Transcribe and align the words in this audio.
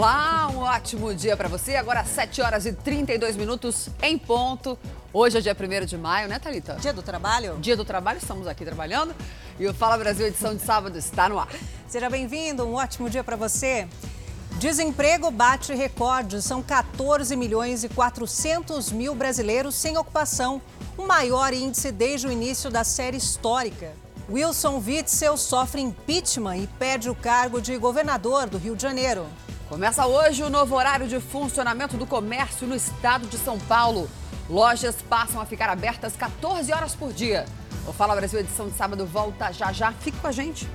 Olá, 0.00 0.50
um 0.50 0.60
ótimo 0.60 1.14
dia 1.14 1.36
para 1.36 1.46
você. 1.46 1.76
Agora 1.76 2.02
7 2.02 2.40
horas 2.40 2.64
e 2.64 2.72
32 2.72 3.36
minutos 3.36 3.90
em 4.00 4.16
ponto. 4.16 4.78
Hoje 5.12 5.36
é 5.36 5.42
dia 5.42 5.54
1 5.54 5.84
de 5.84 5.98
maio, 5.98 6.26
né, 6.26 6.38
Thalita? 6.38 6.76
Dia 6.80 6.94
do 6.94 7.02
trabalho? 7.02 7.58
Dia 7.58 7.76
do 7.76 7.84
trabalho, 7.84 8.16
estamos 8.16 8.46
aqui 8.46 8.64
trabalhando. 8.64 9.14
E 9.58 9.66
o 9.66 9.74
Fala 9.74 9.98
Brasil, 9.98 10.26
edição 10.26 10.56
de 10.56 10.62
sábado, 10.62 10.96
está 10.96 11.28
no 11.28 11.38
ar. 11.38 11.50
Seja 11.86 12.08
bem-vindo, 12.08 12.64
um 12.64 12.76
ótimo 12.76 13.10
dia 13.10 13.22
para 13.22 13.36
você. 13.36 13.86
Desemprego 14.52 15.30
bate 15.30 15.74
recorde, 15.74 16.40
são 16.40 16.62
14 16.62 17.36
milhões 17.36 17.84
e 17.84 17.88
400 17.90 18.92
mil 18.92 19.14
brasileiros 19.14 19.74
sem 19.74 19.98
ocupação, 19.98 20.62
o 20.96 21.06
maior 21.06 21.52
índice 21.52 21.92
desde 21.92 22.26
o 22.26 22.32
início 22.32 22.70
da 22.70 22.84
série 22.84 23.18
histórica. 23.18 23.92
Wilson 24.30 24.82
Witzel 24.82 25.36
sofre 25.36 25.82
impeachment 25.82 26.56
e 26.56 26.66
perde 26.78 27.10
o 27.10 27.14
cargo 27.14 27.60
de 27.60 27.76
governador 27.76 28.48
do 28.48 28.56
Rio 28.56 28.74
de 28.74 28.80
Janeiro. 28.82 29.26
Começa 29.70 30.04
hoje 30.04 30.42
o 30.42 30.50
novo 30.50 30.74
horário 30.74 31.06
de 31.06 31.20
funcionamento 31.20 31.96
do 31.96 32.04
comércio 32.04 32.66
no 32.66 32.74
estado 32.74 33.28
de 33.28 33.38
São 33.38 33.56
Paulo. 33.56 34.10
Lojas 34.48 34.96
passam 35.08 35.40
a 35.40 35.46
ficar 35.46 35.70
abertas 35.70 36.16
14 36.16 36.72
horas 36.72 36.96
por 36.96 37.12
dia. 37.12 37.44
O 37.86 37.92
Fala 37.92 38.16
Brasil, 38.16 38.40
edição 38.40 38.66
de 38.66 38.74
sábado, 38.74 39.06
volta 39.06 39.52
já 39.52 39.72
já. 39.72 39.92
Fique 39.92 40.18
com 40.18 40.26
a 40.26 40.32
gente. 40.32 40.68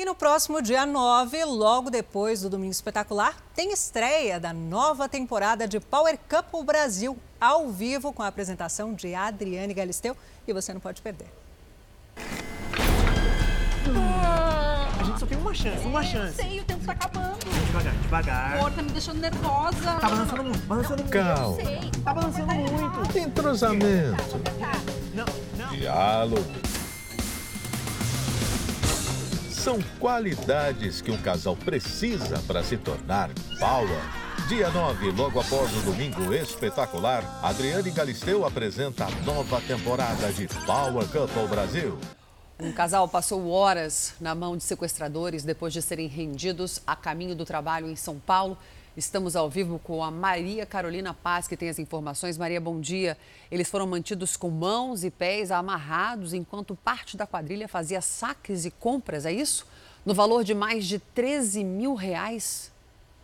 E 0.00 0.04
no 0.06 0.14
próximo 0.14 0.62
dia 0.62 0.86
9, 0.86 1.44
logo 1.44 1.90
depois 1.90 2.40
do 2.40 2.48
Domingo 2.48 2.70
Espetacular, 2.70 3.36
tem 3.54 3.70
estreia 3.70 4.40
da 4.40 4.50
nova 4.50 5.06
temporada 5.10 5.68
de 5.68 5.78
Power 5.78 6.18
Couple 6.26 6.64
Brasil, 6.64 7.18
ao 7.38 7.68
vivo, 7.68 8.10
com 8.10 8.22
a 8.22 8.26
apresentação 8.26 8.94
de 8.94 9.14
Adriane 9.14 9.74
Galisteu. 9.74 10.16
E 10.48 10.54
você 10.54 10.72
não 10.72 10.80
pode 10.80 11.02
perder. 11.02 11.26
A 14.98 15.04
gente 15.04 15.20
só 15.20 15.26
tem 15.26 15.36
uma 15.36 15.52
chance, 15.52 15.86
uma 15.86 16.02
chance. 16.02 16.36
sei, 16.36 16.60
o 16.60 16.64
tempo 16.64 16.82
tá 16.86 16.92
acabando. 16.92 17.38
Devagar, 17.66 17.92
devagar. 17.92 18.56
Amor 18.56 18.72
tá 18.72 18.82
me 18.82 18.90
deixando 18.92 19.20
nervosa. 19.20 19.98
Tá 20.00 20.08
balançando 20.08 20.44
muito, 20.44 20.66
balançando 20.66 21.02
muito. 21.02 21.12
Calma. 21.12 21.56
Sei. 21.56 21.90
Tá 22.02 22.14
balançando 22.14 22.54
muito. 22.54 23.18
Entrosamento. 23.18 24.16
Não, 25.12 25.26
não. 25.58 25.76
Diálogo. 25.76 26.79
São 29.62 29.78
qualidades 29.98 31.02
que 31.02 31.10
um 31.10 31.20
casal 31.20 31.54
precisa 31.54 32.38
para 32.46 32.64
se 32.64 32.78
tornar 32.78 33.28
power. 33.58 34.00
Dia 34.48 34.70
9, 34.70 35.10
logo 35.10 35.38
após 35.38 35.70
o 35.76 35.82
domingo 35.82 36.32
espetacular, 36.32 37.22
Adriane 37.42 37.90
Galisteu 37.90 38.46
apresenta 38.46 39.04
a 39.04 39.10
nova 39.22 39.60
temporada 39.60 40.32
de 40.32 40.48
Power 40.64 41.06
Couple 41.08 41.46
Brasil. 41.46 41.98
Um 42.58 42.72
casal 42.72 43.06
passou 43.06 43.50
horas 43.50 44.14
na 44.18 44.34
mão 44.34 44.56
de 44.56 44.64
sequestradores 44.64 45.44
depois 45.44 45.74
de 45.74 45.82
serem 45.82 46.08
rendidos 46.08 46.80
a 46.86 46.96
caminho 46.96 47.36
do 47.36 47.44
trabalho 47.44 47.86
em 47.86 47.96
São 47.96 48.18
Paulo. 48.18 48.56
Estamos 49.00 49.34
ao 49.34 49.48
vivo 49.48 49.78
com 49.78 50.04
a 50.04 50.10
Maria 50.10 50.66
Carolina 50.66 51.14
Paz, 51.14 51.48
que 51.48 51.56
tem 51.56 51.70
as 51.70 51.78
informações. 51.78 52.36
Maria, 52.36 52.60
bom 52.60 52.78
dia. 52.78 53.16
Eles 53.50 53.70
foram 53.70 53.86
mantidos 53.86 54.36
com 54.36 54.50
mãos 54.50 55.04
e 55.04 55.10
pés 55.10 55.50
amarrados 55.50 56.34
enquanto 56.34 56.76
parte 56.76 57.16
da 57.16 57.26
quadrilha 57.26 57.66
fazia 57.66 58.02
saques 58.02 58.66
e 58.66 58.70
compras, 58.70 59.24
é 59.24 59.32
isso? 59.32 59.66
No 60.04 60.12
valor 60.12 60.44
de 60.44 60.52
mais 60.52 60.84
de 60.84 60.98
13 60.98 61.64
mil 61.64 61.94
reais. 61.94 62.70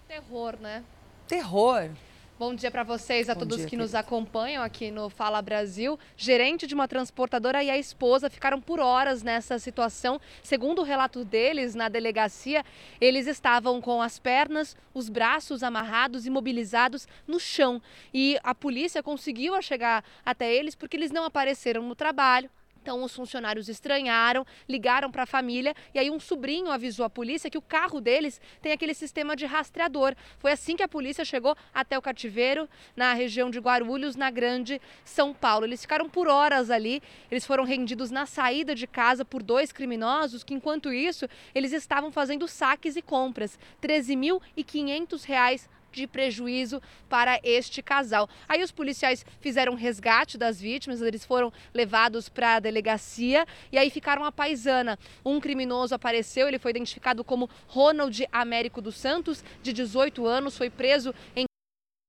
Terror, 0.09 0.57
né? 0.59 0.83
Terror. 1.29 1.91
Bom 2.39 2.55
dia 2.55 2.71
para 2.71 2.83
vocês, 2.83 3.31
a 3.31 3.33
Bom 3.33 3.41
todos 3.41 3.57
dia, 3.57 3.67
que 3.67 3.79
nos 3.79 3.95
acompanham 3.95 4.63
aqui 4.63 4.91
no 4.91 5.09
Fala 5.09 5.41
Brasil. 5.41 5.99
Gerente 6.19 6.67
de 6.67 6.75
uma 6.75 6.87
transportadora 6.87 7.65
e 7.65 7.71
a 7.71 7.79
esposa 7.79 8.29
ficaram 8.29 8.61
por 8.61 8.79
horas 8.79 9.23
nessa 9.23 9.59
situação. 9.59 10.21
Segundo 10.43 10.81
o 10.81 10.85
relato 10.85 11.25
deles 11.25 11.75
na 11.75 11.89
delegacia, 11.89 12.63
eles 13.01 13.27
estavam 13.27 13.81
com 13.81 14.03
as 14.03 14.19
pernas, 14.19 14.77
os 14.93 15.09
braços 15.09 15.63
amarrados, 15.63 16.27
imobilizados 16.27 17.09
no 17.27 17.41
chão. 17.41 17.81
E 18.13 18.39
a 18.45 18.55
polícia 18.55 19.03
conseguiu 19.03 19.61
chegar 19.63 20.05
até 20.23 20.55
eles 20.55 20.75
porque 20.75 20.99
eles 20.99 21.11
não 21.11 21.25
apareceram 21.25 21.81
no 21.85 21.95
trabalho. 21.95 22.51
Então 22.87 23.03
os 23.03 23.17
funcionários 23.17 23.69
estranharam, 23.69 24.47
ligaram 24.69 25.11
para 25.11 25.25
a 25.25 25.27
família 25.27 25.75
e 25.93 25.99
aí 25.99 26.09
um 26.09 26.21
sobrinho 26.21 26.71
avisou 26.71 27.05
a 27.05 27.11
polícia 27.11 27.51
que 27.51 27.59
o 27.59 27.61
carro 27.61 28.01
deles 28.01 28.41
tem 28.63 28.71
aquele 28.71 28.95
sistema 28.95 29.35
de 29.35 29.45
rastreador. 29.45 30.15
Foi 30.39 30.53
assim 30.53 30.77
que 30.77 30.85
a 30.85 30.89
polícia 30.89 31.25
chegou 31.25 31.57
até 31.75 31.99
o 31.99 32.01
cativeiro 32.01 32.69
na 32.95 33.13
região 33.13 33.51
de 33.51 33.59
Guarulhos, 33.59 34.15
na 34.15 34.31
Grande 34.31 34.81
São 35.05 35.35
Paulo. 35.35 35.67
Eles 35.67 35.81
ficaram 35.81 36.09
por 36.09 36.29
horas 36.29 36.71
ali. 36.71 37.03
Eles 37.29 37.45
foram 37.45 37.65
rendidos 37.65 38.13
na 38.13 38.25
saída 38.25 38.73
de 38.73 38.87
casa 38.87 39.25
por 39.25 39.43
dois 39.43 39.73
criminosos 39.73 40.45
que 40.45 40.55
enquanto 40.55 40.93
isso 40.93 41.29
eles 41.57 41.73
estavam 41.73 42.13
fazendo 42.13 42.47
saques 42.47 42.95
e 42.95 43.03
compras. 43.03 43.59
13.500 43.83 45.25
reais 45.25 45.69
de 45.97 46.07
prejuízo 46.07 46.81
para 47.09 47.41
este 47.43 47.83
casal. 47.83 48.29
Aí 48.47 48.63
os 48.63 48.71
policiais 48.71 49.25
fizeram 49.41 49.75
resgate 49.75 50.37
das 50.37 50.61
vítimas, 50.61 51.01
eles 51.01 51.25
foram 51.25 51.51
levados 51.73 52.29
para 52.29 52.57
a 52.57 52.61
delegacia 52.61 53.47
e 53.73 53.79
aí 53.79 53.89
ficaram 53.89 54.23
a 54.25 54.31
paisana. 54.31 54.99
Um 55.25 55.41
criminoso 55.41 55.95
apareceu, 55.95 56.47
ele 56.47 56.59
foi 56.59 56.71
identificado 56.71 57.25
como 57.25 57.49
Ronald 57.67 58.29
Américo 58.31 58.83
dos 58.83 58.97
Santos, 58.97 59.43
de 59.63 59.73
18 59.73 60.27
anos, 60.27 60.57
foi 60.57 60.69
preso 60.69 61.15
em 61.35 61.47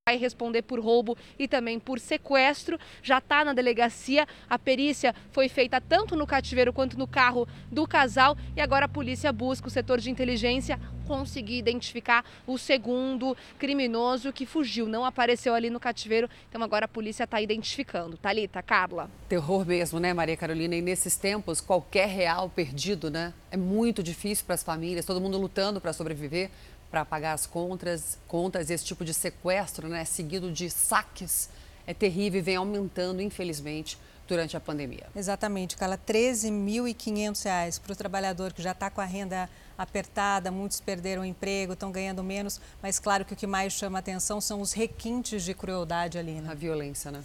vai 0.08 0.16
responder 0.16 0.62
por 0.62 0.80
roubo 0.80 1.18
e 1.38 1.50
também 1.50 1.78
por 1.78 2.00
sequestro. 2.00 2.80
Já 3.04 3.18
está 3.18 3.44
na 3.44 3.52
delegacia. 3.52 4.26
A 4.50 4.58
perícia 4.58 5.14
foi 5.32 5.50
feita 5.50 5.82
tanto 5.82 6.16
no 6.16 6.26
cativeiro 6.26 6.72
quanto 6.72 6.98
no 6.98 7.06
carro 7.06 7.46
do 7.70 7.86
casal 7.86 8.38
e 8.56 8.62
agora 8.62 8.86
a 8.86 8.88
polícia 8.90 9.34
busca 9.34 9.68
o 9.68 9.70
setor 9.70 10.00
de 10.00 10.10
inteligência 10.10 10.80
conseguir 11.06 11.58
identificar 11.58 12.24
o 12.46 12.58
segundo 12.58 13.36
criminoso 13.58 14.32
que 14.32 14.46
fugiu, 14.46 14.88
não 14.88 15.06
apareceu 15.06 15.54
ali 15.54 15.70
no 15.70 15.80
cativeiro. 15.80 16.30
Então 16.50 16.62
agora 16.64 16.86
a 16.86 16.88
polícia 16.88 17.26
está 17.26 17.42
identificando. 17.42 18.18
Talita, 18.18 18.62
Carla. 18.62 19.10
Terror 19.28 19.66
mesmo, 19.66 20.00
né, 20.00 20.14
Maria 20.14 20.38
Carolina? 20.38 20.76
E 20.76 20.82
nesses 20.82 21.18
tempos, 21.18 21.60
qualquer 21.60 22.08
real 22.08 22.50
perdido, 22.50 23.10
né? 23.10 23.34
É 23.52 23.58
muito 23.58 24.02
difícil 24.04 24.46
para 24.46 24.56
as 24.56 24.64
famílias, 24.64 25.06
todo 25.06 25.20
mundo 25.20 25.38
lutando 25.38 25.80
para 25.80 25.92
sobreviver, 25.94 26.50
para 26.90 27.04
pagar 27.04 27.34
as 27.34 27.46
contas, 27.46 28.18
contas, 28.28 28.70
esse 28.70 28.86
tipo 28.86 29.04
de 29.04 29.14
sequestro, 29.14 29.88
né? 29.88 30.06
Seguido 30.06 30.52
de 30.52 30.70
saques, 30.70 31.50
é 31.86 31.94
terrível 31.94 32.40
e 32.40 32.42
vem 32.42 32.56
aumentando, 32.56 33.22
infelizmente, 33.22 33.98
durante 34.28 34.58
a 34.58 34.60
pandemia. 34.60 35.08
Exatamente, 35.16 35.78
Carla. 35.78 35.96
R$ 35.96 36.14
13.500 36.14 37.80
para 37.80 37.94
o 37.94 37.96
trabalhador 37.96 38.54
que 38.54 38.62
já 38.62 38.72
está 38.72 38.90
com 38.90 39.02
a 39.02 39.06
renda 39.06 39.50
apertada, 39.78 40.52
muitos 40.52 40.82
perderam 40.82 41.22
o 41.22 41.26
emprego, 41.26 41.74
estão 41.74 41.92
ganhando 41.92 42.24
menos, 42.24 42.60
mas 42.82 43.00
claro 43.00 43.24
que 43.24 43.34
o 43.34 43.36
que 43.36 43.48
mais 43.48 43.74
chama 43.74 44.00
atenção 44.00 44.42
são 44.42 44.60
os 44.60 44.74
requintes 44.74 45.44
de 45.44 45.54
crueldade 45.54 46.18
ali, 46.18 46.42
né? 46.42 46.50
A 46.52 46.56
violência, 46.56 47.12
né? 47.12 47.22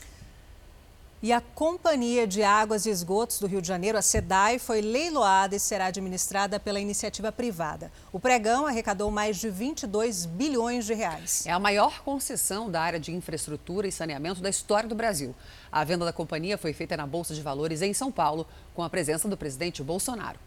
E 1.23 1.33
a 1.33 1.41
Companhia 1.41 2.27
de 2.27 2.43
Águas 2.43 2.85
e 2.85 2.91
Esgotos 2.91 3.39
do 3.39 3.47
Rio 3.47 3.63
de 3.63 3.69
Janeiro, 3.69 3.97
a 3.97 4.03
SEDAI, 4.03 4.59
foi 4.59 4.81
leiloada 4.81 5.55
e 5.55 5.61
será 5.61 5.87
administrada 5.87 6.59
pela 6.59 6.81
iniciativa 6.81 7.31
privada. 7.31 7.93
O 8.13 8.19
pregão 8.19 8.67
arrecadou 8.67 9.09
mais 9.09 9.37
de 9.37 9.49
22 9.49 10.27
bilhões 10.27 10.85
de 10.85 10.95
reais. 10.95 11.47
É 11.47 11.53
a 11.53 11.61
maior 11.61 12.03
concessão 12.03 12.69
da 12.69 12.83
área 12.83 12.99
de 12.99 13.13
infraestrutura 13.13 13.87
e 13.87 13.93
saneamento 13.93 14.41
da 14.41 14.51
história 14.51 14.89
do 14.89 14.97
Brasil. 14.97 15.33
A 15.71 15.85
venda 15.85 16.05
da 16.05 16.13
companhia 16.13 16.59
foi 16.59 16.73
feita 16.73 16.97
na 16.97 17.07
Bolsa 17.07 17.35
de 17.35 17.41
Valores 17.41 17.83
em 17.83 17.95
São 17.95 18.11
Paulo, 18.11 18.45
com 18.75 18.83
a 18.83 18.91
presença 18.91 19.29
do 19.29 19.37
presidente 19.37 19.81
Bolsonaro. 19.81 20.41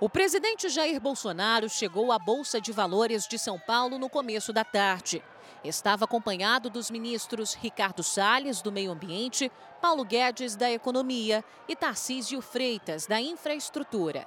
O 0.00 0.08
presidente 0.08 0.70
Jair 0.70 0.98
Bolsonaro 0.98 1.68
chegou 1.68 2.12
à 2.12 2.18
Bolsa 2.18 2.62
de 2.62 2.72
Valores 2.72 3.28
de 3.28 3.38
São 3.38 3.58
Paulo 3.58 3.98
no 3.98 4.08
começo 4.08 4.54
da 4.54 4.64
tarde. 4.64 5.22
Estava 5.64 6.06
acompanhado 6.06 6.68
dos 6.68 6.90
ministros 6.90 7.54
Ricardo 7.54 8.02
Salles, 8.02 8.60
do 8.60 8.72
Meio 8.72 8.90
Ambiente, 8.90 9.50
Paulo 9.80 10.04
Guedes, 10.04 10.56
da 10.56 10.70
Economia 10.70 11.44
e 11.68 11.76
Tarcísio 11.76 12.40
Freitas, 12.40 13.06
da 13.06 13.20
Infraestrutura. 13.20 14.26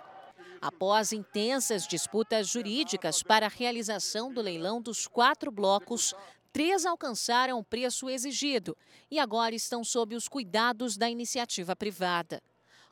Após 0.61 1.11
intensas 1.11 1.85
disputas 1.85 2.47
jurídicas 2.47 3.21
para 3.21 3.47
a 3.47 3.49
realização 3.49 4.33
do 4.33 4.41
leilão 4.41 4.81
dos 4.81 5.07
quatro 5.07 5.51
blocos, 5.51 6.13
três 6.53 6.85
alcançaram 6.85 7.59
o 7.59 7.63
preço 7.63 8.09
exigido 8.09 8.75
e 9.11 9.19
agora 9.19 9.53
estão 9.53 9.83
sob 9.83 10.15
os 10.15 10.29
cuidados 10.29 10.95
da 10.95 11.09
iniciativa 11.09 11.75
privada. 11.75 12.41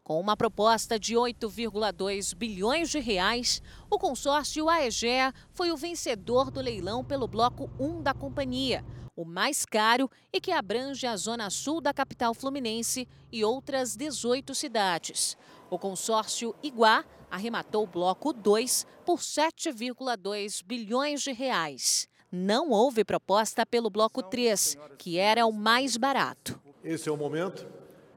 Com 0.06 0.20
uma 0.20 0.36
proposta 0.36 1.00
de 1.00 1.16
8,2 1.16 2.36
bilhões 2.36 2.90
de 2.90 3.00
reais, 3.00 3.62
o 3.90 3.98
consórcio 3.98 4.68
AEGEA 4.68 5.34
foi 5.54 5.72
o 5.72 5.78
vencedor 5.78 6.52
do 6.52 6.60
leilão 6.60 7.06
pelo 7.06 7.26
bloco 7.26 7.70
1 7.80 8.02
da 8.02 8.14
companhia, 8.14 8.84
o 9.16 9.24
mais 9.24 9.66
caro 9.66 10.12
e 10.34 10.42
que 10.42 10.52
abrange 10.52 11.08
a 11.08 11.16
zona 11.16 11.50
sul 11.50 11.80
da 11.80 11.94
capital 11.94 12.34
fluminense 12.34 13.08
e 13.32 13.46
outras 13.46 13.96
18 13.96 14.54
cidades. 14.54 15.38
O 15.70 15.80
consórcio 15.80 16.54
Iguá 16.62 17.06
arrematou 17.32 17.86
o 17.86 17.88
bloco 17.88 18.34
2 18.34 18.86
por 19.06 19.20
7,2 19.20 20.62
bilhões 20.66 21.22
de 21.22 21.32
reais. 21.32 22.10
não 22.30 22.72
houve 22.72 23.06
proposta 23.06 23.66
pelo 23.66 23.90
bloco 23.90 24.22
3, 24.22 24.76
que 24.98 25.18
era 25.18 25.46
o 25.46 25.54
mais 25.54 25.96
barato. 25.96 26.60
Esse 26.84 27.08
é 27.08 27.12
o 27.12 27.16
momento 27.16 27.66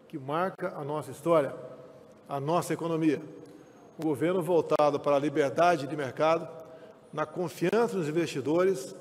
que 0.08 0.18
marca 0.18 0.74
a 0.74 0.82
nossa 0.82 1.10
história, 1.10 1.54
a 2.28 2.40
nossa 2.40 2.72
economia. 2.72 3.20
O 3.98 4.02
governo 4.02 4.42
voltado 4.42 5.00
para 5.00 5.16
a 5.16 5.18
liberdade 5.18 5.86
de 5.86 5.96
mercado, 5.96 6.48
na 7.12 7.24
confiança 7.24 7.96
nos 7.96 8.08
investidores 8.08 8.94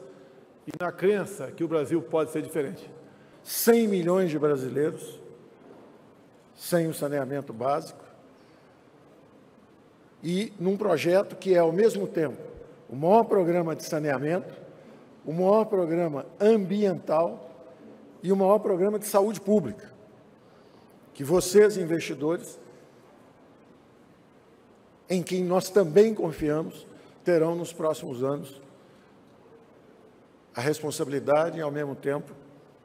e 0.65 0.71
na 0.79 0.91
crença 0.91 1.51
que 1.51 1.63
o 1.63 1.67
Brasil 1.67 2.01
pode 2.01 2.31
ser 2.31 2.41
diferente. 2.41 2.89
100 3.43 3.87
milhões 3.87 4.31
de 4.31 4.39
brasileiros 4.39 5.19
sem 6.55 6.87
o 6.87 6.93
saneamento 6.93 7.51
básico 7.51 8.05
e 10.23 10.51
num 10.59 10.75
projeto 10.75 11.35
que 11.35 11.53
é, 11.53 11.59
ao 11.59 11.71
mesmo 11.71 12.07
tempo, 12.07 12.41
o 12.89 12.95
maior 12.95 13.25
programa 13.25 13.75
de 13.75 13.83
saneamento, 13.83 14.53
o 15.23 15.31
maior 15.31 15.65
programa 15.65 16.25
ambiental 16.39 17.51
e 18.23 18.31
o 18.31 18.35
maior 18.35 18.57
programa 18.57 18.97
de 18.97 19.05
saúde 19.05 19.39
pública, 19.39 19.91
que 21.13 21.23
vocês, 21.23 21.77
investidores, 21.77 22.59
em 25.09 25.21
quem 25.21 25.43
nós 25.43 25.69
também 25.69 26.13
confiamos, 26.13 26.85
terão 27.23 27.55
nos 27.55 27.73
próximos 27.73 28.23
anos 28.23 28.61
a 30.55 30.61
responsabilidade 30.61 31.57
e, 31.57 31.61
ao 31.61 31.71
mesmo 31.71 31.95
tempo, 31.95 32.31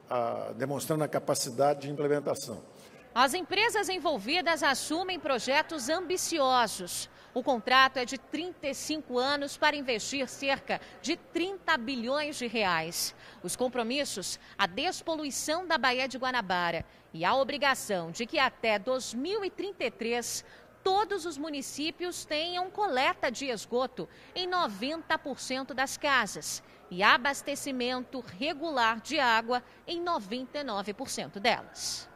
a, 0.09 0.51
demonstrando 0.57 1.03
a 1.03 1.07
capacidade 1.07 1.81
de 1.81 1.89
implementação. 1.89 2.61
As 3.13 3.33
empresas 3.33 3.89
envolvidas 3.89 4.63
assumem 4.63 5.19
projetos 5.19 5.89
ambiciosos. 5.89 7.09
O 7.33 7.41
contrato 7.41 7.97
é 7.97 8.05
de 8.05 8.17
35 8.17 9.17
anos 9.17 9.57
para 9.57 9.75
investir 9.75 10.27
cerca 10.27 10.81
de 11.01 11.15
30 11.15 11.77
bilhões 11.77 12.37
de 12.37 12.47
reais. 12.47 13.15
Os 13.41 13.55
compromissos, 13.55 14.39
a 14.57 14.67
despoluição 14.67 15.65
da 15.65 15.77
Baía 15.77 16.07
de 16.07 16.17
Guanabara 16.17 16.85
e 17.13 17.25
a 17.25 17.35
obrigação 17.35 18.11
de 18.11 18.25
que 18.25 18.39
até 18.39 18.79
2033 18.79 20.45
todos 20.83 21.25
os 21.25 21.37
municípios 21.37 22.25
tenham 22.25 22.69
coleta 22.69 23.31
de 23.31 23.45
esgoto 23.45 24.07
em 24.35 24.47
90% 24.49 25.73
das 25.73 25.97
casas 25.97 26.63
e 26.89 27.01
abastecimento 27.01 28.19
regular 28.37 28.99
de 28.99 29.19
água 29.19 29.63
em 29.87 30.03
99% 30.03 31.39
delas. 31.39 32.09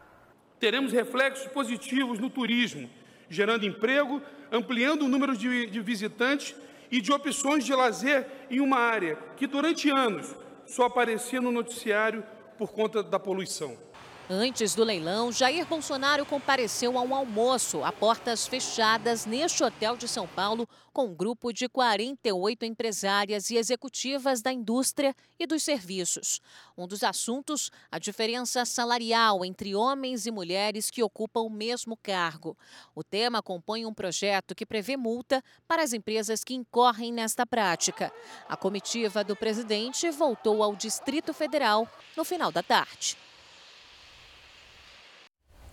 Teremos 0.59 0.91
reflexos 0.91 1.47
positivos 1.47 2.19
no 2.19 2.29
turismo, 2.29 2.89
gerando 3.29 3.65
emprego, 3.65 4.21
ampliando 4.51 5.03
o 5.03 5.07
número 5.07 5.35
de, 5.37 5.67
de 5.67 5.79
visitantes 5.81 6.55
e 6.91 7.01
de 7.01 7.11
opções 7.11 7.65
de 7.65 7.73
lazer 7.73 8.27
em 8.49 8.59
uma 8.59 8.77
área 8.77 9.15
que 9.37 9.47
durante 9.47 9.89
anos 9.89 10.35
só 10.65 10.85
aparecia 10.85 11.41
no 11.41 11.51
noticiário 11.51 12.23
por 12.57 12.71
conta 12.71 13.03
da 13.03 13.19
poluição. 13.19 13.77
Antes 14.27 14.73
do 14.73 14.83
leilão, 14.83 15.31
Jair 15.31 15.67
Bolsonaro 15.67 16.25
compareceu 16.25 16.97
a 16.97 17.01
um 17.03 17.13
almoço 17.13 17.83
a 17.83 17.91
portas 17.91 18.47
fechadas 18.47 19.23
neste 19.23 19.63
hotel 19.63 19.95
de 19.95 20.07
São 20.07 20.25
Paulo 20.25 20.67
com 20.91 21.05
um 21.05 21.13
grupo 21.13 21.53
de 21.53 21.69
48 21.69 22.65
empresárias 22.65 23.51
e 23.51 23.57
executivas 23.57 24.41
da 24.41 24.51
indústria 24.51 25.15
e 25.37 25.45
dos 25.45 25.61
serviços. 25.61 26.41
Um 26.75 26.87
dos 26.87 27.03
assuntos, 27.03 27.69
a 27.91 27.99
diferença 27.99 28.65
salarial 28.65 29.45
entre 29.45 29.75
homens 29.75 30.25
e 30.25 30.31
mulheres 30.31 30.89
que 30.89 31.03
ocupam 31.03 31.41
o 31.41 31.49
mesmo 31.49 31.95
cargo. 31.95 32.57
O 32.95 33.03
tema 33.03 33.43
compõe 33.43 33.85
um 33.85 33.93
projeto 33.93 34.55
que 34.55 34.65
prevê 34.65 34.97
multa 34.97 35.43
para 35.67 35.83
as 35.83 35.93
empresas 35.93 36.43
que 36.43 36.55
incorrem 36.55 37.13
nesta 37.13 37.45
prática. 37.45 38.11
A 38.49 38.57
comitiva 38.57 39.23
do 39.23 39.35
presidente 39.35 40.09
voltou 40.09 40.63
ao 40.63 40.75
Distrito 40.75 41.31
Federal 41.31 41.87
no 42.17 42.25
final 42.25 42.51
da 42.51 42.63
tarde. 42.63 43.15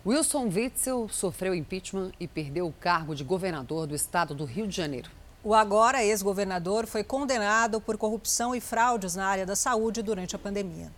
Wilson 0.05 0.49
Witzel 0.53 1.07
sofreu 1.07 1.55
impeachment 1.55 2.11
e 2.19 2.27
perdeu 2.27 2.67
o 2.67 2.73
cargo 2.73 3.15
de 3.15 3.23
governador 3.23 3.87
do 3.87 3.95
estado 3.95 4.35
do 4.35 4.43
Rio 4.43 4.67
de 4.67 4.75
Janeiro. 4.75 5.09
O 5.41 5.53
agora 5.53 6.03
ex-governador 6.03 6.85
foi 6.85 7.05
condenado 7.05 7.79
por 7.79 7.97
corrupção 7.97 8.53
e 8.53 8.59
fraudes 8.59 9.15
na 9.15 9.25
área 9.25 9.45
da 9.45 9.55
saúde 9.55 10.01
durante 10.01 10.35
a 10.35 10.39
pandemia. 10.39 10.91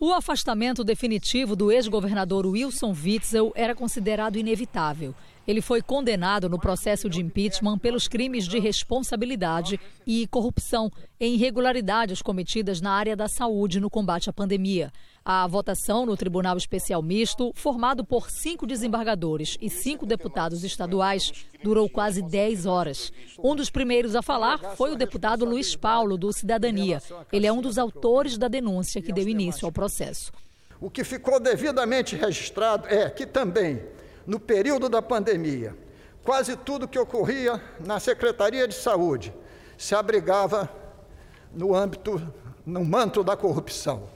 O 0.00 0.14
afastamento 0.14 0.82
definitivo 0.82 1.54
do 1.54 1.70
ex-governador 1.70 2.46
Wilson 2.46 2.94
Witzel 2.94 3.52
era 3.54 3.74
considerado 3.74 4.36
inevitável. 4.36 5.14
Ele 5.46 5.60
foi 5.60 5.82
condenado 5.82 6.48
no 6.48 6.58
processo 6.58 7.08
de 7.08 7.20
impeachment 7.20 7.78
pelos 7.78 8.08
crimes 8.08 8.46
de 8.46 8.58
responsabilidade 8.58 9.78
e 10.06 10.26
corrupção 10.28 10.90
em 11.20 11.34
irregularidades 11.34 12.22
cometidas 12.22 12.80
na 12.80 12.92
área 12.92 13.14
da 13.14 13.28
saúde 13.28 13.80
no 13.80 13.90
combate 13.90 14.30
à 14.30 14.32
pandemia. 14.32 14.90
A 15.24 15.46
votação 15.46 16.04
no 16.04 16.16
Tribunal 16.16 16.56
Especial 16.56 17.02
Misto, 17.02 17.50
formado 17.54 18.04
por 18.04 18.30
cinco 18.30 18.66
desembargadores 18.66 19.56
e 19.60 19.70
cinco 19.70 20.04
deputados 20.04 20.64
estaduais, 20.64 21.32
durou 21.62 21.88
quase 21.88 22.20
10 22.20 22.66
horas. 22.66 23.10
Um 23.38 23.56
dos 23.56 23.70
primeiros 23.70 24.14
a 24.14 24.22
falar 24.22 24.58
foi 24.76 24.92
o 24.92 24.96
deputado 24.96 25.46
Luiz 25.46 25.74
Paulo, 25.74 26.18
do 26.18 26.30
Cidadania. 26.32 27.02
Ele 27.32 27.46
é 27.46 27.52
um 27.52 27.62
dos 27.62 27.78
autores 27.78 28.36
da 28.36 28.48
denúncia 28.48 29.00
que 29.00 29.12
deu 29.12 29.26
início 29.26 29.64
ao 29.64 29.72
processo. 29.72 30.30
O 30.78 30.90
que 30.90 31.04
ficou 31.04 31.40
devidamente 31.40 32.16
registrado 32.16 32.86
é 32.88 33.08
que 33.08 33.24
também 33.24 33.80
no 34.26 34.40
período 34.40 34.88
da 34.88 35.02
pandemia, 35.02 35.76
quase 36.22 36.56
tudo 36.56 36.88
que 36.88 36.98
ocorria 36.98 37.60
na 37.84 38.00
Secretaria 38.00 38.66
de 38.66 38.74
Saúde 38.74 39.32
se 39.76 39.94
abrigava 39.94 40.70
no 41.52 41.74
âmbito, 41.74 42.20
no 42.64 42.84
manto 42.84 43.22
da 43.22 43.36
corrupção. 43.36 44.08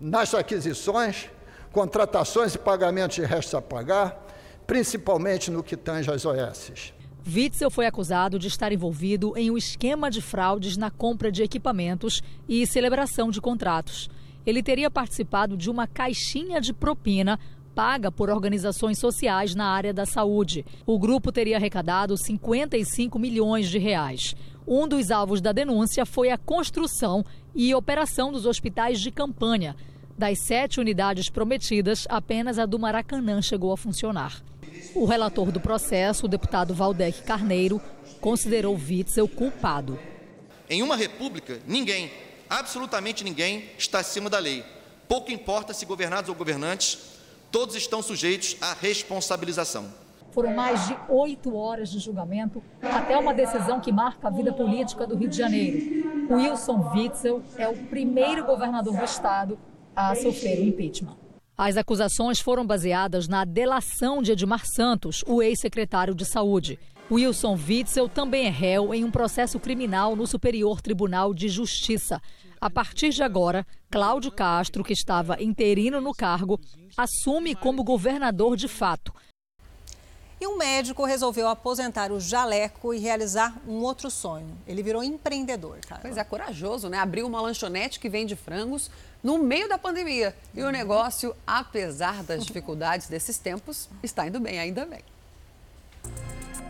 Nas 0.00 0.34
aquisições, 0.34 1.30
contratações 1.72 2.54
e 2.54 2.58
pagamentos 2.58 3.16
de 3.16 3.24
restos 3.24 3.54
a 3.54 3.62
pagar, 3.62 4.26
principalmente 4.66 5.50
no 5.50 5.62
que 5.62 5.76
tange 5.76 6.10
às 6.10 6.24
OS. 6.24 6.92
Witzel 7.26 7.70
foi 7.70 7.86
acusado 7.86 8.38
de 8.38 8.48
estar 8.48 8.72
envolvido 8.72 9.36
em 9.36 9.50
um 9.50 9.58
esquema 9.58 10.10
de 10.10 10.22
fraudes 10.22 10.76
na 10.76 10.90
compra 10.90 11.30
de 11.30 11.42
equipamentos 11.42 12.22
e 12.48 12.66
celebração 12.66 13.30
de 13.30 13.40
contratos. 13.40 14.08
Ele 14.46 14.62
teria 14.62 14.90
participado 14.90 15.56
de 15.56 15.68
uma 15.68 15.86
caixinha 15.86 16.58
de 16.60 16.72
propina 16.72 17.38
paga 17.78 18.10
por 18.10 18.28
organizações 18.28 18.98
sociais 18.98 19.54
na 19.54 19.66
área 19.66 19.94
da 19.94 20.04
saúde. 20.04 20.66
O 20.84 20.98
grupo 20.98 21.30
teria 21.30 21.56
arrecadado 21.56 22.16
55 22.16 23.16
milhões 23.20 23.68
de 23.68 23.78
reais. 23.78 24.34
Um 24.66 24.88
dos 24.88 25.12
alvos 25.12 25.40
da 25.40 25.52
denúncia 25.52 26.04
foi 26.04 26.28
a 26.30 26.36
construção 26.36 27.24
e 27.54 27.72
operação 27.72 28.32
dos 28.32 28.46
hospitais 28.46 29.00
de 29.00 29.12
campanha. 29.12 29.76
Das 30.18 30.40
sete 30.40 30.80
unidades 30.80 31.30
prometidas, 31.30 32.04
apenas 32.08 32.58
a 32.58 32.66
do 32.66 32.80
Maracanã 32.80 33.40
chegou 33.40 33.72
a 33.72 33.76
funcionar. 33.76 34.42
O 34.92 35.04
relator 35.04 35.52
do 35.52 35.60
processo, 35.60 36.26
o 36.26 36.28
deputado 36.28 36.74
Valdec 36.74 37.22
Carneiro, 37.22 37.80
considerou 38.20 38.74
Witzel 38.74 39.28
culpado. 39.28 39.96
Em 40.68 40.82
uma 40.82 40.96
república, 40.96 41.60
ninguém, 41.64 42.10
absolutamente 42.50 43.22
ninguém, 43.22 43.66
está 43.78 44.00
acima 44.00 44.28
da 44.28 44.40
lei. 44.40 44.64
Pouco 45.06 45.30
importa 45.30 45.72
se 45.72 45.86
governados 45.86 46.28
ou 46.28 46.34
governantes 46.34 47.16
todos 47.50 47.74
estão 47.74 48.02
sujeitos 48.02 48.56
à 48.60 48.74
responsabilização. 48.74 49.86
Foram 50.30 50.54
mais 50.54 50.86
de 50.86 50.96
oito 51.08 51.56
horas 51.56 51.90
de 51.90 51.98
julgamento 51.98 52.62
até 52.82 53.16
uma 53.16 53.32
decisão 53.34 53.80
que 53.80 53.90
marca 53.90 54.28
a 54.28 54.30
vida 54.30 54.52
política 54.52 55.06
do 55.06 55.16
Rio 55.16 55.28
de 55.28 55.36
Janeiro. 55.36 56.28
Wilson 56.30 56.92
Witzel 56.94 57.42
é 57.56 57.66
o 57.68 57.76
primeiro 57.86 58.44
governador 58.44 58.96
do 58.96 59.04
estado 59.04 59.58
a 59.96 60.14
sofrer 60.14 60.60
o 60.60 60.64
impeachment. 60.64 61.16
As 61.56 61.76
acusações 61.76 62.38
foram 62.38 62.64
baseadas 62.64 63.26
na 63.26 63.44
delação 63.44 64.22
de 64.22 64.30
Edmar 64.30 64.64
Santos, 64.64 65.24
o 65.26 65.42
ex-secretário 65.42 66.14
de 66.14 66.24
Saúde. 66.24 66.78
Wilson 67.10 67.58
Witzel 67.66 68.08
também 68.08 68.46
é 68.46 68.50
réu 68.50 68.94
em 68.94 69.02
um 69.02 69.10
processo 69.10 69.58
criminal 69.58 70.14
no 70.14 70.26
Superior 70.26 70.80
Tribunal 70.80 71.34
de 71.34 71.48
Justiça. 71.48 72.20
A 72.60 72.68
partir 72.68 73.10
de 73.10 73.22
agora, 73.22 73.64
Cláudio 73.88 74.32
Castro, 74.32 74.82
que 74.82 74.92
estava 74.92 75.40
interino 75.40 76.00
no 76.00 76.12
cargo, 76.12 76.58
assume 76.96 77.54
como 77.54 77.84
governador 77.84 78.56
de 78.56 78.66
fato. 78.66 79.14
E 80.40 80.46
um 80.46 80.56
médico 80.56 81.04
resolveu 81.04 81.48
aposentar 81.48 82.12
o 82.12 82.20
jaleco 82.20 82.94
e 82.94 82.98
realizar 82.98 83.60
um 83.66 83.82
outro 83.82 84.10
sonho. 84.10 84.56
Ele 84.66 84.82
virou 84.82 85.02
empreendedor, 85.02 85.78
cara. 85.86 86.00
Pois 86.00 86.16
é, 86.16 86.22
corajoso, 86.22 86.88
né? 86.88 86.98
Abriu 86.98 87.26
uma 87.26 87.40
lanchonete 87.40 87.98
que 87.98 88.08
vende 88.08 88.36
frangos 88.36 88.90
no 89.22 89.38
meio 89.38 89.68
da 89.68 89.78
pandemia. 89.78 90.34
E 90.54 90.62
o 90.62 90.70
negócio, 90.70 91.34
apesar 91.44 92.22
das 92.22 92.44
dificuldades 92.44 93.08
desses 93.08 93.38
tempos, 93.38 93.88
está 94.02 94.28
indo 94.28 94.38
bem, 94.38 94.60
ainda 94.60 94.86
bem. 94.86 95.02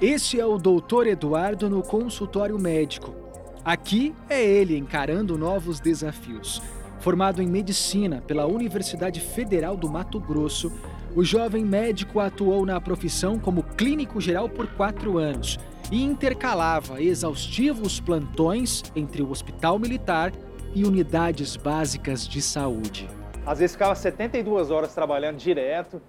Este 0.00 0.40
é 0.40 0.46
o 0.46 0.58
doutor 0.58 1.06
Eduardo 1.06 1.68
no 1.68 1.82
consultório 1.82 2.58
médico. 2.58 3.27
Aqui 3.68 4.14
é 4.30 4.42
ele 4.42 4.78
encarando 4.78 5.36
novos 5.36 5.78
desafios. 5.78 6.62
Formado 7.00 7.42
em 7.42 7.46
medicina 7.46 8.22
pela 8.26 8.46
Universidade 8.46 9.20
Federal 9.20 9.76
do 9.76 9.90
Mato 9.90 10.18
Grosso, 10.18 10.72
o 11.14 11.22
jovem 11.22 11.66
médico 11.66 12.18
atuou 12.18 12.64
na 12.64 12.80
profissão 12.80 13.38
como 13.38 13.62
clínico 13.62 14.22
geral 14.22 14.48
por 14.48 14.68
quatro 14.68 15.18
anos 15.18 15.58
e 15.92 16.02
intercalava 16.02 17.02
exaustivos 17.02 18.00
plantões 18.00 18.84
entre 18.96 19.20
o 19.20 19.30
Hospital 19.30 19.78
Militar 19.78 20.32
e 20.74 20.84
unidades 20.84 21.54
básicas 21.54 22.26
de 22.26 22.40
saúde. 22.40 23.06
Às 23.44 23.58
vezes 23.58 23.76
ficava 23.76 23.94
72 23.94 24.70
horas 24.70 24.94
trabalhando 24.94 25.36
direto, 25.36 26.00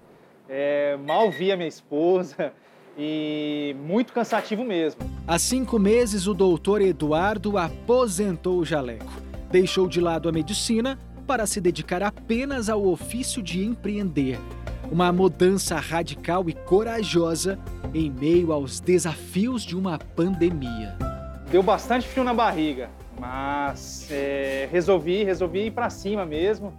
é, 0.48 0.96
mal 0.96 1.30
via 1.30 1.58
minha 1.58 1.68
esposa 1.68 2.54
e 2.96 3.74
muito 3.80 4.12
cansativo 4.12 4.64
mesmo. 4.64 5.00
Há 5.26 5.38
cinco 5.38 5.78
meses, 5.78 6.26
o 6.26 6.34
doutor 6.34 6.80
Eduardo 6.80 7.56
aposentou 7.56 8.58
o 8.58 8.64
jaleco. 8.64 9.12
Deixou 9.50 9.88
de 9.88 10.00
lado 10.00 10.28
a 10.28 10.32
medicina 10.32 10.98
para 11.26 11.46
se 11.46 11.60
dedicar 11.60 12.02
apenas 12.02 12.68
ao 12.68 12.84
ofício 12.86 13.42
de 13.42 13.64
empreender. 13.64 14.38
Uma 14.90 15.12
mudança 15.12 15.76
radical 15.76 16.48
e 16.48 16.52
corajosa 16.52 17.58
em 17.94 18.10
meio 18.10 18.52
aos 18.52 18.80
desafios 18.80 19.62
de 19.62 19.76
uma 19.76 19.98
pandemia. 19.98 20.96
Deu 21.50 21.62
bastante 21.62 22.06
frio 22.06 22.24
na 22.24 22.34
barriga, 22.34 22.90
mas 23.18 24.08
é, 24.10 24.68
resolvi, 24.70 25.22
resolvi 25.22 25.66
ir 25.66 25.70
para 25.70 25.90
cima 25.90 26.24
mesmo. 26.26 26.72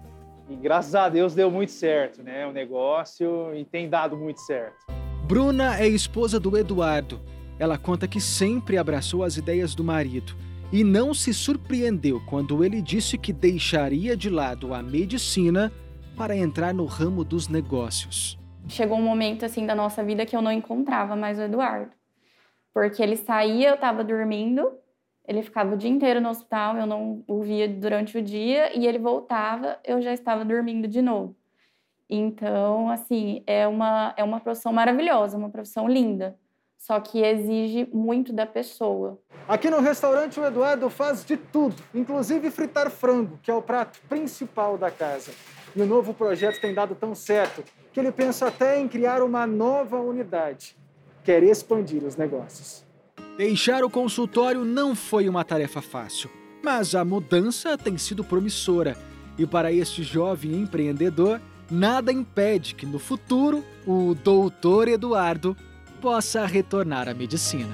E 0.50 0.56
graças 0.56 0.96
a 0.96 1.08
Deus 1.08 1.34
deu 1.34 1.50
muito 1.50 1.72
certo, 1.72 2.22
né? 2.22 2.46
O 2.46 2.52
negócio 2.52 3.56
e 3.56 3.64
tem 3.64 3.90
dado 3.90 4.18
muito 4.18 4.42
certo. 4.42 5.01
Bruna 5.32 5.80
é 5.80 5.88
esposa 5.88 6.38
do 6.38 6.58
Eduardo. 6.58 7.22
Ela 7.58 7.78
conta 7.78 8.06
que 8.06 8.20
sempre 8.20 8.78
abraçou 8.78 9.24
as 9.24 9.38
ideias 9.38 9.74
do 9.74 9.82
marido 9.82 10.36
e 10.74 10.84
não 10.84 11.14
se 11.14 11.34
surpreendeu 11.34 12.22
quando 12.26 12.66
ele 12.66 12.82
disse 12.82 13.18
que 13.18 13.32
deixaria 13.32 14.18
de 14.18 14.30
lado 14.30 14.74
a 14.74 14.84
medicina 14.84 15.72
para 16.18 16.36
entrar 16.36 16.74
no 16.74 16.84
ramo 16.84 17.24
dos 17.24 17.48
negócios. 17.48 18.38
Chegou 18.68 18.98
um 18.98 19.02
momento 19.02 19.46
assim 19.46 19.66
da 19.66 19.74
nossa 19.74 20.04
vida 20.04 20.26
que 20.26 20.36
eu 20.36 20.42
não 20.42 20.52
encontrava 20.52 21.16
mais 21.16 21.40
o 21.40 21.44
Eduardo. 21.44 21.94
Porque 22.74 23.02
ele 23.02 23.16
saía, 23.16 23.70
eu 23.70 23.76
estava 23.76 24.04
dormindo, 24.04 24.70
ele 25.26 25.42
ficava 25.44 25.76
o 25.76 25.78
dia 25.78 25.90
inteiro 25.90 26.20
no 26.20 26.28
hospital, 26.28 26.76
eu 26.76 26.86
não 26.86 27.24
o 27.26 27.42
via 27.42 27.70
durante 27.70 28.18
o 28.18 28.22
dia 28.22 28.78
e 28.78 28.86
ele 28.86 29.00
voltava, 29.00 29.80
eu 29.86 30.02
já 30.02 30.12
estava 30.12 30.44
dormindo 30.44 30.90
de 30.90 31.02
novo. 31.02 31.38
Então, 32.12 32.90
assim, 32.90 33.42
é 33.48 33.66
uma 33.68 34.14
é 34.18 34.24
uma 34.24 34.40
profissão 34.40 34.74
maravilhosa, 34.74 35.38
uma 35.38 35.50
profissão 35.50 35.88
linda 35.88 36.38
só 36.82 37.00
que 37.00 37.20
exige 37.20 37.88
muito 37.94 38.34
da 38.34 38.44
pessoa. 38.44 39.20
Aqui 39.48 39.70
no 39.70 39.80
restaurante 39.80 40.40
o 40.40 40.46
Eduardo 40.46 40.90
faz 40.90 41.24
de 41.24 41.38
tudo, 41.38 41.76
inclusive 41.94 42.50
fritar 42.50 42.90
frango, 42.90 43.40
que 43.44 43.52
é 43.52 43.54
o 43.54 43.62
prato 43.62 44.00
principal 44.10 44.80
da 44.80 44.90
casa. 44.90 45.32
E 45.76 45.82
o 45.82 45.86
novo 45.86 46.12
projeto 46.12 46.60
tem 46.60 46.74
dado 46.74 46.96
tão 46.96 47.14
certo 47.14 47.64
que 47.94 48.00
ele 48.00 48.12
pensa 48.12 48.48
até 48.48 48.80
em 48.80 48.88
criar 48.88 49.22
uma 49.22 49.46
nova 49.46 50.00
unidade. 50.00 50.76
Quer 51.24 51.44
expandir 51.44 52.04
os 52.04 52.16
negócios. 52.16 52.84
Deixar 53.38 53.84
o 53.84 53.90
consultório 53.90 54.66
não 54.66 54.96
foi 54.96 55.30
uma 55.30 55.46
tarefa 55.46 55.84
fácil, 55.84 56.32
mas 56.64 56.96
a 56.96 57.06
mudança 57.06 57.78
tem 57.78 57.96
sido 57.96 58.24
promissora. 58.24 58.98
E 59.38 59.46
para 59.46 59.72
este 59.72 60.02
jovem 60.02 60.54
empreendedor, 60.54 61.40
nada 61.72 62.12
impede 62.12 62.76
que 62.76 62.86
no 62.86 63.00
futuro 63.00 63.64
o 63.88 64.14
doutor 64.14 64.90
Eduardo 64.90 65.56
possa 66.02 66.46
retornar 66.46 67.08
à 67.08 67.14
medicina. 67.14 67.74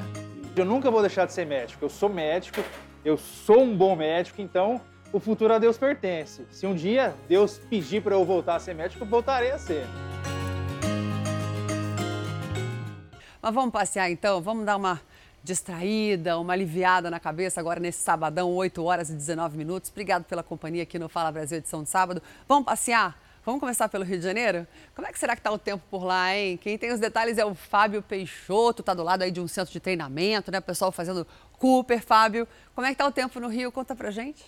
Eu 0.56 0.66
nunca 0.66 0.92
vou 0.92 1.01
deixar 1.01 1.25
de 1.25 1.34
ser 1.34 1.46
médico. 1.46 1.84
Eu 1.84 1.89
sou 1.89 2.08
médico, 2.08 2.63
eu 3.04 3.18
sou 3.18 3.63
um 3.63 3.75
bom 3.75 3.96
médico, 3.96 4.39
então 4.39 4.80
o 5.12 5.20
futuro 5.20 5.54
a 5.54 5.58
Deus 5.58 5.77
pertence. 5.77 6.46
Se 6.51 6.68
um 6.68 6.75
dia 6.75 7.16
Deus 7.27 7.60
pedir 7.70 8.04
para 8.04 8.13
eu 8.13 8.24
voltar 8.24 8.58
a 8.58 8.60
ser 8.60 8.75
médico, 8.75 9.04
eu 9.04 9.08
voltarei 9.08 9.51
a 9.51 9.58
ser. 9.58 9.86
Mas 13.42 13.54
vamos 13.54 13.72
passear 13.72 14.12
então? 14.12 14.42
Vamos 14.42 14.66
dar 14.66 14.75
uma 14.75 15.01
distraída, 15.44 16.38
uma 16.38 16.54
aliviada 16.54 17.10
na 17.10 17.20
cabeça 17.20 17.60
agora 17.60 17.80
nesse 17.80 18.04
sabadão, 18.04 18.51
8 18.54 18.84
horas 18.84 19.10
e 19.10 19.13
19 19.13 19.58
minutos. 19.58 19.89
Obrigado 19.89 20.25
pela 20.25 20.44
companhia 20.44 20.84
aqui 20.84 21.00
no 21.00 21.08
Fala 21.08 21.32
Brasil 21.32 21.58
edição 21.58 21.82
de 21.82 21.89
sábado. 21.89 22.22
Vamos 22.48 22.66
passear? 22.66 23.27
Vamos 23.48 23.62
começar 23.62 23.88
pelo 23.88 24.04
Rio 24.04 24.18
de 24.18 24.25
Janeiro? 24.25 24.68
Como 24.94 25.08
é 25.08 25.12
que 25.13 25.18
será 25.18 25.34
que 25.34 25.39
está 25.39 25.50
o 25.50 25.58
tempo 25.58 25.82
por 25.89 26.04
lá, 26.04 26.36
hein? 26.36 26.58
Quem 26.58 26.77
tem 26.77 26.92
os 26.92 27.00
detalhes 27.00 27.38
é 27.38 27.46
o 27.46 27.56
Fábio 27.56 28.01
Peixoto, 28.01 28.82
está 28.82 28.94
do 28.94 29.04
lado 29.04 29.22
aí 29.22 29.32
de 29.32 29.39
um 29.39 29.48
centro 29.48 29.72
de 29.72 29.80
treinamento, 29.80 30.51
né? 30.51 30.60
O 30.60 30.62
pessoal 30.62 30.92
fazendo 30.92 31.25
Cooper, 31.54 32.04
Fábio. 32.04 32.46
Como 32.75 32.86
é 32.86 32.89
que 32.89 32.96
está 32.96 33.08
o 33.08 33.12
tempo 33.12 33.39
no 33.39 33.48
Rio? 33.48 33.72
Conta 33.72 33.96
pra 33.96 34.12
gente. 34.12 34.44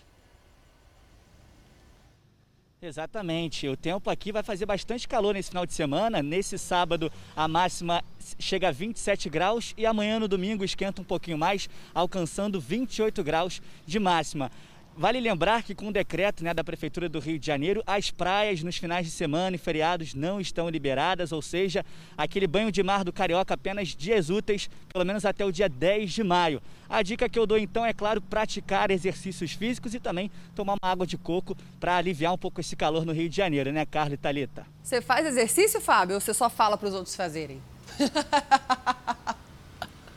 Exatamente. 2.81 3.69
O 3.69 3.77
tempo 3.77 4.09
aqui 4.09 4.33
vai 4.33 4.43
fazer 4.43 4.65
bastante 4.65 5.07
calor 5.07 5.33
nesse 5.33 5.47
final 5.47 5.65
de 5.65 5.73
semana. 5.73 6.21
Nesse 6.21 6.57
sábado, 6.57 7.09
a 7.37 7.47
máxima 7.47 8.03
chega 8.37 8.67
a 8.67 8.71
27 8.71 9.29
graus 9.29 9.73
e 9.77 9.85
amanhã 9.85 10.19
no 10.19 10.27
domingo 10.27 10.65
esquenta 10.65 11.01
um 11.01 11.05
pouquinho 11.05 11.37
mais, 11.37 11.69
alcançando 11.93 12.59
28 12.59 13.23
graus 13.23 13.61
de 13.85 13.97
máxima. 13.97 14.51
Vale 14.99 15.21
lembrar 15.21 15.63
que 15.63 15.73
com 15.73 15.87
o 15.87 15.93
decreto 15.93 16.43
né, 16.43 16.53
da 16.53 16.61
Prefeitura 16.61 17.07
do 17.07 17.19
Rio 17.19 17.39
de 17.39 17.47
Janeiro, 17.47 17.81
as 17.87 18.11
praias 18.11 18.61
nos 18.61 18.75
finais 18.75 19.05
de 19.05 19.11
semana 19.13 19.55
e 19.55 19.57
feriados 19.57 20.13
não 20.13 20.41
estão 20.41 20.67
liberadas, 20.67 21.31
ou 21.31 21.41
seja, 21.41 21.85
aquele 22.17 22.45
banho 22.45 22.69
de 22.69 22.83
mar 22.83 23.05
do 23.05 23.13
Carioca 23.13 23.53
apenas 23.53 23.95
dias 23.95 24.29
úteis, 24.29 24.69
pelo 24.91 25.05
menos 25.05 25.23
até 25.23 25.45
o 25.45 25.53
dia 25.53 25.69
10 25.69 26.11
de 26.11 26.21
maio. 26.21 26.61
A 26.89 27.01
dica 27.01 27.29
que 27.29 27.39
eu 27.39 27.47
dou 27.47 27.57
então 27.57 27.85
é, 27.85 27.93
claro, 27.93 28.21
praticar 28.21 28.91
exercícios 28.91 29.53
físicos 29.53 29.93
e 29.93 30.01
também 30.01 30.29
tomar 30.53 30.73
uma 30.73 30.91
água 30.91 31.07
de 31.07 31.17
coco 31.17 31.55
para 31.79 31.95
aliviar 31.95 32.33
um 32.33 32.37
pouco 32.37 32.59
esse 32.59 32.75
calor 32.75 33.05
no 33.05 33.13
Rio 33.13 33.29
de 33.29 33.37
Janeiro, 33.37 33.71
né, 33.71 33.85
Carla 33.85 34.15
e 34.15 34.17
Thalita? 34.17 34.67
Você 34.83 35.01
faz 35.01 35.25
exercício, 35.25 35.79
Fábio, 35.79 36.15
ou 36.15 36.19
você 36.19 36.33
só 36.33 36.49
fala 36.49 36.77
para 36.77 36.89
os 36.89 36.93
outros 36.93 37.15
fazerem? 37.15 37.61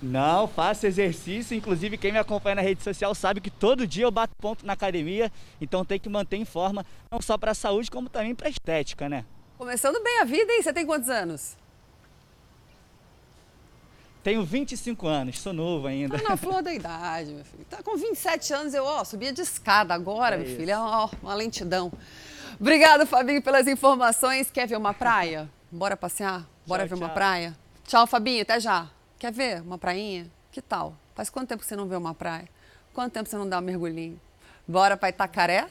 Não, 0.03 0.49
faço 0.49 0.87
exercício. 0.87 1.57
Inclusive, 1.57 1.97
quem 1.97 2.11
me 2.11 2.19
acompanha 2.19 2.57
na 2.57 2.63
rede 2.63 2.83
social 2.83 3.15
sabe 3.15 3.41
que 3.41 3.51
todo 3.51 3.87
dia 3.87 4.05
eu 4.05 4.11
bato 4.11 4.35
ponto 4.37 4.67
na 4.67 4.73
academia. 4.73 5.31
Então 5.61 5.85
tem 5.85 6.01
que 6.01 6.09
manter 6.09 6.37
em 6.37 6.45
forma, 6.45 6.85
não 7.11 7.23
só 7.23 7.39
para 7.39 7.53
a 7.53 7.55
saúde, 7.55 7.91
como 7.91 8.09
também 8.09 8.35
para 8.35 8.49
a 8.49 8.51
estética, 8.51 9.09
né? 9.09 9.25
Começando 9.57 10.03
bem 10.03 10.21
a 10.21 10.25
vida, 10.25 10.53
hein? 10.53 10.61
Você 10.61 10.73
tem 10.73 10.85
quantos 10.85 11.09
anos? 11.09 11.57
Tenho 14.25 14.45
25 14.45 15.07
anos, 15.07 15.41
sou 15.41 15.53
novo 15.53 15.87
ainda. 15.87 16.19
Tá 16.19 16.31
na 16.31 16.37
flor 16.37 16.63
da 16.63 16.73
idade, 16.73 17.33
meu 17.33 17.45
filho. 17.45 17.65
Tá 17.69 17.83
com 17.83 17.97
27 17.97 18.55
anos, 18.55 18.75
eu, 18.75 18.85
ó, 18.85 19.05
subia 19.05 19.33
de 19.33 19.41
escada 19.41 19.95
agora, 19.95 20.35
é 20.37 20.39
meu 20.39 20.47
filho. 20.47 20.71
É 20.71 20.79
ó, 20.79 21.09
uma 21.23 21.35
lentidão. 21.35 21.93
Obrigado, 22.61 23.07
Fabinho, 23.07 23.43
pelas 23.43 23.67
informações. 23.67 24.51
Quer 24.51 24.67
ver 24.67 24.77
uma 24.77 24.95
praia? 24.95 25.49
Bora 25.71 25.97
passear? 25.97 26.47
Bora 26.67 26.83
tchau, 26.83 26.91
ver 26.91 26.97
tchau. 26.97 27.09
uma 27.09 27.09
praia? 27.09 27.57
Tchau, 27.85 28.07
Fabinho, 28.07 28.43
até 28.43 28.61
já. 28.61 28.89
Quer 29.23 29.31
ver 29.31 29.63
uma 29.63 29.79
prainha? 29.79 30.29
Que 30.51 30.61
tal? 30.61 30.97
Faz 31.15 31.31
quanto 31.31 31.51
tempo 31.51 31.63
você 31.63 31.77
não 31.77 31.87
vê 31.87 31.95
uma 31.95 32.13
praia? 32.13 32.49
Quanto 32.93 33.13
tempo 33.13 33.29
você 33.29 33.37
não 33.37 33.49
dá 33.49 33.59
um 33.59 33.61
mergulhinho? 33.61 34.21
Bora 34.67 34.97
para 34.97 35.11
Itacaré? 35.11 35.69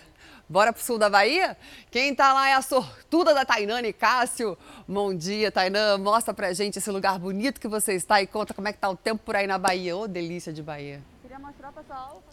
Bora 0.48 0.72
pro 0.72 0.82
sul 0.82 0.98
da 0.98 1.10
Bahia? 1.10 1.58
Quem 1.92 2.16
tá 2.16 2.32
lá 2.32 2.48
é 2.48 2.54
a 2.54 2.62
sortuda 2.62 3.34
da 3.34 3.44
Tainã 3.44 3.82
e 3.82 3.92
Cássio. 3.92 4.58
Bom 4.88 5.14
dia, 5.14 5.52
Tainã. 5.52 5.98
Mostra 5.98 6.34
pra 6.34 6.54
gente 6.54 6.78
esse 6.78 6.90
lugar 6.90 7.20
bonito 7.20 7.60
que 7.60 7.68
você 7.68 7.94
está 7.94 8.22
e 8.22 8.26
conta 8.26 8.54
como 8.54 8.70
é 8.70 8.72
que 8.72 8.80
tá 8.80 8.90
o 8.90 8.96
tempo 8.96 9.22
por 9.22 9.36
aí 9.36 9.46
na 9.46 9.58
Bahia. 9.58 9.98
Ô, 9.98 10.04
oh, 10.04 10.08
delícia 10.08 10.54
de 10.54 10.64
Bahia. 10.64 11.02
Queria 11.22 11.38
mostrar, 11.38 11.74
pessoal, 11.74 12.24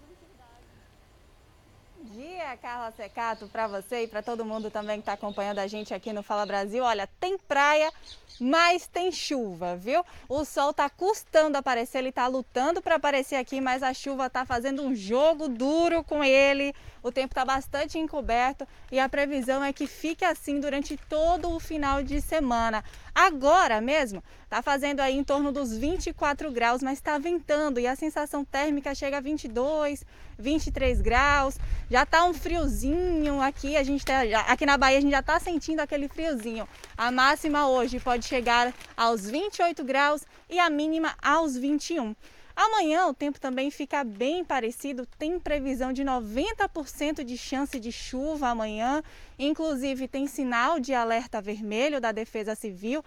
Bom 2.00 2.14
dia, 2.14 2.56
Carla 2.62 2.92
Secato, 2.92 3.48
para 3.48 3.66
você 3.66 4.04
e 4.04 4.06
para 4.06 4.22
todo 4.22 4.44
mundo 4.44 4.70
também 4.70 4.98
que 4.98 5.02
está 5.02 5.14
acompanhando 5.14 5.58
a 5.58 5.66
gente 5.66 5.92
aqui 5.92 6.12
no 6.12 6.22
Fala 6.22 6.46
Brasil. 6.46 6.84
Olha, 6.84 7.08
tem 7.18 7.36
praia, 7.36 7.92
mas 8.40 8.86
tem 8.86 9.10
chuva, 9.10 9.76
viu? 9.76 10.04
O 10.28 10.44
sol 10.44 10.72
tá 10.72 10.88
custando 10.88 11.58
aparecer, 11.58 11.98
ele 11.98 12.12
tá 12.12 12.26
lutando 12.26 12.80
para 12.80 12.96
aparecer 12.96 13.36
aqui, 13.36 13.60
mas 13.60 13.82
a 13.82 13.92
chuva 13.92 14.30
tá 14.30 14.44
fazendo 14.44 14.82
um 14.82 14.94
jogo 14.94 15.48
duro 15.48 16.04
com 16.04 16.22
ele. 16.22 16.74
O 17.02 17.12
tempo 17.12 17.34
tá 17.34 17.44
bastante 17.44 17.98
encoberto 17.98 18.66
e 18.90 18.98
a 18.98 19.08
previsão 19.08 19.62
é 19.62 19.72
que 19.72 19.86
fique 19.86 20.24
assim 20.24 20.60
durante 20.60 20.96
todo 21.08 21.50
o 21.50 21.60
final 21.60 22.02
de 22.02 22.20
semana. 22.20 22.84
Agora 23.14 23.80
mesmo, 23.80 24.22
tá 24.48 24.62
fazendo 24.62 25.00
aí 25.00 25.16
em 25.16 25.24
torno 25.24 25.50
dos 25.50 25.76
24 25.76 26.50
graus, 26.52 26.82
mas 26.82 26.98
está 26.98 27.18
ventando 27.18 27.80
e 27.80 27.86
a 27.86 27.96
sensação 27.96 28.44
térmica 28.44 28.94
chega 28.94 29.18
a 29.18 29.20
22, 29.20 30.04
23 30.38 31.00
graus. 31.00 31.58
Já 31.90 32.04
tá 32.06 32.24
um 32.24 32.34
friozinho 32.34 33.40
aqui, 33.40 33.76
a 33.76 33.82
gente 33.82 34.04
tá, 34.04 34.20
aqui 34.46 34.66
na 34.66 34.76
Bahia 34.76 34.98
a 34.98 35.00
gente 35.00 35.10
já 35.10 35.22
tá 35.22 35.40
sentindo 35.40 35.80
aquele 35.80 36.08
friozinho. 36.08 36.68
A 36.96 37.10
máxima 37.10 37.68
hoje 37.68 37.98
pode 37.98 38.27
chegar 38.28 38.74
aos 38.96 39.28
28 39.28 39.82
graus 39.82 40.24
e 40.48 40.58
a 40.58 40.68
mínima 40.68 41.16
aos 41.22 41.56
21. 41.56 42.14
Amanhã 42.54 43.06
o 43.06 43.14
tempo 43.14 43.38
também 43.40 43.70
fica 43.70 44.02
bem 44.02 44.44
parecido, 44.44 45.06
tem 45.18 45.38
previsão 45.38 45.92
de 45.92 46.02
90% 46.02 47.24
de 47.24 47.38
chance 47.38 47.78
de 47.78 47.92
chuva 47.92 48.48
amanhã, 48.48 49.02
inclusive 49.38 50.08
tem 50.08 50.26
sinal 50.26 50.80
de 50.80 50.92
alerta 50.92 51.40
vermelho 51.40 52.00
da 52.00 52.12
Defesa 52.12 52.54
Civil 52.54 53.04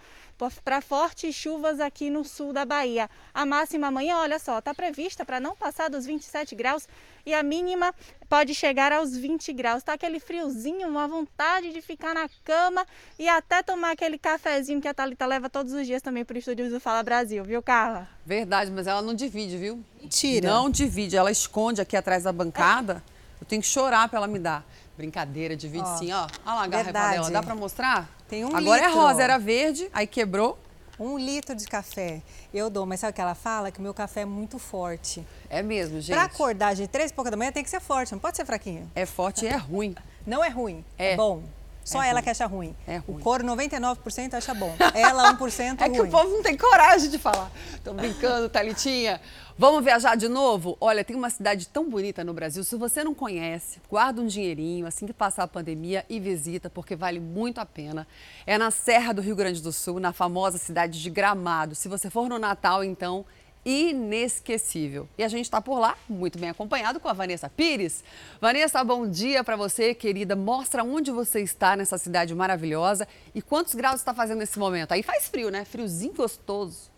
para 0.64 0.80
fortes 0.80 1.34
chuvas 1.34 1.78
aqui 1.78 2.08
no 2.10 2.24
sul 2.24 2.52
da 2.52 2.64
Bahia. 2.64 3.08
A 3.34 3.44
máxima 3.44 3.88
amanhã, 3.88 4.16
olha 4.18 4.38
só, 4.38 4.58
está 4.58 4.74
prevista 4.74 5.24
para 5.24 5.38
não 5.38 5.54
passar 5.54 5.90
dos 5.90 6.06
27 6.06 6.54
graus 6.54 6.88
e 7.24 7.32
a 7.34 7.42
mínima 7.42 7.94
pode 8.28 8.54
chegar 8.54 8.92
aos 8.92 9.16
20 9.16 9.52
graus. 9.52 9.82
Tá 9.82 9.92
aquele 9.92 10.18
friozinho, 10.18 10.88
uma 10.88 11.06
vontade 11.06 11.72
de 11.72 11.82
ficar 11.82 12.14
na 12.14 12.28
cama 12.44 12.86
e 13.18 13.28
até 13.28 13.62
tomar 13.62 13.92
aquele 13.92 14.18
cafezinho 14.18 14.80
que 14.80 14.88
a 14.88 14.94
Thalita 14.94 15.26
leva 15.26 15.50
todos 15.50 15.72
os 15.72 15.86
dias 15.86 16.02
também 16.02 16.24
para 16.24 16.34
o 16.34 16.38
estúdio 16.38 16.70
do 16.70 16.80
Fala 16.80 17.02
Brasil, 17.02 17.44
viu, 17.44 17.62
Carla? 17.62 18.08
Verdade, 18.24 18.70
mas 18.70 18.86
ela 18.86 19.02
não 19.02 19.14
divide, 19.14 19.56
viu? 19.56 19.84
Mentira. 20.00 20.48
Não 20.48 20.70
divide, 20.70 21.16
ela 21.16 21.30
esconde 21.30 21.80
aqui 21.80 21.96
atrás 21.96 22.24
da 22.24 22.32
bancada. 22.32 23.02
Eu 23.40 23.46
tenho 23.46 23.60
que 23.60 23.68
chorar 23.68 24.08
pra 24.08 24.18
ela 24.18 24.28
me 24.28 24.38
dar. 24.38 24.64
Brincadeira 24.96 25.56
de 25.56 25.68
25, 25.68 26.12
ó. 26.12 26.26
Olha 26.44 26.54
lá 26.54 26.62
a 26.64 26.66
garrafa 26.66 26.84
verdade. 26.84 27.14
dela. 27.16 27.30
Dá 27.30 27.42
pra 27.42 27.54
mostrar? 27.54 28.08
Tem 28.28 28.44
um 28.44 28.54
Agora 28.56 28.82
litro. 28.86 28.98
é 28.98 29.02
rosa, 29.02 29.22
era 29.22 29.38
verde, 29.38 29.88
aí 29.92 30.06
quebrou. 30.06 30.58
Um 31.00 31.18
litro 31.18 31.54
de 31.56 31.66
café. 31.66 32.22
Eu 32.52 32.68
dou, 32.70 32.84
mas 32.86 33.00
sabe 33.00 33.10
o 33.12 33.14
que 33.14 33.20
ela 33.20 33.34
fala? 33.34 33.70
Que 33.72 33.78
o 33.78 33.82
meu 33.82 33.94
café 33.94 34.20
é 34.20 34.24
muito 34.26 34.58
forte. 34.58 35.26
É 35.48 35.62
mesmo, 35.62 36.00
gente. 36.00 36.14
Pra 36.14 36.24
acordar 36.24 36.74
de 36.74 36.86
três 36.86 37.10
e 37.10 37.14
pouca 37.14 37.30
da 37.30 37.36
manhã 37.36 37.50
tem 37.50 37.64
que 37.64 37.70
ser 37.70 37.80
forte, 37.80 38.12
não 38.12 38.18
pode 38.18 38.36
ser 38.36 38.44
fraquinho. 38.44 38.88
É 38.94 39.04
forte 39.06 39.44
e 39.44 39.48
é 39.48 39.56
ruim. 39.56 39.94
Não 40.24 40.44
é 40.44 40.48
ruim, 40.48 40.84
é, 40.96 41.14
É. 41.14 41.16
bom. 41.16 41.42
Só 41.84 42.00
É 42.00 42.06
ela 42.10 42.20
ruim. 42.20 42.22
que 42.22 42.30
acha 42.30 42.46
ruim. 42.46 42.76
É 42.86 42.98
O 43.08 43.12
ruim. 43.14 43.22
coro 43.24 43.44
99% 43.44 44.34
acha 44.34 44.54
bom. 44.54 44.72
Ela 44.94 45.34
1% 45.34 45.80
É 45.82 45.86
ruim. 45.86 45.92
que 45.94 46.00
o 46.00 46.08
povo 46.08 46.28
não 46.28 46.42
tem 46.44 46.56
coragem 46.56 47.10
de 47.10 47.18
falar. 47.18 47.50
Tô 47.82 47.92
brincando, 47.92 48.48
Thalitinha. 48.48 49.20
Vamos 49.58 49.84
viajar 49.84 50.16
de 50.16 50.28
novo? 50.28 50.78
Olha, 50.80 51.04
tem 51.04 51.14
uma 51.14 51.28
cidade 51.28 51.68
tão 51.68 51.88
bonita 51.88 52.24
no 52.24 52.32
Brasil. 52.32 52.64
Se 52.64 52.74
você 52.74 53.04
não 53.04 53.14
conhece, 53.14 53.80
guarda 53.88 54.22
um 54.22 54.26
dinheirinho 54.26 54.86
assim 54.86 55.06
que 55.06 55.12
passar 55.12 55.42
a 55.42 55.48
pandemia 55.48 56.06
e 56.08 56.18
visita, 56.18 56.70
porque 56.70 56.96
vale 56.96 57.20
muito 57.20 57.58
a 57.58 57.66
pena. 57.66 58.08
É 58.46 58.56
na 58.56 58.70
Serra 58.70 59.12
do 59.12 59.20
Rio 59.20 59.36
Grande 59.36 59.60
do 59.60 59.70
Sul, 59.70 60.00
na 60.00 60.10
famosa 60.10 60.56
cidade 60.56 61.02
de 61.02 61.10
Gramado. 61.10 61.74
Se 61.74 61.86
você 61.86 62.08
for 62.08 62.30
no 62.30 62.38
Natal, 62.38 62.82
então, 62.82 63.26
inesquecível. 63.62 65.06
E 65.18 65.22
a 65.22 65.28
gente 65.28 65.44
está 65.44 65.60
por 65.60 65.78
lá, 65.78 65.98
muito 66.08 66.38
bem 66.38 66.48
acompanhado 66.48 66.98
com 66.98 67.08
a 67.10 67.12
Vanessa 67.12 67.50
Pires. 67.50 68.02
Vanessa, 68.40 68.82
bom 68.82 69.06
dia 69.06 69.44
para 69.44 69.54
você, 69.54 69.94
querida. 69.94 70.34
Mostra 70.34 70.82
onde 70.82 71.10
você 71.10 71.40
está 71.40 71.76
nessa 71.76 71.98
cidade 71.98 72.34
maravilhosa 72.34 73.06
e 73.34 73.42
quantos 73.42 73.74
graus 73.74 73.96
está 73.96 74.14
fazendo 74.14 74.38
nesse 74.38 74.58
momento. 74.58 74.92
Aí 74.92 75.02
faz 75.02 75.28
frio, 75.28 75.50
né? 75.50 75.66
Friozinho 75.66 76.14
gostoso. 76.14 76.91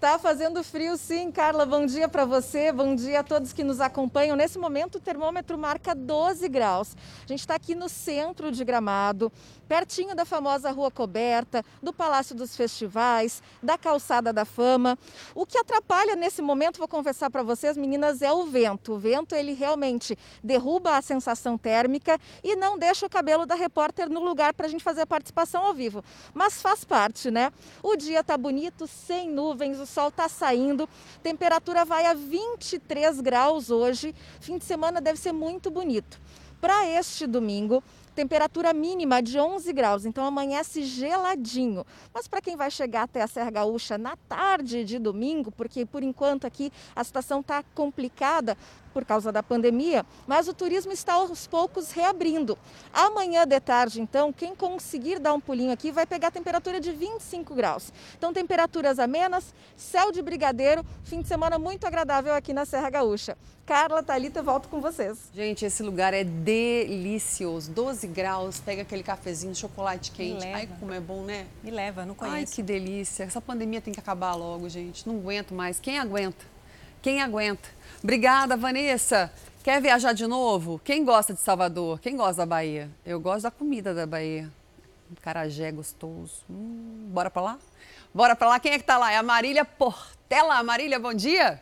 Tá 0.00 0.18
fazendo 0.18 0.64
frio 0.64 0.96
sim, 0.96 1.30
Carla. 1.30 1.66
Bom 1.66 1.84
dia 1.84 2.08
para 2.08 2.24
você, 2.24 2.72
bom 2.72 2.94
dia 2.94 3.20
a 3.20 3.22
todos 3.22 3.52
que 3.52 3.62
nos 3.62 3.82
acompanham. 3.82 4.34
Nesse 4.34 4.58
momento, 4.58 4.94
o 4.94 5.00
termômetro 5.00 5.58
marca 5.58 5.94
12 5.94 6.48
graus. 6.48 6.96
A 7.22 7.26
gente 7.26 7.40
está 7.40 7.54
aqui 7.56 7.74
no 7.74 7.86
centro 7.86 8.50
de 8.50 8.64
Gramado, 8.64 9.30
pertinho 9.68 10.16
da 10.16 10.24
famosa 10.24 10.70
Rua 10.70 10.90
Coberta, 10.90 11.62
do 11.82 11.92
Palácio 11.92 12.34
dos 12.34 12.56
Festivais, 12.56 13.42
da 13.62 13.76
Calçada 13.76 14.32
da 14.32 14.46
Fama. 14.46 14.98
O 15.34 15.44
que 15.44 15.58
atrapalha 15.58 16.16
nesse 16.16 16.40
momento, 16.40 16.78
vou 16.78 16.88
confessar 16.88 17.28
para 17.28 17.42
vocês, 17.42 17.76
meninas, 17.76 18.22
é 18.22 18.32
o 18.32 18.46
vento. 18.46 18.94
O 18.94 18.98
vento, 18.98 19.34
ele 19.34 19.52
realmente 19.52 20.16
derruba 20.42 20.96
a 20.96 21.02
sensação 21.02 21.58
térmica 21.58 22.18
e 22.42 22.56
não 22.56 22.78
deixa 22.78 23.04
o 23.04 23.10
cabelo 23.10 23.44
da 23.44 23.54
repórter 23.54 24.08
no 24.08 24.20
lugar 24.20 24.54
para 24.54 24.64
a 24.64 24.70
gente 24.70 24.82
fazer 24.82 25.02
a 25.02 25.06
participação 25.06 25.62
ao 25.62 25.74
vivo. 25.74 26.02
Mas 26.32 26.62
faz 26.62 26.84
parte, 26.84 27.30
né? 27.30 27.52
O 27.82 27.96
dia 27.96 28.24
tá 28.24 28.38
bonito, 28.38 28.86
sem 28.86 29.30
nuvens, 29.30 29.78
o 29.78 29.89
sol 29.90 30.10
tá 30.10 30.28
saindo, 30.28 30.88
temperatura 31.22 31.84
vai 31.84 32.06
a 32.06 32.14
23 32.14 33.20
graus 33.20 33.70
hoje. 33.70 34.14
Fim 34.40 34.56
de 34.56 34.64
semana 34.64 35.00
deve 35.00 35.18
ser 35.18 35.32
muito 35.32 35.70
bonito. 35.70 36.18
Para 36.60 36.86
este 36.86 37.26
domingo, 37.26 37.82
temperatura 38.14 38.72
mínima 38.72 39.22
de 39.22 39.38
11 39.38 39.72
graus, 39.72 40.04
então 40.04 40.24
amanhece 40.24 40.82
geladinho. 40.82 41.86
Mas 42.12 42.28
para 42.28 42.40
quem 42.40 42.54
vai 42.54 42.70
chegar 42.70 43.04
até 43.04 43.22
a 43.22 43.26
Serra 43.26 43.50
Gaúcha 43.50 43.96
na 43.96 44.16
tarde 44.28 44.84
de 44.84 44.98
domingo, 44.98 45.50
porque 45.50 45.86
por 45.86 46.02
enquanto 46.02 46.46
aqui 46.46 46.70
a 46.94 47.02
situação 47.02 47.40
está 47.40 47.64
complicada 47.74 48.56
por 48.92 49.04
causa 49.04 49.32
da 49.32 49.42
pandemia, 49.42 50.04
mas 50.26 50.48
o 50.48 50.54
turismo 50.54 50.92
está 50.92 51.14
aos 51.14 51.46
poucos 51.46 51.90
reabrindo. 51.92 52.58
Amanhã 52.92 53.46
de 53.46 53.60
tarde, 53.60 54.00
então, 54.00 54.32
quem 54.32 54.54
conseguir 54.54 55.18
dar 55.18 55.32
um 55.32 55.40
pulinho 55.40 55.72
aqui 55.72 55.90
vai 55.90 56.06
pegar 56.06 56.30
temperatura 56.30 56.80
de 56.80 56.92
25 56.92 57.54
graus. 57.54 57.92
Então, 58.16 58.32
temperaturas 58.32 58.98
amenas, 58.98 59.54
céu 59.76 60.12
de 60.12 60.22
brigadeiro, 60.22 60.84
fim 61.04 61.20
de 61.20 61.28
semana 61.28 61.58
muito 61.58 61.86
agradável 61.86 62.34
aqui 62.34 62.52
na 62.52 62.64
Serra 62.64 62.90
Gaúcha. 62.90 63.36
Carla, 63.70 64.02
Thalita, 64.02 64.42
volto 64.42 64.68
com 64.68 64.80
vocês. 64.80 65.30
Gente, 65.32 65.64
esse 65.64 65.80
lugar 65.80 66.12
é 66.12 66.24
delicioso. 66.24 67.70
12 67.70 68.08
graus, 68.08 68.58
pega 68.58 68.82
aquele 68.82 69.04
cafezinho, 69.04 69.54
chocolate 69.54 70.10
quente. 70.10 70.44
Ai, 70.44 70.68
como 70.80 70.92
é 70.92 70.98
bom, 70.98 71.22
né? 71.22 71.46
Me 71.62 71.70
leva, 71.70 72.04
não 72.04 72.16
conheço. 72.16 72.36
Ai, 72.36 72.46
que 72.46 72.64
delícia. 72.64 73.22
Essa 73.22 73.40
pandemia 73.40 73.80
tem 73.80 73.94
que 73.94 74.00
acabar 74.00 74.34
logo, 74.34 74.68
gente. 74.68 75.06
Não 75.06 75.18
aguento 75.18 75.54
mais. 75.54 75.78
Quem 75.78 76.00
aguenta? 76.00 76.44
Quem 77.00 77.22
aguenta? 77.22 77.68
Obrigada, 78.02 78.56
Vanessa. 78.56 79.30
Quer 79.62 79.82
viajar 79.82 80.14
de 80.14 80.26
novo? 80.26 80.80
Quem 80.82 81.04
gosta 81.04 81.34
de 81.34 81.40
Salvador? 81.40 82.00
Quem 82.00 82.16
gosta 82.16 82.36
da 82.36 82.46
Bahia? 82.46 82.88
Eu 83.04 83.20
gosto 83.20 83.42
da 83.42 83.50
comida 83.50 83.92
da 83.92 84.06
Bahia. 84.06 84.50
Um 85.10 85.14
carajé 85.20 85.70
gostoso. 85.70 86.42
Hum, 86.48 87.10
bora 87.12 87.30
pra 87.30 87.42
lá? 87.42 87.58
Bora 88.14 88.34
pra 88.34 88.48
lá. 88.48 88.58
Quem 88.58 88.72
é 88.72 88.78
que 88.78 88.84
tá 88.84 88.96
lá? 88.96 89.12
É 89.12 89.16
a 89.16 89.22
Marília 89.22 89.66
Portela. 89.66 90.62
Marília, 90.62 90.98
bom 90.98 91.12
dia. 91.12 91.60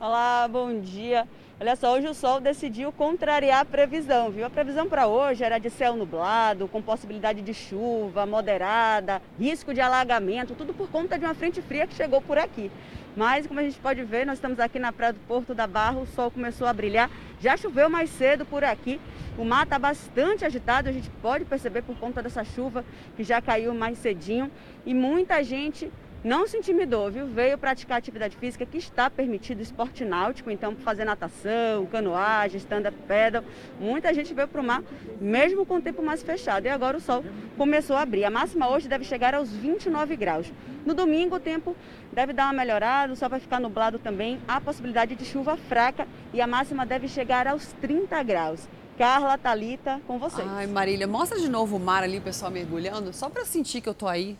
Olá, 0.00 0.48
bom 0.48 0.80
dia. 0.80 1.28
Olha 1.60 1.76
só, 1.76 1.94
hoje 1.94 2.08
o 2.08 2.14
sol 2.14 2.40
decidiu 2.40 2.90
contrariar 2.90 3.60
a 3.60 3.64
previsão, 3.64 4.28
viu? 4.28 4.44
A 4.44 4.50
previsão 4.50 4.88
para 4.88 5.06
hoje 5.06 5.44
era 5.44 5.56
de 5.58 5.70
céu 5.70 5.94
nublado, 5.94 6.66
com 6.66 6.82
possibilidade 6.82 7.42
de 7.42 7.54
chuva 7.54 8.26
moderada, 8.26 9.22
risco 9.38 9.72
de 9.72 9.80
alagamento, 9.80 10.56
tudo 10.56 10.74
por 10.74 10.90
conta 10.90 11.16
de 11.16 11.24
uma 11.24 11.32
frente 11.32 11.62
fria 11.62 11.86
que 11.86 11.94
chegou 11.94 12.20
por 12.20 12.38
aqui. 12.38 12.72
Mas, 13.16 13.46
como 13.46 13.60
a 13.60 13.62
gente 13.62 13.78
pode 13.78 14.02
ver, 14.02 14.26
nós 14.26 14.38
estamos 14.38 14.58
aqui 14.58 14.80
na 14.80 14.92
praia 14.92 15.12
do 15.12 15.20
Porto 15.20 15.54
da 15.54 15.68
Barra, 15.68 16.00
o 16.00 16.06
sol 16.06 16.28
começou 16.28 16.66
a 16.66 16.72
brilhar. 16.72 17.08
Já 17.40 17.56
choveu 17.56 17.88
mais 17.88 18.10
cedo 18.10 18.44
por 18.44 18.64
aqui. 18.64 19.00
O 19.38 19.44
mar 19.44 19.62
está 19.62 19.78
bastante 19.78 20.44
agitado, 20.44 20.88
a 20.88 20.92
gente 20.92 21.08
pode 21.22 21.44
perceber 21.44 21.82
por 21.82 21.96
conta 21.96 22.20
dessa 22.20 22.42
chuva 22.42 22.84
que 23.16 23.22
já 23.22 23.40
caiu 23.40 23.72
mais 23.72 23.98
cedinho. 23.98 24.50
E 24.84 24.92
muita 24.92 25.40
gente 25.44 25.88
não 26.24 26.48
se 26.48 26.56
intimidou, 26.56 27.10
viu? 27.10 27.26
Veio 27.26 27.58
praticar 27.58 27.98
atividade 27.98 28.34
física 28.38 28.64
que 28.64 28.78
está 28.78 29.10
permitido, 29.10 29.60
esporte 29.60 30.06
náutico, 30.06 30.50
então 30.50 30.74
fazer 30.74 31.04
natação, 31.04 31.84
canoagem, 31.84 32.56
stand-up 32.56 32.96
paddle. 33.06 33.44
Muita 33.78 34.12
gente 34.14 34.32
veio 34.32 34.48
para 34.48 34.60
o 34.60 34.64
mar, 34.64 34.82
mesmo 35.20 35.66
com 35.66 35.76
o 35.76 35.82
tempo 35.82 36.02
mais 36.02 36.22
fechado. 36.22 36.64
E 36.64 36.70
agora 36.70 36.96
o 36.96 37.00
sol 37.00 37.22
começou 37.58 37.94
a 37.94 38.00
abrir. 38.00 38.24
A 38.24 38.30
máxima 38.30 38.70
hoje 38.70 38.88
deve 38.88 39.04
chegar 39.04 39.34
aos 39.34 39.50
29 39.50 40.16
graus. 40.16 40.50
No 40.86 40.94
domingo 40.94 41.36
o 41.36 41.40
tempo 41.40 41.76
deve 42.10 42.32
dar 42.32 42.44
uma 42.44 42.54
melhorada, 42.54 43.12
o 43.12 43.16
sol 43.16 43.28
vai 43.28 43.40
ficar 43.40 43.60
nublado 43.60 43.98
também. 43.98 44.40
Há 44.48 44.58
possibilidade 44.62 45.14
de 45.14 45.26
chuva 45.26 45.58
fraca 45.58 46.08
e 46.32 46.40
a 46.40 46.46
máxima 46.46 46.86
deve 46.86 47.06
chegar 47.06 47.46
aos 47.46 47.72
30 47.74 48.22
graus. 48.22 48.66
Carla, 48.96 49.36
Talita, 49.36 50.00
com 50.06 50.18
vocês. 50.18 50.48
Ai, 50.52 50.66
Marília, 50.68 51.06
mostra 51.06 51.38
de 51.38 51.50
novo 51.50 51.76
o 51.76 51.80
mar 51.80 52.02
ali, 52.02 52.18
o 52.18 52.22
pessoal 52.22 52.50
mergulhando, 52.50 53.12
só 53.12 53.28
para 53.28 53.44
sentir 53.44 53.80
que 53.80 53.88
eu 53.88 53.94
tô 53.94 54.06
aí. 54.06 54.38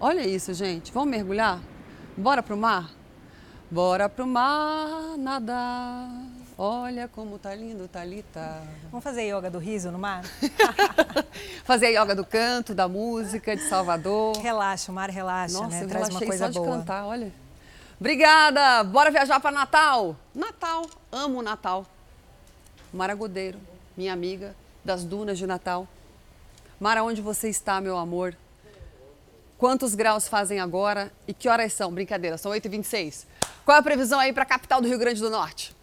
Olha 0.00 0.24
isso, 0.24 0.54
gente. 0.54 0.92
Vamos 0.92 1.10
mergulhar? 1.10 1.60
Bora 2.16 2.40
pro 2.42 2.56
mar? 2.56 2.90
Bora 3.68 4.08
pro 4.08 4.26
mar 4.26 5.16
nadar. 5.18 6.08
Olha 6.56 7.08
como 7.08 7.38
tá 7.38 7.54
lindo, 7.54 7.86
Thalita. 7.88 8.62
Vamos 8.90 9.02
fazer 9.02 9.28
yoga 9.28 9.50
do 9.50 9.58
riso 9.58 9.90
no 9.90 9.98
mar? 9.98 10.24
Fazer 11.64 11.86
a 11.86 12.02
yoga 12.02 12.16
do 12.16 12.24
canto, 12.24 12.74
da 12.74 12.88
música, 12.88 13.54
de 13.54 13.62
Salvador. 13.68 14.36
Relaxa, 14.38 14.90
o 14.90 14.94
mar 14.94 15.08
relaxa, 15.08 15.54
Nossa, 15.60 15.80
né? 15.80 15.86
Traz 15.86 16.08
uma 16.08 16.18
coisa 16.18 16.46
só 16.46 16.50
de 16.50 16.58
boa. 16.58 16.78
cantar, 16.78 17.06
olha. 17.06 17.32
Obrigada! 18.00 18.82
Bora 18.82 19.10
viajar 19.10 19.38
para 19.38 19.52
Natal? 19.52 20.16
Natal, 20.34 20.86
amo 21.12 21.42
Natal. 21.42 21.86
Maragodeiro, 22.92 23.60
minha 23.96 24.12
amiga 24.12 24.54
das 24.84 25.04
dunas 25.04 25.38
de 25.38 25.46
Natal. 25.46 25.86
Mara, 26.80 27.04
onde 27.04 27.20
você 27.20 27.48
está, 27.48 27.80
meu 27.80 27.96
amor? 27.96 28.34
Quantos 29.58 29.96
graus 29.96 30.28
fazem 30.28 30.60
agora 30.60 31.12
e 31.26 31.34
que 31.34 31.48
horas 31.48 31.72
são? 31.72 31.92
Brincadeira, 31.92 32.38
são 32.38 32.52
8h26. 32.52 33.26
Qual 33.64 33.76
a 33.76 33.82
previsão 33.82 34.20
aí 34.20 34.32
para 34.32 34.44
a 34.44 34.46
capital 34.46 34.80
do 34.80 34.86
Rio 34.86 35.00
Grande 35.00 35.20
do 35.20 35.28
Norte? 35.28 35.74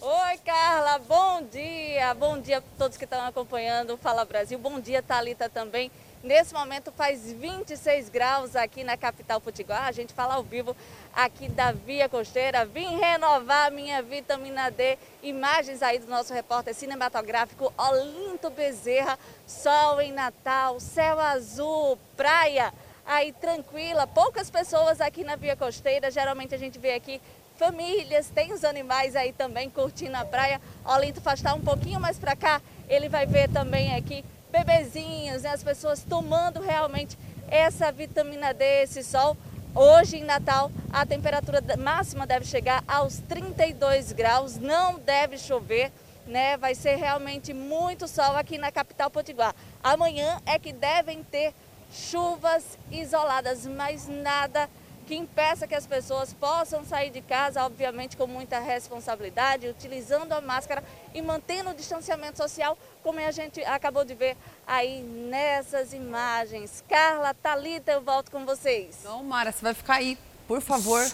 Oi, 0.00 0.38
Carla, 0.44 0.98
bom 0.98 1.44
dia. 1.44 2.12
Bom 2.14 2.40
dia 2.40 2.58
a 2.58 2.62
todos 2.76 2.96
que 2.96 3.04
estão 3.04 3.24
acompanhando 3.24 3.94
o 3.94 3.96
Fala 3.96 4.24
Brasil. 4.24 4.58
Bom 4.58 4.80
dia, 4.80 5.00
Talita 5.00 5.48
também. 5.48 5.92
Nesse 6.22 6.52
momento 6.52 6.92
faz 6.92 7.32
26 7.32 8.10
graus 8.10 8.54
aqui 8.54 8.84
na 8.84 8.94
capital 8.94 9.40
potiguar. 9.40 9.86
A 9.86 9.92
gente 9.92 10.12
fala 10.12 10.34
ao 10.34 10.42
vivo 10.42 10.76
aqui 11.14 11.48
da 11.48 11.72
Via 11.72 12.10
Costeira. 12.10 12.66
Vim 12.66 12.98
renovar 12.98 13.72
minha 13.72 14.02
vitamina 14.02 14.70
D. 14.70 14.98
Imagens 15.22 15.82
aí 15.82 15.98
do 15.98 16.06
nosso 16.06 16.34
repórter 16.34 16.74
cinematográfico 16.74 17.72
Olinto 17.74 18.50
Bezerra. 18.50 19.18
Sol 19.46 19.98
em 20.02 20.12
Natal, 20.12 20.78
céu 20.78 21.18
azul, 21.18 21.98
praia 22.18 22.70
aí 23.06 23.32
tranquila. 23.32 24.06
Poucas 24.06 24.50
pessoas 24.50 25.00
aqui 25.00 25.24
na 25.24 25.36
Via 25.36 25.56
Costeira. 25.56 26.10
Geralmente 26.10 26.54
a 26.54 26.58
gente 26.58 26.78
vê 26.78 26.92
aqui 26.92 27.18
famílias, 27.56 28.28
tem 28.28 28.52
os 28.52 28.62
animais 28.62 29.16
aí 29.16 29.32
também 29.32 29.70
curtindo 29.70 30.18
a 30.18 30.24
praia. 30.26 30.60
Olinto 30.84 31.18
afastar 31.20 31.54
um 31.54 31.62
pouquinho 31.62 31.98
mais 31.98 32.18
para 32.18 32.36
cá, 32.36 32.60
ele 32.90 33.08
vai 33.08 33.24
ver 33.24 33.48
também 33.48 33.94
aqui 33.94 34.22
bebezinhos, 34.50 35.42
né, 35.42 35.50
as 35.50 35.62
pessoas 35.62 36.02
tomando 36.02 36.60
realmente 36.60 37.16
essa 37.48 37.90
vitamina 37.90 38.52
D, 38.52 38.82
esse 38.82 39.02
sol. 39.02 39.36
Hoje 39.74 40.16
em 40.16 40.24
Natal, 40.24 40.70
a 40.92 41.06
temperatura 41.06 41.62
máxima 41.78 42.26
deve 42.26 42.44
chegar 42.44 42.82
aos 42.88 43.18
32 43.28 44.12
graus, 44.12 44.56
não 44.56 44.98
deve 44.98 45.38
chover, 45.38 45.92
né? 46.26 46.56
Vai 46.56 46.74
ser 46.74 46.96
realmente 46.96 47.52
muito 47.52 48.08
sol 48.08 48.36
aqui 48.36 48.58
na 48.58 48.72
capital 48.72 49.10
potiguar. 49.10 49.54
Amanhã 49.82 50.40
é 50.44 50.58
que 50.58 50.72
devem 50.72 51.22
ter 51.22 51.54
chuvas 51.92 52.64
isoladas, 52.90 53.64
mas 53.66 54.08
nada 54.08 54.68
que 55.10 55.16
impeça 55.16 55.66
que 55.66 55.74
as 55.74 55.88
pessoas 55.88 56.32
possam 56.32 56.84
sair 56.84 57.10
de 57.10 57.20
casa, 57.20 57.64
obviamente 57.64 58.16
com 58.16 58.28
muita 58.28 58.60
responsabilidade, 58.60 59.66
utilizando 59.66 60.32
a 60.32 60.40
máscara 60.40 60.84
e 61.12 61.20
mantendo 61.20 61.70
o 61.70 61.74
distanciamento 61.74 62.36
social, 62.36 62.78
como 63.02 63.18
a 63.18 63.32
gente 63.32 63.60
acabou 63.64 64.04
de 64.04 64.14
ver 64.14 64.36
aí 64.64 65.02
nessas 65.02 65.92
imagens. 65.92 66.84
Carla, 66.88 67.34
Talita, 67.34 67.90
eu 67.90 68.00
volto 68.00 68.30
com 68.30 68.46
vocês. 68.46 69.00
Não, 69.02 69.24
Mara, 69.24 69.50
você 69.50 69.60
vai 69.60 69.74
ficar 69.74 69.94
aí, 69.94 70.16
por 70.46 70.60
favor. 70.60 71.04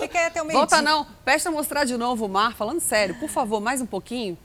Fica 0.00 0.18
aí 0.18 0.26
até 0.26 0.42
o 0.42 0.44
meio 0.44 0.58
Volta 0.58 0.82
não, 0.82 1.06
peça 1.24 1.52
mostrar 1.52 1.84
de 1.84 1.96
novo 1.96 2.26
o 2.26 2.28
mar, 2.28 2.52
falando 2.54 2.80
sério, 2.80 3.14
por 3.20 3.28
favor, 3.28 3.60
mais 3.60 3.80
um 3.80 3.86
pouquinho. 3.86 4.36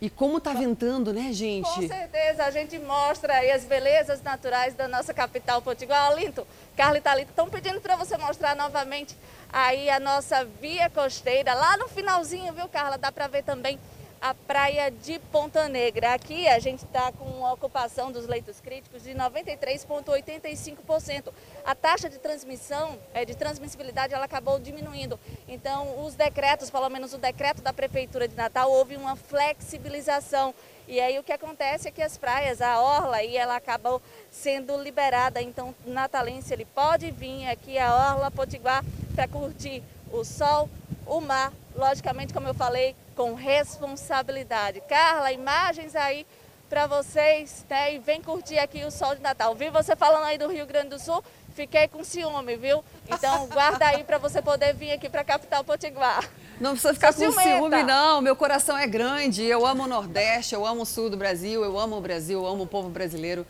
E 0.00 0.08
como 0.08 0.40
tá 0.40 0.52
ventando, 0.52 1.12
né, 1.12 1.32
gente? 1.32 1.68
Com 1.68 1.88
certeza, 1.88 2.44
a 2.44 2.50
gente 2.52 2.78
mostra 2.78 3.34
aí 3.34 3.50
as 3.50 3.64
belezas 3.64 4.22
naturais 4.22 4.74
da 4.74 4.86
nossa 4.86 5.12
capital 5.12 5.60
potiguar. 5.60 6.14
Linto, 6.14 6.46
Carla 6.76 6.98
e 6.98 7.00
Thalita 7.00 7.32
estão 7.32 7.48
pedindo 7.48 7.80
para 7.80 7.96
você 7.96 8.16
mostrar 8.16 8.54
novamente 8.54 9.16
aí 9.52 9.90
a 9.90 9.98
nossa 9.98 10.44
via 10.44 10.88
costeira. 10.88 11.52
Lá 11.52 11.76
no 11.76 11.88
finalzinho, 11.88 12.52
viu, 12.52 12.68
Carla? 12.68 12.96
Dá 12.96 13.10
para 13.10 13.26
ver 13.26 13.42
também 13.42 13.76
a 14.20 14.34
praia 14.34 14.90
de 14.90 15.18
Ponta 15.30 15.68
Negra. 15.68 16.12
Aqui 16.12 16.48
a 16.48 16.58
gente 16.58 16.84
está 16.84 17.12
com 17.12 17.24
uma 17.24 17.52
ocupação 17.52 18.10
dos 18.10 18.26
leitos 18.26 18.60
críticos 18.60 19.04
de 19.04 19.14
93,85%. 19.14 21.32
A 21.64 21.74
taxa 21.74 22.10
de 22.10 22.18
transmissão, 22.18 22.98
é, 23.14 23.24
de 23.24 23.36
transmissibilidade, 23.36 24.14
ela 24.14 24.24
acabou 24.24 24.58
diminuindo. 24.58 25.20
Então, 25.46 26.04
os 26.04 26.14
decretos, 26.14 26.70
pelo 26.70 26.88
menos 26.88 27.12
o 27.14 27.18
decreto 27.18 27.62
da 27.62 27.72
Prefeitura 27.72 28.26
de 28.26 28.34
Natal, 28.34 28.68
houve 28.70 28.96
uma 28.96 29.14
flexibilização. 29.16 30.52
E 30.86 31.00
aí 31.00 31.18
o 31.18 31.22
que 31.22 31.32
acontece 31.32 31.88
é 31.88 31.90
que 31.90 32.02
as 32.02 32.16
praias, 32.16 32.62
a 32.62 32.80
orla, 32.80 33.18
aí 33.18 33.36
ela 33.36 33.56
acabou 33.56 34.00
sendo 34.30 34.80
liberada. 34.82 35.40
Então, 35.40 35.74
o 35.86 35.90
natalense 35.90 36.52
ele 36.52 36.64
pode 36.64 37.10
vir 37.10 37.48
aqui 37.48 37.78
a 37.78 37.94
orla 37.94 38.30
Potiguar 38.30 38.84
para 39.14 39.28
curtir 39.28 39.82
o 40.10 40.24
sol, 40.24 40.68
o 41.06 41.20
mar, 41.20 41.52
logicamente, 41.76 42.32
como 42.32 42.48
eu 42.48 42.54
falei, 42.54 42.96
com 43.18 43.34
responsabilidade. 43.34 44.80
Carla, 44.88 45.32
imagens 45.32 45.96
aí 45.96 46.24
para 46.70 46.86
vocês, 46.86 47.66
né? 47.68 47.96
E 47.96 47.98
vem 47.98 48.22
curtir 48.22 48.60
aqui 48.60 48.84
o 48.84 48.92
sol 48.92 49.16
de 49.16 49.20
Natal. 49.20 49.56
Vi 49.56 49.70
você 49.70 49.96
falando 49.96 50.22
aí 50.22 50.38
do 50.38 50.46
Rio 50.46 50.64
Grande 50.64 50.90
do 50.90 51.00
Sul, 51.00 51.24
fiquei 51.52 51.88
com 51.88 52.04
ciúme, 52.04 52.56
viu? 52.56 52.84
Então 53.08 53.48
guarda 53.52 53.86
aí 53.86 54.04
para 54.04 54.18
você 54.18 54.40
poder 54.40 54.72
vir 54.72 54.92
aqui 54.92 55.08
para 55.08 55.22
a 55.22 55.24
capital 55.24 55.64
Potiguar. 55.64 56.30
Não 56.60 56.70
precisa 56.70 56.94
ficar 56.94 57.12
Sou 57.12 57.26
com 57.26 57.32
ciumenta. 57.32 57.56
ciúme, 57.56 57.82
não. 57.82 58.20
Meu 58.20 58.36
coração 58.36 58.78
é 58.78 58.86
grande. 58.86 59.42
Eu 59.42 59.66
amo 59.66 59.82
o 59.82 59.88
Nordeste, 59.88 60.54
eu 60.54 60.64
amo 60.64 60.82
o 60.82 60.86
Sul 60.86 61.10
do 61.10 61.16
Brasil, 61.16 61.64
eu 61.64 61.76
amo 61.76 61.96
o 61.96 62.00
Brasil, 62.00 62.38
eu 62.38 62.46
amo 62.46 62.62
o 62.62 62.68
povo 62.68 62.88
brasileiro. 62.88 63.44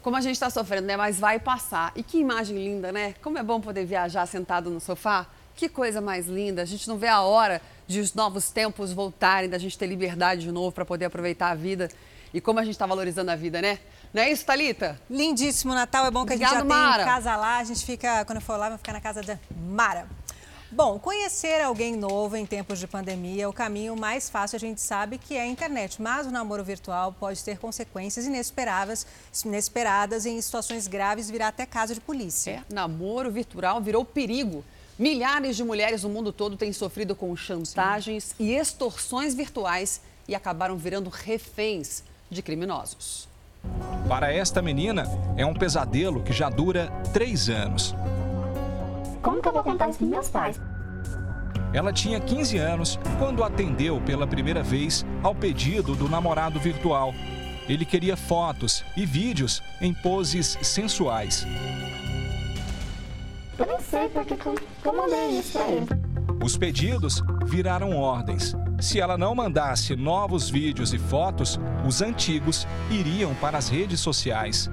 Como 0.00 0.14
a 0.14 0.20
gente 0.20 0.34
está 0.34 0.48
sofrendo, 0.48 0.86
né? 0.86 0.96
Mas 0.96 1.18
vai 1.18 1.40
passar. 1.40 1.90
E 1.96 2.04
que 2.04 2.18
imagem 2.18 2.56
linda, 2.56 2.92
né? 2.92 3.16
Como 3.20 3.36
é 3.36 3.42
bom 3.42 3.60
poder 3.60 3.84
viajar 3.84 4.24
sentado 4.26 4.70
no 4.70 4.78
sofá. 4.78 5.26
Que 5.56 5.68
coisa 5.68 6.00
mais 6.00 6.28
linda. 6.28 6.62
A 6.62 6.64
gente 6.64 6.86
não 6.86 6.96
vê 6.96 7.08
a 7.08 7.20
hora 7.22 7.60
de 7.88 8.00
os 8.00 8.12
novos 8.12 8.50
tempos 8.50 8.92
voltarem, 8.92 9.48
da 9.48 9.58
gente 9.58 9.76
ter 9.76 9.86
liberdade 9.86 10.42
de 10.42 10.52
novo 10.52 10.70
para 10.70 10.84
poder 10.84 11.06
aproveitar 11.06 11.48
a 11.48 11.54
vida. 11.54 11.88
E 12.32 12.40
como 12.40 12.60
a 12.60 12.62
gente 12.62 12.74
está 12.74 12.86
valorizando 12.86 13.30
a 13.30 13.34
vida, 13.34 13.62
né? 13.62 13.78
Não 14.12 14.22
é 14.22 14.30
isso, 14.30 14.44
Thalita? 14.44 15.00
Lindíssimo 15.10 15.74
Natal, 15.74 16.04
é 16.04 16.10
bom 16.10 16.26
que 16.26 16.32
a 16.32 16.36
Obrigado, 16.36 16.60
gente 16.60 16.68
já 16.68 16.74
Mara. 16.74 17.04
tem 17.04 17.12
casa 17.12 17.36
lá, 17.36 17.58
a 17.58 17.64
gente 17.64 17.84
fica, 17.84 18.24
quando 18.26 18.36
eu 18.36 18.42
for 18.42 18.58
lá, 18.58 18.68
vai 18.68 18.78
ficar 18.78 18.92
na 18.92 19.00
casa 19.00 19.22
da 19.22 19.38
Mara. 19.56 20.06
Bom, 20.70 20.98
conhecer 20.98 21.62
alguém 21.62 21.96
novo 21.96 22.36
em 22.36 22.44
tempos 22.44 22.78
de 22.78 22.86
pandemia 22.86 23.44
é 23.44 23.48
o 23.48 23.54
caminho 23.54 23.96
mais 23.96 24.28
fácil, 24.28 24.56
a 24.56 24.60
gente 24.60 24.82
sabe 24.82 25.16
que 25.16 25.34
é 25.34 25.40
a 25.40 25.46
internet, 25.46 26.00
mas 26.00 26.26
o 26.26 26.30
namoro 26.30 26.62
virtual 26.62 27.10
pode 27.10 27.42
ter 27.42 27.56
consequências 27.56 28.26
inesperadas, 28.26 29.06
inesperadas 29.46 30.26
e 30.26 30.30
em 30.30 30.40
situações 30.42 30.86
graves 30.86 31.30
virar 31.30 31.48
até 31.48 31.64
caso 31.64 31.94
de 31.94 32.02
polícia. 32.02 32.50
É, 32.50 32.74
namoro 32.74 33.30
virtual 33.30 33.80
virou 33.80 34.04
perigo. 34.04 34.62
Milhares 34.98 35.56
de 35.56 35.62
mulheres 35.62 36.02
no 36.02 36.08
mundo 36.08 36.32
todo 36.32 36.56
têm 36.56 36.72
sofrido 36.72 37.14
com 37.14 37.36
chantagens 37.36 38.34
e 38.36 38.52
extorsões 38.52 39.32
virtuais 39.32 40.00
e 40.26 40.34
acabaram 40.34 40.76
virando 40.76 41.08
reféns 41.08 42.02
de 42.28 42.42
criminosos. 42.42 43.28
Para 44.08 44.32
esta 44.32 44.60
menina, 44.60 45.04
é 45.36 45.46
um 45.46 45.54
pesadelo 45.54 46.20
que 46.24 46.32
já 46.32 46.50
dura 46.50 46.90
três 47.12 47.48
anos. 47.48 47.94
Como 49.22 49.40
que 49.40 49.46
eu 49.46 49.52
vou 49.52 49.62
contar 49.62 49.88
isso 49.88 49.98
pros 49.98 50.10
meus 50.10 50.28
pais? 50.28 50.60
Ela 51.72 51.92
tinha 51.92 52.18
15 52.18 52.58
anos 52.58 52.98
quando 53.20 53.44
atendeu 53.44 54.00
pela 54.00 54.26
primeira 54.26 54.64
vez 54.64 55.06
ao 55.22 55.32
pedido 55.32 55.94
do 55.94 56.08
namorado 56.08 56.58
virtual. 56.58 57.14
Ele 57.68 57.84
queria 57.84 58.16
fotos 58.16 58.84
e 58.96 59.06
vídeos 59.06 59.62
em 59.80 59.94
poses 59.94 60.58
sensuais. 60.60 61.46
Eu 63.58 63.66
nem 63.66 63.80
sei 63.80 64.08
porque 64.08 64.36
que 64.36 64.46
eu, 64.46 64.54
que 64.54 64.88
eu 64.88 64.96
mandei 64.96 65.38
isso 65.38 65.58
pra 65.58 65.68
ele. 65.68 65.86
Os 66.42 66.56
pedidos 66.56 67.22
viraram 67.46 67.96
ordens. 67.96 68.54
Se 68.80 69.00
ela 69.00 69.18
não 69.18 69.34
mandasse 69.34 69.96
novos 69.96 70.48
vídeos 70.48 70.94
e 70.94 70.98
fotos, 70.98 71.58
os 71.86 72.00
antigos 72.00 72.66
iriam 72.90 73.34
para 73.34 73.58
as 73.58 73.68
redes 73.68 74.00
sociais. 74.00 74.70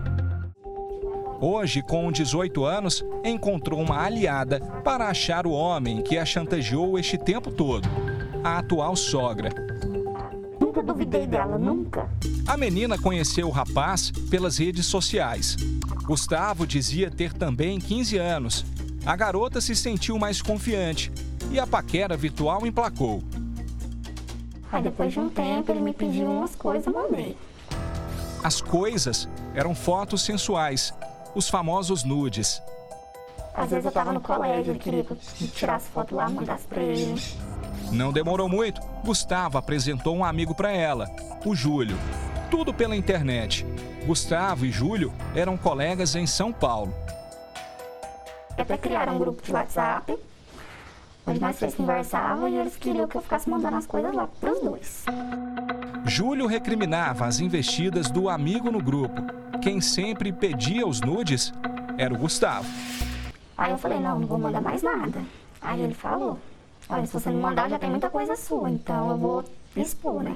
Hoje, 1.41 1.81
com 1.81 2.11
18 2.11 2.63
anos, 2.63 3.03
encontrou 3.23 3.81
uma 3.81 4.03
aliada 4.03 4.59
para 4.83 5.07
achar 5.07 5.45
o 5.45 5.51
homem 5.51 6.01
que 6.01 6.17
a 6.17 6.25
chantageou 6.25 6.97
este 6.97 7.17
tempo 7.17 7.51
todo 7.51 7.89
a 8.45 8.59
atual 8.59 8.95
sogra. 8.95 9.49
Nunca 10.61 10.83
duvidei 10.83 11.25
dela, 11.25 11.57
nunca. 11.57 12.07
A 12.45 12.55
menina 12.55 12.95
conheceu 12.95 13.47
o 13.47 13.51
rapaz 13.51 14.11
pelas 14.29 14.59
redes 14.59 14.85
sociais. 14.85 15.57
Gustavo 16.03 16.67
dizia 16.67 17.09
ter 17.09 17.33
também 17.33 17.79
15 17.79 18.17
anos. 18.19 18.63
A 19.05 19.15
garota 19.15 19.61
se 19.61 19.75
sentiu 19.75 20.17
mais 20.17 20.41
confiante 20.41 21.11
e 21.51 21.59
a 21.59 21.67
paquera 21.67 22.17
virtual 22.17 22.65
emplacou. 22.65 23.23
Aí 24.71 24.81
depois 24.81 25.13
de 25.13 25.19
um 25.19 25.29
tempo 25.29 25.71
ele 25.71 25.79
me 25.79 25.93
pediu 25.93 26.25
umas 26.25 26.55
coisas, 26.55 26.87
eu 26.87 26.93
mandei. 26.93 27.37
As 28.43 28.59
coisas 28.61 29.29
eram 29.53 29.75
fotos 29.75 30.23
sensuais, 30.23 30.91
os 31.35 31.47
famosos 31.47 32.03
nudes. 32.03 32.61
Às 33.53 33.69
vezes 33.69 33.85
eu 33.85 33.91
tava 33.91 34.11
no 34.11 34.19
colégio, 34.19 34.71
ele 34.71 34.79
queria 34.79 35.03
que 35.03 35.11
eu 35.11 35.17
tirasse 35.53 35.87
foto 35.89 36.15
lá, 36.15 36.27
mandasse 36.27 36.65
pra 36.65 36.81
ele. 36.81 37.21
Não 37.91 38.11
demorou 38.11 38.49
muito, 38.49 38.81
Gustavo 39.03 39.57
apresentou 39.57 40.15
um 40.15 40.25
amigo 40.25 40.55
para 40.55 40.71
ela, 40.71 41.09
o 41.45 41.55
Júlio. 41.55 41.97
Tudo 42.49 42.73
pela 42.73 42.95
internet. 42.95 43.65
Gustavo 44.05 44.65
e 44.65 44.71
Júlio 44.71 45.13
eram 45.35 45.55
colegas 45.57 46.15
em 46.15 46.25
São 46.25 46.51
Paulo. 46.51 46.93
Até 48.57 48.77
criaram 48.77 49.15
um 49.15 49.19
grupo 49.19 49.43
de 49.43 49.51
WhatsApp, 49.51 50.17
onde 51.27 51.39
nós 51.39 51.57
três 51.57 51.75
conversávamos 51.75 52.51
e 52.51 52.55
eles 52.55 52.75
queriam 52.77 53.07
que 53.07 53.15
eu 53.15 53.21
ficasse 53.21 53.49
mandando 53.49 53.75
as 53.75 53.85
coisas 53.85 54.13
lá 54.13 54.27
pros 54.39 54.59
dois. 54.61 55.05
Júlio 56.05 56.47
recriminava 56.47 57.25
as 57.25 57.39
investidas 57.39 58.09
do 58.09 58.29
amigo 58.29 58.71
no 58.71 58.81
grupo. 58.81 59.21
Quem 59.61 59.81
sempre 59.81 60.31
pedia 60.31 60.87
os 60.87 61.01
nudes 61.01 61.53
era 61.97 62.13
o 62.13 62.17
Gustavo. 62.17 62.67
Aí 63.57 63.71
eu 63.71 63.77
falei, 63.77 63.99
não, 63.99 64.19
não 64.19 64.27
vou 64.27 64.37
mandar 64.37 64.61
mais 64.61 64.81
nada. 64.83 65.21
Aí 65.61 65.81
ele 65.81 65.93
falou, 65.93 66.39
olha, 66.87 67.05
se 67.05 67.13
você 67.13 67.29
não 67.29 67.39
mandar, 67.39 67.69
já 67.69 67.79
tem 67.79 67.89
muita 67.89 68.09
coisa 68.09 68.35
sua, 68.35 68.69
então 68.69 69.09
eu 69.11 69.17
vou 69.17 69.45
expor, 69.75 70.23
né? 70.23 70.35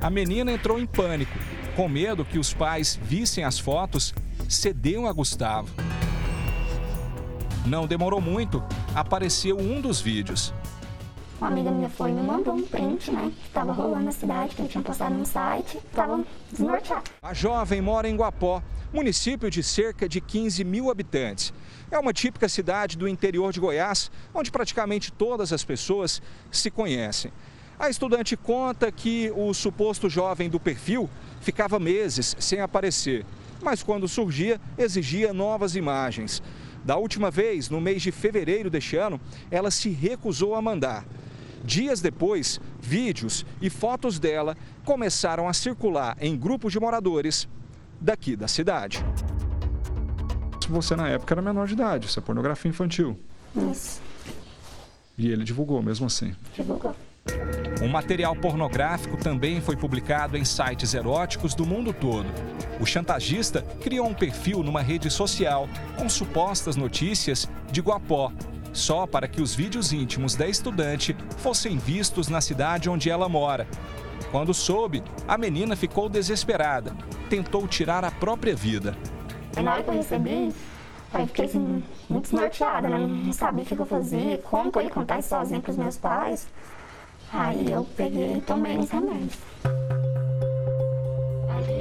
A 0.00 0.10
menina 0.10 0.50
entrou 0.52 0.78
em 0.78 0.86
pânico. 0.86 1.38
Com 1.76 1.88
medo 1.88 2.24
que 2.24 2.38
os 2.38 2.52
pais 2.52 2.98
vissem 3.02 3.44
as 3.44 3.58
fotos, 3.58 4.14
cedeu 4.48 5.06
a 5.06 5.12
Gustavo. 5.12 5.68
Não 7.70 7.86
demorou 7.86 8.20
muito, 8.20 8.60
apareceu 8.96 9.56
um 9.56 9.80
dos 9.80 10.00
vídeos. 10.00 10.52
Uma 11.40 11.46
amiga 11.46 11.70
minha 11.70 11.88
foi 11.88 12.10
e 12.10 12.12
me 12.12 12.20
mandou 12.20 12.52
um 12.52 12.62
print, 12.62 13.12
né? 13.12 13.32
Que 13.44 13.48
tava 13.50 13.72
rolando 13.72 14.06
na 14.06 14.10
cidade, 14.10 14.56
que 14.56 14.62
ele 14.62 14.68
tinha 14.68 14.82
postado 14.82 15.14
no 15.14 15.24
site, 15.24 15.78
tava 15.94 16.24
desnorteado. 16.50 17.04
A 17.22 17.32
jovem 17.32 17.80
mora 17.80 18.08
em 18.08 18.16
Guapó, 18.16 18.60
município 18.92 19.48
de 19.48 19.62
cerca 19.62 20.08
de 20.08 20.20
15 20.20 20.64
mil 20.64 20.90
habitantes. 20.90 21.54
É 21.92 21.96
uma 21.96 22.12
típica 22.12 22.48
cidade 22.48 22.98
do 22.98 23.06
interior 23.06 23.52
de 23.52 23.60
Goiás, 23.60 24.10
onde 24.34 24.50
praticamente 24.50 25.12
todas 25.12 25.52
as 25.52 25.62
pessoas 25.62 26.20
se 26.50 26.72
conhecem. 26.72 27.30
A 27.78 27.88
estudante 27.88 28.36
conta 28.36 28.90
que 28.90 29.32
o 29.36 29.54
suposto 29.54 30.10
jovem 30.10 30.50
do 30.50 30.58
perfil 30.58 31.08
ficava 31.40 31.78
meses 31.78 32.34
sem 32.40 32.60
aparecer, 32.60 33.24
mas 33.62 33.80
quando 33.80 34.08
surgia, 34.08 34.60
exigia 34.76 35.32
novas 35.32 35.76
imagens. 35.76 36.42
Da 36.84 36.96
última 36.96 37.30
vez, 37.30 37.68
no 37.68 37.80
mês 37.80 38.02
de 38.02 38.10
fevereiro 38.10 38.70
deste 38.70 38.96
ano, 38.96 39.20
ela 39.50 39.70
se 39.70 39.90
recusou 39.90 40.54
a 40.54 40.62
mandar. 40.62 41.04
Dias 41.64 42.00
depois, 42.00 42.58
vídeos 42.80 43.44
e 43.60 43.68
fotos 43.68 44.18
dela 44.18 44.56
começaram 44.84 45.46
a 45.46 45.52
circular 45.52 46.16
em 46.20 46.36
grupos 46.36 46.72
de 46.72 46.80
moradores 46.80 47.46
daqui 48.00 48.34
da 48.34 48.48
cidade. 48.48 49.04
Você 50.68 50.94
na 50.96 51.08
época 51.08 51.34
era 51.34 51.42
menor 51.42 51.66
de 51.66 51.74
idade, 51.74 52.06
isso 52.06 52.18
é 52.18 52.22
pornografia 52.22 52.68
infantil. 52.68 53.18
Isso, 53.72 54.00
E 55.18 55.28
ele 55.28 55.42
divulgou 55.44 55.82
mesmo 55.82 56.06
assim. 56.06 56.34
divulgou. 56.56 56.94
Um 57.82 57.88
material 57.88 58.36
pornográfico 58.36 59.16
também 59.16 59.60
foi 59.60 59.76
publicado 59.76 60.36
em 60.36 60.44
sites 60.44 60.92
eróticos 60.94 61.54
do 61.54 61.64
mundo 61.64 61.92
todo. 61.92 62.26
O 62.78 62.86
chantagista 62.86 63.62
criou 63.82 64.06
um 64.06 64.14
perfil 64.14 64.62
numa 64.62 64.82
rede 64.82 65.10
social 65.10 65.68
com 65.96 66.08
supostas 66.08 66.76
notícias 66.76 67.50
de 67.70 67.80
Guapó, 67.80 68.32
só 68.72 69.06
para 69.06 69.26
que 69.26 69.40
os 69.40 69.54
vídeos 69.54 69.92
íntimos 69.92 70.34
da 70.34 70.46
estudante 70.46 71.16
fossem 71.38 71.78
vistos 71.78 72.28
na 72.28 72.40
cidade 72.40 72.88
onde 72.88 73.10
ela 73.10 73.28
mora. 73.28 73.66
Quando 74.30 74.54
soube, 74.54 75.02
a 75.26 75.36
menina 75.36 75.74
ficou 75.74 76.08
desesperada, 76.08 76.94
tentou 77.28 77.66
tirar 77.66 78.04
a 78.04 78.10
própria 78.10 78.54
vida. 78.54 78.96
Na 79.56 79.72
hora 79.72 79.82
que 79.82 79.90
eu 79.90 79.94
recebi, 79.94 80.52
Aí 81.12 81.26
fiquei 81.26 81.46
assim, 81.46 81.82
muito 82.08 82.30
desnorteada, 82.30 82.88
né? 82.88 82.98
Não 82.98 83.32
sabia 83.32 83.64
o 83.64 83.66
que 83.66 83.76
eu 83.76 83.86
fazia, 83.86 84.38
como 84.38 84.70
que 84.70 84.78
eu 84.78 84.82
ia 84.82 84.90
contar 84.90 85.18
isso 85.18 85.30
sozinha 85.30 85.60
para 85.60 85.72
os 85.72 85.76
meus 85.76 85.96
pais. 85.96 86.46
Aí 87.32 87.70
eu 87.70 87.86
peguei 87.96 88.36
e 88.36 88.40
tomei 88.40 88.78
os 88.78 88.90
remédios. 88.90 89.38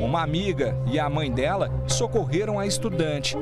Uma 0.01 0.21
amiga 0.21 0.75
e 0.85 0.99
a 0.99 1.09
mãe 1.09 1.31
dela 1.31 1.69
socorreram 1.87 2.59
a 2.59 2.65
estudante. 2.65 3.35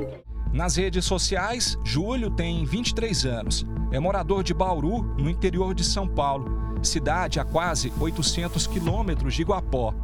Nas 0.52 0.76
redes 0.76 1.04
sociais, 1.04 1.78
Júlio 1.84 2.30
tem 2.30 2.64
23 2.64 3.26
anos. 3.26 3.66
É 3.92 4.00
morador 4.00 4.42
de 4.42 4.54
Bauru, 4.54 5.02
no 5.18 5.28
interior 5.28 5.74
de 5.74 5.84
São 5.84 6.08
Paulo, 6.08 6.78
cidade 6.82 7.38
a 7.38 7.44
quase 7.44 7.92
800 8.00 8.66
quilômetros 8.66 9.34
de 9.34 9.42
Iguapó. 9.42 9.94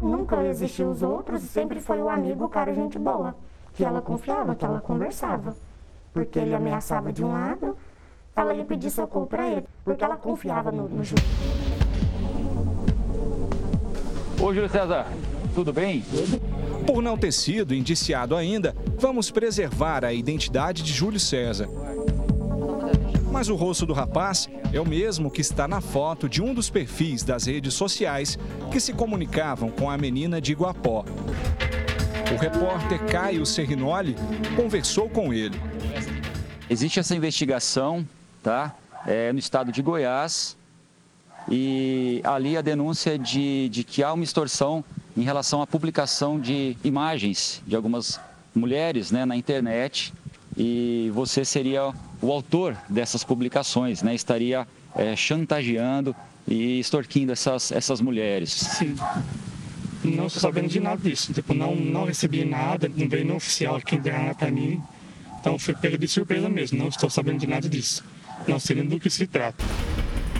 Nunca 0.00 0.42
existiu 0.44 0.90
os 0.90 1.02
outros, 1.02 1.42
sempre 1.42 1.80
foi 1.80 2.02
o 2.02 2.08
amigo, 2.08 2.44
o 2.44 2.48
cara 2.48 2.74
gente 2.74 2.98
boa 2.98 3.34
que 3.74 3.84
ela 3.84 4.02
confiava, 4.02 4.54
que 4.54 4.64
ela 4.64 4.80
conversava. 4.80 5.56
Porque 6.12 6.38
ele 6.38 6.54
ameaçava 6.54 7.12
de 7.12 7.24
um 7.24 7.32
lado, 7.32 7.76
ela 8.34 8.54
ia 8.54 8.64
pedir 8.64 8.90
socorro 8.90 9.26
para 9.26 9.48
ele, 9.48 9.64
porque 9.84 10.02
ela 10.02 10.16
confiava 10.16 10.72
no, 10.72 10.88
no 10.88 11.04
Júlio. 11.04 11.24
Ô, 14.40 14.52
Júlio 14.52 14.68
César, 14.68 15.06
tudo 15.54 15.72
bem? 15.72 16.02
Por 16.86 17.02
não 17.02 17.16
ter 17.16 17.32
sido 17.32 17.74
indiciado 17.74 18.34
ainda, 18.34 18.74
vamos 18.98 19.30
preservar 19.30 20.04
a 20.04 20.12
identidade 20.12 20.82
de 20.82 20.92
Júlio 20.92 21.20
César. 21.20 21.68
Mas 23.30 23.48
o 23.48 23.54
rosto 23.54 23.86
do 23.86 23.92
rapaz 23.92 24.48
é 24.72 24.80
o 24.80 24.86
mesmo 24.86 25.30
que 25.30 25.40
está 25.40 25.68
na 25.68 25.80
foto 25.80 26.28
de 26.28 26.42
um 26.42 26.52
dos 26.52 26.68
perfis 26.68 27.22
das 27.22 27.46
redes 27.46 27.74
sociais 27.74 28.38
que 28.70 28.80
se 28.80 28.92
comunicavam 28.92 29.70
com 29.70 29.90
a 29.90 29.96
menina 29.96 30.40
de 30.40 30.52
Iguapó. 30.52 31.04
O 32.32 32.36
repórter 32.36 32.98
Caio 33.06 33.44
Serrinoli 33.44 34.16
conversou 34.56 35.08
com 35.08 35.32
ele. 35.32 35.58
Existe 36.68 36.98
essa 36.98 37.14
investigação, 37.14 38.06
tá? 38.42 38.74
É, 39.06 39.32
no 39.32 39.38
estado 39.38 39.72
de 39.72 39.82
Goiás. 39.82 40.56
E 41.50 42.20
ali 42.24 42.56
a 42.56 42.60
denúncia 42.60 43.18
de, 43.18 43.68
de 43.68 43.82
que 43.82 44.02
há 44.02 44.12
uma 44.12 44.22
extorsão 44.22 44.84
em 45.16 45.22
relação 45.22 45.60
à 45.60 45.66
publicação 45.66 46.38
de 46.38 46.76
imagens 46.84 47.62
de 47.66 47.74
algumas 47.74 48.20
mulheres 48.54 49.10
né, 49.10 49.24
na 49.24 49.36
internet. 49.36 50.12
E 50.56 51.10
você 51.14 51.44
seria 51.44 51.92
o 52.20 52.30
autor 52.30 52.76
dessas 52.88 53.24
publicações, 53.24 54.02
né? 54.02 54.14
Estaria 54.14 54.66
é, 54.94 55.16
chantageando 55.16 56.14
e 56.46 56.78
extorquindo 56.78 57.32
essas, 57.32 57.72
essas 57.72 58.00
mulheres. 58.00 58.50
Sim 58.50 58.94
não 60.04 60.26
estou 60.26 60.40
sabendo 60.40 60.68
de 60.68 60.80
nada 60.80 61.00
disso. 61.00 61.32
Tipo, 61.32 61.54
não, 61.54 61.74
não 61.74 62.04
recebi 62.04 62.44
nada, 62.44 62.90
não 62.94 63.08
veio 63.08 63.24
no 63.24 63.36
oficial 63.36 63.76
aqui 63.76 63.96
nada 63.96 64.34
para 64.34 64.50
mim. 64.50 64.82
Então 65.40 65.58
fui 65.58 65.74
pego 65.74 65.98
de 65.98 66.06
surpresa 66.08 66.48
mesmo, 66.48 66.78
não 66.78 66.88
estou 66.88 67.10
sabendo 67.10 67.38
de 67.38 67.46
nada 67.46 67.68
disso. 67.68 68.04
Não 68.46 68.58
sei 68.58 68.76
nem 68.76 68.86
do 68.86 69.00
que 69.00 69.10
se 69.10 69.26
trata. 69.26 69.64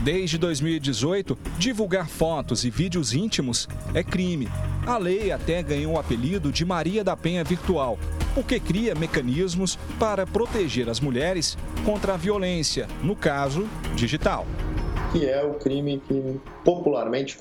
Desde 0.02 0.36
2018, 0.36 1.38
divulgar 1.58 2.08
fotos 2.08 2.64
e 2.64 2.70
vídeos 2.70 3.14
íntimos 3.14 3.68
é 3.94 4.02
crime. 4.02 4.48
A 4.84 4.98
lei 4.98 5.30
até 5.30 5.62
ganhou 5.62 5.94
o 5.94 5.98
apelido 5.98 6.50
de 6.50 6.64
Maria 6.64 7.04
da 7.04 7.16
Penha 7.16 7.44
Virtual, 7.44 7.96
porque 8.34 8.58
cria 8.58 8.96
mecanismos 8.96 9.76
para 10.00 10.26
proteger 10.26 10.88
as 10.88 10.98
mulheres 10.98 11.56
contra 11.84 12.14
a 12.14 12.16
violência, 12.16 12.88
no 13.00 13.14
caso, 13.14 13.68
digital. 13.94 14.44
Que 15.12 15.24
é 15.26 15.44
o 15.44 15.54
crime 15.54 16.02
que 16.08 16.40
popularmente 16.64 17.38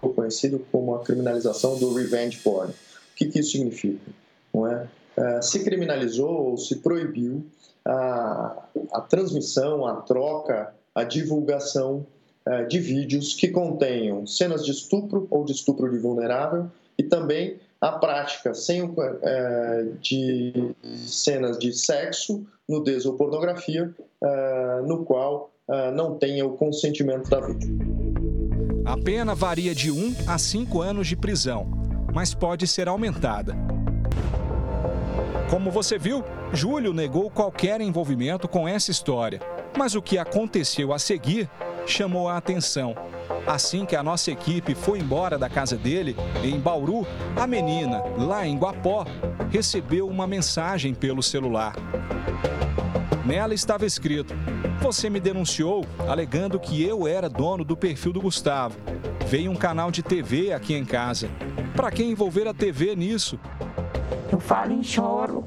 conhecido 0.00 0.64
como 0.70 0.94
a 0.94 1.02
criminalização 1.02 1.78
do 1.78 1.94
revenge 1.94 2.36
porn. 2.38 2.70
O 2.70 2.74
que, 3.16 3.26
que 3.26 3.38
isso 3.40 3.52
significa? 3.52 4.10
Não 4.52 4.66
é? 4.66 4.86
é 5.16 5.40
se 5.40 5.64
criminalizou 5.64 6.50
ou 6.50 6.58
se 6.58 6.76
proibiu 6.76 7.42
a, 7.86 8.56
a 8.92 9.00
transmissão, 9.00 9.86
a 9.86 9.96
troca, 9.96 10.74
a 10.94 11.04
divulgação 11.04 12.06
é, 12.46 12.64
de 12.64 12.78
vídeos 12.78 13.34
que 13.34 13.48
contenham 13.48 14.26
cenas 14.26 14.64
de 14.64 14.70
estupro 14.70 15.26
ou 15.30 15.44
de 15.44 15.52
estupro 15.52 15.90
de 15.90 15.98
vulnerável 15.98 16.70
e 16.98 17.02
também 17.02 17.58
a 17.80 17.92
prática 17.92 18.54
sem, 18.54 18.82
é, 19.22 19.86
de 20.00 20.74
cenas 21.06 21.58
de 21.58 21.72
sexo, 21.72 22.46
nudez 22.68 23.04
ou 23.04 23.14
pornografia, 23.14 23.94
é, 24.22 24.80
no 24.86 25.04
qual 25.04 25.50
não 25.96 26.16
tenha 26.16 26.46
o 26.46 26.56
consentimento 26.56 27.28
da 27.28 27.40
vítima. 27.40 27.84
A 28.84 28.96
pena 28.96 29.34
varia 29.34 29.74
de 29.74 29.90
1 29.90 30.14
a 30.28 30.38
5 30.38 30.80
anos 30.80 31.08
de 31.08 31.16
prisão, 31.16 31.66
mas 32.14 32.32
pode 32.32 32.68
ser 32.68 32.86
aumentada. 32.86 33.52
Como 35.50 35.70
você 35.70 35.96
viu, 35.96 36.24
Júlio 36.52 36.92
negou 36.92 37.30
qualquer 37.30 37.80
envolvimento 37.80 38.48
com 38.48 38.66
essa 38.66 38.90
história. 38.90 39.40
Mas 39.78 39.94
o 39.94 40.02
que 40.02 40.18
aconteceu 40.18 40.92
a 40.92 40.98
seguir 40.98 41.48
chamou 41.86 42.28
a 42.28 42.36
atenção. 42.36 42.96
Assim 43.46 43.86
que 43.86 43.94
a 43.94 44.02
nossa 44.02 44.30
equipe 44.32 44.74
foi 44.74 44.98
embora 44.98 45.38
da 45.38 45.48
casa 45.48 45.76
dele, 45.76 46.16
em 46.42 46.58
Bauru, 46.58 47.06
a 47.36 47.46
menina, 47.46 48.02
lá 48.18 48.44
em 48.44 48.58
Guapó, 48.58 49.06
recebeu 49.50 50.08
uma 50.08 50.26
mensagem 50.26 50.92
pelo 50.94 51.22
celular. 51.22 51.74
Nela 53.24 53.54
estava 53.54 53.86
escrito: 53.86 54.34
Você 54.80 55.08
me 55.08 55.20
denunciou 55.20 55.84
alegando 56.08 56.58
que 56.58 56.82
eu 56.82 57.06
era 57.06 57.28
dono 57.28 57.64
do 57.64 57.76
perfil 57.76 58.12
do 58.12 58.20
Gustavo. 58.20 58.76
Veio 59.26 59.50
um 59.50 59.56
canal 59.56 59.92
de 59.92 60.02
TV 60.02 60.52
aqui 60.52 60.74
em 60.74 60.84
casa. 60.84 61.28
Para 61.76 61.90
que 61.90 62.02
envolver 62.02 62.48
a 62.48 62.54
TV 62.54 62.96
nisso? 62.96 63.38
Eu 64.30 64.40
falo 64.40 64.80
e 64.80 64.84
choro. 64.84 65.44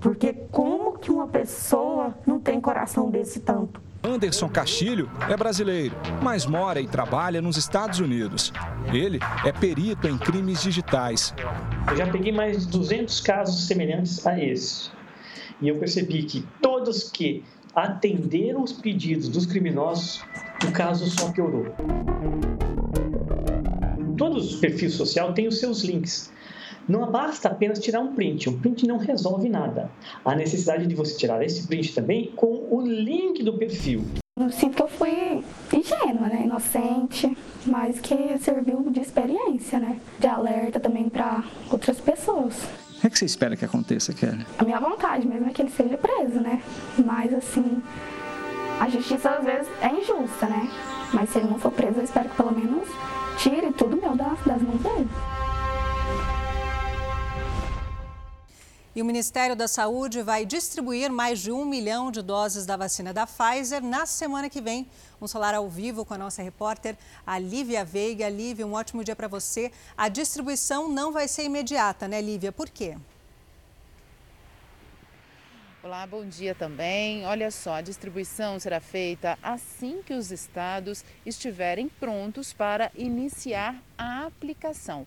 Porque 0.00 0.32
como 0.50 0.98
que 0.98 1.10
uma 1.10 1.26
pessoa 1.26 2.14
não 2.26 2.38
tem 2.38 2.60
coração 2.60 3.10
desse 3.10 3.40
tanto? 3.40 3.80
Anderson 4.02 4.48
Castilho 4.48 5.10
é 5.28 5.36
brasileiro, 5.36 5.94
mas 6.22 6.46
mora 6.46 6.80
e 6.80 6.86
trabalha 6.86 7.42
nos 7.42 7.56
Estados 7.56 7.98
Unidos. 7.98 8.52
Ele 8.92 9.18
é 9.44 9.50
perito 9.50 10.06
em 10.06 10.16
crimes 10.16 10.62
digitais. 10.62 11.34
Eu 11.90 11.96
já 11.96 12.06
peguei 12.06 12.32
mais 12.32 12.64
de 12.64 12.72
200 12.72 13.20
casos 13.20 13.66
semelhantes 13.66 14.24
a 14.24 14.38
esse. 14.38 14.90
E 15.60 15.68
eu 15.68 15.78
percebi 15.78 16.22
que 16.22 16.46
todos 16.62 17.10
que 17.10 17.44
atenderam 17.74 18.62
os 18.62 18.72
pedidos 18.72 19.28
dos 19.28 19.46
criminosos, 19.46 20.22
o 20.66 20.70
caso 20.70 21.10
só 21.10 21.32
piorou. 21.32 21.66
Todos 24.16 24.54
os 24.54 24.60
perfis 24.60 24.94
sociais 24.94 25.34
têm 25.34 25.48
os 25.48 25.58
seus 25.58 25.82
links. 25.82 26.32
Não 26.88 27.10
basta 27.10 27.48
apenas 27.48 27.78
tirar 27.80 28.00
um 28.00 28.14
print, 28.14 28.48
um 28.48 28.58
print 28.58 28.86
não 28.86 28.96
resolve 28.96 29.48
nada. 29.50 29.90
Há 30.24 30.34
necessidade 30.34 30.86
de 30.86 30.94
você 30.94 31.18
tirar 31.18 31.44
esse 31.44 31.66
print 31.66 31.94
também 31.94 32.32
com 32.34 32.66
o 32.70 32.80
link 32.80 33.42
do 33.42 33.58
perfil. 33.58 34.04
Eu 34.40 34.50
sinto 34.50 34.76
que 34.76 34.82
eu 34.82 34.88
fui 34.88 35.44
ingênua, 35.70 36.28
né? 36.28 36.44
inocente, 36.44 37.36
mas 37.66 38.00
que 38.00 38.38
serviu 38.38 38.88
de 38.88 39.00
experiência, 39.00 39.78
né? 39.78 40.00
de 40.18 40.26
alerta 40.26 40.80
também 40.80 41.10
para 41.10 41.44
outras 41.70 42.00
pessoas. 42.00 42.54
O 42.96 43.00
que, 43.00 43.06
é 43.06 43.10
que 43.10 43.18
você 43.18 43.26
espera 43.26 43.54
que 43.54 43.66
aconteça, 43.66 44.14
Kelly? 44.14 44.46
A 44.58 44.64
minha 44.64 44.80
vontade 44.80 45.28
mesmo 45.28 45.46
é 45.46 45.52
que 45.52 45.60
ele 45.60 45.70
seja 45.70 45.96
preso, 45.98 46.40
né? 46.40 46.62
Mas 47.04 47.34
assim, 47.34 47.82
a 48.80 48.88
justiça 48.88 49.30
às 49.30 49.44
vezes 49.44 49.68
é 49.82 49.88
injusta, 49.88 50.46
né? 50.46 50.70
Mas 51.12 51.30
se 51.30 51.38
ele 51.38 51.48
não 51.48 51.58
for 51.58 51.70
preso, 51.70 51.98
eu 51.98 52.04
espero 52.04 52.28
que 52.28 52.36
pelo 52.36 52.52
menos 52.52 52.88
tire 53.36 53.72
tudo 53.72 53.96
meu 53.96 54.16
das, 54.16 54.38
das 54.44 54.62
mãos 54.62 54.80
dele. 54.80 55.08
E 58.98 59.02
o 59.02 59.04
Ministério 59.04 59.54
da 59.54 59.68
Saúde 59.68 60.22
vai 60.22 60.44
distribuir 60.44 61.08
mais 61.08 61.38
de 61.38 61.52
um 61.52 61.64
milhão 61.64 62.10
de 62.10 62.20
doses 62.20 62.66
da 62.66 62.76
vacina 62.76 63.12
da 63.12 63.28
Pfizer 63.28 63.80
na 63.80 64.04
semana 64.06 64.50
que 64.50 64.60
vem. 64.60 64.88
Vamos 65.20 65.32
falar 65.32 65.54
ao 65.54 65.68
vivo 65.68 66.04
com 66.04 66.14
a 66.14 66.18
nossa 66.18 66.42
repórter, 66.42 66.96
a 67.24 67.38
Lívia 67.38 67.84
Veiga. 67.84 68.28
Lívia, 68.28 68.66
um 68.66 68.72
ótimo 68.72 69.04
dia 69.04 69.14
para 69.14 69.28
você. 69.28 69.70
A 69.96 70.08
distribuição 70.08 70.88
não 70.88 71.12
vai 71.12 71.28
ser 71.28 71.44
imediata, 71.44 72.08
né, 72.08 72.20
Lívia? 72.20 72.50
Por 72.50 72.68
quê? 72.68 72.96
Olá, 75.80 76.04
bom 76.04 76.26
dia 76.26 76.56
também. 76.56 77.24
Olha 77.24 77.52
só, 77.52 77.74
a 77.74 77.80
distribuição 77.80 78.58
será 78.58 78.80
feita 78.80 79.38
assim 79.40 80.02
que 80.04 80.12
os 80.12 80.32
estados 80.32 81.04
estiverem 81.24 81.88
prontos 81.88 82.52
para 82.52 82.90
iniciar 82.96 83.80
a 83.96 84.26
aplicação. 84.26 85.06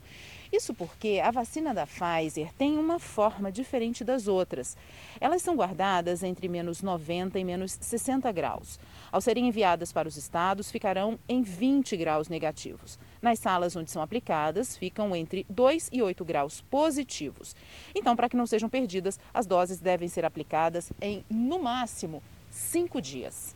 Isso 0.52 0.74
porque 0.74 1.22
a 1.24 1.32
vacina 1.32 1.74
da 1.74 1.88
Pfizer 1.88 2.52
tem 2.54 2.78
uma 2.78 3.00
forma 3.00 3.50
diferente 3.50 4.04
das 4.04 4.28
outras. 4.28 4.76
Elas 5.20 5.42
são 5.42 5.56
guardadas 5.56 6.24
entre 6.24 6.50
menos 6.50 6.82
90 6.82 7.40
e 7.40 7.44
menos 7.44 7.78
60 7.80 8.30
graus. 8.34 8.78
Ao 9.12 9.22
serem 9.22 9.48
enviadas 9.48 9.94
para 9.94 10.10
os 10.10 10.18
estados, 10.18 10.70
ficarão 10.70 11.18
em 11.28 11.42
20 11.42 11.96
graus 11.96 12.28
negativos. 12.28 13.00
Nas 13.22 13.40
salas 13.40 13.76
onde 13.78 13.90
são 13.90 14.02
aplicadas, 14.02 14.76
ficam 14.76 15.16
entre 15.16 15.46
2 15.50 15.90
e 15.92 16.02
8 16.02 16.26
graus 16.26 16.60
positivos. 16.60 17.56
Então, 17.96 18.16
para 18.16 18.28
que 18.28 18.36
não 18.36 18.46
sejam 18.46 18.70
perdidas, 18.70 19.18
as 19.34 19.46
doses 19.46 19.80
devem 19.80 20.10
ser 20.10 20.26
aplicadas 20.26 20.92
em, 21.02 21.24
no 21.30 21.60
máximo, 21.60 22.22
5 22.50 23.02
dias. 23.02 23.56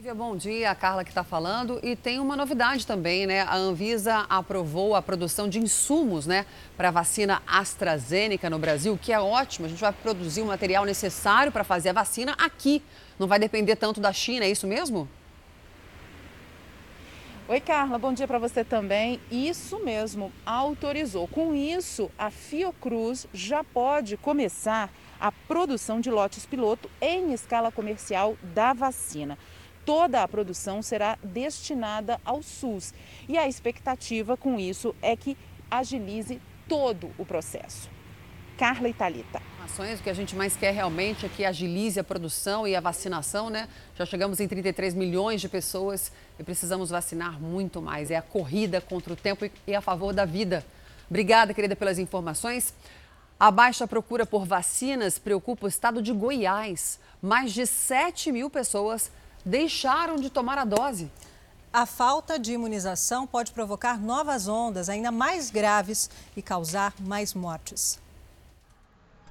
Lívia, 0.00 0.14
bom 0.14 0.34
dia. 0.34 0.70
A 0.70 0.74
Carla 0.74 1.04
que 1.04 1.10
está 1.10 1.22
falando. 1.22 1.78
E 1.82 1.94
tem 1.94 2.18
uma 2.18 2.34
novidade 2.34 2.86
também, 2.86 3.26
né? 3.26 3.42
A 3.42 3.54
Anvisa 3.54 4.24
aprovou 4.30 4.94
a 4.94 5.02
produção 5.02 5.46
de 5.46 5.58
insumos, 5.58 6.26
né, 6.26 6.46
para 6.74 6.88
a 6.88 6.90
vacina 6.90 7.42
AstraZeneca 7.46 8.48
no 8.48 8.58
Brasil, 8.58 8.98
que 8.98 9.12
é 9.12 9.20
ótimo. 9.20 9.66
A 9.66 9.68
gente 9.68 9.82
vai 9.82 9.92
produzir 9.92 10.40
o 10.40 10.46
material 10.46 10.86
necessário 10.86 11.52
para 11.52 11.64
fazer 11.64 11.90
a 11.90 11.92
vacina 11.92 12.34
aqui. 12.38 12.82
Não 13.18 13.26
vai 13.28 13.38
depender 13.38 13.76
tanto 13.76 14.00
da 14.00 14.10
China, 14.10 14.46
é 14.46 14.50
isso 14.50 14.66
mesmo? 14.66 15.06
Oi, 17.46 17.60
Carla, 17.60 17.98
bom 17.98 18.14
dia 18.14 18.26
para 18.26 18.38
você 18.38 18.64
também. 18.64 19.20
Isso 19.30 19.80
mesmo, 19.80 20.32
autorizou. 20.46 21.28
Com 21.28 21.54
isso, 21.54 22.10
a 22.18 22.30
Fiocruz 22.30 23.26
já 23.34 23.62
pode 23.62 24.16
começar 24.16 24.88
a 25.20 25.30
produção 25.30 26.00
de 26.00 26.10
lotes 26.10 26.46
piloto 26.46 26.90
em 27.02 27.34
escala 27.34 27.70
comercial 27.70 28.34
da 28.54 28.72
vacina 28.72 29.36
toda 29.90 30.22
a 30.22 30.28
produção 30.28 30.80
será 30.82 31.18
destinada 31.20 32.20
ao 32.24 32.44
SUS. 32.44 32.94
E 33.28 33.36
a 33.36 33.48
expectativa 33.48 34.36
com 34.36 34.56
isso 34.56 34.94
é 35.02 35.16
que 35.16 35.36
agilize 35.68 36.40
todo 36.68 37.10
o 37.18 37.26
processo. 37.26 37.90
Carla 38.56 38.92
Thalita. 38.92 39.42
Ações, 39.64 39.98
o 39.98 40.02
que 40.04 40.08
a 40.08 40.14
gente 40.14 40.36
mais 40.36 40.56
quer 40.56 40.72
realmente 40.72 41.26
é 41.26 41.28
que 41.28 41.44
agilize 41.44 41.98
a 41.98 42.04
produção 42.04 42.68
e 42.68 42.76
a 42.76 42.80
vacinação, 42.80 43.50
né? 43.50 43.68
Já 43.96 44.06
chegamos 44.06 44.38
em 44.38 44.46
33 44.46 44.94
milhões 44.94 45.40
de 45.40 45.48
pessoas 45.48 46.12
e 46.38 46.44
precisamos 46.44 46.90
vacinar 46.90 47.40
muito 47.40 47.82
mais. 47.82 48.12
É 48.12 48.16
a 48.16 48.22
corrida 48.22 48.80
contra 48.80 49.12
o 49.12 49.16
tempo 49.16 49.50
e 49.66 49.74
a 49.74 49.80
favor 49.80 50.14
da 50.14 50.24
vida. 50.24 50.64
Obrigada, 51.08 51.52
querida, 51.52 51.74
pelas 51.74 51.98
informações. 51.98 52.72
A 53.40 53.50
baixa 53.50 53.88
procura 53.88 54.24
por 54.24 54.46
vacinas 54.46 55.18
preocupa 55.18 55.66
o 55.66 55.68
estado 55.68 56.00
de 56.00 56.12
Goiás. 56.12 57.00
Mais 57.20 57.52
de 57.52 57.66
7 57.66 58.30
mil 58.30 58.48
pessoas 58.48 59.10
deixaram 59.44 60.16
de 60.16 60.30
tomar 60.30 60.58
a 60.58 60.64
dose. 60.64 61.10
A 61.72 61.86
falta 61.86 62.38
de 62.38 62.52
imunização 62.52 63.26
pode 63.26 63.52
provocar 63.52 64.00
novas 64.00 64.48
ondas 64.48 64.88
ainda 64.88 65.12
mais 65.12 65.50
graves 65.50 66.10
e 66.36 66.42
causar 66.42 66.94
mais 67.00 67.32
mortes. 67.32 67.98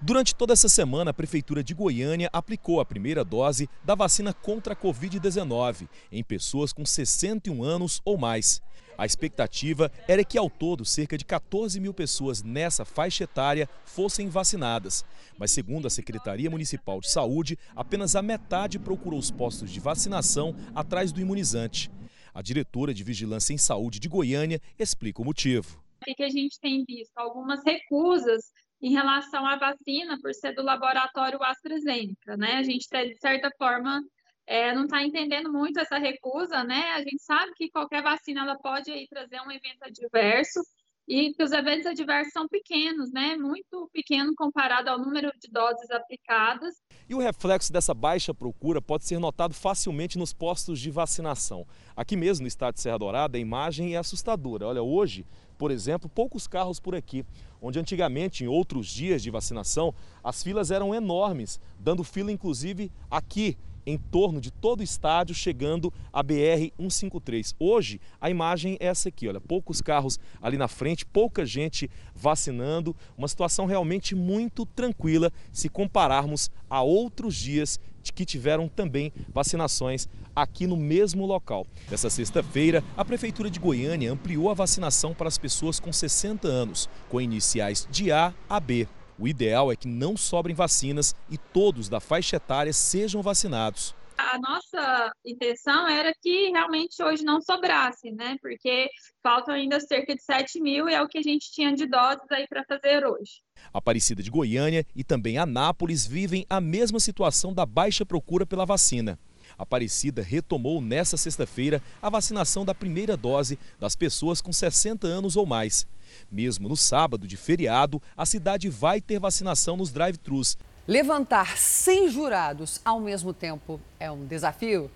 Durante 0.02 0.34
toda 0.34 0.54
essa 0.54 0.70
semana, 0.70 1.12
a 1.12 1.14
Prefeitura 1.14 1.62
de 1.62 1.74
Goiânia 1.74 2.30
aplicou 2.32 2.80
a 2.80 2.86
primeira 2.86 3.26
dose 3.26 3.70
da 3.84 3.96
vacina 3.96 4.34
contra 4.34 4.72
a 4.74 4.76
Covid-19 4.76 5.90
em 6.10 6.24
pessoas 6.24 6.72
com 6.72 6.86
61 6.86 7.62
anos 7.62 8.02
ou 8.06 8.18
mais. 8.18 8.62
A 9.00 9.06
expectativa 9.06 9.90
era 10.10 10.26
que, 10.26 10.38
ao 10.38 10.50
todo, 10.50 10.84
cerca 10.84 11.18
de 11.18 11.24
14 11.24 11.80
mil 11.80 11.94
pessoas 11.94 12.44
nessa 12.44 12.84
faixa 12.84 13.24
etária 13.24 13.70
fossem 13.86 14.28
vacinadas. 14.28 15.06
Mas, 15.38 15.52
segundo 15.52 15.88
a 15.88 15.90
Secretaria 15.90 16.50
Municipal 16.50 17.00
de 17.00 17.10
Saúde, 17.10 17.58
apenas 17.74 18.14
a 18.18 18.22
metade 18.22 18.78
procurou 18.78 19.18
os 19.18 19.32
postos 19.32 19.72
de 19.72 19.80
vacinação 19.80 20.54
atrás 20.76 21.14
do 21.14 21.22
imunizante. 21.22 21.90
A 22.34 22.42
diretora 22.42 22.94
de 22.94 23.02
Vigilância 23.02 23.54
em 23.54 23.58
Saúde 23.58 24.02
de 24.02 24.10
Goiânia 24.10 24.62
explica 24.78 25.22
o 25.22 25.26
motivo. 25.26 25.82
O 26.06 26.14
que 26.14 26.22
a 26.22 26.30
gente 26.30 26.60
tem 26.60 26.84
visto? 26.86 27.18
Algumas 27.18 27.64
recusas 27.64 28.52
em 28.82 28.92
relação 28.92 29.48
à 29.48 29.56
vacina, 29.56 30.20
por 30.22 30.34
ser 30.34 30.54
do 30.54 30.62
laboratório 30.62 31.42
AstraZeneca, 31.42 32.36
né? 32.36 32.56
A 32.56 32.64
gente, 32.64 32.86
de 32.90 33.18
certa 33.18 33.50
forma, 33.58 34.02
é, 34.50 34.74
não 34.74 34.86
está 34.86 35.04
entendendo 35.04 35.54
muito 35.54 35.80
essa 35.80 36.00
recusa, 36.00 36.64
né? 36.64 36.94
A 36.96 37.04
gente 37.04 37.22
sabe 37.22 37.52
que 37.56 37.70
qualquer 37.70 38.02
vacina 38.02 38.42
ela 38.42 38.58
pode 38.58 38.90
aí 38.90 39.08
trazer 39.08 39.40
um 39.42 39.52
evento 39.52 39.84
adverso 39.84 40.60
e 41.08 41.32
que 41.36 41.44
os 41.44 41.52
eventos 41.52 41.86
adversos 41.86 42.34
são 42.34 42.48
pequenos, 42.48 43.12
né? 43.12 43.38
Muito 43.38 43.88
pequeno 43.94 44.34
comparado 44.36 44.90
ao 44.90 44.98
número 44.98 45.32
de 45.40 45.52
doses 45.52 45.92
aplicadas. 45.92 46.74
E 47.08 47.14
o 47.14 47.20
reflexo 47.20 47.72
dessa 47.72 47.94
baixa 47.94 48.34
procura 48.34 48.82
pode 48.82 49.06
ser 49.06 49.20
notado 49.20 49.54
facilmente 49.54 50.18
nos 50.18 50.34
postos 50.34 50.80
de 50.80 50.90
vacinação. 50.90 51.64
Aqui 51.96 52.16
mesmo 52.16 52.42
no 52.42 52.48
estado 52.48 52.74
de 52.74 52.82
Serra 52.82 52.98
Dourada, 52.98 53.38
a 53.38 53.42
imagem 53.42 53.94
é 53.94 53.98
assustadora. 54.00 54.66
Olha, 54.66 54.82
hoje, 54.82 55.28
por 55.60 55.70
exemplo, 55.70 56.10
poucos 56.10 56.48
carros 56.48 56.80
por 56.80 56.96
aqui 56.96 57.24
onde 57.62 57.78
antigamente, 57.78 58.44
em 58.44 58.48
outros 58.48 58.88
dias 58.88 59.22
de 59.22 59.30
vacinação, 59.30 59.94
as 60.24 60.42
filas 60.42 60.72
eram 60.72 60.96
enormes, 60.96 61.60
dando 61.80 62.04
fila 62.04 62.32
inclusive 62.32 62.92
aqui 63.12 63.56
em 63.90 63.98
torno 63.98 64.40
de 64.40 64.52
todo 64.52 64.82
o 64.82 64.84
estádio, 64.84 65.34
chegando 65.34 65.92
a 66.14 66.24
BR-153. 66.24 67.56
Hoje, 67.60 68.00
a 68.22 68.30
imagem 68.30 68.78
é 68.80 68.88
essa 68.88 69.10
aqui, 69.10 69.28
olha, 69.28 69.42
poucos 69.42 69.82
carros 69.82 70.20
ali 70.42 70.58
na 70.58 70.68
frente, 70.68 71.06
pouca 71.06 71.46
gente 71.46 71.90
vacinando, 72.14 72.96
uma 73.18 73.28
situação 73.28 73.66
realmente 73.66 74.16
muito 74.16 74.66
tranquila 74.66 75.32
se 75.52 75.70
compararmos 75.70 76.52
a 76.70 76.82
outros 76.82 77.36
dias 77.36 77.80
que 78.14 78.26
tiveram 78.26 78.68
também 78.68 79.12
vacinações 79.34 80.08
aqui 80.36 80.66
no 80.66 80.78
mesmo 80.78 81.26
local. 81.26 81.66
Nessa 81.90 82.10
sexta-feira, 82.10 82.84
a 82.96 83.04
Prefeitura 83.04 83.50
de 83.50 83.60
Goiânia 83.60 84.12
ampliou 84.12 84.50
a 84.50 84.54
vacinação 84.54 85.14
para 85.14 85.28
as 85.28 85.38
pessoas 85.38 85.80
com 85.80 85.92
60 85.92 86.48
anos, 86.48 86.90
com 87.10 87.20
iniciais 87.20 87.88
de 87.92 88.12
A 88.12 88.34
a 88.50 88.60
B. 88.60 88.88
O 89.20 89.28
ideal 89.28 89.70
é 89.70 89.76
que 89.76 89.88
não 89.88 90.16
sobrem 90.16 90.56
vacinas 90.56 91.14
e 91.30 91.38
todos 91.38 91.90
da 91.90 92.00
faixa 92.00 92.38
etária 92.38 92.72
sejam 92.72 93.22
vacinados. 93.22 93.94
A 94.18 94.38
nossa 94.38 95.12
intenção 95.26 95.88
era 95.88 96.14
que 96.22 96.50
realmente 96.50 97.02
hoje 97.02 97.24
não 97.24 97.42
sobrasse, 97.42 98.12
né? 98.12 98.38
Porque 98.42 98.90
faltam 99.24 99.54
ainda 99.54 99.80
cerca 99.80 100.16
de 100.16 100.22
7 100.22 100.62
mil 100.62 100.90
e 100.90 100.94
é 100.94 101.02
o 101.02 101.08
que 101.08 101.18
a 101.18 101.22
gente 101.22 101.52
tinha 101.52 101.74
de 101.74 101.86
doses 101.86 102.30
aí 102.32 102.46
para 102.48 102.64
fazer 102.66 103.06
hoje. 103.06 103.42
Aparecida 103.74 104.22
de 104.22 104.30
Goiânia 104.30 104.86
e 104.96 105.04
também 105.04 105.38
Anápolis 105.38 106.06
vivem 106.06 106.46
a 106.50 106.60
mesma 106.60 107.00
situação 107.00 107.54
da 107.54 107.66
baixa 107.66 108.06
procura 108.06 108.46
pela 108.46 108.66
vacina. 108.66 109.18
Aparecida 109.60 110.22
retomou 110.22 110.80
nesta 110.80 111.18
sexta-feira 111.18 111.84
a 112.02 112.10
vacinação 112.10 112.64
da 112.64 112.74
primeira 112.74 113.18
dose 113.18 113.60
das 113.78 113.94
pessoas 113.94 114.40
com 114.40 114.54
60 114.54 115.06
anos 115.06 115.36
ou 115.36 115.46
mais. 115.46 115.86
Mesmo 116.32 116.70
no 116.70 116.78
sábado 116.78 117.28
de 117.28 117.36
feriado, 117.36 118.02
a 118.16 118.26
cidade 118.26 118.70
vai 118.70 119.02
ter 119.02 119.20
vacinação 119.20 119.76
nos 119.76 119.92
drive-thrus. 119.92 120.58
Levantar 120.88 121.58
100 121.58 122.10
jurados 122.10 122.80
ao 122.86 123.02
mesmo 123.02 123.34
tempo 123.34 123.82
é 124.00 124.10
um 124.10 124.26
desafio? 124.26 124.90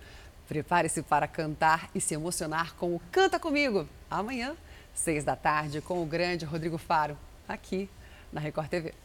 Prepare-se 0.48 1.02
para 1.02 1.28
cantar 1.28 1.90
e 1.94 2.00
se 2.00 2.14
emocionar 2.14 2.74
com 2.74 2.96
o 2.96 3.00
Canta 3.12 3.38
Comigo. 3.38 3.86
Amanhã, 4.10 4.56
seis 4.94 5.24
da 5.24 5.36
tarde, 5.36 5.82
com 5.82 6.02
o 6.02 6.06
grande 6.06 6.46
Rodrigo 6.46 6.78
Faro, 6.78 7.18
aqui 7.46 7.88
na 8.32 8.40
Record 8.40 8.68
TV. 8.68 9.03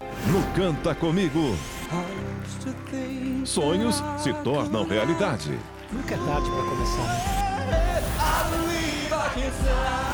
No 0.00 0.42
Canta 0.54 0.94
Comigo. 0.94 1.56
Sonhos 3.44 4.02
se 4.18 4.34
tornam 4.42 4.84
realidade. 4.84 5.58
Nunca 5.90 6.14
é 6.14 6.18
tarde 6.18 6.50
para 6.50 6.62
começar. 6.62 7.46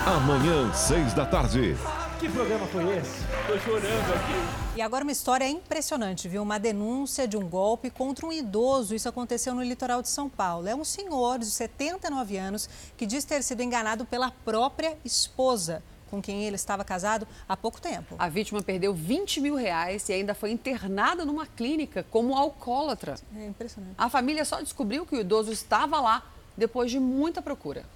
Amanhã, 0.06 0.72
seis 0.72 1.14
da 1.14 1.26
tarde. 1.26 1.76
Que 2.20 2.28
programa 2.28 2.66
foi 2.66 2.84
esse? 2.96 3.24
Tô 3.46 3.58
chorando 3.58 4.14
aqui. 4.14 4.76
E 4.76 4.80
agora 4.82 5.02
uma 5.02 5.10
história 5.10 5.48
impressionante, 5.48 6.28
viu? 6.28 6.42
Uma 6.42 6.58
denúncia 6.58 7.26
de 7.26 7.36
um 7.36 7.48
golpe 7.48 7.90
contra 7.90 8.24
um 8.24 8.32
idoso. 8.32 8.94
Isso 8.94 9.08
aconteceu 9.08 9.54
no 9.54 9.62
litoral 9.62 10.00
de 10.00 10.08
São 10.08 10.28
Paulo. 10.28 10.68
É 10.68 10.74
um 10.74 10.84
senhor 10.84 11.38
de 11.38 11.46
79 11.46 12.36
anos 12.36 12.68
que 12.96 13.06
diz 13.06 13.24
ter 13.24 13.42
sido 13.42 13.62
enganado 13.62 14.04
pela 14.04 14.30
própria 14.30 14.96
esposa 15.04 15.82
com 16.12 16.20
quem 16.20 16.44
ele 16.44 16.56
estava 16.56 16.84
casado 16.84 17.26
há 17.48 17.56
pouco 17.56 17.80
tempo. 17.80 18.14
A 18.18 18.28
vítima 18.28 18.62
perdeu 18.62 18.92
20 18.92 19.40
mil 19.40 19.54
reais 19.54 20.06
e 20.10 20.12
ainda 20.12 20.34
foi 20.34 20.50
internada 20.50 21.24
numa 21.24 21.46
clínica 21.46 22.04
como 22.10 22.36
alcoólatra. 22.36 23.14
É 23.34 23.46
impressionante. 23.46 23.94
A 23.96 24.10
família 24.10 24.44
só 24.44 24.60
descobriu 24.60 25.06
que 25.06 25.16
o 25.16 25.20
idoso 25.20 25.50
estava 25.50 25.98
lá 26.02 26.22
depois 26.54 26.90
de 26.90 27.00
muita 27.00 27.40
procura. 27.40 27.86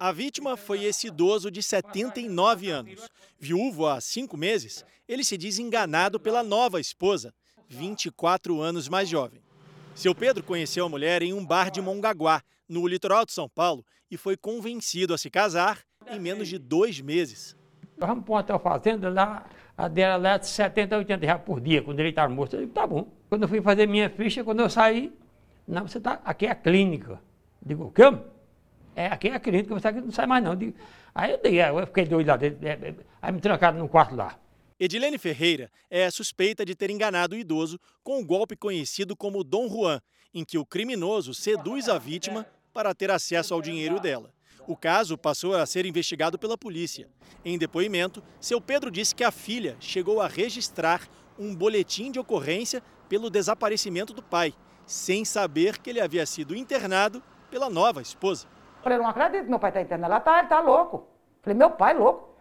A 0.00 0.10
vítima 0.10 0.56
foi 0.56 0.84
esse 0.84 1.08
idoso 1.08 1.50
de 1.50 1.62
79 1.62 2.70
anos. 2.70 3.06
Viúvo 3.38 3.86
há 3.86 4.00
cinco 4.00 4.34
meses, 4.34 4.86
ele 5.06 5.22
se 5.22 5.36
diz 5.36 5.58
enganado 5.58 6.18
pela 6.18 6.42
nova 6.42 6.80
esposa, 6.80 7.34
24 7.68 8.58
anos 8.58 8.88
mais 8.88 9.06
jovem. 9.06 9.38
Seu 9.94 10.14
Pedro 10.14 10.42
conheceu 10.42 10.86
a 10.86 10.88
mulher 10.88 11.20
em 11.20 11.34
um 11.34 11.44
bar 11.44 11.70
de 11.70 11.82
Mongaguá, 11.82 12.42
no 12.66 12.86
litoral 12.86 13.26
de 13.26 13.32
São 13.34 13.50
Paulo, 13.50 13.84
e 14.10 14.16
foi 14.16 14.34
convencido 14.34 15.12
a 15.12 15.18
se 15.18 15.28
casar 15.28 15.84
em 16.10 16.20
menos 16.20 16.48
de 16.48 16.58
dois 16.58 17.00
meses. 17.00 17.56
Vamos 17.98 18.24
para 18.24 18.32
uma 18.32 18.40
hotel 18.40 18.58
fazenda 18.58 19.08
lá, 19.08 19.46
a 19.76 19.88
dela 19.88 20.16
lá 20.16 20.34
é 20.34 20.38
de 20.38 20.46
70 20.46 20.94
a 20.94 20.98
80 20.98 21.26
reais 21.26 21.42
por 21.42 21.60
dia, 21.60 21.82
quando 21.82 22.00
ele 22.00 22.10
está 22.10 22.22
almoço. 22.22 22.56
Eu 22.56 22.60
digo, 22.60 22.72
tá 22.72 22.86
bom. 22.86 23.08
Quando 23.28 23.42
eu 23.42 23.48
fui 23.48 23.60
fazer 23.60 23.86
minha 23.86 24.10
ficha, 24.10 24.44
quando 24.44 24.60
eu 24.60 24.70
saí, 24.70 25.12
não, 25.66 25.86
você 25.86 26.00
tá, 26.00 26.20
aqui 26.24 26.46
é 26.46 26.50
a 26.50 26.54
clínica. 26.54 27.12
Eu 27.62 27.68
digo, 27.68 27.84
o 27.84 27.90
quê? 27.90 28.02
É, 28.94 29.06
aqui 29.06 29.28
é 29.28 29.34
a 29.34 29.40
clínica, 29.40 29.74
você 29.74 29.90
não 29.92 30.10
sai 30.10 30.26
mais 30.26 30.42
não. 30.44 30.56
Aí 31.14 31.32
eu, 31.32 31.38
dei, 31.38 31.60
eu 31.60 31.86
fiquei 31.86 32.04
doido 32.04 32.28
lá 32.28 32.36
dentro, 32.36 32.66
é, 32.66 32.72
é, 32.72 32.94
aí 33.20 33.32
me 33.32 33.40
trancaram 33.40 33.78
no 33.78 33.88
quarto 33.88 34.14
lá. 34.14 34.38
Edilene 34.78 35.16
Ferreira 35.16 35.70
é 35.88 36.10
suspeita 36.10 36.64
de 36.64 36.74
ter 36.74 36.90
enganado 36.90 37.36
o 37.36 37.38
idoso 37.38 37.78
com 38.02 38.20
o 38.20 38.24
golpe 38.24 38.56
conhecido 38.56 39.14
como 39.14 39.44
Dom 39.44 39.68
Juan, 39.68 40.00
em 40.34 40.44
que 40.44 40.58
o 40.58 40.66
criminoso 40.66 41.32
seduz 41.32 41.88
a 41.88 41.98
vítima 41.98 42.46
para 42.72 42.94
ter 42.94 43.10
acesso 43.10 43.54
ao 43.54 43.62
dinheiro 43.62 44.00
dela. 44.00 44.31
O 44.66 44.76
caso 44.76 45.18
passou 45.18 45.54
a 45.56 45.66
ser 45.66 45.86
investigado 45.86 46.38
pela 46.38 46.56
polícia. 46.56 47.08
Em 47.44 47.58
depoimento, 47.58 48.22
seu 48.40 48.60
Pedro 48.60 48.90
disse 48.90 49.14
que 49.14 49.24
a 49.24 49.32
filha 49.32 49.76
chegou 49.80 50.20
a 50.20 50.28
registrar 50.28 51.08
um 51.38 51.54
boletim 51.54 52.12
de 52.12 52.20
ocorrência 52.20 52.82
pelo 53.08 53.28
desaparecimento 53.28 54.12
do 54.12 54.22
pai, 54.22 54.54
sem 54.86 55.24
saber 55.24 55.78
que 55.78 55.90
ele 55.90 56.00
havia 56.00 56.24
sido 56.24 56.54
internado 56.54 57.22
pela 57.50 57.68
nova 57.68 58.00
esposa. 58.00 58.46
Falei, 58.82 58.98
não 58.98 59.06
acredito, 59.06 59.48
meu 59.48 59.58
pai 59.58 59.70
está 59.70 59.82
internado. 59.82 60.12
Ela 60.12 60.20
tá, 60.20 60.38
ele 60.38 60.48
tá 60.48 60.60
louco. 60.60 61.08
Falei, 61.42 61.58
meu 61.58 61.70
pai 61.70 61.96
louco. 61.96 62.32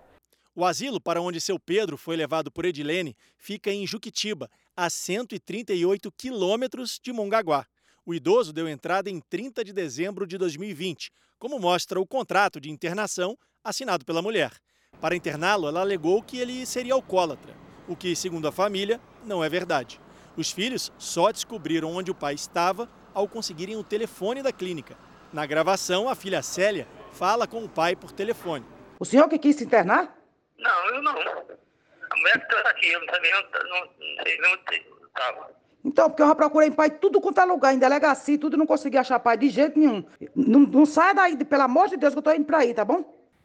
O 0.54 0.66
asilo 0.66 1.00
para 1.00 1.22
onde 1.22 1.40
seu 1.40 1.58
Pedro 1.58 1.98
foi 1.98 2.16
levado 2.16 2.52
por 2.52 2.66
Edilene 2.66 3.16
fica 3.38 3.72
em 3.72 3.88
Juquitiba, 3.88 4.50
a 4.76 4.90
138 4.90 6.12
quilômetros 6.12 7.00
de 7.02 7.12
Mongaguá. 7.14 7.66
O 8.04 8.16
idoso 8.16 8.52
deu 8.52 8.68
entrada 8.68 9.12
em 9.12 9.20
30 9.20 9.64
de 9.64 9.72
dezembro 9.72 10.26
de 10.26 10.36
2020, 10.36 11.12
como 11.38 11.60
mostra 11.60 12.00
o 12.00 12.08
contrato 12.08 12.60
de 12.60 12.72
internação 12.72 13.38
assinado 13.64 14.04
pela 14.04 14.24
mulher. 14.24 14.52
Para 15.00 15.16
interná-lo, 15.16 15.68
ela 15.68 15.82
alegou 15.82 16.24
que 16.24 16.40
ele 16.40 16.66
seria 16.66 16.96
alcoólatra, 16.96 17.56
o 17.88 17.96
que, 17.96 18.16
segundo 18.16 18.48
a 18.48 18.52
família, 18.52 19.00
não 19.24 19.44
é 19.44 19.50
verdade. 19.50 20.02
Os 20.36 20.52
filhos 20.52 20.92
só 20.98 21.32
descobriram 21.32 21.92
onde 21.92 22.10
o 22.10 22.16
pai 22.16 22.34
estava 22.34 22.90
ao 23.14 23.28
conseguirem 23.28 23.76
o 23.76 23.84
telefone 23.84 24.42
da 24.42 24.52
clínica. 24.52 24.98
Na 25.32 25.46
gravação, 25.46 26.10
a 26.10 26.16
filha 26.16 26.42
Célia 26.42 26.88
fala 27.12 27.46
com 27.46 27.64
o 27.64 27.70
pai 27.70 27.96
por 27.96 28.12
telefone. 28.12 28.66
O 29.00 29.06
senhor 29.06 29.30
que 29.30 29.38
quis 29.38 29.58
se 29.58 29.64
internar? 29.64 30.18
Não, 30.58 30.86
eu 30.88 31.04
não. 31.04 31.12
A 31.12 32.18
mulher 32.18 32.48
que 32.48 32.56
está 32.56 32.70
aqui, 32.70 32.88
eu 32.88 33.06
também 33.06 33.32
não, 33.32 33.42
não, 33.42 33.86
não 33.86 34.64
sei 34.68 34.92
onde 34.92 35.06
estava. 35.06 35.61
Então, 35.84 36.10
porque 36.10 36.22
eu 36.22 36.28
já 36.28 36.36
procurei 36.36 36.70
pai 36.70 36.90
tudo 36.90 37.20
quanto 37.20 37.40
é 37.40 37.46
lugar, 37.46 37.74
em 37.74 37.80
delegacia, 37.80 38.38
tudo 38.38 38.56
não 38.56 38.68
consegui 38.68 38.98
achar 38.98 39.20
pai 39.20 39.38
de 39.38 39.50
jeito 39.50 39.80
nenhum. 39.80 40.04
Não, 40.36 40.60
não 40.62 40.86
saia 40.86 41.14
daí, 41.14 41.44
pelo 41.44 41.64
amor 41.64 41.90
de 41.90 41.98
Deus, 41.98 42.14
que 42.14 42.20
eu 42.20 42.24
tô 42.24 42.32
indo 42.32 42.46
para 42.46 42.60
aí, 42.60 42.74
tá 42.74 42.86
bom? 42.86 43.04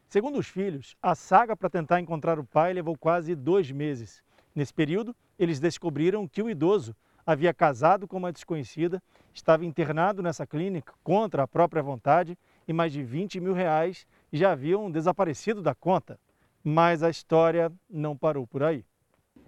Segundo 0.09 0.39
os 0.39 0.47
filhos, 0.47 0.97
a 1.03 1.15
saga 1.15 1.57
para 1.57 1.71
tentar 1.71 1.99
encontrar 2.01 2.39
o 2.39 2.45
pai 2.45 2.73
levou 2.73 2.97
quase 2.97 3.35
dois 3.35 3.71
meses. 3.71 4.23
Nesse 4.55 4.73
período, 4.73 5.17
eles 5.39 5.59
descobriram 5.59 6.29
que 6.29 6.43
o 6.43 6.49
idoso 6.49 6.95
havia 7.27 7.53
casado 7.53 8.07
com 8.07 8.17
uma 8.17 8.33
desconhecida, 8.33 9.03
estava 9.35 9.65
internado 9.65 10.23
nessa 10.23 10.47
clínica 10.47 10.93
contra 11.03 11.43
a 11.43 11.49
própria 11.49 11.83
vontade 11.83 12.39
e 12.69 12.73
mais 12.73 12.93
de 12.93 13.03
20 13.03 13.41
mil 13.41 13.53
reais 13.53 14.07
já 14.33 14.53
haviam 14.53 14.91
desaparecido 14.91 15.61
da 15.61 15.75
conta. 15.75 16.19
Mas 16.63 17.03
a 17.03 17.11
história 17.11 17.73
não 17.89 18.17
parou 18.17 18.47
por 18.47 18.63
aí. 18.63 18.85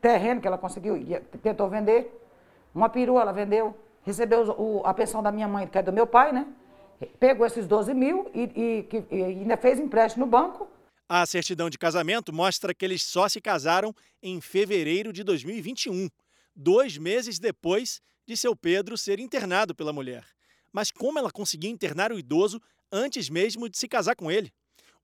Terreno 0.01 0.41
que 0.41 0.47
ela 0.47 0.59
conseguiu, 0.59 0.95
tentou 1.43 1.69
vender, 1.69 2.28
uma 2.79 2.89
perua 2.89 3.23
ela 3.23 3.33
vendeu, 3.33 3.77
recebeu 4.05 4.43
o, 4.53 4.83
a 4.87 4.95
pensão 4.95 5.21
da 5.21 5.33
minha 5.33 5.49
mãe, 5.49 5.67
que 5.67 5.77
é 5.77 5.83
do 5.83 5.93
meu 5.93 6.07
pai, 6.07 6.33
né? 6.33 6.47
Pegou 7.19 7.45
esses 7.45 7.67
12 7.67 7.93
mil 7.93 8.31
e, 8.33 8.87
e, 8.91 9.17
e 9.17 9.25
ainda 9.25 9.57
fez 9.57 9.81
empréstimo 9.81 10.25
no 10.25 10.31
banco. 10.31 10.69
A 11.09 11.27
certidão 11.27 11.69
de 11.69 11.77
casamento 11.77 12.33
mostra 12.33 12.73
que 12.73 12.85
eles 12.85 13.03
só 13.03 13.29
se 13.29 13.41
casaram 13.41 13.93
em 14.23 14.41
fevereiro 14.41 15.13
de 15.13 15.25
2021, 15.25 16.09
dois 16.55 16.97
meses 16.97 17.41
depois 17.41 18.01
de 18.25 18.37
seu 18.37 18.55
Pedro 18.55 18.97
ser 18.97 19.19
internado 19.19 19.75
pela 19.75 19.93
mulher. 19.93 20.25
Mas 20.73 20.93
como 20.93 21.19
ela 21.19 21.33
conseguia 21.33 21.71
internar 21.71 22.13
o 22.13 22.19
idoso 22.19 22.61
antes 22.93 23.29
mesmo 23.29 23.69
de 23.69 23.77
se 23.77 23.89
casar 23.89 24.15
com 24.15 24.31
ele? 24.31 24.53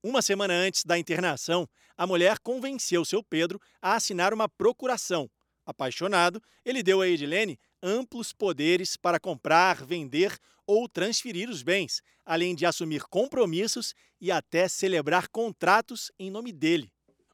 Uma 0.00 0.22
semana 0.22 0.54
antes 0.54 0.84
da 0.84 0.96
internação, 0.96 1.68
a 1.96 2.06
mulher 2.06 2.38
convenceu 2.38 3.04
seu 3.04 3.22
Pedro 3.22 3.60
a 3.82 3.94
assinar 3.94 4.32
uma 4.32 4.48
procuração. 4.48 5.28
Apaixonado, 5.66 6.42
ele 6.64 6.82
deu 6.82 7.00
a 7.00 7.08
Edilene 7.08 7.58
amplos 7.82 8.32
poderes 8.32 8.96
para 8.96 9.20
comprar, 9.20 9.84
vender 9.84 10.36
ou 10.66 10.88
transferir 10.88 11.48
os 11.48 11.62
bens, 11.62 12.02
além 12.24 12.54
de 12.54 12.64
assumir 12.64 13.02
compromissos 13.04 13.94
e 14.20 14.30
até 14.30 14.68
celebrar 14.68 15.28
contratos 15.28 16.10
em 16.18 16.30
nome 16.30 16.52
dele. 16.52 16.90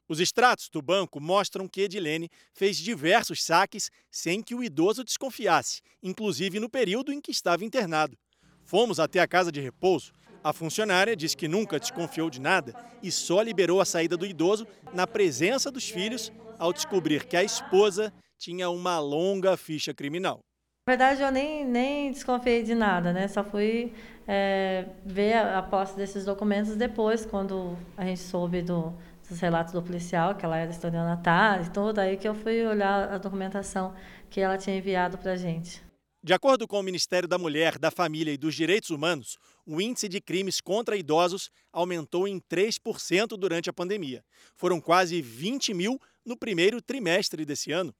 Os 0.07 0.19
extratos 0.19 0.69
do 0.69 0.81
banco 0.81 1.21
mostram 1.21 1.67
que 1.67 1.81
Edilene 1.81 2.29
fez 2.53 2.77
diversos 2.77 3.43
saques 3.43 3.89
sem 4.09 4.41
que 4.41 4.53
o 4.53 4.63
idoso 4.63 5.03
desconfiasse, 5.03 5.81
inclusive 6.03 6.59
no 6.59 6.69
período 6.69 7.13
em 7.13 7.21
que 7.21 7.31
estava 7.31 7.63
internado. 7.63 8.17
Fomos 8.63 8.99
até 8.99 9.19
a 9.19 9.27
casa 9.27 9.51
de 9.51 9.61
repouso 9.61 10.11
a 10.43 10.51
funcionária 10.51 11.15
diz 11.15 11.35
que 11.35 11.47
nunca 11.47 11.79
desconfiou 11.79 12.29
de 12.29 12.41
nada 12.41 12.73
e 13.03 13.11
só 13.11 13.41
liberou 13.43 13.79
a 13.79 13.85
saída 13.85 14.17
do 14.17 14.25
idoso 14.25 14.67
na 14.91 15.05
presença 15.05 15.69
dos 15.69 15.87
filhos 15.87 16.31
ao 16.61 16.71
descobrir 16.71 17.25
que 17.25 17.35
a 17.35 17.43
esposa 17.43 18.13
tinha 18.37 18.69
uma 18.69 18.99
longa 18.99 19.57
ficha 19.57 19.95
criminal. 19.95 20.41
Na 20.87 20.91
verdade, 20.91 21.23
eu 21.23 21.31
nem, 21.31 21.65
nem 21.65 22.11
desconfiei 22.11 22.61
de 22.61 22.75
nada, 22.75 23.11
né? 23.11 23.27
Só 23.27 23.43
fui 23.43 23.91
é, 24.27 24.85
ver 25.03 25.33
a, 25.33 25.57
a 25.57 25.63
posse 25.63 25.95
desses 25.95 26.23
documentos 26.23 26.75
depois, 26.75 27.25
quando 27.25 27.75
a 27.97 28.05
gente 28.05 28.19
soube 28.19 28.61
do, 28.61 28.93
dos 29.27 29.39
relatos 29.39 29.73
do 29.73 29.81
policial, 29.81 30.35
que 30.35 30.45
ela 30.45 30.55
era 30.55 30.69
estelionatária 30.69 31.65
e 31.65 31.69
tudo, 31.71 31.97
aí 31.97 32.15
que 32.15 32.27
eu 32.27 32.35
fui 32.35 32.63
olhar 32.63 33.11
a 33.11 33.17
documentação 33.17 33.95
que 34.29 34.39
ela 34.39 34.55
tinha 34.55 34.77
enviado 34.77 35.17
para 35.17 35.31
a 35.31 35.37
gente. 35.37 35.81
De 36.23 36.33
acordo 36.33 36.67
com 36.67 36.79
o 36.79 36.83
Ministério 36.83 37.27
da 37.27 37.39
Mulher, 37.39 37.79
da 37.79 37.89
Família 37.89 38.31
e 38.31 38.37
dos 38.37 38.53
Direitos 38.53 38.91
Humanos, 38.91 39.39
o 39.65 39.81
índice 39.81 40.07
de 40.07 40.21
crimes 40.21 40.61
contra 40.61 40.95
idosos 40.95 41.49
aumentou 41.73 42.27
em 42.27 42.39
3% 42.39 43.29
durante 43.29 43.71
a 43.71 43.73
pandemia. 43.73 44.23
Foram 44.55 44.79
quase 44.79 45.19
20 45.19 45.73
mil 45.73 45.99
no 46.25 46.37
primeiro 46.37 46.81
trimestre 46.81 47.45
desse 47.45 47.71
ano. 47.71 47.93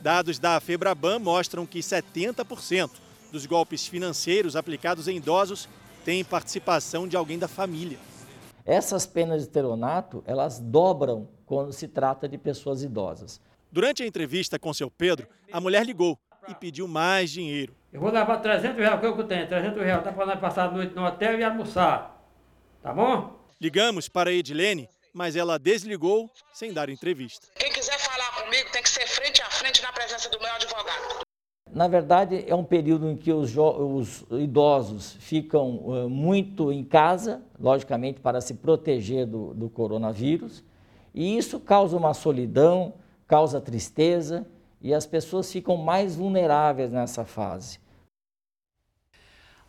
Dados 0.00 0.38
da 0.38 0.58
Febraban 0.60 1.18
mostram 1.18 1.66
que 1.66 1.80
70% 1.80 2.90
dos 3.32 3.46
golpes 3.46 3.86
financeiros 3.86 4.56
aplicados 4.56 5.08
em 5.08 5.16
idosos 5.16 5.68
têm 6.04 6.24
participação 6.24 7.08
de 7.08 7.16
alguém 7.16 7.38
da 7.38 7.48
família. 7.48 7.98
Essas 8.64 9.06
penas 9.06 9.42
de 9.42 9.48
teronato, 9.48 10.22
elas 10.26 10.58
dobram 10.58 11.28
quando 11.44 11.72
se 11.72 11.88
trata 11.88 12.28
de 12.28 12.38
pessoas 12.38 12.82
idosas. 12.82 13.40
Durante 13.70 14.02
a 14.02 14.06
entrevista 14.06 14.58
com 14.58 14.72
seu 14.72 14.90
Pedro, 14.90 15.26
a 15.52 15.60
mulher 15.60 15.84
ligou 15.84 16.18
e 16.48 16.54
pediu 16.54 16.86
mais 16.86 17.30
dinheiro. 17.30 17.74
Eu 17.92 18.00
vou 18.00 18.10
levar 18.10 18.38
300 18.38 18.76
reais, 18.76 19.00
que 19.00 19.06
eu 19.06 19.24
tenho, 19.24 19.48
300 19.48 19.82
reais, 19.82 20.04
dá 20.04 20.12
para 20.12 20.26
nós 20.26 20.40
passar 20.40 20.68
a 20.68 20.70
noite 20.70 20.94
no 20.94 21.04
hotel 21.04 21.38
e 21.38 21.44
almoçar. 21.44 22.22
Tá 22.82 22.92
bom? 22.92 23.38
Ligamos 23.60 24.08
para 24.08 24.30
a 24.30 24.32
Edilene, 24.32 24.88
mas 25.14 25.36
ela 25.36 25.58
desligou 25.58 26.28
sem 26.52 26.72
dar 26.72 26.88
entrevista. 26.88 27.46
Quem 27.54 27.72
quiser 27.72 27.98
falar 28.00 28.42
comigo 28.42 28.70
tem 28.72 28.82
que 28.82 28.90
ser 28.90 29.06
frente 29.06 29.40
a 29.40 29.48
frente 29.48 29.80
na 29.80 29.92
presença 29.92 30.28
do 30.28 30.38
meu 30.40 30.52
advogado. 30.52 31.24
Na 31.72 31.88
verdade, 31.88 32.44
é 32.46 32.54
um 32.54 32.64
período 32.64 33.10
em 33.10 33.16
que 33.16 33.32
os, 33.32 33.56
os 33.56 34.24
idosos 34.30 35.16
ficam 35.20 35.76
uh, 35.76 36.08
muito 36.08 36.70
em 36.70 36.84
casa, 36.84 37.42
logicamente 37.58 38.20
para 38.20 38.40
se 38.40 38.54
proteger 38.54 39.26
do, 39.26 39.54
do 39.54 39.68
coronavírus, 39.68 40.62
e 41.14 41.36
isso 41.36 41.58
causa 41.58 41.96
uma 41.96 42.12
solidão, 42.12 42.94
causa 43.26 43.60
tristeza 43.60 44.46
e 44.82 44.92
as 44.92 45.06
pessoas 45.06 45.50
ficam 45.50 45.76
mais 45.76 46.14
vulneráveis 46.14 46.92
nessa 46.92 47.24
fase. 47.24 47.80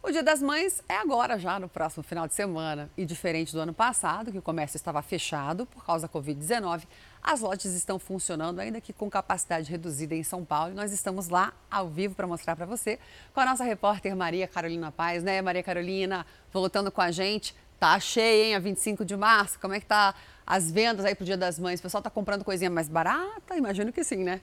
O 0.05 0.11
Dia 0.11 0.21
das 0.21 0.39
Mães 0.39 0.83
é 0.87 0.97
agora, 0.97 1.39
já 1.39 1.59
no 1.59 1.67
próximo 1.67 2.03
final 2.03 2.27
de 2.27 2.35
semana. 2.35 2.91
E 2.95 3.03
diferente 3.07 3.51
do 3.51 3.59
ano 3.59 3.73
passado, 3.73 4.31
que 4.31 4.37
o 4.37 4.41
comércio 4.41 4.77
estava 4.77 5.01
fechado 5.01 5.65
por 5.65 5.83
causa 5.83 6.07
da 6.07 6.13
Covid-19, 6.13 6.83
as 7.23 7.41
lojas 7.41 7.73
estão 7.73 7.97
funcionando, 7.97 8.59
ainda 8.59 8.79
que 8.79 8.93
com 8.93 9.09
capacidade 9.09 9.71
reduzida 9.71 10.13
em 10.13 10.21
São 10.21 10.45
Paulo. 10.45 10.73
E 10.73 10.75
nós 10.75 10.91
estamos 10.91 11.27
lá 11.29 11.53
ao 11.71 11.89
vivo 11.89 12.13
para 12.13 12.27
mostrar 12.27 12.55
para 12.55 12.67
você 12.67 12.99
com 13.33 13.39
a 13.39 13.45
nossa 13.47 13.63
repórter 13.63 14.15
Maria 14.15 14.47
Carolina 14.47 14.91
Paz, 14.91 15.23
né, 15.23 15.41
Maria 15.41 15.63
Carolina? 15.63 16.23
Voltando 16.53 16.91
com 16.91 17.01
a 17.01 17.09
gente. 17.09 17.55
Tá 17.79 17.99
cheio, 17.99 18.45
hein? 18.45 18.55
A 18.55 18.59
25 18.59 19.03
de 19.03 19.17
março. 19.17 19.59
Como 19.59 19.73
é 19.73 19.79
que 19.79 19.87
tá 19.87 20.13
as 20.45 20.69
vendas 20.69 21.03
aí 21.03 21.15
pro 21.15 21.25
Dia 21.25 21.35
das 21.35 21.57
Mães? 21.57 21.79
O 21.79 21.81
pessoal 21.81 22.03
tá 22.03 22.11
comprando 22.11 22.43
coisinha 22.43 22.69
mais 22.69 22.87
barata? 22.87 23.57
Imagino 23.57 23.91
que 23.91 24.03
sim, 24.03 24.23
né? 24.23 24.39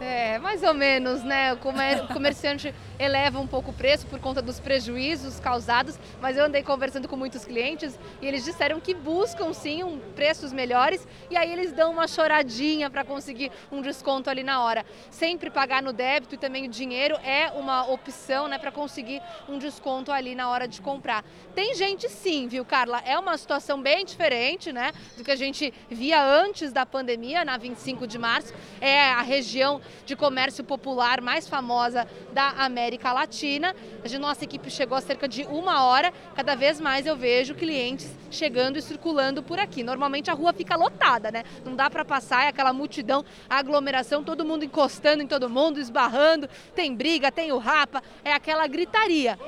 É, 0.00 0.38
mais 0.38 0.62
ou 0.62 0.72
menos, 0.72 1.22
né? 1.22 1.52
O 1.52 1.58
comerciante 1.58 2.74
eleva 3.00 3.40
um 3.40 3.46
pouco 3.46 3.70
o 3.70 3.74
preço 3.74 4.06
por 4.06 4.20
conta 4.20 4.42
dos 4.42 4.60
prejuízos 4.60 5.40
causados, 5.40 5.98
mas 6.20 6.36
eu 6.36 6.44
andei 6.44 6.62
conversando 6.62 7.08
com 7.08 7.16
muitos 7.16 7.46
clientes 7.46 7.98
e 8.20 8.26
eles 8.26 8.44
disseram 8.44 8.78
que 8.78 8.92
buscam 8.92 9.54
sim 9.54 9.82
um, 9.82 9.98
preços 10.14 10.52
melhores 10.52 11.08
e 11.30 11.36
aí 11.36 11.50
eles 11.50 11.72
dão 11.72 11.90
uma 11.92 12.06
choradinha 12.06 12.90
para 12.90 13.02
conseguir 13.02 13.50
um 13.72 13.80
desconto 13.80 14.28
ali 14.28 14.42
na 14.42 14.62
hora. 14.62 14.84
Sempre 15.10 15.48
pagar 15.48 15.82
no 15.82 15.94
débito 15.94 16.34
e 16.34 16.38
também 16.38 16.66
o 16.66 16.68
dinheiro 16.68 17.16
é 17.24 17.50
uma 17.52 17.90
opção, 17.90 18.46
né, 18.48 18.58
para 18.58 18.70
conseguir 18.70 19.22
um 19.48 19.58
desconto 19.58 20.12
ali 20.12 20.34
na 20.34 20.50
hora 20.50 20.68
de 20.68 20.82
comprar. 20.82 21.24
Tem 21.54 21.74
gente 21.74 22.06
sim, 22.06 22.48
viu, 22.48 22.66
Carla? 22.66 23.00
É 23.06 23.18
uma 23.18 23.38
situação 23.38 23.80
bem 23.80 24.04
diferente, 24.04 24.72
né, 24.72 24.92
do 25.16 25.24
que 25.24 25.30
a 25.30 25.36
gente 25.36 25.72
via 25.88 26.22
antes 26.22 26.70
da 26.70 26.84
pandemia, 26.84 27.46
na 27.46 27.56
25 27.56 28.06
de 28.06 28.18
março. 28.18 28.52
É 28.78 29.00
a 29.00 29.22
região 29.22 29.80
de 30.04 30.14
comércio 30.14 30.62
popular 30.62 31.22
mais 31.22 31.48
famosa 31.48 32.06
da 32.34 32.48
América 32.50 32.89
América 32.90 33.12
Latina. 33.12 33.76
A 34.04 34.18
nossa 34.18 34.42
equipe 34.42 34.68
chegou 34.68 34.98
a 34.98 35.00
cerca 35.00 35.28
de 35.28 35.44
uma 35.44 35.84
hora. 35.84 36.12
Cada 36.34 36.56
vez 36.56 36.80
mais 36.80 37.06
eu 37.06 37.16
vejo 37.16 37.54
clientes 37.54 38.10
chegando 38.32 38.78
e 38.78 38.82
circulando 38.82 39.44
por 39.44 39.60
aqui. 39.60 39.84
Normalmente 39.84 40.28
a 40.28 40.34
rua 40.34 40.52
fica 40.52 40.74
lotada, 40.74 41.30
né? 41.30 41.44
Não 41.64 41.76
dá 41.76 41.88
para 41.88 42.04
passar, 42.04 42.44
é 42.44 42.48
aquela 42.48 42.72
multidão, 42.72 43.24
aglomeração, 43.48 44.24
todo 44.24 44.44
mundo 44.44 44.64
encostando 44.64 45.22
em 45.22 45.26
todo 45.26 45.48
mundo, 45.48 45.78
esbarrando, 45.78 46.48
tem 46.74 46.92
briga, 46.92 47.30
tem 47.30 47.52
o 47.52 47.58
rapa, 47.58 48.02
é 48.24 48.32
aquela 48.32 48.66
gritaria 48.66 49.38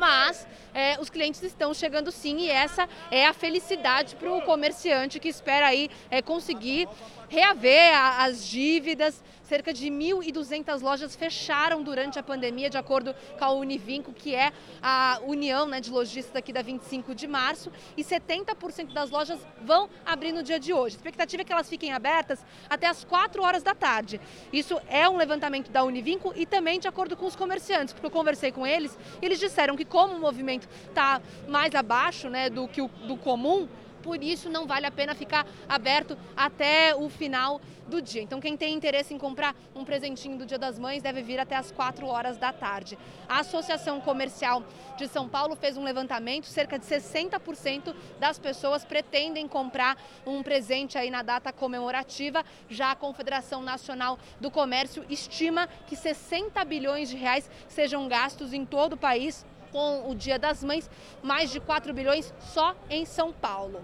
mas 0.00 0.48
é, 0.74 0.98
os 1.00 1.10
clientes 1.10 1.42
estão 1.42 1.72
chegando 1.74 2.10
sim 2.10 2.38
e 2.38 2.50
essa 2.50 2.88
é 3.10 3.26
a 3.26 3.32
felicidade 3.32 4.16
para 4.16 4.32
o 4.32 4.42
comerciante 4.42 5.18
que 5.18 5.28
espera 5.28 5.66
aí 5.66 5.90
é, 6.10 6.22
conseguir 6.22 6.88
reaver 7.30 7.96
a, 7.96 8.24
as 8.24 8.44
dívidas. 8.46 9.22
Cerca 9.44 9.72
de 9.72 9.88
1.200 9.88 10.80
lojas 10.80 11.16
fecharam 11.16 11.82
durante 11.82 12.16
a 12.20 12.22
pandemia, 12.22 12.70
de 12.70 12.78
acordo 12.78 13.12
com 13.36 13.44
a 13.44 13.50
Univinco, 13.50 14.12
que 14.12 14.32
é 14.32 14.52
a 14.80 15.18
união 15.26 15.66
né, 15.66 15.80
de 15.80 15.90
lojistas 15.90 16.36
aqui 16.36 16.52
da 16.52 16.62
25 16.62 17.16
de 17.16 17.26
março, 17.26 17.72
e 17.96 18.04
70% 18.04 18.92
das 18.92 19.10
lojas 19.10 19.40
vão 19.60 19.90
abrir 20.06 20.30
no 20.30 20.40
dia 20.40 20.60
de 20.60 20.72
hoje. 20.72 20.94
A 20.94 20.98
expectativa 20.98 21.42
é 21.42 21.44
que 21.44 21.52
elas 21.52 21.68
fiquem 21.68 21.92
abertas 21.92 22.46
até 22.68 22.86
as 22.86 23.02
4 23.02 23.42
horas 23.42 23.64
da 23.64 23.74
tarde. 23.74 24.20
Isso 24.52 24.80
é 24.86 25.08
um 25.08 25.16
levantamento 25.16 25.68
da 25.68 25.82
Univinco 25.82 26.32
e 26.36 26.46
também 26.46 26.78
de 26.78 26.86
acordo 26.86 27.16
com 27.16 27.26
os 27.26 27.34
comerciantes, 27.34 27.92
porque 27.92 28.06
eu 28.06 28.10
conversei 28.12 28.52
com 28.52 28.64
eles 28.64 28.96
e 29.20 29.26
eles 29.26 29.40
disseram 29.40 29.76
que 29.76 29.84
como 29.84 30.14
o 30.14 30.20
movimento 30.20 30.59
está 30.88 31.20
mais 31.48 31.74
abaixo 31.74 32.28
né, 32.28 32.50
do 32.50 32.66
que 32.68 32.80
o 32.80 32.88
do 32.88 33.16
comum, 33.16 33.68
por 34.02 34.22
isso 34.22 34.48
não 34.48 34.66
vale 34.66 34.86
a 34.86 34.90
pena 34.90 35.14
ficar 35.14 35.46
aberto 35.68 36.16
até 36.36 36.94
o 36.94 37.08
final 37.08 37.60
do 37.86 38.00
dia. 38.00 38.22
Então, 38.22 38.40
quem 38.40 38.56
tem 38.56 38.72
interesse 38.72 39.12
em 39.12 39.18
comprar 39.18 39.54
um 39.74 39.84
presentinho 39.84 40.38
do 40.38 40.46
Dia 40.46 40.58
das 40.58 40.78
Mães 40.78 41.02
deve 41.02 41.22
vir 41.22 41.38
até 41.38 41.56
as 41.56 41.70
4 41.72 42.06
horas 42.06 42.38
da 42.38 42.52
tarde. 42.52 42.96
A 43.28 43.40
Associação 43.40 44.00
Comercial 44.00 44.62
de 44.96 45.08
São 45.08 45.28
Paulo 45.28 45.56
fez 45.56 45.76
um 45.76 45.82
levantamento, 45.82 46.46
cerca 46.46 46.78
de 46.78 46.86
60% 46.86 47.94
das 48.18 48.38
pessoas 48.38 48.84
pretendem 48.84 49.48
comprar 49.48 49.96
um 50.24 50.42
presente 50.42 50.96
aí 50.96 51.10
na 51.10 51.22
data 51.22 51.52
comemorativa. 51.52 52.44
Já 52.68 52.92
a 52.92 52.96
Confederação 52.96 53.60
Nacional 53.60 54.18
do 54.40 54.50
Comércio 54.50 55.04
estima 55.10 55.68
que 55.86 55.96
60 55.96 56.64
bilhões 56.64 57.10
de 57.10 57.16
reais 57.16 57.50
sejam 57.68 58.06
gastos 58.08 58.52
em 58.52 58.64
todo 58.64 58.92
o 58.92 58.96
país 58.96 59.44
com 59.72 60.10
o 60.10 60.14
Dia 60.14 60.38
das 60.38 60.62
Mães, 60.62 60.88
mais 61.22 61.50
de 61.50 61.60
4 61.60 61.92
bilhões 61.92 62.32
só 62.40 62.74
em 62.88 63.04
São 63.04 63.32
Paulo. 63.32 63.82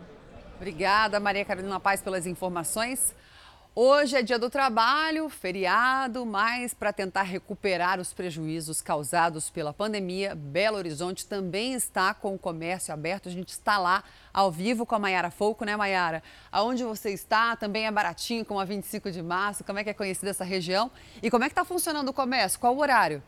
Obrigada, 0.57 1.20
Maria 1.20 1.45
Carolina 1.45 1.78
Paz, 1.78 2.01
pelas 2.01 2.26
informações. 2.26 3.14
Hoje 3.78 4.16
é 4.16 4.22
dia 4.22 4.39
do 4.39 4.49
trabalho, 4.49 5.28
feriado, 5.28 6.24
mas 6.24 6.72
para 6.72 6.95
tentar 6.95 7.24
recuperar 7.24 8.01
os 8.01 8.11
prejuízos 8.11 8.80
causados 8.80 9.51
pela 9.51 9.70
pandemia, 9.70 10.34
Belo 10.34 10.78
Horizonte 10.78 11.26
também 11.26 11.74
está 11.74 12.14
com 12.14 12.34
o 12.34 12.39
comércio 12.39 12.95
aberto. 12.95 13.28
A 13.28 13.32
gente 13.32 13.51
está 13.51 13.76
lá 13.76 14.03
ao 14.32 14.51
vivo 14.51 14.87
com 14.87 14.95
a 14.95 14.99
Maiara 14.99 15.30
Folco, 15.30 15.66
né, 15.66 15.76
Maiara? 15.76 16.22
Aonde 16.51 16.84
você 16.84 17.11
está 17.11 17.55
também 17.55 17.87
é 17.87 17.91
baratinho, 17.91 18.47
como 18.47 18.59
a 18.59 18.64
25 18.64 19.11
de 19.11 19.22
março. 19.22 19.62
Como 19.62 19.78
é 19.78 19.84
que 19.84 19.91
é 19.91 19.95
conhecida 19.95 20.30
essa 20.30 20.43
região? 20.43 20.91
E 21.22 21.30
como 21.30 21.45
é 21.45 21.49
que 21.49 21.53
está 21.53 21.62
funcionando 21.62 22.09
o 22.09 22.14
comércio? 22.14 22.59
Qual 22.59 22.74
o 22.74 22.80
horário? 22.80 23.22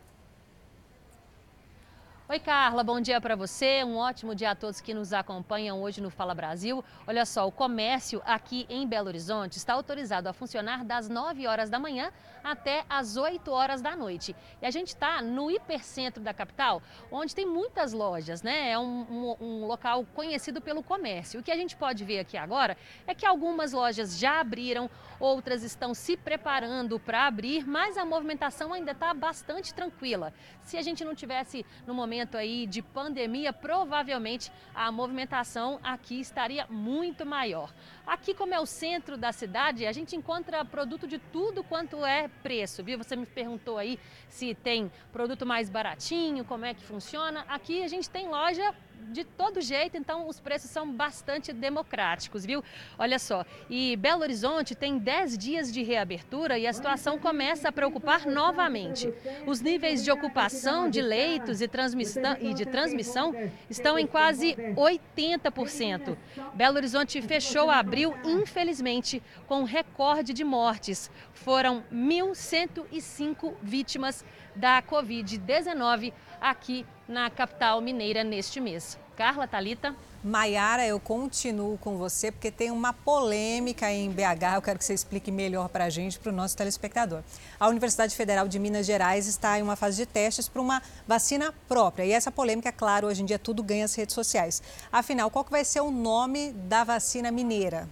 Oi, 2.30 2.38
Carla, 2.38 2.84
bom 2.84 3.00
dia 3.00 3.18
para 3.22 3.34
você. 3.34 3.82
Um 3.82 3.96
ótimo 3.96 4.34
dia 4.34 4.50
a 4.50 4.54
todos 4.54 4.82
que 4.82 4.92
nos 4.92 5.14
acompanham 5.14 5.80
hoje 5.80 6.02
no 6.02 6.10
Fala 6.10 6.34
Brasil. 6.34 6.84
Olha 7.06 7.24
só, 7.24 7.48
o 7.48 7.50
comércio 7.50 8.20
aqui 8.26 8.66
em 8.68 8.86
Belo 8.86 9.08
Horizonte 9.08 9.56
está 9.56 9.72
autorizado 9.72 10.28
a 10.28 10.34
funcionar 10.34 10.84
das 10.84 11.08
9 11.08 11.46
horas 11.46 11.70
da 11.70 11.78
manhã 11.78 12.12
até 12.42 12.84
as 12.88 13.16
8 13.16 13.50
horas 13.50 13.80
da 13.80 13.96
noite. 13.96 14.34
E 14.60 14.66
a 14.66 14.70
gente 14.70 14.88
está 14.88 15.20
no 15.22 15.50
hipercentro 15.50 16.22
da 16.22 16.34
capital, 16.34 16.82
onde 17.10 17.34
tem 17.34 17.46
muitas 17.46 17.92
lojas, 17.92 18.42
né? 18.42 18.70
É 18.70 18.78
um, 18.78 19.06
um, 19.10 19.36
um 19.40 19.66
local 19.66 20.04
conhecido 20.14 20.60
pelo 20.60 20.82
comércio. 20.82 21.40
O 21.40 21.42
que 21.42 21.50
a 21.50 21.56
gente 21.56 21.76
pode 21.76 22.04
ver 22.04 22.20
aqui 22.20 22.36
agora 22.36 22.76
é 23.06 23.14
que 23.14 23.26
algumas 23.26 23.72
lojas 23.72 24.18
já 24.18 24.40
abriram, 24.40 24.90
outras 25.18 25.62
estão 25.62 25.94
se 25.94 26.16
preparando 26.16 26.98
para 26.98 27.26
abrir, 27.26 27.66
mas 27.66 27.96
a 27.96 28.04
movimentação 28.04 28.72
ainda 28.72 28.92
está 28.92 29.12
bastante 29.12 29.74
tranquila. 29.74 30.32
Se 30.62 30.76
a 30.76 30.82
gente 30.82 31.04
não 31.04 31.14
tivesse 31.14 31.64
no 31.86 31.94
momento 31.94 32.36
aí 32.36 32.66
de 32.66 32.82
pandemia, 32.82 33.52
provavelmente 33.52 34.52
a 34.74 34.90
movimentação 34.92 35.78
aqui 35.82 36.20
estaria 36.20 36.66
muito 36.68 37.24
maior. 37.24 37.72
Aqui, 38.08 38.32
como 38.32 38.54
é 38.54 38.58
o 38.58 38.64
centro 38.64 39.18
da 39.18 39.32
cidade, 39.32 39.84
a 39.84 39.92
gente 39.92 40.16
encontra 40.16 40.64
produto 40.64 41.06
de 41.06 41.18
tudo 41.18 41.62
quanto 41.62 42.06
é 42.06 42.26
preço, 42.42 42.82
viu? 42.82 42.96
Você 42.96 43.14
me 43.14 43.26
perguntou 43.26 43.76
aí 43.76 44.00
se 44.30 44.54
tem 44.54 44.90
produto 45.12 45.44
mais 45.44 45.68
baratinho, 45.68 46.42
como 46.42 46.64
é 46.64 46.72
que 46.72 46.82
funciona. 46.82 47.44
Aqui 47.46 47.82
a 47.82 47.86
gente 47.86 48.08
tem 48.08 48.26
loja 48.26 48.74
de 49.10 49.24
todo 49.24 49.60
jeito, 49.60 49.96
então 49.96 50.28
os 50.28 50.38
preços 50.40 50.70
são 50.70 50.90
bastante 50.90 51.52
democráticos, 51.52 52.44
viu? 52.44 52.62
Olha 52.98 53.18
só, 53.18 53.44
e 53.68 53.96
Belo 53.96 54.22
Horizonte 54.22 54.74
tem 54.74 54.98
10 54.98 55.38
dias 55.38 55.72
de 55.72 55.82
reabertura 55.82 56.58
e 56.58 56.66
a 56.66 56.72
situação 56.72 57.18
começa 57.18 57.68
a 57.68 57.72
preocupar 57.72 58.26
novamente. 58.26 59.12
Os 59.46 59.60
níveis 59.60 60.04
de 60.04 60.10
ocupação 60.10 60.90
de 60.90 61.00
leitos 61.00 61.60
e, 61.60 61.68
transmissão, 61.68 62.36
e 62.40 62.54
de 62.54 62.66
transmissão 62.66 63.34
estão 63.68 63.98
em 63.98 64.06
quase 64.06 64.54
80%. 64.76 66.16
Belo 66.54 66.76
Horizonte 66.76 67.20
fechou 67.22 67.70
abril, 67.70 68.14
infelizmente, 68.24 69.22
com 69.46 69.64
recorde 69.64 70.32
de 70.32 70.44
mortes. 70.44 71.10
Foram 71.32 71.84
1.105 71.92 73.54
vítimas 73.62 74.24
da 74.58 74.82
Covid-19 74.82 76.12
aqui 76.40 76.84
na 77.08 77.30
capital 77.30 77.80
mineira 77.80 78.22
neste 78.22 78.60
mês. 78.60 78.98
Carla, 79.16 79.48
Talita. 79.48 79.96
Maiara, 80.22 80.86
eu 80.86 81.00
continuo 81.00 81.78
com 81.78 81.96
você 81.96 82.30
porque 82.30 82.50
tem 82.50 82.70
uma 82.70 82.92
polêmica 82.92 83.90
em 83.90 84.10
BH. 84.10 84.54
Eu 84.54 84.62
quero 84.62 84.78
que 84.78 84.84
você 84.84 84.94
explique 84.94 85.30
melhor 85.30 85.68
para 85.68 85.84
a 85.84 85.90
gente, 85.90 86.18
para 86.18 86.30
o 86.30 86.34
nosso 86.34 86.56
telespectador. 86.56 87.22
A 87.58 87.68
Universidade 87.68 88.14
Federal 88.14 88.46
de 88.46 88.58
Minas 88.58 88.86
Gerais 88.86 89.26
está 89.26 89.58
em 89.58 89.62
uma 89.62 89.74
fase 89.74 89.96
de 89.96 90.06
testes 90.06 90.48
para 90.48 90.62
uma 90.62 90.82
vacina 91.06 91.52
própria. 91.68 92.04
E 92.04 92.12
essa 92.12 92.30
polêmica, 92.30 92.70
claro, 92.70 93.08
hoje 93.08 93.22
em 93.22 93.24
dia 93.24 93.38
tudo 93.38 93.62
ganha 93.62 93.84
as 93.84 93.94
redes 93.94 94.14
sociais. 94.14 94.62
Afinal, 94.92 95.30
qual 95.30 95.44
que 95.44 95.50
vai 95.50 95.64
ser 95.64 95.80
o 95.80 95.90
nome 95.90 96.52
da 96.52 96.84
vacina 96.84 97.30
mineira? 97.32 97.88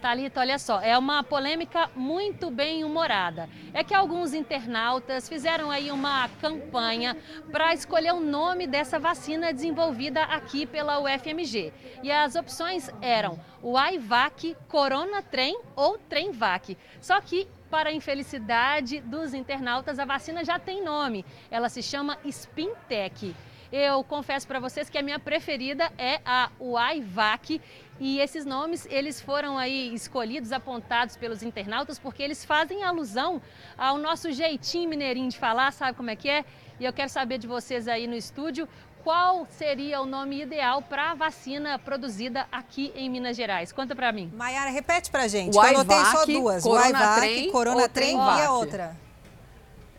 Talita, 0.00 0.40
olha 0.40 0.58
só, 0.58 0.80
é 0.80 0.96
uma 0.96 1.24
polêmica 1.24 1.90
muito 1.94 2.50
bem 2.50 2.84
humorada. 2.84 3.48
É 3.74 3.82
que 3.82 3.92
alguns 3.92 4.32
internautas 4.32 5.28
fizeram 5.28 5.70
aí 5.70 5.90
uma 5.90 6.28
campanha 6.40 7.16
para 7.50 7.74
escolher 7.74 8.12
o 8.12 8.20
nome 8.20 8.66
dessa 8.66 8.98
vacina 8.98 9.52
desenvolvida 9.52 10.22
aqui 10.22 10.66
pela 10.66 11.00
UFMG. 11.00 11.72
E 12.02 12.12
as 12.12 12.36
opções 12.36 12.88
eram 13.02 13.40
o 13.60 13.76
AIVAC, 13.76 14.56
Corona 14.68 15.20
Trem 15.20 15.58
ou 15.74 15.98
Tremvac. 15.98 16.78
Só 17.00 17.20
que 17.20 17.48
para 17.68 17.90
a 17.90 17.92
infelicidade 17.92 19.00
dos 19.00 19.34
internautas, 19.34 19.98
a 19.98 20.04
vacina 20.04 20.44
já 20.44 20.58
tem 20.58 20.82
nome. 20.82 21.24
Ela 21.50 21.68
se 21.68 21.82
chama 21.82 22.18
Spintec. 22.24 23.34
Eu 23.70 24.02
confesso 24.02 24.48
para 24.48 24.58
vocês 24.58 24.88
que 24.88 24.96
a 24.96 25.02
minha 25.02 25.18
preferida 25.18 25.92
é 25.98 26.20
a 26.24 26.50
UAIVAC 26.58 27.60
e 28.00 28.20
esses 28.20 28.44
nomes, 28.44 28.86
eles 28.90 29.20
foram 29.20 29.58
aí 29.58 29.92
escolhidos, 29.94 30.52
apontados 30.52 31.16
pelos 31.16 31.42
internautas, 31.42 31.98
porque 31.98 32.22
eles 32.22 32.44
fazem 32.44 32.84
alusão 32.84 33.42
ao 33.76 33.98
nosso 33.98 34.30
jeitinho 34.30 34.88
mineirinho 34.88 35.28
de 35.28 35.38
falar, 35.38 35.72
sabe 35.72 35.96
como 35.96 36.10
é 36.10 36.16
que 36.16 36.28
é? 36.28 36.44
E 36.78 36.84
eu 36.84 36.92
quero 36.92 37.08
saber 37.08 37.38
de 37.38 37.46
vocês 37.46 37.88
aí 37.88 38.06
no 38.06 38.14
estúdio, 38.14 38.68
qual 39.02 39.46
seria 39.50 40.00
o 40.00 40.06
nome 40.06 40.42
ideal 40.42 40.82
para 40.82 41.12
a 41.12 41.14
vacina 41.14 41.78
produzida 41.78 42.46
aqui 42.52 42.92
em 42.94 43.08
Minas 43.08 43.36
Gerais? 43.36 43.72
Conta 43.72 43.96
para 43.96 44.12
mim. 44.12 44.30
Maiara, 44.34 44.70
repete 44.70 45.10
para 45.10 45.26
gente. 45.26 45.56
Eu 45.56 45.62
anotei 45.62 46.04
só 46.04 46.26
duas. 46.26 46.62
Corona 46.62 47.14
Trem, 47.16 47.50
Corona 47.50 47.88
Trem 47.88 48.16
e 48.16 48.40
a 48.42 48.52
outra. 48.52 49.07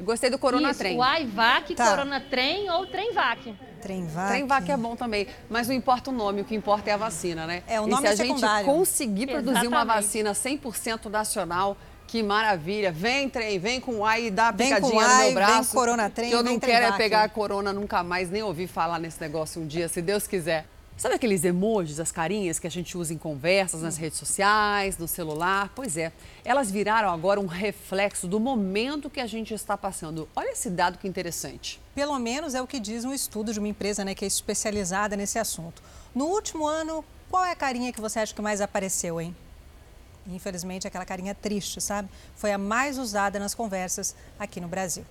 Gostei 0.01 0.29
do 0.29 0.37
Corona 0.39 0.71
Isso, 0.71 0.79
Trem. 0.79 0.97
O 0.97 1.03
AIVAC, 1.03 1.75
tá. 1.75 1.89
Corona 1.89 2.21
Trem 2.21 2.69
ou 2.69 2.87
Tremvac. 2.87 3.53
Tremvac. 3.81 4.27
Tremvac 4.29 4.71
é 4.71 4.77
bom 4.77 4.95
também, 4.95 5.27
mas 5.49 5.67
não 5.67 5.75
importa 5.75 6.09
o 6.09 6.13
nome, 6.13 6.41
o 6.41 6.45
que 6.45 6.55
importa 6.55 6.89
é 6.89 6.93
a 6.93 6.97
vacina, 6.97 7.45
né? 7.45 7.63
É, 7.67 7.79
o 7.79 7.87
nome 7.87 8.07
e 8.07 8.15
se 8.15 8.21
a 8.21 8.25
gente 8.25 8.41
conseguir 8.65 9.27
produzir 9.27 9.51
Exatamente. 9.51 9.73
uma 9.73 9.85
vacina 9.85 10.31
100% 10.31 11.05
nacional, 11.05 11.77
que 12.07 12.23
maravilha. 12.23 12.91
Vem, 12.91 13.29
trem, 13.29 13.59
vem 13.59 13.79
com 13.79 13.97
o 13.99 14.05
AI 14.05 14.27
e 14.27 14.31
dá 14.31 14.51
Vem 14.51 14.67
picadinha 14.67 14.91
com 14.91 14.99
no 14.99 15.05
AI, 15.05 15.25
meu 15.25 15.33
braço. 15.33 15.63
vem 15.63 15.71
Corona 15.71 16.09
Trem, 16.09 16.29
que 16.29 16.35
eu 16.35 16.43
não 16.43 16.51
vem 16.51 16.59
quero 16.59 16.85
é 16.87 16.97
pegar 16.97 17.23
a 17.23 17.29
corona 17.29 17.71
nunca 17.71 18.03
mais, 18.03 18.29
nem 18.29 18.41
ouvir 18.41 18.67
falar 18.67 18.99
nesse 18.99 19.21
negócio 19.21 19.61
um 19.61 19.67
dia, 19.67 19.87
se 19.87 20.01
Deus 20.01 20.27
quiser. 20.27 20.65
Sabe 20.99 21.15
aqueles 21.15 21.45
emojis, 21.45 21.97
as 21.97 22.11
carinhas 22.11 22.59
que 22.59 22.67
a 22.67 22.69
gente 22.69 22.97
usa 22.97 23.13
em 23.13 23.17
conversas 23.17 23.81
nas 23.83 23.95
redes 23.95 24.19
sociais, 24.19 24.97
no 24.97 25.07
celular? 25.07 25.71
Pois 25.73 25.95
é, 25.95 26.11
elas 26.43 26.69
viraram 26.69 27.09
agora 27.09 27.39
um 27.39 27.45
reflexo 27.45 28.27
do 28.27 28.37
momento 28.37 29.09
que 29.09 29.21
a 29.21 29.25
gente 29.25 29.53
está 29.53 29.77
passando. 29.77 30.27
Olha 30.35 30.51
esse 30.51 30.69
dado 30.69 30.97
que 30.97 31.07
interessante. 31.07 31.79
Pelo 31.95 32.19
menos 32.19 32.53
é 32.53 32.61
o 32.61 32.67
que 32.67 32.81
diz 32.81 33.05
um 33.05 33.13
estudo 33.13 33.53
de 33.53 33.59
uma 33.59 33.69
empresa 33.69 34.03
né, 34.03 34.13
que 34.13 34.25
é 34.25 34.27
especializada 34.27 35.15
nesse 35.15 35.39
assunto. 35.39 35.81
No 36.13 36.25
último 36.25 36.67
ano, 36.67 37.05
qual 37.29 37.45
é 37.45 37.51
a 37.53 37.55
carinha 37.55 37.93
que 37.93 38.01
você 38.01 38.19
acha 38.19 38.35
que 38.35 38.41
mais 38.41 38.59
apareceu, 38.59 39.21
hein? 39.21 39.33
Infelizmente, 40.27 40.85
aquela 40.85 41.05
carinha 41.05 41.33
triste, 41.33 41.79
sabe? 41.79 42.09
Foi 42.35 42.51
a 42.51 42.57
mais 42.57 42.97
usada 42.97 43.39
nas 43.39 43.55
conversas 43.55 44.13
aqui 44.37 44.59
no 44.59 44.67
Brasil. 44.67 45.05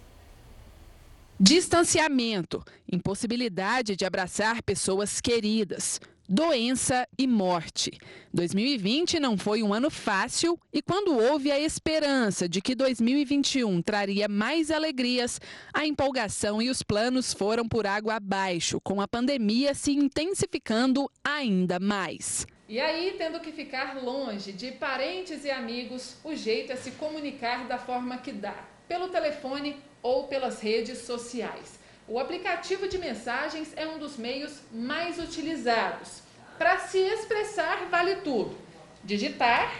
Distanciamento, 1.40 2.64
impossibilidade 2.90 3.94
de 3.94 4.04
abraçar 4.04 4.60
pessoas 4.60 5.20
queridas, 5.20 6.00
doença 6.28 7.06
e 7.16 7.28
morte. 7.28 7.96
2020 8.34 9.20
não 9.20 9.38
foi 9.38 9.62
um 9.62 9.72
ano 9.72 9.88
fácil 9.88 10.58
e 10.72 10.82
quando 10.82 11.16
houve 11.16 11.52
a 11.52 11.60
esperança 11.60 12.48
de 12.48 12.60
que 12.60 12.74
2021 12.74 13.80
traria 13.82 14.26
mais 14.26 14.72
alegrias, 14.72 15.40
a 15.72 15.86
empolgação 15.86 16.60
e 16.60 16.68
os 16.68 16.82
planos 16.82 17.32
foram 17.32 17.68
por 17.68 17.86
água 17.86 18.16
abaixo, 18.16 18.80
com 18.80 19.00
a 19.00 19.06
pandemia 19.06 19.74
se 19.74 19.92
intensificando 19.92 21.08
ainda 21.22 21.78
mais. 21.78 22.48
E 22.68 22.80
aí, 22.80 23.14
tendo 23.16 23.38
que 23.38 23.52
ficar 23.52 24.02
longe 24.02 24.50
de 24.50 24.72
parentes 24.72 25.44
e 25.44 25.52
amigos, 25.52 26.16
o 26.24 26.34
jeito 26.34 26.72
é 26.72 26.76
se 26.76 26.90
comunicar 26.90 27.68
da 27.68 27.78
forma 27.78 28.18
que 28.18 28.32
dá, 28.32 28.66
pelo 28.88 29.08
telefone 29.08 29.76
ou 30.02 30.24
pelas 30.24 30.60
redes 30.60 30.98
sociais. 30.98 31.78
O 32.06 32.18
aplicativo 32.18 32.88
de 32.88 32.96
mensagens 32.98 33.72
é 33.76 33.86
um 33.86 33.98
dos 33.98 34.16
meios 34.16 34.60
mais 34.72 35.18
utilizados. 35.18 36.22
Para 36.56 36.78
se 36.78 36.98
expressar, 36.98 37.86
vale 37.90 38.16
tudo: 38.16 38.56
digitar 39.04 39.72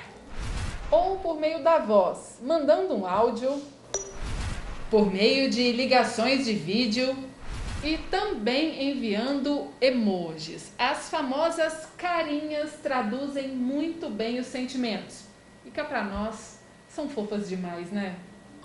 ou 0.91 1.19
por 1.19 1.39
meio 1.39 1.63
da 1.63 1.79
voz, 1.79 2.39
mandando 2.43 2.95
um 2.95 3.07
áudio, 3.07 3.63
por 4.91 5.13
meio 5.13 5.51
de 5.51 5.73
ligações 5.73 6.45
de 6.45 6.53
vídeo 6.53 7.17
e 7.85 7.99
também 8.11 8.91
enviando 8.91 9.69
emojis. 9.81 10.73
As 10.79 11.09
famosas 11.09 11.89
carinhas 11.97 12.73
traduzem 12.83 13.49
muito 13.49 14.09
bem 14.09 14.39
os 14.39 14.47
sentimentos. 14.47 15.25
E 15.65 15.71
cá 15.71 15.85
para 15.85 16.03
nós 16.03 16.59
são 16.89 17.09
fofas 17.09 17.49
demais, 17.49 17.91
né? 17.91 18.17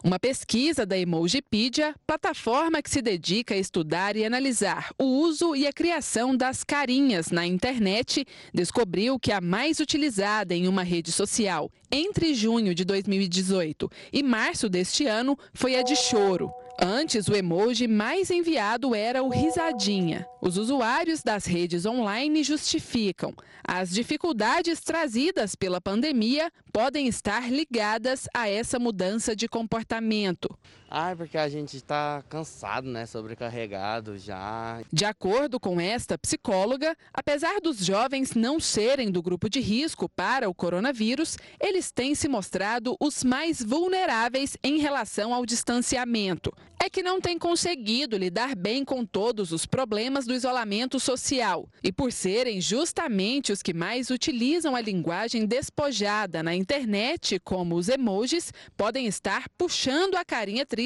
Uma 0.03 0.19
pesquisa 0.19 0.85
da 0.85 0.97
Emojipedia, 0.97 1.95
plataforma 2.05 2.81
que 2.81 2.89
se 2.89 3.01
dedica 3.01 3.53
a 3.53 3.57
estudar 3.57 4.17
e 4.17 4.25
analisar 4.25 4.89
o 4.99 5.05
uso 5.05 5.55
e 5.55 5.65
a 5.65 5.71
criação 5.71 6.35
das 6.35 6.61
carinhas 6.61 7.31
na 7.31 7.47
internet, 7.47 8.25
descobriu 8.53 9.17
que 9.17 9.31
a 9.31 9.39
mais 9.39 9.79
utilizada 9.79 10.53
em 10.53 10.67
uma 10.67 10.83
rede 10.83 11.09
social 11.09 11.71
entre 11.89 12.33
junho 12.33 12.75
de 12.75 12.83
2018 12.83 13.89
e 14.11 14.21
março 14.21 14.67
deste 14.67 15.05
ano 15.05 15.39
foi 15.53 15.77
a 15.77 15.81
de 15.81 15.95
choro. 15.95 16.51
Antes, 16.79 17.27
o 17.27 17.35
emoji 17.35 17.87
mais 17.87 18.31
enviado 18.31 18.95
era 18.95 19.21
o 19.21 19.29
risadinha. 19.29 20.25
Os 20.41 20.57
usuários 20.57 21.21
das 21.21 21.45
redes 21.45 21.85
online 21.85 22.43
justificam. 22.43 23.33
As 23.65 23.91
dificuldades 23.91 24.81
trazidas 24.81 25.55
pela 25.55 25.79
pandemia 25.79 26.51
podem 26.73 27.07
estar 27.07 27.51
ligadas 27.51 28.27
a 28.33 28.49
essa 28.49 28.79
mudança 28.79 29.35
de 29.35 29.47
comportamento. 29.47 30.49
Ah, 30.95 31.15
porque 31.17 31.39
a 31.39 31.49
gente 31.49 31.75
está 31.75 32.23
cansado, 32.29 32.87
né? 32.87 33.07
Sobrecarregado 33.07 34.15
já. 34.15 34.79
De 34.93 35.05
acordo 35.05 35.59
com 35.59 35.81
esta 35.81 36.19
psicóloga, 36.19 36.95
apesar 37.11 37.59
dos 37.59 37.83
jovens 37.83 38.35
não 38.35 38.59
serem 38.59 39.09
do 39.09 39.19
grupo 39.19 39.49
de 39.49 39.59
risco 39.59 40.07
para 40.07 40.47
o 40.47 40.53
coronavírus, 40.53 41.35
eles 41.59 41.91
têm 41.91 42.13
se 42.13 42.27
mostrado 42.27 42.95
os 42.99 43.23
mais 43.23 43.59
vulneráveis 43.59 44.55
em 44.63 44.77
relação 44.77 45.33
ao 45.33 45.47
distanciamento. 45.47 46.53
É 46.79 46.89
que 46.89 47.01
não 47.01 47.19
têm 47.21 47.39
conseguido 47.39 48.17
lidar 48.17 48.55
bem 48.55 48.83
com 48.83 49.05
todos 49.05 49.51
os 49.53 49.65
problemas 49.65 50.27
do 50.27 50.33
isolamento 50.33 50.99
social. 50.99 51.67
E 51.81 51.93
por 51.93 52.11
serem 52.11 52.59
justamente 52.59 53.53
os 53.53 53.63
que 53.63 53.73
mais 53.73 54.09
utilizam 54.09 54.75
a 54.75 54.81
linguagem 54.81 55.45
despojada 55.45 56.43
na 56.43 56.53
internet, 56.53 57.39
como 57.39 57.75
os 57.75 57.87
emojis, 57.87 58.51
podem 58.75 59.07
estar 59.07 59.45
puxando 59.57 60.15
a 60.15 60.25
carinha 60.25 60.65
triste 60.65 60.82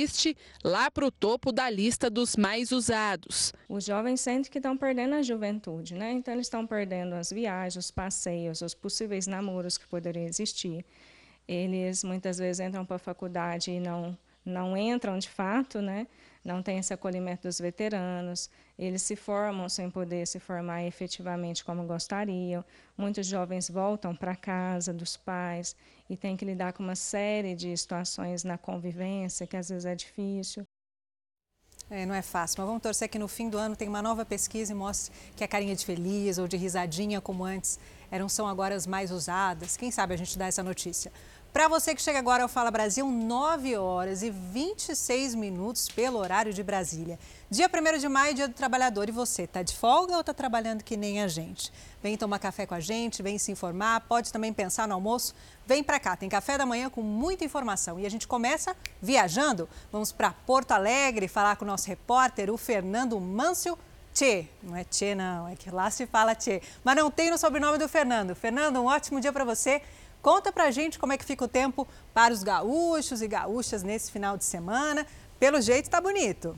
lá 0.64 0.92
para 0.92 1.06
o 1.06 1.12
topo 1.12 1.52
da 1.52 1.70
lista 1.70 2.10
dos 2.10 2.36
mais 2.36 2.72
usados. 2.72 3.54
Os 3.70 3.86
jovens 3.86 4.22
sentem 4.22 4.52
que 4.52 4.60
estão 4.60 4.78
perdendo 4.78 5.16
a 5.16 5.22
juventude, 5.22 5.96
né? 5.96 6.12
Então 6.12 6.34
eles 6.34 6.48
estão 6.48 6.66
perdendo 6.66 7.16
as 7.16 7.32
viagens, 7.32 7.86
os 7.86 7.92
passeios, 7.92 8.62
os 8.62 8.74
possíveis 8.74 9.28
namoros 9.28 9.78
que 9.78 9.88
poderiam 9.88 10.26
existir. 10.26 10.86
Eles 11.48 12.04
muitas 12.04 12.38
vezes 12.38 12.60
entram 12.60 12.86
para 12.86 12.98
a 12.98 13.00
faculdade 13.00 13.72
e 13.72 13.80
não 13.80 14.18
não 14.46 14.78
entram 14.78 15.20
de 15.20 15.28
fato, 15.28 15.82
né? 15.82 16.08
não 16.48 16.64
tem 16.64 16.78
esse 16.80 16.94
acolhimento 16.94 17.44
dos 17.44 17.60
veteranos, 17.60 18.50
eles 18.80 19.02
se 19.02 19.16
formam 19.16 19.68
sem 19.68 19.92
poder 19.92 20.26
se 20.26 20.40
formar 20.40 20.84
efetivamente 20.86 21.64
como 21.64 21.84
gostariam. 21.84 22.64
Muitos 22.98 23.28
jovens 23.28 23.70
voltam 23.70 24.16
para 24.16 24.36
casa 24.36 24.94
dos 24.94 25.18
pais 25.18 25.76
e 26.10 26.16
têm 26.16 26.38
que 26.38 26.46
lidar 26.46 26.74
com 26.74 26.84
uma 26.84 26.96
série 26.96 27.56
de 27.56 27.76
situações 27.76 28.44
na 28.44 28.58
convivência 28.58 29.46
que 29.48 29.58
às 29.58 29.70
vezes 29.70 29.86
é 29.86 29.96
difícil. 29.96 30.66
É, 31.90 32.06
não 32.06 32.14
é 32.14 32.22
fácil, 32.22 32.58
mas 32.60 32.68
vamos 32.68 32.82
torcer 32.82 33.08
que 33.08 33.18
no 33.18 33.30
fim 33.30 33.50
do 33.50 33.58
ano 33.58 33.76
tem 33.76 33.88
uma 33.88 34.02
nova 34.02 34.26
pesquisa 34.26 34.74
e 34.74 34.76
mostre 34.76 35.14
que 35.38 35.44
a 35.44 35.48
carinha 35.48 35.74
de 35.74 35.86
feliz 35.86 36.38
ou 36.38 36.48
de 36.48 36.58
risadinha, 36.58 37.22
como 37.22 37.46
antes, 37.46 37.80
eram 38.12 38.28
são 38.28 38.46
agora 38.46 38.76
as 38.76 38.86
mais 38.86 39.10
usadas. 39.10 39.78
Quem 39.78 39.90
sabe 39.90 40.14
a 40.14 40.18
gente 40.18 40.38
dá 40.38 40.48
essa 40.48 40.62
notícia. 40.62 41.12
Para 41.58 41.68
você 41.68 41.96
que 41.96 42.02
chega 42.04 42.20
agora 42.20 42.44
ao 42.44 42.48
Fala 42.48 42.70
Brasil, 42.70 43.10
9 43.10 43.78
horas 43.78 44.22
e 44.22 44.30
26 44.30 45.34
minutos 45.34 45.90
pelo 45.90 46.20
horário 46.20 46.54
de 46.54 46.62
Brasília. 46.62 47.18
Dia 47.50 47.68
1 47.68 47.98
de 47.98 48.08
maio, 48.08 48.36
dia 48.36 48.48
do 48.48 48.54
trabalhador. 48.54 49.10
E 49.10 49.12
você, 49.12 49.42
está 49.42 49.64
de 49.64 49.76
folga 49.76 50.14
ou 50.14 50.20
está 50.20 50.36
trabalhando 50.36 50.84
que 50.84 50.96
nem 50.96 51.24
a 51.24 51.28
gente? 51.28 51.74
Vem 52.00 52.16
tomar 52.16 52.38
café 52.38 52.68
com 52.68 52.76
a 52.76 52.80
gente, 52.80 53.24
vem 53.24 53.40
se 53.40 53.52
informar, 53.52 54.02
pode 54.02 54.32
também 54.32 54.54
pensar 54.54 54.88
no 54.88 54.94
almoço. 54.94 55.34
Vem 55.66 55.84
para 55.84 56.00
cá, 56.00 56.16
tem 56.16 56.30
café 56.30 56.60
da 56.60 56.66
manhã 56.68 56.92
com 56.92 57.02
muita 57.02 57.44
informação. 57.44 58.00
E 58.00 58.06
a 58.06 58.10
gente 58.10 58.28
começa 58.28 58.76
viajando. 59.02 59.68
Vamos 59.92 60.12
para 60.12 60.30
Porto 60.30 60.74
Alegre 60.74 61.28
falar 61.28 61.56
com 61.56 61.66
o 61.66 61.68
nosso 61.68 61.88
repórter, 61.88 62.52
o 62.52 62.58
Fernando 62.58 63.20
Mâncio. 63.20 63.76
Tchê, 64.14 64.46
não 64.62 64.76
é 64.76 64.84
Tchê 64.84 65.16
não, 65.16 65.48
é 65.48 65.56
que 65.56 65.72
lá 65.72 65.90
se 65.90 66.06
fala 66.06 66.36
Tchê. 66.36 66.62
Mas 66.84 66.96
não 66.96 67.10
tem 67.10 67.32
no 67.32 67.38
sobrenome 67.38 67.80
do 67.80 67.90
Fernando. 67.90 68.36
Fernando, 68.36 68.78
um 68.78 68.86
ótimo 68.86 69.20
dia 69.20 69.34
para 69.34 69.44
você. 69.44 69.82
Conta 70.22 70.52
pra 70.52 70.72
gente 70.72 71.00
como 71.00 71.14
é 71.14 71.18
que 71.18 71.26
fica 71.26 71.46
o 71.46 71.48
tempo 71.48 71.88
para 72.14 72.34
os 72.34 72.44
gaúchos 72.44 73.22
e 73.22 73.28
gaúchas 73.28 73.84
nesse 73.84 74.12
final 74.12 74.38
de 74.38 74.44
semana. 74.44 75.06
Pelo 75.40 75.62
jeito 75.62 75.90
tá 75.90 76.02
bonito. 76.02 76.58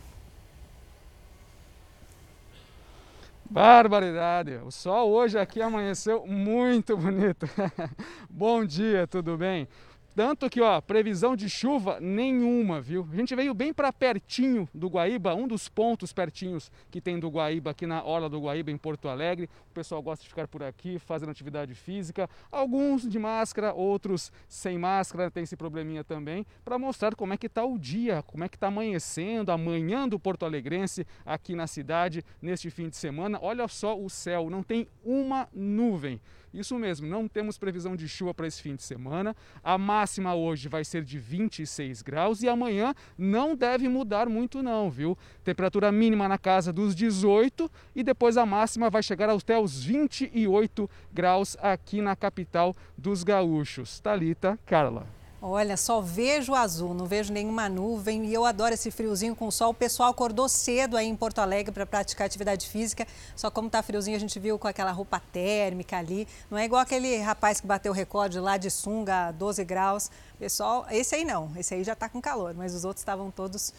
Barbaridade! 3.50 4.60
O 4.64 4.70
sol 4.70 5.10
hoje 5.10 5.40
aqui 5.40 5.60
amanheceu 5.60 6.26
muito 6.28 6.96
bonito. 6.96 7.50
Bom 8.30 8.64
dia, 8.64 9.08
tudo 9.08 9.36
bem? 9.38 9.68
Tanto 10.16 10.50
que, 10.50 10.60
ó, 10.60 10.82
previsão 10.82 11.36
de 11.36 11.50
chuva 11.50 12.00
nenhuma, 12.02 12.82
viu? 12.82 13.08
A 13.12 13.16
gente 13.16 13.34
veio 13.36 13.54
bem 13.54 13.72
para 13.74 13.94
pertinho 13.94 14.68
do 14.74 14.90
Guaíba, 14.90 15.34
um 15.34 15.48
dos 15.48 15.70
pontos 15.70 16.12
pertinhos 16.12 16.72
que 16.92 17.00
tem 17.00 17.18
do 17.20 17.30
Guaíba, 17.30 17.72
aqui 17.72 17.86
na 17.86 18.04
Orla 18.04 18.28
do 18.28 18.40
Guaíba, 18.42 18.70
em 18.70 18.78
Porto 18.78 19.08
Alegre. 19.08 19.50
O 19.70 19.74
pessoal 19.74 20.02
gosta 20.02 20.24
de 20.24 20.30
ficar 20.30 20.48
por 20.48 20.62
aqui, 20.62 21.00
fazendo 21.00 21.30
atividade 21.30 21.74
física. 21.74 22.30
Alguns 22.52 23.08
de 23.08 23.18
máscara, 23.18 23.74
outros 23.74 24.32
sem 24.48 24.78
máscara, 24.78 25.32
tem 25.32 25.44
esse 25.44 25.56
probleminha 25.56 26.04
também, 26.04 26.46
para 26.66 26.78
mostrar 26.78 27.16
como 27.16 27.34
é 27.34 27.38
que 27.38 27.48
está 27.48 27.64
o 27.64 27.78
dia, 27.78 28.22
como 28.24 28.44
é 28.44 28.50
que 28.50 28.58
está 28.58 28.68
amanhecendo, 28.68 29.52
amanhã 29.52 30.08
do 30.08 30.20
Porto 30.20 30.46
Alegrense 30.46 31.08
aqui 31.26 31.56
na 31.56 31.68
cidade, 31.68 32.26
neste 32.42 32.70
fim 32.70 32.90
de 32.90 32.98
semana. 32.98 33.40
Olha 33.42 33.68
só 33.68 33.98
o 33.98 34.10
céu, 34.10 34.50
não 34.50 34.64
tem 34.64 34.88
uma 35.04 35.48
nuvem. 35.54 36.20
Isso 36.54 36.78
mesmo, 36.78 37.08
não 37.08 37.28
temos 37.28 37.58
previsão 37.58 37.96
de 37.96 38.08
chuva 38.08 38.34
para 38.34 38.48
esse 38.48 38.62
fim 38.62 38.76
de 38.76 38.84
semana. 38.84 39.36
A 39.64 39.78
máxima 39.78 40.34
hoje 40.34 40.68
vai 40.68 40.84
ser 40.84 41.04
de 41.04 41.20
26 41.20 42.02
graus 42.02 42.42
e 42.42 42.50
amanhã 42.50 42.94
não 43.18 43.56
deve 43.56 43.88
mudar 43.88 44.28
muito 44.28 44.64
não, 44.64 44.90
viu? 44.90 45.18
Temperatura 45.44 45.92
mínima 45.92 46.28
na 46.28 46.38
casa 46.38 46.74
dos 46.74 46.96
18 46.96 47.70
e 47.96 48.04
depois 48.04 48.38
a 48.38 48.46
máxima 48.46 48.90
vai 48.90 49.04
chegar 49.04 49.30
até 49.30 49.60
os 49.60 49.84
28 49.84 50.90
graus 51.12 51.56
aqui 51.62 52.02
na 52.02 52.16
capital 52.16 52.76
dos 52.98 53.24
gaúchos. 53.24 54.00
Talita, 54.00 54.58
Carla. 54.66 55.19
Olha, 55.42 55.78
só 55.78 56.02
vejo 56.02 56.54
azul, 56.54 56.94
não 56.94 57.06
vejo 57.06 57.32
nenhuma 57.32 57.70
nuvem 57.70 58.26
e 58.26 58.34
eu 58.34 58.44
adoro 58.44 58.74
esse 58.74 58.92
friozinho 58.92 59.34
com 59.34 59.50
sol. 59.50 59.72
O 59.72 59.74
pessoal 59.74 60.10
acordou 60.10 60.50
cedo 60.50 60.98
aí 60.98 61.08
em 61.08 61.16
Porto 61.16 61.40
Alegre 61.40 61.72
para 61.72 61.86
praticar 61.86 62.28
atividade 62.28 62.68
física, 62.68 63.08
só 63.38 63.50
como 63.50 63.70
tá 63.70 63.82
friozinho 63.82 64.18
a 64.18 64.20
gente 64.20 64.38
viu 64.38 64.60
com 64.60 64.68
aquela 64.68 64.92
roupa 64.92 65.22
térmica 65.32 65.98
ali. 65.98 66.28
Não 66.52 66.58
é 66.58 66.66
igual 66.66 66.82
aquele 66.82 67.18
rapaz 67.20 67.62
que 67.62 67.68
bateu 67.68 67.94
o 67.94 67.96
recorde 67.96 68.38
lá 68.38 68.58
de 68.58 68.70
sunga 68.70 69.28
a 69.28 69.32
12 69.32 69.64
graus. 69.64 70.12
Pessoal, 70.38 70.86
esse 70.92 71.16
aí 71.16 71.24
não, 71.24 71.50
esse 71.56 71.74
aí 71.74 71.86
já 71.86 71.94
está 71.94 72.10
com 72.10 72.20
calor, 72.20 72.54
mas 72.54 72.76
os 72.76 72.84
outros 72.84 73.02
estavam 73.02 73.32
todos 73.32 73.74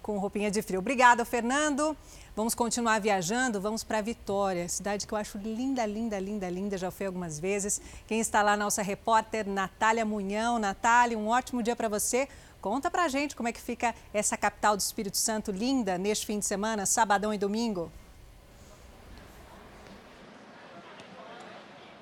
com 0.00 0.18
roupinha 0.18 0.50
de 0.50 0.62
frio. 0.62 0.78
Obrigada, 0.78 1.24
Fernando. 1.24 1.94
Vamos 2.36 2.52
continuar 2.52 3.00
viajando, 3.00 3.60
vamos 3.60 3.84
para 3.84 4.00
Vitória, 4.00 4.68
cidade 4.68 5.06
que 5.06 5.14
eu 5.14 5.18
acho 5.18 5.38
linda, 5.38 5.86
linda, 5.86 6.18
linda, 6.18 6.50
linda, 6.50 6.76
já 6.76 6.90
fui 6.90 7.06
algumas 7.06 7.38
vezes. 7.38 7.80
Quem 8.08 8.18
está 8.18 8.42
lá, 8.42 8.56
nossa 8.56 8.82
repórter 8.82 9.48
Natália 9.48 10.04
Munhão. 10.04 10.58
Natália, 10.58 11.16
um 11.16 11.28
ótimo 11.28 11.62
dia 11.62 11.76
para 11.76 11.88
você. 11.88 12.28
Conta 12.60 12.90
pra 12.90 13.06
gente 13.06 13.36
como 13.36 13.48
é 13.48 13.52
que 13.52 13.60
fica 13.60 13.94
essa 14.12 14.36
capital 14.36 14.76
do 14.76 14.80
Espírito 14.80 15.16
Santo 15.16 15.52
linda 15.52 15.96
neste 15.96 16.26
fim 16.26 16.40
de 16.40 16.44
semana, 16.44 16.86
sabadão 16.86 17.32
e 17.32 17.38
domingo. 17.38 17.88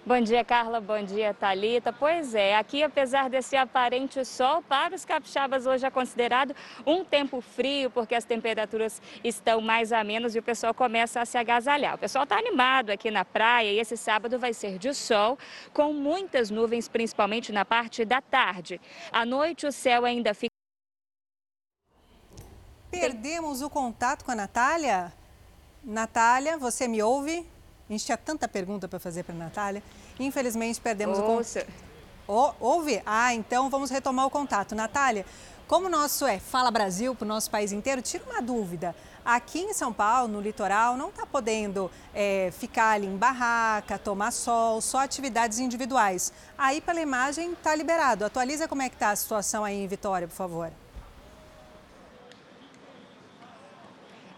Bom 0.05 0.21
dia, 0.21 0.45
Carla. 0.45 0.81
Bom 0.81 1.01
dia, 1.05 1.33
Talita. 1.33 1.93
Pois 1.93 2.35
é, 2.35 2.57
aqui 2.57 2.83
apesar 2.83 3.31
desse 3.31 3.55
aparente 3.55 4.25
sol, 4.25 4.61
para 4.61 4.97
os 4.97 5.05
capixabas 5.05 5.65
hoje 5.65 5.87
é 5.87 5.91
considerado 5.91 6.57
um 6.85 7.05
tempo 7.05 7.41
frio, 7.41 7.89
porque 7.89 8.13
as 8.13 8.25
temperaturas 8.25 9.01
estão 9.23 9.61
mais 9.61 9.93
a 9.93 10.03
menos 10.03 10.35
e 10.35 10.41
o 10.41 10.43
pessoal 10.43 10.75
começa 10.75 11.21
a 11.21 11.25
se 11.25 11.39
agasalhar. 11.39 11.95
O 11.95 11.99
pessoal 11.99 12.25
está 12.25 12.37
animado 12.37 12.91
aqui 12.91 13.13
na 13.13 13.25
praia 13.25 13.71
e 13.71 13.79
esse 13.79 13.97
sábado 13.97 14.41
vai 14.41 14.53
ser 14.53 14.77
de 14.77 14.93
sol, 14.93 15.39
com 15.73 15.93
muitas 15.93 16.51
nuvens, 16.51 16.89
principalmente 16.89 17.53
na 17.53 17.65
parte 17.65 18.05
da 18.05 18.21
tarde. 18.21 18.81
À 19.13 19.25
noite 19.25 19.69
o 19.69 19.71
céu 19.71 20.05
ainda 20.05 20.35
fica 20.35 20.51
Perdemos 22.91 23.63
o 23.63 23.71
contato 23.71 24.25
com 24.25 24.33
a 24.33 24.35
Natália? 24.35 25.13
Natália, 25.85 26.59
você 26.59 26.89
me 26.89 27.01
ouve? 27.01 27.47
A 27.93 27.95
gente 27.95 28.07
tinha 28.07 28.16
tanta 28.16 28.49
pergunta 28.49 28.88
para 28.88 28.99
fazer 28.99 29.22
para 29.22 29.34
a 29.34 29.38
Natália. 29.38 29.82
Infelizmente, 30.18 30.80
perdemos 30.80 31.18
Ouça. 31.18 31.66
o 32.26 32.32
contato. 32.32 32.57
ouve? 32.59 33.03
Ah, 33.05 33.34
então 33.34 33.68
vamos 33.68 33.90
retomar 33.90 34.24
o 34.24 34.30
contato. 34.30 34.74
Natália, 34.74 35.26
como 35.68 35.88
o 35.88 35.90
nosso 35.90 36.24
é 36.24 36.38
Fala 36.38 36.70
Brasil 36.70 37.14
para 37.14 37.26
o 37.26 37.28
nosso 37.28 37.51
país 37.51 37.70
inteiro, 37.70 38.01
tira 38.01 38.24
uma 38.24 38.40
dúvida. 38.40 38.97
Aqui 39.22 39.61
em 39.61 39.74
São 39.74 39.93
Paulo, 39.93 40.26
no 40.26 40.40
litoral, 40.40 40.97
não 40.97 41.11
está 41.11 41.26
podendo 41.26 41.90
é, 42.14 42.51
ficar 42.59 42.93
ali 42.93 43.07
em 43.07 43.16
barraca, 43.18 43.99
tomar 43.99 44.30
sol, 44.30 44.80
só 44.80 45.01
atividades 45.01 45.59
individuais. 45.59 46.32
Aí, 46.57 46.80
pela 46.80 47.01
imagem, 47.03 47.53
está 47.53 47.74
liberado. 47.74 48.24
Atualiza 48.24 48.66
como 48.66 48.80
é 48.80 48.88
que 48.88 48.97
está 48.97 49.11
a 49.11 49.16
situação 49.16 49.66
aí 49.66 49.76
em 49.76 49.86
Vitória, 49.86 50.26
por 50.26 50.34
favor. 50.34 50.72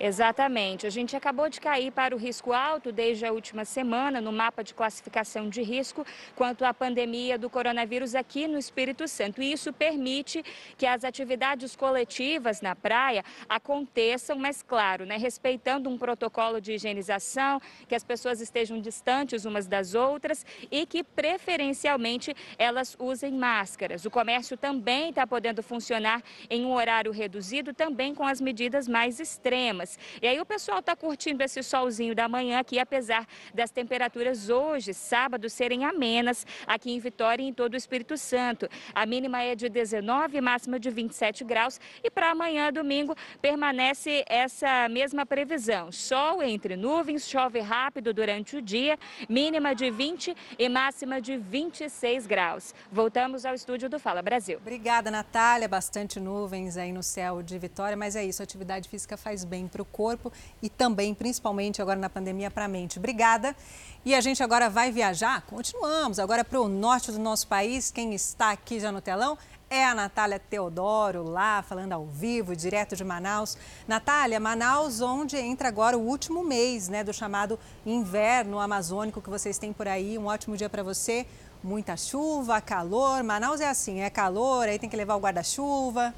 Exatamente. 0.05 0.87
A 0.87 0.91
gente 0.91 1.17
acabou 1.17 1.49
de 1.49 1.59
cair 1.59 1.91
para 1.91 2.15
o 2.15 2.19
risco 2.19 2.53
alto 2.53 2.93
desde 2.93 3.25
a 3.25 3.33
última 3.33 3.65
semana 3.65 4.21
no 4.21 4.31
mapa 4.31 4.63
de 4.63 4.75
classificação 4.75 5.49
de 5.49 5.63
risco 5.63 6.05
quanto 6.37 6.63
à 6.63 6.75
pandemia 6.75 7.39
do 7.39 7.49
coronavírus 7.49 8.15
aqui 8.15 8.47
no 8.47 8.59
Espírito 8.59 9.09
Santo. 9.09 9.41
E 9.41 9.51
isso 9.51 9.73
permite 9.73 10.45
que 10.77 10.85
as 10.85 11.05
atividades 11.05 11.75
coletivas 11.75 12.61
na 12.61 12.77
praia 12.77 13.25
aconteçam, 13.49 14.37
mas 14.37 14.63
claro, 14.63 15.07
né, 15.07 15.17
respeitando 15.17 15.89
um 15.89 15.97
protocolo 15.97 16.61
de 16.61 16.75
higienização, 16.75 17.59
que 17.89 17.95
as 17.95 18.05
pessoas 18.05 18.43
estejam 18.43 18.79
distantes 18.83 19.47
umas 19.47 19.67
das 19.67 19.95
outras 19.95 20.45
e 20.71 20.85
que 20.85 21.03
preferencialmente 21.03 22.37
elas 22.59 22.95
usem 22.99 23.33
máscaras. 23.33 24.05
O 24.05 24.11
comércio 24.11 24.55
também 24.55 25.09
está 25.09 25.27
podendo 25.27 25.63
funcionar 25.63 26.23
em 26.51 26.63
um 26.63 26.75
horário 26.75 27.11
reduzido, 27.11 27.73
também 27.73 28.15
com 28.15 28.27
as 28.27 28.39
medidas 28.39 28.87
mais 28.87 29.19
extremas. 29.19 29.94
E 30.21 30.27
aí 30.27 30.41
o 30.41 30.47
pessoal 30.47 30.79
está 30.79 30.95
curtindo 30.97 31.43
esse 31.43 31.63
solzinho 31.63 32.15
da 32.15 32.29
manhã 32.29 32.59
aqui, 32.59 32.79
apesar 32.79 33.27
das 33.53 33.71
temperaturas 33.71 34.49
hoje, 34.49 34.93
sábado, 34.93 35.49
serem 35.49 35.85
amenas 35.85 36.47
aqui 36.67 36.93
em 36.93 36.99
Vitória 36.99 37.43
e 37.43 37.49
em 37.49 37.53
todo 37.53 37.75
o 37.75 37.77
Espírito 37.77 38.17
Santo. 38.17 38.69
A 38.95 39.07
mínima 39.07 39.43
é 39.43 39.55
de 39.55 39.69
19, 39.69 40.41
máxima 40.41 40.79
de 40.79 40.91
27 40.91 41.45
graus. 41.45 41.81
E 42.03 42.11
para 42.11 42.31
amanhã, 42.31 42.73
domingo, 42.73 43.15
permanece 43.41 44.25
essa 44.29 44.89
mesma 44.89 45.27
previsão. 45.27 45.91
Sol 45.93 46.43
entre 46.43 46.77
nuvens, 46.77 47.29
chove 47.29 47.61
rápido 47.61 48.13
durante 48.13 48.57
o 48.57 48.63
dia, 48.63 48.99
mínima 49.29 49.75
de 49.75 49.91
20 49.91 50.35
e 50.59 50.69
máxima 50.69 51.21
de 51.21 51.37
26 51.37 52.27
graus. 52.27 52.75
Voltamos 52.91 53.45
ao 53.45 53.55
estúdio 53.55 53.89
do 53.89 53.99
Fala 53.99 54.23
Brasil. 54.23 54.59
Obrigada, 54.59 55.11
Natália. 55.11 55.69
Bastante 55.69 56.21
nuvens 56.21 56.77
aí 56.77 56.93
no 56.93 57.03
céu 57.03 57.43
de 57.43 57.59
Vitória, 57.59 57.97
mas 57.97 58.17
é 58.17 58.25
isso, 58.25 58.43
atividade 58.43 58.89
física 58.89 59.17
faz 59.17 59.45
bem 59.45 59.67
para 59.75 59.83
o 59.83 59.85
corpo 59.85 60.33
e 60.63 60.69
também, 60.69 61.13
principalmente 61.13 61.83
agora 61.83 61.99
na 61.99 62.09
pandemia, 62.09 62.49
para 62.49 62.67
a 62.67 62.69
mente. 62.69 62.99
Obrigada. 62.99 63.57
E 64.05 64.15
a 64.15 64.21
gente 64.21 64.43
agora 64.43 64.71
vai 64.71 64.93
viajar, 64.93 65.43
continuamos, 65.43 66.19
agora 66.19 66.45
para 66.45 66.61
o 66.61 66.69
norte 66.69 67.11
do 67.11 67.19
nosso 67.19 67.49
país. 67.49 67.91
Quem 67.91 68.15
está 68.15 68.51
aqui 68.51 68.79
já 68.79 68.93
no 68.93 69.01
telão 69.01 69.37
é 69.69 69.85
a 69.85 69.95
Natália 69.95 70.39
Teodoro, 70.39 71.25
lá 71.25 71.63
falando 71.63 71.93
ao 71.95 72.07
vivo, 72.07 72.55
direto 72.55 72.95
de 72.95 73.03
Manaus. 73.03 73.57
Natália, 73.89 74.39
Manaus, 74.39 75.01
onde 75.01 75.37
entra 75.37 75.69
agora 75.69 75.99
o 75.99 76.07
último 76.07 76.45
mês 76.45 76.89
né, 76.89 77.03
do 77.03 77.13
chamado 77.13 77.59
inverno 77.85 78.61
amazônico 78.61 79.21
que 79.21 79.31
vocês 79.31 79.59
têm 79.59 79.73
por 79.73 79.89
aí. 79.89 80.17
Um 80.17 80.27
ótimo 80.27 80.57
dia 80.57 80.69
para 80.69 80.83
você. 80.83 81.27
Muita 81.63 81.97
chuva, 81.97 82.61
calor. 82.61 83.25
Manaus 83.25 83.61
é 83.61 83.69
assim, 83.69 84.01
é 84.01 84.11
calor, 84.11 84.69
aí 84.69 84.79
tem 84.79 84.89
que 84.89 84.97
levar 84.97 85.17
o 85.17 85.21
guarda-chuva. 85.21 86.15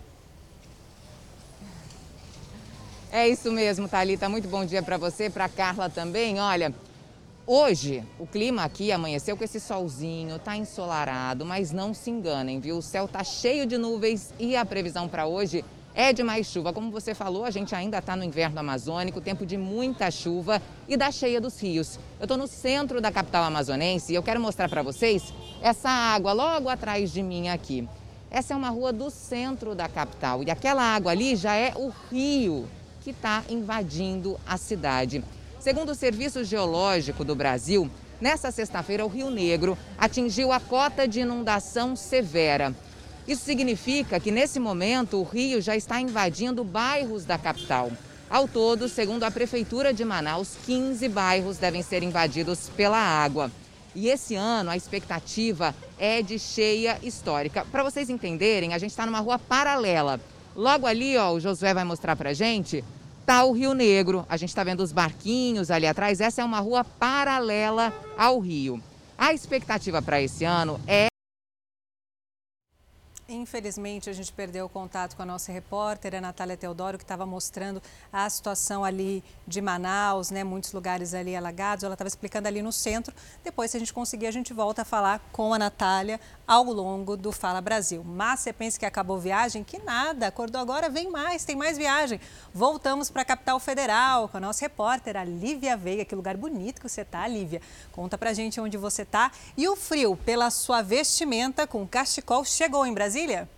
É 3.16 3.26
isso 3.26 3.50
mesmo, 3.50 3.88
Thalita. 3.88 4.28
Muito 4.28 4.46
bom 4.46 4.62
dia 4.66 4.82
para 4.82 4.98
você, 4.98 5.30
para 5.30 5.48
Carla 5.48 5.88
também. 5.88 6.38
Olha, 6.38 6.70
hoje 7.46 8.04
o 8.18 8.26
clima 8.26 8.62
aqui 8.62 8.92
amanheceu 8.92 9.38
com 9.38 9.42
esse 9.42 9.58
solzinho, 9.58 10.38
tá 10.38 10.54
ensolarado, 10.54 11.42
mas 11.42 11.72
não 11.72 11.94
se 11.94 12.10
enganem, 12.10 12.60
viu? 12.60 12.76
O 12.76 12.82
céu 12.82 13.08
tá 13.08 13.24
cheio 13.24 13.64
de 13.64 13.78
nuvens 13.78 14.34
e 14.38 14.54
a 14.54 14.66
previsão 14.66 15.08
para 15.08 15.26
hoje 15.26 15.64
é 15.94 16.12
de 16.12 16.22
mais 16.22 16.46
chuva. 16.46 16.74
Como 16.74 16.90
você 16.90 17.14
falou, 17.14 17.46
a 17.46 17.50
gente 17.50 17.74
ainda 17.74 17.96
está 18.00 18.14
no 18.14 18.22
inverno 18.22 18.60
amazônico, 18.60 19.18
tempo 19.18 19.46
de 19.46 19.56
muita 19.56 20.10
chuva 20.10 20.60
e 20.86 20.94
da 20.94 21.10
cheia 21.10 21.40
dos 21.40 21.58
rios. 21.58 21.98
Eu 22.20 22.24
estou 22.24 22.36
no 22.36 22.46
centro 22.46 23.00
da 23.00 23.10
capital 23.10 23.44
amazonense 23.44 24.12
e 24.12 24.14
eu 24.14 24.22
quero 24.22 24.42
mostrar 24.42 24.68
para 24.68 24.82
vocês 24.82 25.32
essa 25.62 25.88
água 25.88 26.34
logo 26.34 26.68
atrás 26.68 27.10
de 27.10 27.22
mim 27.22 27.48
aqui. 27.48 27.88
Essa 28.30 28.52
é 28.52 28.56
uma 28.58 28.68
rua 28.68 28.92
do 28.92 29.08
centro 29.08 29.74
da 29.74 29.88
capital 29.88 30.42
e 30.42 30.50
aquela 30.50 30.82
água 30.82 31.12
ali 31.12 31.34
já 31.34 31.54
é 31.54 31.72
o 31.74 31.90
rio 32.10 32.68
que 33.06 33.10
está 33.10 33.44
invadindo 33.48 34.36
a 34.44 34.56
cidade. 34.56 35.22
Segundo 35.60 35.90
o 35.90 35.94
Serviço 35.94 36.42
Geológico 36.42 37.24
do 37.24 37.36
Brasil, 37.36 37.88
nessa 38.20 38.50
sexta-feira 38.50 39.04
o 39.04 39.08
Rio 39.08 39.30
Negro 39.30 39.78
atingiu 39.96 40.50
a 40.50 40.58
cota 40.58 41.06
de 41.06 41.20
inundação 41.20 41.94
severa. 41.94 42.74
Isso 43.24 43.44
significa 43.44 44.18
que 44.18 44.32
nesse 44.32 44.58
momento 44.58 45.18
o 45.18 45.22
rio 45.22 45.60
já 45.60 45.76
está 45.76 46.00
invadindo 46.00 46.64
bairros 46.64 47.24
da 47.24 47.38
capital. 47.38 47.92
Ao 48.28 48.48
todo, 48.48 48.88
segundo 48.88 49.22
a 49.22 49.30
Prefeitura 49.30 49.94
de 49.94 50.04
Manaus, 50.04 50.56
15 50.66 51.08
bairros 51.08 51.58
devem 51.58 51.82
ser 51.82 52.02
invadidos 52.02 52.68
pela 52.76 52.98
água. 52.98 53.52
E 53.94 54.08
esse 54.08 54.34
ano 54.34 54.70
a 54.70 54.76
expectativa 54.76 55.72
é 55.96 56.22
de 56.22 56.40
cheia 56.40 56.98
histórica. 57.04 57.64
Para 57.70 57.84
vocês 57.84 58.10
entenderem, 58.10 58.74
a 58.74 58.78
gente 58.78 58.90
está 58.90 59.06
numa 59.06 59.20
rua 59.20 59.38
paralela. 59.38 60.20
Logo 60.56 60.86
ali, 60.86 61.18
ó, 61.18 61.32
o 61.32 61.40
Josué 61.40 61.74
vai 61.74 61.84
mostrar 61.84 62.16
para 62.16 62.32
gente, 62.32 62.82
está 63.20 63.44
o 63.44 63.52
Rio 63.52 63.74
Negro. 63.74 64.24
A 64.26 64.38
gente 64.38 64.48
está 64.48 64.64
vendo 64.64 64.80
os 64.80 64.90
barquinhos 64.90 65.70
ali 65.70 65.86
atrás. 65.86 66.18
Essa 66.18 66.40
é 66.40 66.44
uma 66.44 66.60
rua 66.60 66.82
paralela 66.82 67.92
ao 68.16 68.40
rio. 68.40 68.82
A 69.18 69.34
expectativa 69.34 70.00
para 70.00 70.20
esse 70.22 70.44
ano 70.44 70.80
é 70.86 71.08
Infelizmente, 73.28 74.08
a 74.08 74.12
gente 74.12 74.32
perdeu 74.32 74.66
o 74.66 74.68
contato 74.68 75.16
com 75.16 75.22
a 75.22 75.26
nossa 75.26 75.50
repórter, 75.50 76.14
a 76.14 76.20
Natália 76.20 76.56
Teodoro, 76.56 76.96
que 76.96 77.02
estava 77.02 77.26
mostrando 77.26 77.82
a 78.12 78.30
situação 78.30 78.84
ali 78.84 79.22
de 79.44 79.60
Manaus, 79.60 80.30
né? 80.30 80.44
Muitos 80.44 80.72
lugares 80.72 81.12
ali 81.12 81.34
alagados. 81.34 81.82
Ela 81.82 81.94
estava 81.94 82.06
explicando 82.06 82.46
ali 82.46 82.62
no 82.62 82.70
centro. 82.70 83.12
Depois, 83.42 83.72
se 83.72 83.78
a 83.78 83.80
gente 83.80 83.92
conseguir, 83.92 84.28
a 84.28 84.30
gente 84.30 84.52
volta 84.52 84.82
a 84.82 84.84
falar 84.84 85.20
com 85.32 85.52
a 85.52 85.58
Natália 85.58 86.20
ao 86.46 86.62
longo 86.62 87.16
do 87.16 87.32
Fala 87.32 87.60
Brasil. 87.60 88.04
Mas 88.04 88.40
você 88.40 88.52
pensa 88.52 88.78
que 88.78 88.86
acabou 88.86 89.18
viagem? 89.18 89.64
Que 89.64 89.80
nada, 89.80 90.28
acordou 90.28 90.60
agora, 90.60 90.88
vem 90.88 91.10
mais, 91.10 91.44
tem 91.44 91.56
mais 91.56 91.76
viagem. 91.76 92.20
Voltamos 92.54 93.10
para 93.10 93.22
a 93.22 93.24
capital 93.24 93.58
federal 93.58 94.28
com 94.28 94.36
a 94.36 94.40
nossa 94.40 94.64
repórter, 94.64 95.16
a 95.16 95.24
Lívia 95.24 95.76
Veiga. 95.76 96.04
Que 96.04 96.14
lugar 96.14 96.36
bonito 96.36 96.80
que 96.80 96.88
você 96.88 97.00
está, 97.00 97.26
Lívia. 97.26 97.60
Conta 97.90 98.16
pra 98.16 98.32
gente 98.32 98.60
onde 98.60 98.76
você 98.76 99.02
está. 99.02 99.32
E 99.56 99.68
o 99.68 99.74
frio, 99.74 100.16
pela 100.24 100.48
sua 100.48 100.80
vestimenta 100.80 101.66
com 101.66 101.84
cachecol, 101.84 102.44
chegou 102.44 102.86
em 102.86 102.94
Brasília? 102.94 103.15
Brasília? 103.16 103.48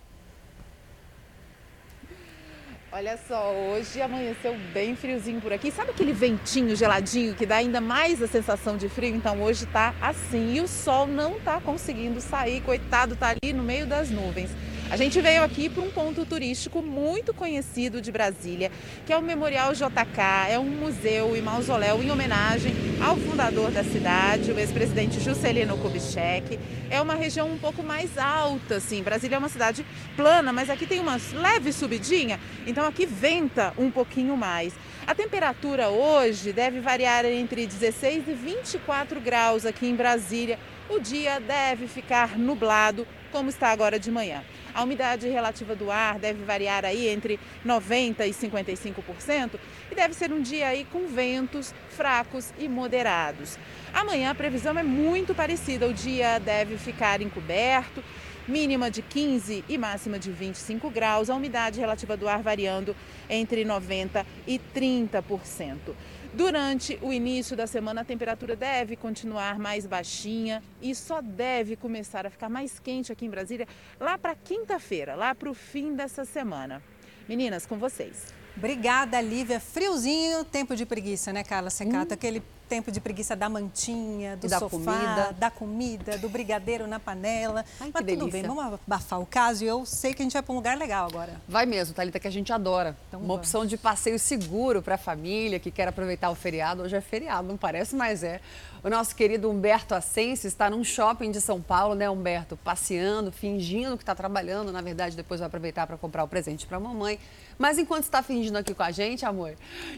Olha 2.91 3.19
só, 3.27 3.51
hoje 3.51 4.01
amanheceu 4.01 4.55
bem 4.73 4.95
friozinho 4.95 5.41
por 5.41 5.51
aqui. 5.51 5.69
Sabe 5.69 5.91
aquele 5.91 6.13
ventinho 6.13 6.75
geladinho 6.77 7.35
que 7.35 7.45
dá 7.45 7.57
ainda 7.57 7.81
mais 7.81 8.23
a 8.23 8.27
sensação 8.27 8.77
de 8.77 8.87
frio? 8.87 9.13
Então 9.13 9.41
hoje 9.41 9.65
tá 9.65 9.93
assim 10.01 10.55
e 10.55 10.61
o 10.61 10.67
sol 10.67 11.05
não 11.05 11.39
tá 11.41 11.59
conseguindo 11.59 12.21
sair, 12.21 12.61
coitado, 12.61 13.17
tá 13.17 13.29
ali 13.29 13.51
no 13.51 13.61
meio 13.61 13.85
das 13.85 14.09
nuvens. 14.09 14.49
A 14.91 14.97
gente 14.97 15.21
veio 15.21 15.43
aqui 15.43 15.69
para 15.69 15.83
um 15.83 15.91
ponto 15.91 16.25
turístico 16.25 16.81
muito 16.81 17.31
conhecido 17.31 18.01
de 18.01 18.11
Brasília, 18.11 18.71
que 19.05 19.13
é 19.13 19.17
o 19.17 19.21
Memorial 19.21 19.71
JK, 19.73 20.49
é 20.49 20.57
um 20.57 20.65
museu 20.65 21.37
e 21.37 21.41
mausoléu 21.41 22.01
em 22.01 22.09
homenagem 22.09 22.73
ao 22.99 23.15
fundador 23.15 23.69
da 23.69 23.83
cidade, 23.83 24.51
o 24.51 24.57
ex-presidente 24.57 25.19
Juscelino 25.19 25.77
Kubitschek. 25.77 26.57
É 26.89 26.99
uma 26.99 27.13
região 27.13 27.47
um 27.47 27.59
pouco 27.59 27.83
mais 27.83 28.17
alta, 28.17 28.77
assim. 28.77 29.03
Brasília 29.03 29.35
é 29.35 29.37
uma 29.39 29.47
cidade 29.47 29.85
plana, 30.15 30.51
mas 30.51 30.71
aqui 30.71 30.87
tem 30.87 30.99
uma 30.99 31.21
leve 31.33 31.71
subidinha, 31.71 32.39
então 32.65 32.83
aqui 32.83 33.05
venta 33.05 33.71
um 33.77 33.91
pouquinho 33.91 34.35
mais. 34.35 34.73
A 35.05 35.13
temperatura 35.13 35.89
hoje 35.89 36.51
deve 36.51 36.79
variar 36.79 37.25
entre 37.25 37.67
16 37.67 38.27
e 38.27 38.33
24 38.33 39.21
graus 39.21 39.67
aqui 39.67 39.85
em 39.85 39.95
Brasília. 39.95 40.57
O 40.89 40.99
dia 40.99 41.39
deve 41.39 41.87
ficar 41.87 42.39
nublado, 42.39 43.07
como 43.31 43.49
está 43.49 43.69
agora 43.69 43.99
de 43.99 44.09
manhã. 44.09 44.43
A 44.79 44.83
umidade 44.83 45.27
relativa 45.27 45.75
do 45.75 45.91
ar 45.91 46.17
deve 46.17 46.41
variar 46.45 46.85
aí 46.85 47.09
entre 47.09 47.37
90 47.65 48.25
e 48.25 48.31
55% 48.31 49.59
e 49.91 49.93
deve 49.93 50.13
ser 50.13 50.31
um 50.31 50.41
dia 50.41 50.69
aí 50.69 50.85
com 50.85 51.05
ventos 51.05 51.75
fracos 51.89 52.53
e 52.57 52.69
moderados. 52.69 53.59
Amanhã 53.93 54.31
a 54.31 54.35
previsão 54.35 54.79
é 54.79 54.83
muito 54.83 55.35
parecida, 55.35 55.85
o 55.85 55.93
dia 55.93 56.39
deve 56.39 56.77
ficar 56.77 57.21
encoberto, 57.21 58.01
mínima 58.47 58.89
de 58.89 59.01
15 59.01 59.65
e 59.67 59.77
máxima 59.77 60.17
de 60.17 60.31
25 60.31 60.89
graus, 60.89 61.29
a 61.29 61.35
umidade 61.35 61.77
relativa 61.77 62.15
do 62.15 62.29
ar 62.29 62.41
variando 62.41 62.95
entre 63.29 63.65
90 63.65 64.25
e 64.47 64.61
30%. 64.73 65.93
Durante 66.33 66.99
o 67.01 67.11
início 67.11 67.57
da 67.57 67.65
semana, 67.65 68.01
a 68.01 68.05
temperatura 68.05 68.55
deve 68.55 68.95
continuar 68.95 69.57
mais 69.57 69.87
baixinha 69.87 70.61
e 70.79 70.93
só 70.93 71.21
deve 71.21 71.75
começar 71.75 72.25
a 72.25 72.29
ficar 72.29 72.49
mais 72.49 72.79
quente 72.79 73.11
aqui 73.11 73.25
em 73.25 73.29
Brasília 73.29 73.67
lá 73.99 74.17
para 74.17 74.35
quinta-feira, 74.35 75.15
lá 75.15 75.33
para 75.33 75.49
o 75.49 75.55
fim 75.55 75.95
dessa 75.95 76.25
semana. 76.25 76.83
Meninas, 77.27 77.65
com 77.65 77.77
vocês. 77.77 78.27
Obrigada, 78.55 79.19
Lívia. 79.21 79.59
Friozinho, 79.59 80.43
tempo 80.43 80.75
de 80.75 80.85
preguiça, 80.85 81.33
né, 81.33 81.43
Carla 81.43 81.69
Secato? 81.69 82.11
Hum. 82.11 82.13
Aquele 82.13 82.43
tempo 82.69 82.91
de 82.91 83.01
preguiça 83.01 83.35
da 83.35 83.49
mantinha, 83.49 84.37
do 84.37 84.47
da 84.47 84.59
sofá, 84.59 84.69
comida. 84.77 85.35
da 85.37 85.49
comida, 85.49 86.17
do 86.19 86.29
brigadeiro 86.29 86.85
na 86.87 86.99
panela. 86.99 87.65
Ai, 87.79 87.89
Mas 87.91 88.05
tudo 88.05 88.27
bem, 88.29 88.43
vamos 88.43 88.63
abafar 88.87 89.19
o 89.19 89.25
caso 89.25 89.63
e 89.63 89.67
eu 89.67 89.85
sei 89.85 90.13
que 90.13 90.21
a 90.21 90.23
gente 90.25 90.33
vai 90.33 90.43
para 90.43 90.53
um 90.53 90.55
lugar 90.55 90.77
legal 90.77 91.07
agora. 91.07 91.41
Vai 91.47 91.65
mesmo, 91.65 91.95
Thalita, 91.95 92.19
que 92.19 92.27
a 92.27 92.31
gente 92.31 92.53
adora. 92.53 92.95
Então, 93.07 93.19
Uma 93.19 93.27
vamos. 93.29 93.39
opção 93.39 93.65
de 93.65 93.75
passeio 93.75 94.19
seguro 94.19 94.81
para 94.81 94.95
a 94.95 94.97
família 94.97 95.59
que 95.59 95.71
quer 95.71 95.87
aproveitar 95.87 96.29
o 96.29 96.35
feriado. 96.35 96.83
Hoje 96.83 96.95
é 96.95 97.01
feriado, 97.01 97.47
não 97.47 97.57
parece, 97.57 97.95
mas 97.95 98.23
é. 98.23 98.39
O 98.83 98.89
nosso 98.89 99.13
querido 99.13 99.49
Humberto 99.49 99.93
Ascense 99.93 100.47
está 100.47 100.69
num 100.69 100.83
shopping 100.85 101.31
de 101.31 101.41
São 101.41 101.59
Paulo, 101.61 101.95
né, 101.95 102.09
Humberto? 102.09 102.55
Passeando, 102.63 103.29
fingindo 103.31 103.97
que 103.97 104.03
está 104.03 104.15
trabalhando. 104.15 104.71
Na 104.71 104.81
verdade, 104.81 105.17
depois 105.17 105.39
vai 105.41 105.47
aproveitar 105.47 105.85
para 105.87 105.97
comprar 105.97 106.23
o 106.23 106.27
presente 106.27 106.65
para 106.65 106.77
a 106.77 106.79
mamãe. 106.79 107.19
Mas 107.57 107.77
enquanto 107.77 108.03
está 108.03 108.23
fingindo 108.23 108.57
aqui 108.57 108.73
com 108.73 108.83
a 108.83 108.91
gente, 108.91 109.25
amor, 109.25 109.55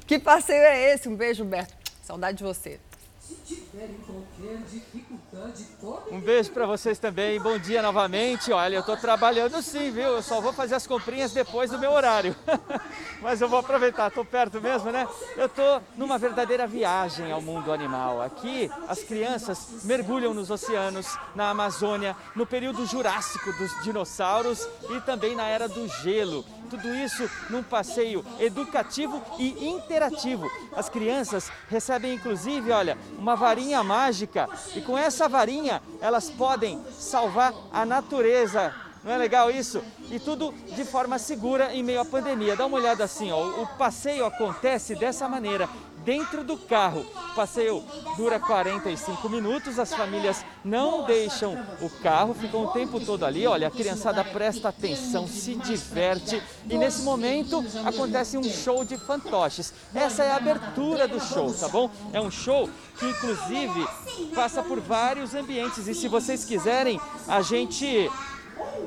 que 0.08 0.18
passeio 0.18 0.64
é 0.64 0.94
esse? 0.94 1.08
Um 1.08 1.16
beijo, 1.16 1.44
Humberto. 1.44 1.81
Saudade 2.02 2.40
de 2.40 2.44
você. 2.44 2.80
Um 6.12 6.20
beijo 6.20 6.52
para 6.52 6.66
vocês 6.66 7.00
também. 7.00 7.40
Bom 7.40 7.58
dia 7.58 7.82
novamente. 7.82 8.52
Olha, 8.52 8.76
eu 8.76 8.80
estou 8.82 8.98
trabalhando 8.98 9.62
sim, 9.62 9.92
viu? 9.92 10.10
Eu 10.10 10.22
só 10.22 10.42
vou 10.42 10.52
fazer 10.52 10.76
as 10.76 10.86
comprinhas 10.86 11.32
depois 11.32 11.72
do 11.72 11.80
meu 11.80 11.92
horário. 11.92 12.36
Mas 13.22 13.40
eu 13.40 13.48
vou 13.48 13.60
aproveitar, 13.60 14.08
estou 14.08 14.26
perto 14.26 14.60
mesmo, 14.60 14.92
né? 14.92 15.08
Eu 15.38 15.46
estou 15.46 15.82
numa 15.96 16.18
verdadeira 16.18 16.68
viagem 16.68 17.32
ao 17.32 17.42
mundo 17.42 17.72
animal. 17.72 18.22
Aqui, 18.22 18.70
as 18.88 19.04
crianças 19.04 19.84
mergulham 19.84 20.34
nos 20.34 20.50
oceanos, 20.50 21.08
na 21.36 21.50
Amazônia, 21.50 22.16
no 22.36 22.46
período 22.46 22.86
jurássico 22.86 23.54
dos 23.54 23.72
dinossauros 23.84 24.68
e 24.90 25.00
também 25.02 25.36
na 25.36 25.48
era 25.48 25.70
do 25.70 25.88
gelo 25.88 26.44
tudo 26.72 26.96
isso 26.96 27.30
num 27.50 27.62
passeio 27.62 28.24
educativo 28.40 29.22
e 29.38 29.68
interativo. 29.68 30.50
As 30.74 30.88
crianças 30.88 31.52
recebem 31.70 32.14
inclusive, 32.14 32.72
olha, 32.72 32.98
uma 33.20 33.36
varinha 33.36 33.84
mágica 33.84 34.48
e 34.74 34.82
com 34.82 34.98
essa 34.98 35.28
varinha 35.28 35.82
elas 36.00 36.30
podem 36.30 36.82
salvar 36.98 37.54
a 37.74 37.86
natureza. 37.86 38.74
Não 39.04 39.12
é 39.12 39.18
legal 39.18 39.52
isso? 39.52 39.84
E 40.10 40.20
tudo 40.20 40.54
de 40.76 40.86
forma 40.86 41.18
segura 41.20 41.74
em 41.74 41.84
meio 41.84 42.00
à 42.00 42.06
pandemia. 42.06 42.56
Dá 42.56 42.66
uma 42.66 42.78
olhada 42.78 43.04
assim, 43.04 43.32
ó, 43.32 43.62
o 43.62 43.68
passeio 43.76 44.26
acontece 44.26 44.96
dessa 44.96 45.28
maneira 45.28 45.68
dentro 46.04 46.44
do 46.44 46.58
carro. 46.58 47.06
O 47.32 47.36
passeio 47.36 47.84
dura 48.18 48.40
45 48.40 49.30
minutos, 49.30 49.80
as 49.80 49.94
famílias 49.94 50.44
não 50.64 51.06
deixam 51.06 51.58
o 51.82 51.90
carro, 51.90 52.34
ficam 52.34 52.66
o 52.66 52.72
tempo 52.72 53.00
todo 53.00 53.26
ali. 53.26 53.48
Olha, 53.48 53.68
a 53.68 53.72
criançada 53.72 54.24
presta 54.24 54.70
atenção, 54.70 55.28
se 55.28 55.56
diverte 55.56 56.42
e 56.70 56.78
nesse 56.78 57.02
momento 57.04 57.64
acontece 57.86 58.38
um 58.38 58.44
show 58.44 58.84
de 58.84 58.98
fantoches. 58.98 59.74
Essa 59.94 60.24
é 60.24 60.32
a 60.32 60.38
abertura 60.38 61.08
do 61.08 61.20
show, 61.20 61.54
tá 61.54 61.68
bom? 61.68 61.90
É 62.14 62.20
um 62.20 62.32
show 62.32 62.70
que 62.98 63.06
inclusive 63.06 63.88
passa 64.36 64.62
por 64.62 64.80
vários 64.80 65.34
ambientes 65.34 65.88
e 65.88 65.96
se 65.96 66.08
vocês 66.08 66.46
quiserem, 66.46 67.00
a 67.28 67.42
gente 67.42 68.10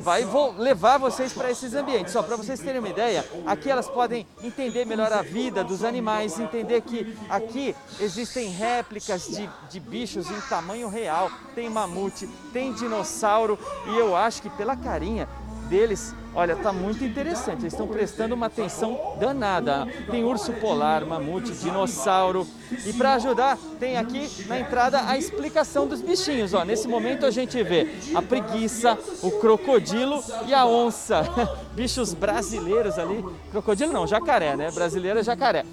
vai 0.00 0.26
levar 0.58 0.98
vocês 0.98 1.32
para 1.32 1.50
esses 1.50 1.74
ambientes. 1.74 2.12
Só 2.12 2.22
para 2.22 2.36
vocês 2.36 2.60
terem 2.60 2.78
uma 2.78 2.88
ideia, 2.88 3.24
aqui 3.46 3.70
elas 3.70 3.88
podem 3.88 4.26
entender 4.42 4.84
melhor 4.84 5.12
a 5.12 5.22
vida 5.22 5.64
dos 5.64 5.84
animais, 5.84 6.38
entender 6.38 6.80
que 6.82 7.16
aqui 7.28 7.74
existem 8.00 8.48
réplicas 8.50 9.28
de, 9.28 9.48
de 9.70 9.80
bichos 9.80 10.30
em 10.30 10.40
tamanho 10.42 10.88
real. 10.88 11.30
Tem 11.54 11.68
mamute, 11.68 12.26
tem 12.52 12.72
dinossauro 12.72 13.58
e 13.86 13.98
eu 13.98 14.16
acho 14.16 14.42
que 14.42 14.50
pela 14.50 14.76
carinha 14.76 15.28
deles, 15.64 16.14
olha, 16.34 16.56
tá 16.56 16.72
muito 16.72 17.04
interessante. 17.04 17.60
Eles 17.60 17.72
estão 17.72 17.86
prestando 17.86 18.34
uma 18.34 18.46
atenção 18.46 19.16
danada. 19.18 19.86
Tem 20.10 20.24
urso 20.24 20.52
polar, 20.54 21.04
mamute, 21.04 21.52
dinossauro. 21.52 22.46
E 22.86 22.92
para 22.92 23.14
ajudar, 23.14 23.58
tem 23.78 23.96
aqui 23.96 24.28
na 24.46 24.58
entrada 24.58 25.08
a 25.08 25.16
explicação 25.16 25.86
dos 25.86 26.00
bichinhos. 26.00 26.54
Ó, 26.54 26.64
nesse 26.64 26.88
momento 26.88 27.26
a 27.26 27.30
gente 27.30 27.62
vê 27.62 27.88
a 28.14 28.22
preguiça, 28.22 28.98
o 29.22 29.30
crocodilo 29.32 30.22
e 30.46 30.54
a 30.54 30.66
onça. 30.66 31.22
Bichos 31.74 32.14
brasileiros 32.14 32.98
ali. 32.98 33.24
Crocodilo 33.50 33.92
não, 33.92 34.06
jacaré, 34.06 34.56
né? 34.56 34.70
Brasileiro 34.70 35.18
é 35.18 35.22
jacaré. 35.22 35.64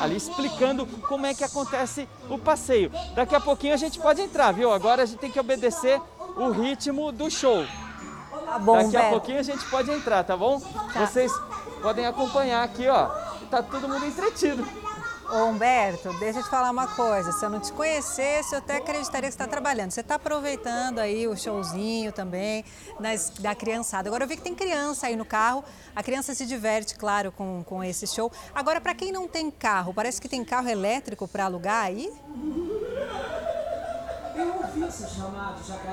Ali 0.00 0.16
explicando 0.16 0.86
como 0.86 1.26
é 1.26 1.34
que 1.34 1.42
acontece 1.42 2.08
o 2.28 2.38
passeio. 2.38 2.90
Daqui 3.14 3.34
a 3.34 3.40
pouquinho 3.40 3.74
a 3.74 3.76
gente 3.76 3.98
pode 3.98 4.20
entrar, 4.20 4.52
viu? 4.52 4.72
Agora 4.72 5.02
a 5.02 5.06
gente 5.06 5.18
tem 5.18 5.30
que 5.30 5.40
obedecer 5.40 6.00
o 6.36 6.50
ritmo 6.50 7.10
do 7.10 7.30
show. 7.30 7.64
Tá 8.48 8.58
bom, 8.58 8.76
Daqui 8.76 8.92
Beto. 8.92 9.06
a 9.06 9.10
pouquinho 9.10 9.38
a 9.40 9.42
gente 9.42 9.64
pode 9.66 9.90
entrar, 9.90 10.24
tá 10.24 10.34
bom? 10.34 10.58
Tá. 10.58 11.06
Vocês 11.06 11.30
podem 11.82 12.06
acompanhar 12.06 12.64
aqui, 12.64 12.88
ó. 12.88 13.06
Tá 13.50 13.62
todo 13.62 13.86
mundo 13.86 14.06
entretido. 14.06 14.66
Ô 15.30 15.44
Humberto, 15.44 16.10
deixa 16.18 16.38
eu 16.38 16.42
te 16.42 16.48
falar 16.48 16.70
uma 16.70 16.86
coisa. 16.86 17.30
Se 17.32 17.44
eu 17.44 17.50
não 17.50 17.60
te 17.60 17.70
conhecesse, 17.74 18.54
eu 18.54 18.60
até 18.60 18.78
acreditaria 18.78 19.28
que 19.28 19.34
você 19.34 19.42
está 19.42 19.46
trabalhando. 19.46 19.90
Você 19.90 20.00
está 20.00 20.14
aproveitando 20.14 20.98
aí 20.98 21.28
o 21.28 21.36
showzinho 21.36 22.10
também 22.10 22.64
das, 22.98 23.28
da 23.38 23.54
criançada. 23.54 24.08
Agora 24.08 24.24
eu 24.24 24.28
vi 24.28 24.36
que 24.38 24.42
tem 24.42 24.54
criança 24.54 25.08
aí 25.08 25.16
no 25.16 25.26
carro. 25.26 25.62
A 25.94 26.02
criança 26.02 26.34
se 26.34 26.46
diverte, 26.46 26.94
claro, 26.94 27.30
com, 27.30 27.62
com 27.62 27.84
esse 27.84 28.06
show. 28.06 28.32
Agora, 28.54 28.80
para 28.80 28.94
quem 28.94 29.12
não 29.12 29.28
tem 29.28 29.50
carro, 29.50 29.92
parece 29.92 30.18
que 30.18 30.28
tem 30.30 30.42
carro 30.42 30.70
elétrico 30.70 31.28
para 31.28 31.44
alugar 31.44 31.84
aí? 31.84 32.10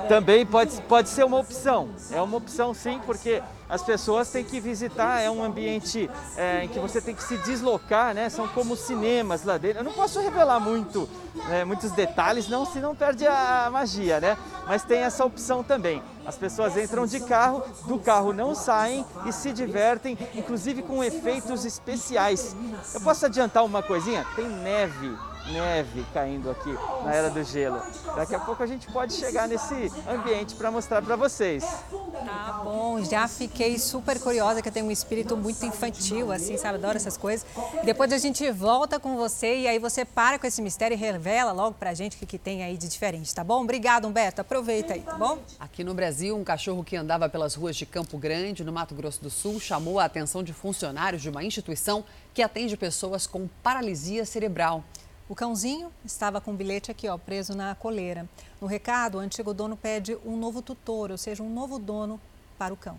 Também 0.08 0.46
pode, 0.46 0.80
pode 0.82 1.08
ser 1.08 1.24
uma 1.24 1.38
opção. 1.38 1.90
É 2.10 2.20
uma 2.20 2.36
opção 2.36 2.72
sim, 2.72 3.00
porque 3.04 3.42
as 3.68 3.82
pessoas 3.82 4.30
têm 4.30 4.44
que 4.44 4.60
visitar, 4.60 5.20
é 5.20 5.30
um 5.30 5.42
ambiente 5.42 6.08
é, 6.36 6.64
em 6.64 6.68
que 6.68 6.78
você 6.78 7.00
tem 7.00 7.14
que 7.14 7.22
se 7.22 7.36
deslocar, 7.38 8.14
né? 8.14 8.28
São 8.28 8.46
como 8.48 8.76
cinemas 8.76 9.44
lá 9.44 9.58
dentro. 9.58 9.80
Eu 9.80 9.84
não 9.84 9.92
posso 9.92 10.20
revelar 10.20 10.60
muito, 10.60 11.08
né, 11.48 11.64
muitos 11.64 11.90
detalhes, 11.90 12.48
não, 12.48 12.64
senão 12.64 12.94
perde 12.94 13.26
a 13.26 13.68
magia, 13.72 14.20
né? 14.20 14.38
Mas 14.66 14.84
tem 14.84 15.00
essa 15.00 15.24
opção 15.24 15.62
também. 15.62 16.02
As 16.24 16.36
pessoas 16.36 16.76
entram 16.76 17.06
de 17.06 17.20
carro, 17.20 17.62
do 17.86 17.98
carro 17.98 18.32
não 18.32 18.54
saem 18.54 19.04
e 19.24 19.32
se 19.32 19.52
divertem, 19.52 20.16
inclusive 20.34 20.82
com 20.82 21.02
efeitos 21.02 21.64
especiais. 21.64 22.56
Eu 22.94 23.00
posso 23.00 23.26
adiantar 23.26 23.64
uma 23.64 23.82
coisinha? 23.82 24.24
Tem 24.36 24.46
neve 24.46 25.16
neve 25.52 26.04
caindo 26.12 26.50
aqui 26.50 26.72
na 27.04 27.14
Era 27.14 27.30
do 27.30 27.42
Gelo. 27.44 27.80
Daqui 28.14 28.34
a 28.34 28.40
pouco 28.40 28.62
a 28.62 28.66
gente 28.66 28.86
pode 28.90 29.12
chegar 29.12 29.48
nesse 29.48 29.92
ambiente 30.08 30.54
para 30.54 30.70
mostrar 30.70 31.02
para 31.02 31.16
vocês. 31.16 31.64
Tá 31.64 32.60
bom, 32.64 33.02
já 33.04 33.28
fiquei 33.28 33.78
super 33.78 34.20
curiosa, 34.20 34.60
que 34.60 34.68
eu 34.68 34.72
tenho 34.72 34.86
um 34.86 34.90
espírito 34.90 35.36
muito 35.36 35.64
infantil, 35.64 36.32
assim, 36.32 36.56
sabe? 36.56 36.78
Adoro 36.78 36.96
essas 36.96 37.16
coisas. 37.16 37.46
Depois 37.84 38.12
a 38.12 38.18
gente 38.18 38.50
volta 38.50 38.98
com 38.98 39.16
você 39.16 39.60
e 39.60 39.68
aí 39.68 39.78
você 39.78 40.04
para 40.04 40.38
com 40.38 40.46
esse 40.46 40.60
mistério 40.60 40.94
e 40.94 40.98
revela 40.98 41.52
logo 41.52 41.76
pra 41.78 41.94
gente 41.94 42.16
o 42.16 42.18
que, 42.18 42.26
que 42.26 42.38
tem 42.38 42.64
aí 42.64 42.76
de 42.76 42.88
diferente, 42.88 43.34
tá 43.34 43.44
bom? 43.44 43.62
Obrigada, 43.62 44.06
Humberto. 44.06 44.40
Aproveita 44.40 44.94
aí, 44.94 45.00
tá 45.00 45.14
bom? 45.14 45.38
Aqui 45.60 45.84
no 45.84 45.94
Brasil, 45.94 46.36
um 46.36 46.44
cachorro 46.44 46.82
que 46.82 46.96
andava 46.96 47.28
pelas 47.28 47.54
ruas 47.54 47.76
de 47.76 47.86
Campo 47.86 48.18
Grande, 48.18 48.64
no 48.64 48.72
Mato 48.72 48.94
Grosso 48.94 49.22
do 49.22 49.30
Sul, 49.30 49.60
chamou 49.60 50.00
a 50.00 50.04
atenção 50.04 50.42
de 50.42 50.52
funcionários 50.52 51.22
de 51.22 51.30
uma 51.30 51.44
instituição 51.44 52.04
que 52.34 52.42
atende 52.42 52.76
pessoas 52.76 53.26
com 53.26 53.48
paralisia 53.62 54.24
cerebral. 54.24 54.84
O 55.28 55.34
cãozinho 55.34 55.92
estava 56.04 56.40
com 56.40 56.52
um 56.52 56.56
bilhete 56.56 56.90
aqui, 56.90 57.08
ó, 57.08 57.18
preso 57.18 57.56
na 57.56 57.74
coleira. 57.74 58.28
No 58.60 58.66
recado, 58.68 59.16
o 59.16 59.20
antigo 59.20 59.52
dono 59.52 59.76
pede 59.76 60.16
um 60.24 60.36
novo 60.36 60.62
tutor, 60.62 61.10
ou 61.10 61.18
seja, 61.18 61.42
um 61.42 61.52
novo 61.52 61.80
dono 61.80 62.20
para 62.56 62.72
o 62.72 62.76
cão. 62.76 62.96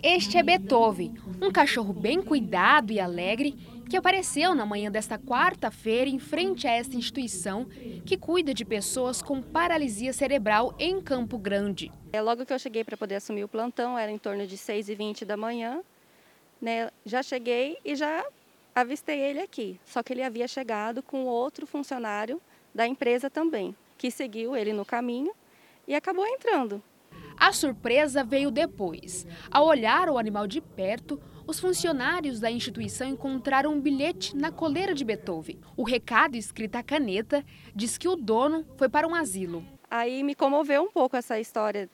Este 0.00 0.38
é 0.38 0.42
Beethoven, 0.42 1.14
um 1.42 1.50
cachorro 1.50 1.92
bem 1.92 2.22
cuidado 2.22 2.92
e 2.92 3.00
alegre 3.00 3.52
que 3.88 3.96
apareceu 3.96 4.54
na 4.54 4.64
manhã 4.64 4.90
desta 4.90 5.18
quarta-feira 5.18 6.08
em 6.08 6.18
frente 6.18 6.68
a 6.68 6.70
esta 6.70 6.96
instituição 6.96 7.64
que 8.04 8.16
cuida 8.16 8.54
de 8.54 8.64
pessoas 8.64 9.20
com 9.22 9.42
paralisia 9.42 10.12
cerebral 10.12 10.74
em 10.78 11.00
Campo 11.00 11.36
Grande. 11.36 11.90
É, 12.12 12.20
logo 12.20 12.46
que 12.46 12.52
eu 12.52 12.58
cheguei 12.58 12.84
para 12.84 12.96
poder 12.96 13.16
assumir 13.16 13.44
o 13.44 13.48
plantão, 13.48 13.98
era 13.98 14.10
em 14.10 14.18
torno 14.18 14.46
de 14.46 14.56
6h20 14.56 15.24
da 15.24 15.36
manhã, 15.36 15.80
né, 16.60 16.90
já 17.04 17.22
cheguei 17.22 17.78
e 17.84 17.96
já 17.96 18.24
avistei 18.74 19.20
ele 19.20 19.40
aqui. 19.40 19.80
Só 19.84 20.02
que 20.02 20.12
ele 20.12 20.22
havia 20.22 20.48
chegado 20.48 21.02
com 21.02 21.24
outro 21.24 21.66
funcionário 21.66 22.40
da 22.74 22.86
empresa 22.86 23.30
também, 23.30 23.74
que 23.96 24.10
seguiu 24.10 24.56
ele 24.56 24.72
no 24.72 24.84
caminho 24.84 25.32
e 25.86 25.94
acabou 25.94 26.26
entrando. 26.26 26.82
A 27.36 27.52
surpresa 27.52 28.24
veio 28.24 28.50
depois. 28.50 29.26
Ao 29.50 29.66
olhar 29.66 30.08
o 30.08 30.18
animal 30.18 30.46
de 30.46 30.60
perto, 30.60 31.20
os 31.46 31.60
funcionários 31.60 32.40
da 32.40 32.50
instituição 32.50 33.08
encontraram 33.08 33.72
um 33.72 33.80
bilhete 33.80 34.36
na 34.36 34.50
coleira 34.50 34.94
de 34.94 35.04
Beethoven. 35.04 35.60
O 35.76 35.82
recado, 35.82 36.36
escrito 36.36 36.76
a 36.76 36.82
caneta, 36.82 37.44
diz 37.74 37.98
que 37.98 38.08
o 38.08 38.16
dono 38.16 38.64
foi 38.76 38.88
para 38.88 39.06
um 39.06 39.14
asilo. 39.14 39.64
Aí 39.90 40.22
me 40.22 40.34
comoveu 40.34 40.82
um 40.82 40.90
pouco 40.90 41.16
essa 41.16 41.38
história 41.38 41.88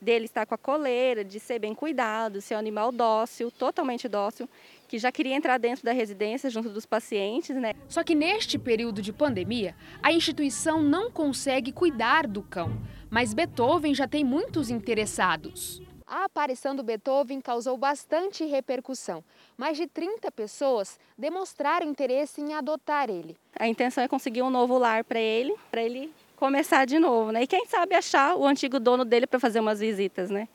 dele 0.00 0.24
estar 0.24 0.46
com 0.46 0.54
a 0.54 0.58
coleira, 0.58 1.24
de 1.24 1.38
ser 1.38 1.58
bem 1.58 1.74
cuidado, 1.74 2.40
ser 2.40 2.54
um 2.54 2.58
animal 2.58 2.90
dócil, 2.90 3.50
totalmente 3.50 4.08
dócil, 4.08 4.48
que 4.88 4.98
já 4.98 5.12
queria 5.12 5.36
entrar 5.36 5.58
dentro 5.58 5.84
da 5.84 5.92
residência 5.92 6.48
junto 6.48 6.70
dos 6.70 6.86
pacientes, 6.86 7.54
né? 7.54 7.74
Só 7.88 8.02
que 8.02 8.14
neste 8.14 8.58
período 8.58 9.02
de 9.02 9.12
pandemia, 9.12 9.76
a 10.02 10.10
instituição 10.10 10.82
não 10.82 11.10
consegue 11.10 11.70
cuidar 11.70 12.26
do 12.26 12.42
cão, 12.42 12.80
mas 13.10 13.34
Beethoven 13.34 13.94
já 13.94 14.08
tem 14.08 14.24
muitos 14.24 14.70
interessados. 14.70 15.82
A 16.06 16.24
aparição 16.24 16.74
do 16.74 16.82
Beethoven 16.82 17.38
causou 17.38 17.76
bastante 17.76 18.42
repercussão. 18.46 19.22
Mais 19.58 19.76
de 19.76 19.86
30 19.86 20.32
pessoas 20.32 20.98
demonstraram 21.18 21.86
interesse 21.86 22.40
em 22.40 22.54
adotar 22.54 23.10
ele. 23.10 23.36
A 23.58 23.68
intenção 23.68 24.02
é 24.02 24.08
conseguir 24.08 24.40
um 24.40 24.48
novo 24.48 24.78
lar 24.78 25.04
para 25.04 25.20
ele, 25.20 25.54
para 25.70 25.82
ele 25.82 26.10
começar 26.34 26.86
de 26.86 26.98
novo, 26.98 27.30
né? 27.30 27.42
E 27.42 27.46
quem 27.46 27.66
sabe 27.66 27.94
achar 27.94 28.36
o 28.36 28.46
antigo 28.46 28.80
dono 28.80 29.04
dele 29.04 29.26
para 29.26 29.38
fazer 29.38 29.60
umas 29.60 29.80
visitas, 29.80 30.30
né? 30.30 30.48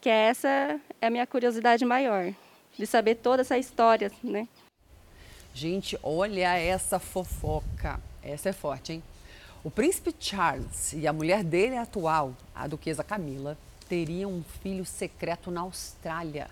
Que 0.00 0.08
essa 0.08 0.80
é 1.00 1.06
a 1.06 1.10
minha 1.10 1.26
curiosidade 1.26 1.84
maior, 1.84 2.32
de 2.78 2.86
saber 2.86 3.16
toda 3.16 3.42
essa 3.42 3.58
história, 3.58 4.10
né? 4.22 4.48
Gente, 5.54 5.98
olha 6.02 6.56
essa 6.56 6.98
fofoca. 6.98 8.00
Essa 8.22 8.50
é 8.50 8.52
forte, 8.52 8.92
hein? 8.94 9.02
O 9.64 9.70
príncipe 9.70 10.14
Charles 10.18 10.92
e 10.92 11.06
a 11.06 11.12
mulher 11.12 11.44
dele 11.44 11.76
atual, 11.76 12.34
a 12.54 12.66
duquesa 12.66 13.04
Camila, 13.04 13.56
teriam 13.88 14.32
um 14.32 14.42
filho 14.62 14.84
secreto 14.84 15.50
na 15.50 15.60
Austrália. 15.60 16.48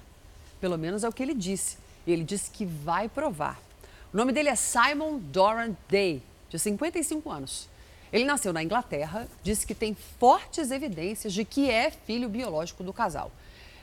Pelo 0.61 0.77
menos 0.77 1.03
é 1.03 1.09
o 1.09 1.13
que 1.13 1.23
ele 1.23 1.35
disse. 1.35 1.79
Ele 2.07 2.23
disse 2.23 2.51
que 2.51 2.65
vai 2.65 3.09
provar. 3.09 3.61
O 4.13 4.17
nome 4.17 4.33
dele 4.33 4.49
é 4.49 4.55
Simon 4.55 5.19
Doran 5.19 5.75
Day, 5.89 6.23
de 6.49 6.59
55 6.59 7.31
anos. 7.31 7.69
Ele 8.13 8.25
nasceu 8.25 8.53
na 8.53 8.63
Inglaterra, 8.63 9.27
disse 9.43 9.67
que 9.67 9.75
tem 9.75 9.97
fortes 10.19 10.71
evidências 10.71 11.33
de 11.33 11.45
que 11.45 11.71
é 11.71 11.91
filho 11.91 12.29
biológico 12.29 12.83
do 12.83 12.93
casal. 12.93 13.31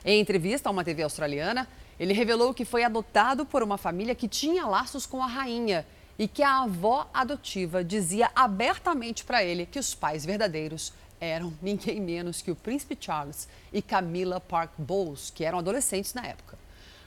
Em 0.06 0.20
entrevista 0.20 0.70
a 0.70 0.72
uma 0.72 0.84
TV 0.84 1.04
australiana, 1.04 1.68
ele 2.00 2.14
revelou 2.14 2.54
que 2.54 2.66
foi 2.66 2.84
adotado 2.84 3.46
por 3.46 3.64
uma 3.64 3.78
família 3.78 4.16
que 4.16 4.28
tinha 4.28 4.66
laços 4.66 5.06
com 5.06 5.22
a 5.24 5.28
rainha 5.28 5.86
e 6.18 6.28
que 6.28 6.44
a 6.44 6.64
avó 6.64 7.10
adotiva 7.14 7.84
dizia 7.84 8.32
abertamente 8.36 9.24
para 9.24 9.44
ele 9.44 9.66
que 9.66 9.80
os 9.80 9.94
pais 9.94 10.26
verdadeiros 10.26 10.94
eram 11.20 11.54
ninguém 11.62 12.00
menos 12.00 12.42
que 12.42 12.52
o 12.52 12.56
príncipe 12.56 12.98
Charles 13.00 13.48
e 13.74 13.82
Camilla 13.82 14.40
Park 14.40 14.72
Bowles, 14.78 15.32
que 15.32 15.44
eram 15.44 15.60
adolescentes 15.60 16.14
na 16.14 16.26
época. 16.26 16.58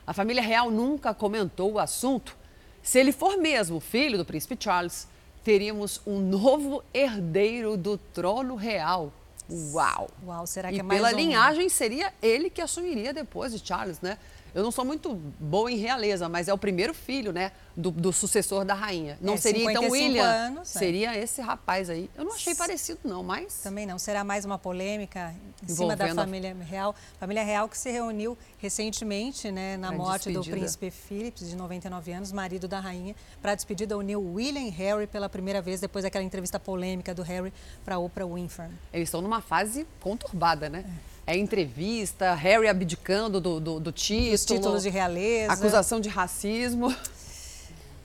A 0.07 0.13
família 0.13 0.43
real 0.43 0.71
nunca 0.71 1.15
comentou 1.15 1.73
o 1.73 1.79
assunto. 1.79 2.37
Se 2.83 2.99
ele 2.99 3.13
for 3.13 3.37
mesmo 3.37 3.79
filho 3.79 4.19
do 4.19 4.25
príncipe 4.25 4.57
Charles, 4.59 5.07
teríamos 5.45 6.01
um 6.07 6.19
novo 6.19 6.83
herdeiro 6.93 7.77
do 7.77 7.97
trono 7.97 8.57
real. 8.57 9.13
Uau! 9.49 10.09
Uau, 10.27 10.47
será 10.47 10.71
que 10.71 10.77
e 10.77 10.81
é 10.81 10.83
mais 10.83 11.01
pela 11.01 11.13
um... 11.13 11.17
linhagem 11.17 11.69
seria 11.69 12.13
ele 12.23 12.51
que 12.51 12.61
assumiria 12.61 13.13
depois 13.13 13.53
de 13.53 13.65
Charles, 13.65 14.01
né? 14.01 14.19
Eu 14.55 14.63
não 14.63 14.71
sou 14.71 14.85
muito 14.85 15.15
boa 15.39 15.71
em 15.71 15.77
realeza, 15.77 16.29
mas 16.29 16.49
é 16.49 16.53
o 16.55 16.59
primeiro 16.59 16.93
filho, 16.95 17.33
né, 17.33 17.53
do, 17.77 17.91
do 17.91 18.13
sucessor 18.13 18.65
da 18.65 18.75
rainha. 18.75 19.19
Não 19.21 19.35
É, 19.35 19.37
seria 19.37 19.63
então 19.71 19.83
55 19.83 19.93
William, 19.93 20.25
anos, 20.25 20.75
é. 20.75 20.79
seria 20.79 21.19
esse 21.19 21.41
rapaz 21.41 21.89
aí. 21.91 22.11
Eu 22.17 22.25
não 22.25 22.35
achei 22.35 22.55
parecido 22.55 23.01
não, 23.05 23.23
mas 23.23 23.55
Também 23.63 23.87
não. 23.87 23.99
Será 23.99 24.25
mais 24.25 24.45
uma 24.45 24.59
polêmica 24.59 25.35
em 25.63 25.69
cima 25.73 25.95
da 25.97 26.13
família 26.15 26.55
real. 26.55 26.95
Família 27.19 27.43
real 27.45 27.69
que 27.69 27.79
se 27.79 27.91
reuniu 27.91 28.37
recentemente, 28.59 29.51
né, 29.51 29.77
na 29.77 29.89
Pra 29.89 29.97
morte 29.97 30.25
do 30.31 30.41
despedida. 30.41 30.57
príncipe 30.57 30.91
Philip, 30.91 31.45
de 31.45 31.57
99 31.57 32.13
anos, 32.13 32.33
marido 32.33 32.67
da 32.67 32.81
rainha, 32.81 33.15
para 33.43 33.53
a 33.53 33.55
despedida 33.55 33.97
uniu 33.97 34.21
William 34.35 34.63
e 34.63 34.71
Harry 34.71 35.07
pela 35.07 35.29
primeira 35.29 35.61
vez 35.61 35.81
depois 35.81 36.03
daquela 36.05 36.25
entrevista 36.25 36.59
polêmica 36.59 37.15
do 37.15 37.23
Harry 37.23 37.53
para 37.85 37.99
Oprah 37.99 38.27
Winfrey. 38.27 38.71
eles 38.93 39.09
estão 39.09 39.21
numa 39.21 39.41
fase 39.41 39.87
conturbada, 40.01 40.69
né? 40.69 40.85
É 40.87 41.10
entrevista, 41.37 42.35
Harry 42.35 42.69
abdicando 42.69 43.41
do, 43.41 43.61
do, 43.61 43.81
do 43.81 43.93
título. 43.93 44.35
Os 44.35 44.45
títulos 44.45 44.83
de 44.83 44.89
realeza. 44.89 45.53
Acusação 45.53 46.01
de 46.01 46.09
racismo. 46.09 46.95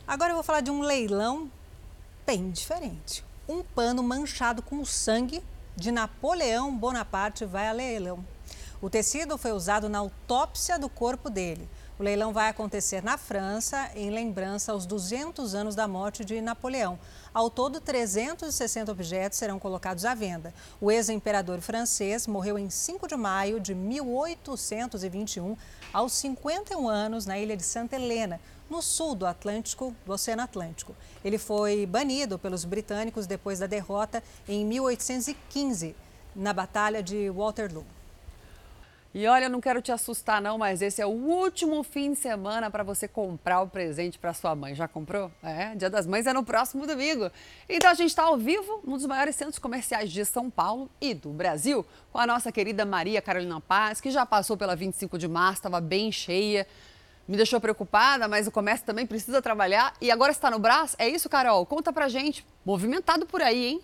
Agora 0.08 0.32
eu 0.32 0.36
vou 0.36 0.44
falar 0.44 0.62
de 0.62 0.70
um 0.70 0.82
leilão 0.82 1.50
bem 2.26 2.52
diferente. 2.52 3.24
Um 3.48 3.64
pano 3.64 4.04
manchado 4.04 4.62
com 4.62 4.84
sangue 4.86 5.44
de 5.76 5.92
Napoleão 5.92 6.76
Bonaparte 6.76 7.46
vai 7.46 7.68
a 7.68 7.72
leilão. 7.72 8.24
O 8.82 8.90
tecido 8.90 9.38
foi 9.38 9.52
usado 9.52 9.90
na 9.90 10.00
autópsia 10.00 10.78
do 10.78 10.90
corpo 10.90 11.30
dele. 11.30 11.68
O 11.98 12.04
leilão 12.04 12.34
vai 12.34 12.50
acontecer 12.50 13.02
na 13.04 13.18
França 13.18 13.90
em 13.96 14.10
lembrança 14.10 14.72
aos 14.72 14.86
200 14.86 15.56
anos 15.56 15.76
da 15.76 15.88
morte 15.88 16.26
de 16.26 16.42
Napoleão. 16.42 17.00
Ao 17.36 17.50
todo, 17.50 17.82
360 17.82 18.90
objetos 18.90 19.38
serão 19.38 19.60
colocados 19.60 20.06
à 20.06 20.16
venda. 20.16 20.54
O 20.80 20.90
ex-imperador 20.90 21.60
francês 21.60 22.28
morreu 22.28 22.58
em 22.58 22.70
5 22.70 23.10
de 23.10 23.18
maio 23.18 23.60
de 23.60 23.76
1821, 23.76 25.58
aos 25.92 26.14
51 26.14 26.88
anos, 26.88 27.26
na 27.26 27.38
ilha 27.38 27.58
de 27.58 27.64
Santa 27.64 27.98
Helena, 27.98 28.40
no 28.70 28.82
sul 28.82 29.16
do 29.16 29.26
Atlântico, 29.26 29.94
do 30.06 30.14
Oceano 30.14 30.44
Atlântico. 30.44 30.96
Ele 31.26 31.38
foi 31.38 31.86
banido 31.86 32.40
pelos 32.40 32.64
britânicos 32.64 33.28
depois 33.28 33.60
da 33.60 33.68
derrota 33.68 34.24
em 34.48 34.66
1815, 34.66 35.94
na 36.34 36.54
Batalha 36.54 37.04
de 37.04 37.30
Waterloo. 37.30 37.84
E 39.18 39.26
olha, 39.28 39.46
eu 39.46 39.50
não 39.50 39.62
quero 39.62 39.82
te 39.82 39.94
assustar 39.94 40.42
não, 40.42 40.58
mas 40.58 40.82
esse 40.82 41.02
é 41.02 41.06
o 41.06 41.10
último 41.10 41.82
fim 41.84 42.12
de 42.12 42.20
semana 42.20 42.70
para 42.70 42.84
você 42.84 43.08
comprar 43.08 43.62
o 43.62 43.68
presente 43.70 44.20
para 44.20 44.34
sua 44.34 44.54
mãe. 44.54 44.76
Já 44.76 44.90
comprou? 44.90 45.32
É, 45.42 45.74
Dia 45.74 45.90
das 45.90 46.06
Mães 46.06 46.28
é 46.28 46.34
no 46.34 46.44
próximo 46.44 46.86
domingo. 46.86 47.32
Então 47.70 47.90
a 47.90 47.94
gente 47.94 48.10
está 48.10 48.24
ao 48.24 48.38
vivo 48.38 48.82
num 48.84 48.98
dos 48.98 49.06
maiores 49.06 49.38
centros 49.38 49.58
comerciais 49.58 50.12
de 50.12 50.26
São 50.26 50.50
Paulo 50.50 50.90
e 51.00 51.14
do 51.14 51.30
Brasil, 51.30 51.86
com 52.12 52.20
a 52.20 52.28
nossa 52.28 52.52
querida 52.52 52.84
Maria 52.84 53.22
Carolina 53.22 53.62
Paz, 53.62 54.02
que 54.02 54.12
já 54.12 54.26
passou 54.26 54.58
pela 54.58 54.76
25 54.76 55.18
de 55.18 55.30
março, 55.30 55.60
estava 55.60 55.80
bem 55.80 56.12
cheia. 56.12 56.68
Me 57.26 57.38
deixou 57.38 57.62
preocupada, 57.62 58.28
mas 58.28 58.48
o 58.48 58.52
comércio 58.52 58.86
também 58.86 59.08
precisa 59.08 59.42
trabalhar. 59.42 59.94
E 60.02 60.12
agora 60.12 60.34
está 60.34 60.52
no 60.52 60.60
Brás? 60.60 60.94
É 61.00 61.08
isso, 61.08 61.30
Carol? 61.30 61.66
Conta 61.66 61.94
pra 61.94 62.10
gente. 62.10 62.46
Movimentado 62.66 63.26
por 63.26 63.42
aí, 63.42 63.66
hein? 63.66 63.82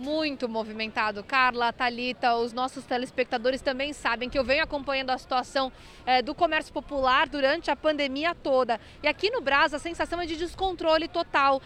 Muito 0.00 0.48
movimentado. 0.48 1.22
Carla, 1.22 1.72
Talita, 1.72 2.34
os 2.34 2.52
nossos 2.54 2.84
telespectadores 2.84 3.60
também 3.60 3.92
sabem 3.92 4.30
que 4.30 4.38
eu 4.38 4.44
venho 4.44 4.64
acompanhando 4.64 5.10
a 5.10 5.18
situação 5.18 5.70
eh, 6.06 6.22
do 6.22 6.34
comércio 6.34 6.72
popular 6.72 7.28
durante 7.28 7.70
a 7.70 7.76
pandemia 7.76 8.34
toda. 8.34 8.80
E 9.02 9.06
aqui 9.06 9.30
no 9.30 9.42
Brás 9.42 9.74
a 9.74 9.78
sensação 9.78 10.18
é 10.20 10.24
de 10.24 10.36
descontrole 10.36 11.06
total. 11.06 11.60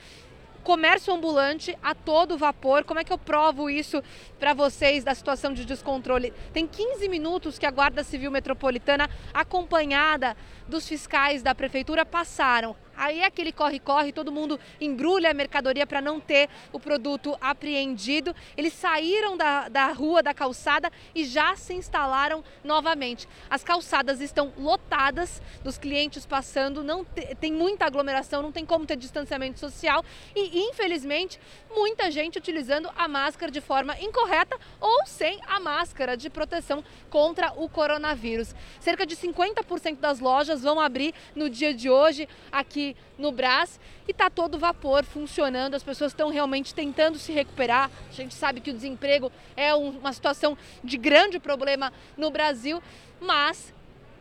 Comércio 0.65 1.15
ambulante 1.15 1.77
a 1.83 1.95
todo 1.95 2.37
vapor. 2.37 2.85
Como 2.85 2.99
é 2.99 3.05
que 3.05 3.13
eu 3.13 3.19
provo 3.19 3.71
isso 3.71 4.03
para 4.39 4.53
vocês 4.53 5.05
da 5.05 5.15
situação 5.15 5.53
de 5.53 5.65
descontrole? 5.65 6.33
Tem 6.53 6.67
15 6.67 7.09
minutos 7.09 7.59
que 7.59 7.67
a 7.67 7.71
Guarda 7.71 8.03
Civil 8.03 8.31
Metropolitana, 8.31 9.09
acompanhada 9.33 10.37
dos 10.67 10.89
fiscais 10.89 11.43
da 11.43 11.55
prefeitura, 11.55 12.05
passaram. 12.05 12.75
Aí 12.97 13.21
é 13.21 13.27
aquele 13.27 13.53
corre-corre, 13.53 14.13
todo 14.13 14.31
mundo 14.33 14.59
embrulha 14.81 15.31
a 15.31 15.35
mercadoria 15.35 15.87
para 15.87 16.01
não 16.01 16.21
ter 16.21 16.49
o 16.73 16.79
produto 16.81 17.37
apreendido. 17.41 18.35
Eles 18.57 18.73
saíram 18.73 19.37
da, 19.37 19.69
da 19.69 19.87
rua, 19.93 20.23
da 20.23 20.35
calçada 20.35 20.91
e 21.15 21.25
já 21.25 21.57
se 21.57 21.75
instalaram 21.75 22.45
novamente. 22.63 23.27
As 23.49 23.63
calçadas 23.65 24.21
estão 24.21 24.53
lotadas 24.59 25.41
dos 25.63 25.79
clientes 25.79 26.27
passando, 26.27 26.83
não 26.83 27.05
te- 27.05 27.35
tem 27.37 27.53
muita 27.53 27.85
aglomeração, 27.87 28.43
não 28.43 28.53
tem 28.53 28.65
como 28.67 28.87
ter 28.87 28.97
distanciamento 28.97 29.59
social 29.59 30.05
e, 30.35 30.61
infelizmente, 30.69 31.41
muita 31.75 32.11
gente 32.11 32.39
utilizando 32.39 32.91
a 32.97 33.09
máscara 33.09 33.51
de 33.51 33.61
forma 33.61 33.99
incorreta 34.01 34.57
ou 34.81 35.07
sem 35.07 35.41
a 35.47 35.59
máscara 35.61 36.17
de 36.17 36.29
proteção 36.31 36.85
contra 37.11 37.53
o 37.57 37.69
coronavírus. 37.69 38.55
Cerca 38.81 39.07
de 39.07 39.17
50% 39.17 39.99
das 39.99 40.21
lojas 40.21 40.63
vão 40.63 40.79
abrir 40.81 41.15
no 41.35 41.49
dia 41.49 41.73
de 41.73 41.89
hoje 41.89 42.29
aqui 42.53 42.84
no 43.19 43.31
Brás 43.31 43.79
e 44.07 44.11
está 44.11 44.29
todo 44.29 44.59
vapor 44.59 45.05
funcionando. 45.05 45.75
As 45.75 45.83
pessoas 45.83 46.13
estão 46.13 46.29
realmente 46.31 46.75
tentando 46.75 47.19
se 47.19 47.33
recuperar. 47.33 47.91
A 48.09 48.13
gente 48.13 48.35
sabe 48.35 48.61
que 48.61 48.71
o 48.71 48.75
desemprego 48.75 49.31
é 49.57 49.75
um- 49.75 49.99
uma 49.99 50.13
situação 50.13 50.59
de 50.83 50.97
grande 50.97 51.39
problema 51.39 51.93
no 52.17 52.31
Brasil, 52.31 52.83
mas 53.21 53.73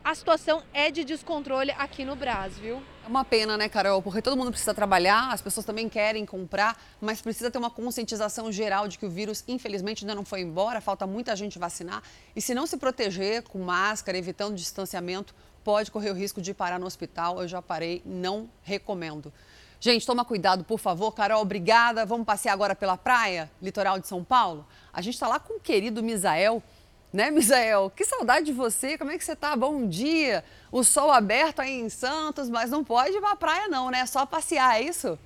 a 0.04 0.14
situação 0.14 0.62
é 0.74 0.92
de 0.92 1.04
descontrole 1.04 1.72
aqui 1.72 2.04
no 2.04 2.16
Brás, 2.16 2.58
viu? 2.60 2.84
É 3.06 3.08
uma 3.08 3.24
pena, 3.24 3.58
né, 3.58 3.70
Carol? 3.70 4.02
Porque 4.02 4.22
todo 4.22 4.36
mundo 4.36 4.50
precisa 4.52 4.74
trabalhar, 4.74 5.32
as 5.32 5.42
pessoas 5.42 5.66
também 5.66 5.88
querem 5.90 6.26
comprar, 6.26 6.82
mas 7.02 7.22
precisa 7.22 7.50
ter 7.50 7.58
uma 7.58 7.70
conscientização 7.70 8.52
geral 8.52 8.88
de 8.88 8.98
que 8.98 9.06
o 9.06 9.10
vírus, 9.10 9.44
infelizmente, 9.48 10.04
ainda 10.04 10.16
não 10.16 10.26
foi 10.26 10.42
embora, 10.42 10.82
falta 10.82 11.08
muita 11.08 11.36
gente 11.36 11.58
vacinar. 11.60 12.02
E 12.36 12.42
se 12.42 12.54
não 12.54 12.66
se 12.66 12.78
proteger 12.78 13.44
com 13.44 13.60
máscara, 13.60 14.18
evitando 14.18 14.56
distanciamento, 14.56 15.34
pode 15.64 15.92
correr 15.92 16.12
o 16.12 16.14
risco 16.14 16.42
de 16.42 16.54
parar 16.54 16.80
no 16.80 16.86
hospital. 16.86 17.42
Eu 17.42 17.48
já 17.48 17.62
parei, 17.62 18.02
não 18.06 18.50
recomendo. 18.62 19.32
Gente, 19.80 20.06
toma 20.06 20.24
cuidado, 20.24 20.64
por 20.64 20.80
favor. 20.80 21.12
Carol, 21.12 21.42
obrigada. 21.42 22.06
Vamos 22.06 22.26
passear 22.26 22.54
agora 22.54 22.74
pela 22.74 22.96
praia, 22.96 23.52
litoral 23.62 24.00
de 24.00 24.08
São 24.08 24.24
Paulo? 24.24 24.66
A 24.94 25.02
gente 25.02 25.16
está 25.16 25.28
lá 25.28 25.40
com 25.40 25.56
o 25.56 25.60
querido 25.60 26.02
Misael. 26.02 26.64
Né, 27.12 27.30
Misael? 27.30 27.92
Que 27.96 28.06
saudade 28.06 28.46
de 28.46 28.54
você. 28.54 28.98
Como 28.98 29.12
é 29.12 29.18
que 29.18 29.24
você 29.26 29.36
tá? 29.36 29.56
Bom 29.56 29.88
dia. 29.88 30.44
O 30.72 30.84
sol 30.84 31.12
aberto 31.12 31.60
aí 31.60 31.80
em 31.80 31.90
Santos, 31.90 32.50
mas 32.50 32.72
não 32.72 32.84
pode 32.84 33.16
ir 33.16 33.20
pra 33.20 33.36
praia 33.36 33.68
não, 33.68 33.92
né? 33.92 34.00
É 34.00 34.06
só 34.06 34.26
passear, 34.26 34.82
é 34.82 34.84
isso? 34.84 35.20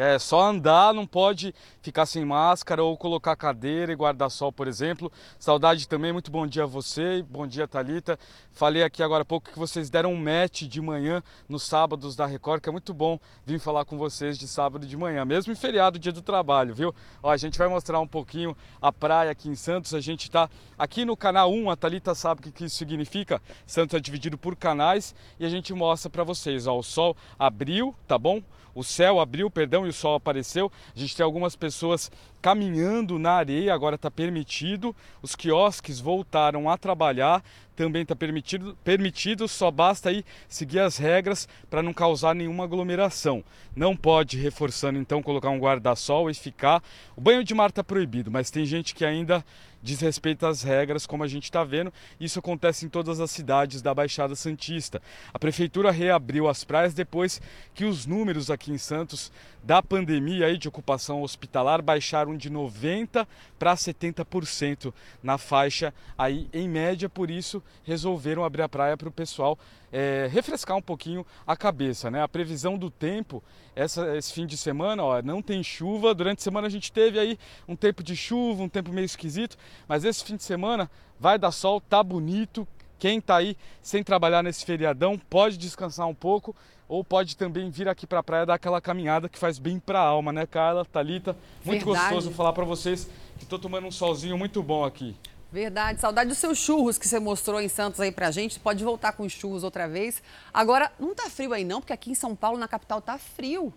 É 0.00 0.16
só 0.16 0.42
andar, 0.42 0.94
não 0.94 1.04
pode 1.04 1.52
ficar 1.82 2.06
sem 2.06 2.24
máscara 2.24 2.84
ou 2.84 2.96
colocar 2.96 3.34
cadeira 3.34 3.90
e 3.90 3.96
guarda-sol, 3.96 4.52
por 4.52 4.68
exemplo. 4.68 5.10
Saudade 5.40 5.88
também, 5.88 6.12
muito 6.12 6.30
bom 6.30 6.46
dia 6.46 6.62
a 6.62 6.66
você, 6.66 7.20
bom 7.28 7.48
dia 7.48 7.66
Talita. 7.66 8.16
Falei 8.52 8.84
aqui 8.84 9.02
agora 9.02 9.22
há 9.22 9.24
pouco 9.24 9.50
que 9.50 9.58
vocês 9.58 9.90
deram 9.90 10.12
um 10.12 10.16
match 10.16 10.62
de 10.62 10.80
manhã 10.80 11.20
nos 11.48 11.64
sábados 11.64 12.14
da 12.14 12.26
Record, 12.26 12.62
que 12.62 12.68
é 12.68 12.72
muito 12.72 12.94
bom 12.94 13.18
vir 13.44 13.58
falar 13.58 13.84
com 13.84 13.98
vocês 13.98 14.38
de 14.38 14.46
sábado 14.46 14.86
de 14.86 14.96
manhã, 14.96 15.24
mesmo 15.24 15.52
em 15.52 15.56
feriado, 15.56 15.98
dia 15.98 16.12
do 16.12 16.22
trabalho, 16.22 16.72
viu? 16.72 16.94
Ó, 17.20 17.32
a 17.32 17.36
gente 17.36 17.58
vai 17.58 17.66
mostrar 17.66 17.98
um 17.98 18.06
pouquinho 18.06 18.56
a 18.80 18.92
praia 18.92 19.32
aqui 19.32 19.48
em 19.48 19.56
Santos. 19.56 19.94
A 19.94 20.00
gente 20.00 20.28
está 20.28 20.48
aqui 20.78 21.04
no 21.04 21.16
canal 21.16 21.52
1, 21.52 21.70
a 21.70 21.76
Talita 21.76 22.14
sabe 22.14 22.40
o 22.48 22.52
que 22.52 22.66
isso 22.66 22.76
significa. 22.76 23.42
Santos 23.66 23.96
é 23.96 24.00
dividido 24.00 24.38
por 24.38 24.54
canais 24.54 25.12
e 25.40 25.44
a 25.44 25.48
gente 25.48 25.74
mostra 25.74 26.08
para 26.08 26.22
vocês, 26.22 26.68
ó, 26.68 26.78
o 26.78 26.84
sol 26.84 27.16
abriu, 27.36 27.92
tá 28.06 28.16
bom? 28.16 28.40
O 28.78 28.84
céu 28.84 29.18
abriu, 29.18 29.50
perdão, 29.50 29.84
e 29.84 29.88
o 29.88 29.92
sol 29.92 30.14
apareceu. 30.14 30.70
A 30.94 30.98
gente 30.98 31.16
tem 31.16 31.24
algumas 31.24 31.56
pessoas 31.56 32.12
caminhando 32.40 33.18
na 33.18 33.32
areia, 33.32 33.74
agora 33.74 33.96
está 33.96 34.10
permitido. 34.10 34.94
Os 35.22 35.34
quiosques 35.34 36.00
voltaram 36.00 36.70
a 36.70 36.76
trabalhar, 36.76 37.42
também 37.74 38.02
está 38.02 38.16
permitido, 38.16 38.76
permitido, 38.82 39.46
só 39.46 39.70
basta 39.70 40.08
aí 40.08 40.24
seguir 40.48 40.80
as 40.80 40.96
regras 40.96 41.48
para 41.70 41.82
não 41.82 41.92
causar 41.92 42.34
nenhuma 42.34 42.64
aglomeração. 42.64 43.44
Não 43.74 43.96
pode, 43.96 44.36
reforçando 44.36 44.98
então, 44.98 45.22
colocar 45.22 45.50
um 45.50 45.60
guarda-sol 45.60 46.28
e 46.28 46.34
ficar. 46.34 46.82
O 47.16 47.20
banho 47.20 47.44
de 47.44 47.54
mar 47.54 47.70
está 47.70 47.84
proibido, 47.84 48.30
mas 48.30 48.50
tem 48.50 48.66
gente 48.66 48.94
que 48.94 49.04
ainda 49.04 49.44
desrespeita 49.80 50.48
as 50.48 50.62
regras, 50.62 51.06
como 51.06 51.22
a 51.22 51.28
gente 51.28 51.44
está 51.44 51.62
vendo. 51.62 51.92
Isso 52.18 52.38
acontece 52.38 52.84
em 52.84 52.88
todas 52.88 53.20
as 53.20 53.30
cidades 53.30 53.80
da 53.80 53.94
Baixada 53.94 54.34
Santista. 54.34 55.00
A 55.32 55.38
prefeitura 55.38 55.90
reabriu 55.90 56.48
as 56.48 56.64
praias 56.64 56.94
depois 56.94 57.40
que 57.74 57.84
os 57.84 58.06
números 58.06 58.50
aqui 58.50 58.72
em 58.72 58.78
Santos 58.78 59.30
da 59.62 59.82
pandemia 59.82 60.46
aí 60.46 60.58
de 60.58 60.68
ocupação 60.68 61.22
hospitalar 61.22 61.82
baixaram 61.82 62.27
de 62.36 62.50
90 62.50 63.26
para 63.58 63.74
70% 63.74 64.92
na 65.22 65.38
faixa 65.38 65.94
aí 66.16 66.48
em 66.52 66.68
média, 66.68 67.08
por 67.08 67.30
isso 67.30 67.62
resolveram 67.84 68.44
abrir 68.44 68.62
a 68.62 68.68
praia 68.68 68.96
para 68.96 69.08
o 69.08 69.12
pessoal 69.12 69.58
é, 69.92 70.28
refrescar 70.30 70.76
um 70.76 70.82
pouquinho 70.82 71.24
a 71.46 71.56
cabeça, 71.56 72.10
né? 72.10 72.22
A 72.22 72.28
previsão 72.28 72.76
do 72.76 72.90
tempo 72.90 73.42
essa, 73.74 74.16
esse 74.16 74.32
fim 74.32 74.44
de 74.44 74.56
semana, 74.56 75.04
ó, 75.04 75.22
não 75.22 75.40
tem 75.40 75.62
chuva. 75.62 76.14
Durante 76.14 76.40
a 76.40 76.42
semana 76.42 76.66
a 76.66 76.70
gente 76.70 76.90
teve 76.90 77.18
aí 77.18 77.38
um 77.66 77.76
tempo 77.76 78.02
de 78.02 78.16
chuva, 78.16 78.62
um 78.62 78.68
tempo 78.68 78.92
meio 78.92 79.04
esquisito, 79.04 79.56
mas 79.86 80.04
esse 80.04 80.24
fim 80.24 80.36
de 80.36 80.42
semana 80.42 80.90
vai 81.18 81.38
dar 81.38 81.52
sol, 81.52 81.80
tá 81.80 82.02
bonito. 82.02 82.66
Quem 82.98 83.20
tá 83.20 83.36
aí 83.36 83.56
sem 83.80 84.02
trabalhar 84.02 84.42
nesse 84.42 84.64
feriadão 84.64 85.16
pode 85.16 85.56
descansar 85.56 86.08
um 86.08 86.14
pouco 86.14 86.54
ou 86.88 87.04
pode 87.04 87.36
também 87.36 87.70
vir 87.70 87.88
aqui 87.88 88.06
para 88.06 88.20
a 88.20 88.22
praia 88.22 88.46
dar 88.46 88.54
aquela 88.54 88.80
caminhada 88.80 89.28
que 89.28 89.38
faz 89.38 89.58
bem 89.58 89.78
para 89.78 90.00
a 90.00 90.02
alma, 90.02 90.32
né, 90.32 90.46
Carla, 90.46 90.84
Talita? 90.84 91.36
Muito 91.64 91.84
Verdade. 91.84 92.14
gostoso 92.14 92.34
falar 92.34 92.52
para 92.52 92.64
vocês 92.64 93.08
que 93.36 93.44
estou 93.44 93.58
tomando 93.58 93.86
um 93.86 93.92
solzinho 93.92 94.38
muito 94.38 94.62
bom 94.62 94.84
aqui. 94.84 95.14
Verdade, 95.50 96.00
saudade 96.00 96.28
dos 96.28 96.38
seus 96.38 96.58
churros 96.58 96.98
que 96.98 97.08
você 97.08 97.18
mostrou 97.18 97.60
em 97.60 97.68
Santos 97.68 98.00
aí 98.00 98.12
pra 98.12 98.30
gente. 98.30 98.58
Pode 98.60 98.82
voltar 98.84 99.12
com 99.12 99.24
os 99.24 99.32
churros 99.32 99.64
outra 99.64 99.88
vez. 99.88 100.22
Agora, 100.52 100.92
não 100.98 101.14
tá 101.14 101.30
frio 101.30 101.52
aí 101.52 101.64
não, 101.64 101.80
porque 101.80 101.92
aqui 101.92 102.10
em 102.10 102.14
São 102.14 102.36
Paulo, 102.36 102.58
na 102.58 102.68
capital, 102.68 103.00
tá 103.00 103.16
frio. 103.16 103.72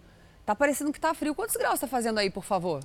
Tá 0.45 0.53
parecendo 0.53 0.91
que 0.91 0.99
tá 0.99 1.13
frio. 1.13 1.33
Quantos 1.35 1.55
graus 1.55 1.79
tá 1.79 1.87
fazendo 1.87 2.17
aí, 2.17 2.29
por 2.29 2.43
favor? 2.43 2.83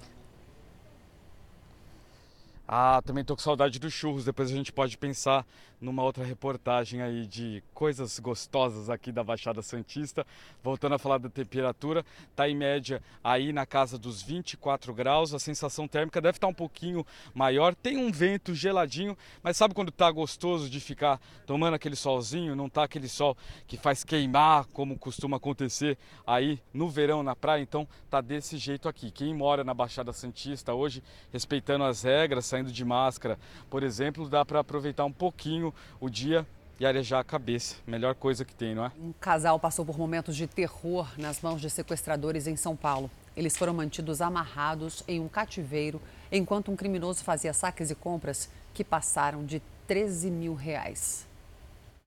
Ah, 2.68 3.00
também 3.04 3.24
tô 3.24 3.34
com 3.34 3.42
saudade 3.42 3.78
dos 3.78 3.92
churros. 3.92 4.24
Depois 4.24 4.50
a 4.50 4.54
gente 4.54 4.72
pode 4.72 4.96
pensar 4.96 5.44
numa 5.80 6.02
outra 6.02 6.24
reportagem 6.24 7.02
aí 7.02 7.26
de 7.26 7.62
coisas 7.74 8.18
gostosas 8.18 8.88
aqui 8.88 9.12
da 9.12 9.22
Baixada 9.22 9.62
Santista. 9.62 10.26
Voltando 10.62 10.94
a 10.94 10.98
falar 10.98 11.18
da 11.18 11.28
temperatura, 11.28 12.04
tá 12.34 12.48
em 12.48 12.56
média 12.56 13.02
aí 13.22 13.52
na 13.52 13.66
casa 13.66 13.98
dos 13.98 14.22
24 14.22 14.92
graus. 14.94 15.34
A 15.34 15.38
sensação 15.38 15.86
térmica 15.86 16.20
deve 16.20 16.38
estar 16.38 16.46
tá 16.46 16.50
um 16.50 16.54
pouquinho 16.54 17.06
maior. 17.34 17.74
Tem 17.74 17.96
um 17.96 18.10
vento 18.10 18.54
geladinho, 18.54 19.16
mas 19.42 19.56
sabe 19.56 19.74
quando 19.74 19.92
tá 19.92 20.10
gostoso 20.10 20.70
de 20.70 20.80
ficar 20.80 21.20
tomando 21.46 21.74
aquele 21.74 21.96
solzinho? 21.96 22.56
Não 22.56 22.68
tá 22.68 22.84
aquele 22.84 23.08
sol 23.08 23.36
que 23.66 23.76
faz 23.76 24.02
queimar, 24.02 24.66
como 24.72 24.98
costuma 24.98 25.36
acontecer 25.36 25.98
aí 26.26 26.58
no 26.72 26.88
verão 26.88 27.22
na 27.22 27.36
praia. 27.36 27.62
Então 27.62 27.86
tá 28.08 28.20
desse 28.20 28.56
jeito 28.56 28.88
aqui. 28.88 29.10
Quem 29.10 29.34
mora 29.34 29.62
na 29.62 29.74
Baixada 29.74 30.12
Santista 30.12 30.72
hoje, 30.72 31.02
respeitando 31.32 31.84
as 31.84 32.02
regras, 32.02 32.46
saindo 32.46 32.72
de 32.72 32.84
máscara, 32.84 33.38
por 33.68 33.82
exemplo, 33.82 34.28
dá 34.28 34.44
para 34.44 34.60
aproveitar 34.60 35.04
um 35.04 35.12
pouquinho 35.12 35.65
o 36.00 36.08
dia 36.08 36.46
e 36.78 36.86
arejar 36.86 37.20
a 37.20 37.24
cabeça. 37.24 37.76
Melhor 37.86 38.14
coisa 38.14 38.44
que 38.44 38.54
tem, 38.54 38.74
não 38.74 38.84
é? 38.84 38.92
Um 39.00 39.12
casal 39.12 39.58
passou 39.58 39.84
por 39.84 39.98
momentos 39.98 40.36
de 40.36 40.46
terror 40.46 41.08
nas 41.18 41.40
mãos 41.40 41.60
de 41.60 41.70
sequestradores 41.70 42.46
em 42.46 42.56
São 42.56 42.76
Paulo. 42.76 43.10
Eles 43.36 43.56
foram 43.56 43.74
mantidos 43.74 44.20
amarrados 44.20 45.02
em 45.06 45.20
um 45.20 45.28
cativeiro 45.28 46.00
enquanto 46.30 46.70
um 46.70 46.76
criminoso 46.76 47.22
fazia 47.22 47.52
saques 47.52 47.90
e 47.90 47.94
compras 47.94 48.50
que 48.74 48.84
passaram 48.84 49.44
de 49.44 49.62
13 49.86 50.30
mil 50.30 50.54
reais. 50.54 51.26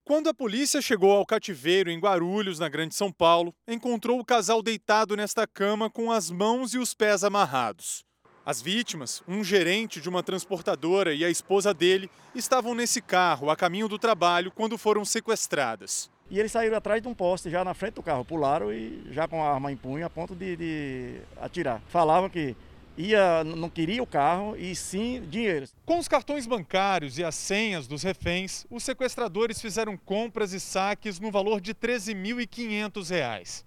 Quando 0.04 0.28
a 0.28 0.34
polícia 0.34 0.82
chegou 0.82 1.12
ao 1.12 1.26
cativeiro 1.26 1.92
em 1.92 2.00
Guarulhos, 2.00 2.58
na 2.58 2.68
Grande 2.68 2.96
São 2.96 3.12
Paulo, 3.12 3.54
encontrou 3.68 4.20
o 4.20 4.26
casal 4.26 4.62
deitado 4.64 5.16
nesta 5.16 5.46
cama 5.46 5.88
com 5.88 6.12
as 6.12 6.32
mãos 6.32 6.74
e 6.74 6.80
os 6.80 6.96
pés 6.96 7.24
amarrados. 7.24 8.04
As 8.50 8.64
vítimas, 8.64 9.22
um 9.28 9.44
gerente 9.44 10.02
de 10.02 10.10
uma 10.10 10.24
transportadora 10.24 11.14
e 11.14 11.24
a 11.24 11.30
esposa 11.30 11.72
dele, 11.72 12.10
estavam 12.34 12.74
nesse 12.74 13.00
carro 13.00 13.52
a 13.52 13.56
caminho 13.56 13.88
do 13.88 14.00
trabalho 14.00 14.50
quando 14.50 14.76
foram 14.76 15.06
sequestradas. 15.06 16.10
E 16.32 16.40
eles 16.40 16.52
saíram 16.52 16.76
atrás 16.76 17.00
de 17.00 17.08
um 17.08 17.14
poste, 17.14 17.48
já 17.52 17.64
na 17.64 17.76
frente 17.76 17.94
do 17.94 18.02
carro, 18.02 18.26
pularam 18.26 18.74
e 18.74 19.04
já 19.12 19.28
com 19.28 19.44
a 19.44 19.54
arma 19.54 19.72
em 19.72 19.78
punho 19.78 20.04
a 20.04 20.10
ponto 20.10 20.34
de, 20.34 20.56
de 20.56 21.22
atirar. 21.40 21.80
Falavam 21.90 22.28
que 22.28 22.56
ia, 22.98 23.44
não 23.44 23.70
queria 23.70 24.02
o 24.02 24.08
carro 24.08 24.56
e 24.58 24.76
sim 24.76 25.22
dinheiro. 25.30 25.68
Com 25.86 26.00
os 26.00 26.08
cartões 26.08 26.48
bancários 26.48 27.20
e 27.20 27.24
as 27.24 27.36
senhas 27.36 27.86
dos 27.86 28.02
reféns, 28.02 28.66
os 28.68 28.82
sequestradores 28.82 29.62
fizeram 29.62 29.96
compras 29.96 30.54
e 30.54 30.60
saques 30.60 31.20
no 31.20 31.30
valor 31.30 31.62
de 31.62 31.70
R$ 31.70 31.78
13.500. 31.88 33.64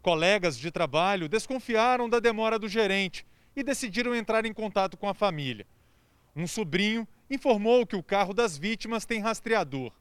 Colegas 0.00 0.56
de 0.56 0.70
trabalho 0.70 1.28
desconfiaram 1.28 2.08
da 2.08 2.20
demora 2.20 2.56
do 2.56 2.68
gerente 2.68 3.26
e 3.54 3.62
decidiram 3.62 4.14
entrar 4.14 4.44
em 4.44 4.52
contato 4.52 4.96
com 4.96 5.08
a 5.08 5.14
família. 5.14 5.66
Um 6.34 6.46
sobrinho 6.46 7.06
informou 7.30 7.86
que 7.86 7.96
o 7.96 8.02
carro 8.02 8.32
das 8.32 8.56
vítimas 8.56 9.04
tem 9.04 9.20
rastreador. 9.20 9.92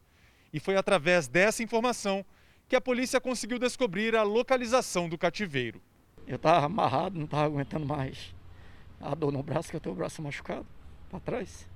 E 0.53 0.59
foi 0.59 0.75
através 0.75 1.27
dessa 1.27 1.63
informação 1.63 2.25
que 2.67 2.75
a 2.75 2.81
polícia 2.81 3.19
conseguiu 3.19 3.59
descobrir 3.59 4.15
a 4.15 4.23
localização 4.23 5.09
do 5.09 5.17
cativeiro. 5.17 5.81
Eu 6.27 6.37
estava 6.37 6.65
amarrado, 6.65 7.17
não 7.17 7.25
estava 7.25 7.45
aguentando 7.45 7.85
mais 7.85 8.33
a 8.99 9.15
dor 9.15 9.31
no 9.31 9.41
braço, 9.43 9.69
que 9.69 9.75
eu 9.75 9.79
tenho 9.79 9.93
o 9.93 9.97
braço 9.97 10.21
machucado 10.21 10.65
para 11.09 11.19
trás. 11.19 11.67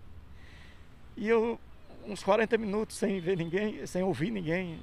E 1.17 1.27
eu, 1.27 1.59
uns 2.05 2.23
40 2.23 2.57
minutos 2.57 2.95
sem 2.95 3.19
ver 3.19 3.37
ninguém, 3.37 3.85
sem 3.85 4.03
ouvir 4.03 4.31
ninguém. 4.31 4.79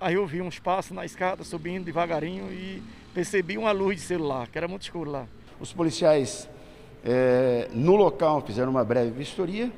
Aí 0.00 0.14
eu 0.14 0.26
vi 0.26 0.42
uns 0.42 0.58
passos 0.58 0.92
na 0.92 1.04
escada 1.04 1.44
subindo 1.44 1.84
devagarinho 1.84 2.52
e 2.52 2.82
percebi 3.14 3.56
uma 3.56 3.72
luz 3.72 4.00
de 4.00 4.02
celular, 4.02 4.48
que 4.48 4.58
era 4.58 4.66
muito 4.66 4.82
escuro 4.82 5.10
lá. 5.10 5.26
Os 5.62 5.72
policiais 5.72 6.48
é, 7.04 7.68
no 7.72 7.94
local 7.94 8.40
fizeram 8.44 8.72
uma 8.72 8.84
breve 8.84 9.12
vistoria 9.12 9.70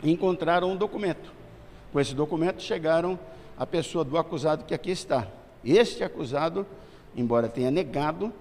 e 0.00 0.12
encontraram 0.12 0.70
um 0.70 0.76
documento. 0.76 1.32
Com 1.92 1.98
esse 1.98 2.14
documento 2.14 2.62
chegaram 2.62 3.18
a 3.58 3.66
pessoa 3.66 4.04
do 4.04 4.16
acusado 4.16 4.64
que 4.64 4.72
aqui 4.72 4.92
está. 4.92 5.26
Este 5.64 6.04
acusado, 6.04 6.64
embora 7.16 7.48
tenha 7.48 7.68
negado, 7.68 8.32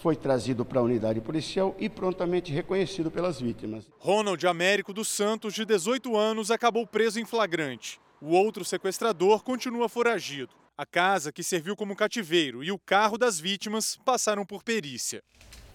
foi 0.00 0.16
trazido 0.16 0.64
para 0.64 0.80
a 0.80 0.82
unidade 0.82 1.20
policial 1.20 1.76
e 1.78 1.90
prontamente 1.90 2.54
reconhecido 2.54 3.10
pelas 3.10 3.38
vítimas. 3.38 3.84
Ronald 3.98 4.42
Américo 4.46 4.94
dos 4.94 5.08
Santos, 5.08 5.52
de 5.52 5.66
18 5.66 6.16
anos, 6.16 6.50
acabou 6.50 6.86
preso 6.86 7.20
em 7.20 7.26
flagrante. 7.26 8.00
O 8.18 8.30
outro 8.30 8.64
sequestrador 8.64 9.44
continua 9.44 9.90
foragido. 9.90 10.54
A 10.74 10.86
casa, 10.86 11.30
que 11.30 11.42
serviu 11.42 11.76
como 11.76 11.94
cativeiro, 11.94 12.64
e 12.64 12.72
o 12.72 12.78
carro 12.78 13.18
das 13.18 13.38
vítimas 13.38 13.98
passaram 14.06 14.46
por 14.46 14.62
perícia. 14.62 15.22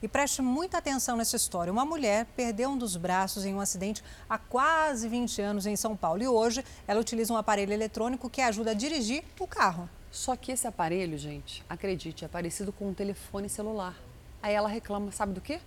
E 0.03 0.07
preste 0.09 0.41
muita 0.41 0.79
atenção 0.79 1.15
nessa 1.15 1.37
história. 1.37 1.71
Uma 1.71 1.85
mulher 1.85 2.25
perdeu 2.35 2.71
um 2.71 2.77
dos 2.77 2.97
braços 2.97 3.45
em 3.45 3.55
um 3.55 3.61
acidente 3.61 4.03
há 4.29 4.37
quase 4.37 5.07
20 5.07 5.41
anos 5.41 5.65
em 5.65 5.77
São 5.77 5.95
Paulo. 5.95 6.21
E 6.21 6.27
hoje 6.27 6.61
ela 6.85 6.99
utiliza 6.99 7.31
um 7.31 7.37
aparelho 7.37 7.71
eletrônico 7.71 8.29
que 8.29 8.41
ajuda 8.41 8.71
a 8.71 8.73
dirigir 8.73 9.23
o 9.39 9.47
carro. 9.47 9.89
Só 10.11 10.35
que 10.35 10.51
esse 10.51 10.67
aparelho, 10.67 11.17
gente, 11.17 11.63
acredite, 11.69 12.25
é 12.25 12.27
parecido 12.27 12.73
com 12.73 12.89
um 12.89 12.93
telefone 12.93 13.47
celular. 13.47 13.95
Aí 14.41 14.53
ela 14.53 14.67
reclama, 14.67 15.09
sabe 15.09 15.31
do 15.31 15.39
quê? 15.39 15.61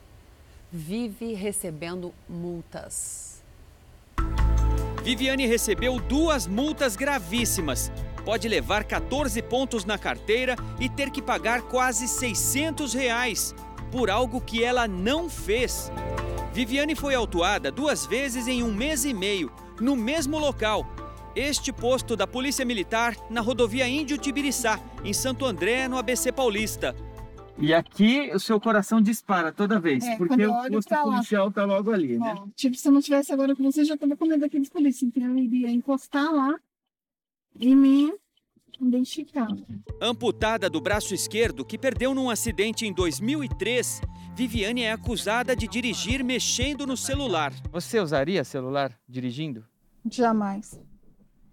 Vive 0.71 1.33
recebendo 1.33 2.13
multas. 2.29 3.43
Viviane 5.03 5.47
recebeu 5.47 5.99
duas 5.99 6.47
multas 6.47 6.95
gravíssimas 6.95 7.91
pode 8.27 8.49
levar 8.49 8.83
14 8.83 9.41
pontos 9.43 9.85
na 9.85 9.97
carteira 9.97 10.57
e 10.81 10.89
ter 10.89 11.11
que 11.11 11.23
pagar 11.23 11.63
quase 11.63 12.09
600 12.09 12.93
reais 12.93 13.55
por 13.91 14.11
algo 14.11 14.41
que 14.41 14.63
ela 14.63 14.87
não 14.87 15.29
fez. 15.29 15.91
Viviane 16.53 16.95
foi 16.95 17.15
autuada 17.15 17.71
duas 17.71 18.07
vezes 18.07 18.49
em 18.49 18.63
um 18.63 18.73
mês 18.73 19.05
e 19.05 19.13
meio, 19.13 19.53
no 19.81 19.95
mesmo 19.95 20.39
local. 20.39 20.87
Este 21.35 21.71
posto 21.71 22.17
da 22.17 22.27
Polícia 22.27 22.65
Militar 22.65 23.15
na 23.29 23.43
rodovia 23.43 23.87
Índio 23.87 24.17
Tibiriçá, 24.17 24.81
em 25.05 25.13
Santo 25.13 25.45
André, 25.45 25.87
no 25.87 25.99
ABC 25.99 26.33
Paulista. 26.33 26.97
E 27.59 27.73
aqui 27.73 28.31
o 28.35 28.39
seu 28.39 28.61
coração 28.61 29.01
dispara 29.01 29.51
toda 29.51 29.81
vez, 29.81 30.05
É, 30.05 30.17
porque 30.17 30.47
o 30.47 30.71
posto 30.71 30.95
policial 30.95 31.51
tá 31.51 31.65
logo 31.65 31.91
ali, 31.91 32.19
né? 32.19 32.35
Ó, 32.39 32.47
tipo, 32.55 32.77
se 32.77 32.89
eu 32.89 32.93
não 32.93 33.01
tivesse 33.01 33.33
agora 33.33 33.57
com 33.57 33.63
você, 33.63 33.85
já 33.85 33.97
tava 33.97 34.17
com 34.17 34.27
medo 34.27 34.41
daqueles 34.41 34.69
polícia. 34.69 35.07
Então 35.07 35.23
eu 35.23 35.37
iria 35.39 35.71
encostar 35.71 36.31
lá 36.33 36.59
e 37.59 37.75
me 37.75 38.13
identificar. 38.81 39.49
Amputada 40.01 40.69
do 40.69 40.81
braço 40.81 41.15
esquerdo, 41.15 41.65
que 41.65 41.79
perdeu 41.79 42.15
num 42.15 42.31
acidente 42.31 42.87
em 42.87 42.93
2003, 42.93 44.01
Viviane 44.35 44.83
é 44.83 44.93
acusada 44.93 45.57
de 45.57 45.67
dirigir 45.67 46.23
mexendo 46.23 46.87
no 46.87 46.97
celular. 46.97 47.55
Você 47.73 47.99
usaria 47.99 48.45
celular 48.45 48.93
dirigindo? 49.09 49.65
Jamais. 50.11 50.79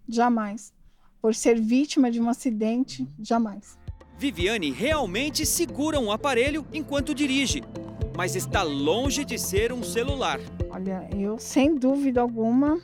Jamais. 0.07 0.73
Por 1.21 1.33
ser 1.33 1.59
vítima 1.59 2.11
de 2.11 2.19
um 2.19 2.27
acidente, 2.27 3.07
jamais. 3.19 3.77
Viviane 4.17 4.71
realmente 4.71 5.45
segura 5.45 5.99
um 5.99 6.11
aparelho 6.11 6.65
enquanto 6.73 7.15
dirige, 7.15 7.63
mas 8.15 8.35
está 8.35 8.63
longe 8.63 9.23
de 9.23 9.37
ser 9.37 9.71
um 9.71 9.81
celular. 9.81 10.39
Olha, 10.69 11.09
eu 11.17 11.39
sem 11.39 11.75
dúvida 11.75 12.21
alguma 12.21 12.81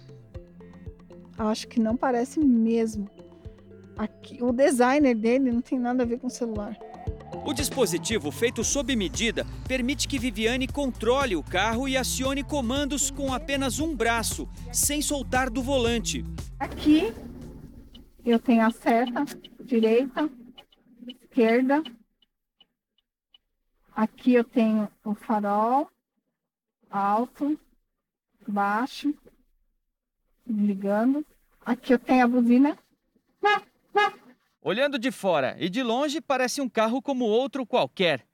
acho 1.38 1.68
que 1.68 1.80
não 1.80 1.95
parece 1.95 2.40
mesmo. 2.40 3.10
Aqui, 3.99 4.41
o 4.41 4.53
designer 4.53 5.13
dele 5.13 5.51
não 5.51 5.59
tem 5.59 5.77
nada 5.77 6.03
a 6.03 6.05
ver 6.05 6.19
com 6.19 6.27
o 6.27 6.30
celular. 6.30 6.73
O 7.45 7.53
dispositivo 7.53 8.31
feito 8.31 8.63
sob 8.63 8.95
medida 8.95 9.45
permite 9.67 10.07
que 10.07 10.17
Viviane 10.17 10.69
controle 10.69 11.35
o 11.35 11.43
carro 11.43 11.85
e 11.85 11.97
acione 11.97 12.41
comandos 12.41 13.11
com 13.11 13.34
apenas 13.34 13.77
um 13.77 13.93
braço, 13.93 14.47
sem 14.71 15.01
soltar 15.01 15.49
do 15.49 15.61
volante. 15.61 16.23
Aqui 16.57 17.13
eu 18.23 18.39
tenho 18.39 18.65
a 18.65 18.71
seta 18.71 19.26
direita, 19.65 20.30
esquerda. 21.05 21.84
Aqui 23.93 24.35
eu 24.35 24.45
tenho 24.45 24.88
o 25.03 25.13
farol 25.13 25.89
alto, 26.89 27.59
baixo, 28.47 29.13
ligando. 30.47 31.26
Aqui 31.65 31.93
eu 31.93 31.99
tenho 31.99 32.23
a 32.23 32.27
buzina. 32.30 32.77
Olhando 34.61 34.99
de 34.99 35.10
fora 35.10 35.56
e 35.57 35.69
de 35.69 35.81
longe, 35.81 36.19
parece 36.19 36.60
um 36.60 36.68
carro 36.68 37.02
como 37.02 37.23
outro 37.26 37.65
qualquer. 37.65 38.26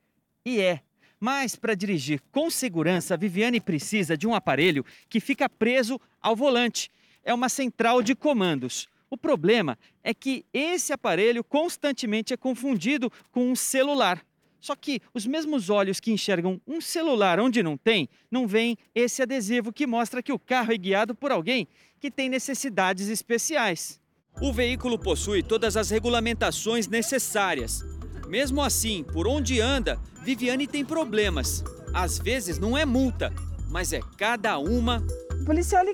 E 0.43 0.59
é. 0.59 0.81
Mas 1.19 1.55
para 1.55 1.75
dirigir 1.75 2.19
com 2.31 2.49
segurança, 2.49 3.15
Viviane 3.15 3.61
precisa 3.61 4.17
de 4.17 4.27
um 4.27 4.33
aparelho 4.33 4.83
que 5.07 5.19
fica 5.19 5.47
preso 5.47 6.01
ao 6.19 6.35
volante. 6.35 6.89
É 7.23 7.33
uma 7.33 7.47
central 7.47 8.01
de 8.01 8.15
comandos. 8.15 8.87
O 9.09 9.15
problema 9.15 9.77
é 10.03 10.13
que 10.13 10.43
esse 10.51 10.91
aparelho 10.91 11.43
constantemente 11.43 12.33
é 12.33 12.37
confundido 12.37 13.11
com 13.31 13.49
um 13.49 13.55
celular. 13.55 14.25
Só 14.59 14.75
que 14.75 14.99
os 15.13 15.27
mesmos 15.27 15.69
olhos 15.69 15.99
que 15.99 16.11
enxergam 16.11 16.59
um 16.65 16.81
celular 16.81 17.39
onde 17.39 17.61
não 17.61 17.77
tem, 17.77 18.09
não 18.31 18.47
veem 18.47 18.75
esse 18.95 19.21
adesivo 19.21 19.71
que 19.71 19.85
mostra 19.85 20.23
que 20.23 20.33
o 20.33 20.39
carro 20.39 20.73
é 20.73 20.77
guiado 20.77 21.13
por 21.13 21.31
alguém 21.31 21.67
que 21.99 22.09
tem 22.09 22.29
necessidades 22.29 23.09
especiais. 23.09 24.01
O 24.41 24.51
veículo 24.51 24.99
possui 24.99 25.41
todas 25.41 25.77
as 25.77 25.89
regulamentações 25.89 26.87
necessárias. 26.87 27.83
Mesmo 28.27 28.61
assim, 28.61 29.03
por 29.03 29.27
onde 29.27 29.61
anda, 29.61 29.97
Viviane 30.23 30.67
tem 30.67 30.83
problemas. 30.83 31.63
Às 31.93 32.19
vezes 32.19 32.59
não 32.59 32.77
é 32.77 32.85
multa, 32.85 33.31
mas 33.69 33.93
é 33.93 34.01
cada 34.17 34.57
uma. 34.57 35.01
O 35.41 35.45
policial 35.45 35.85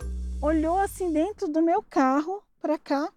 olhou 0.41 0.79
assim 0.79 1.11
dentro 1.11 1.47
do 1.47 1.61
meu 1.61 1.83
carro 1.83 2.41
para 2.59 2.79
cá 2.79 3.11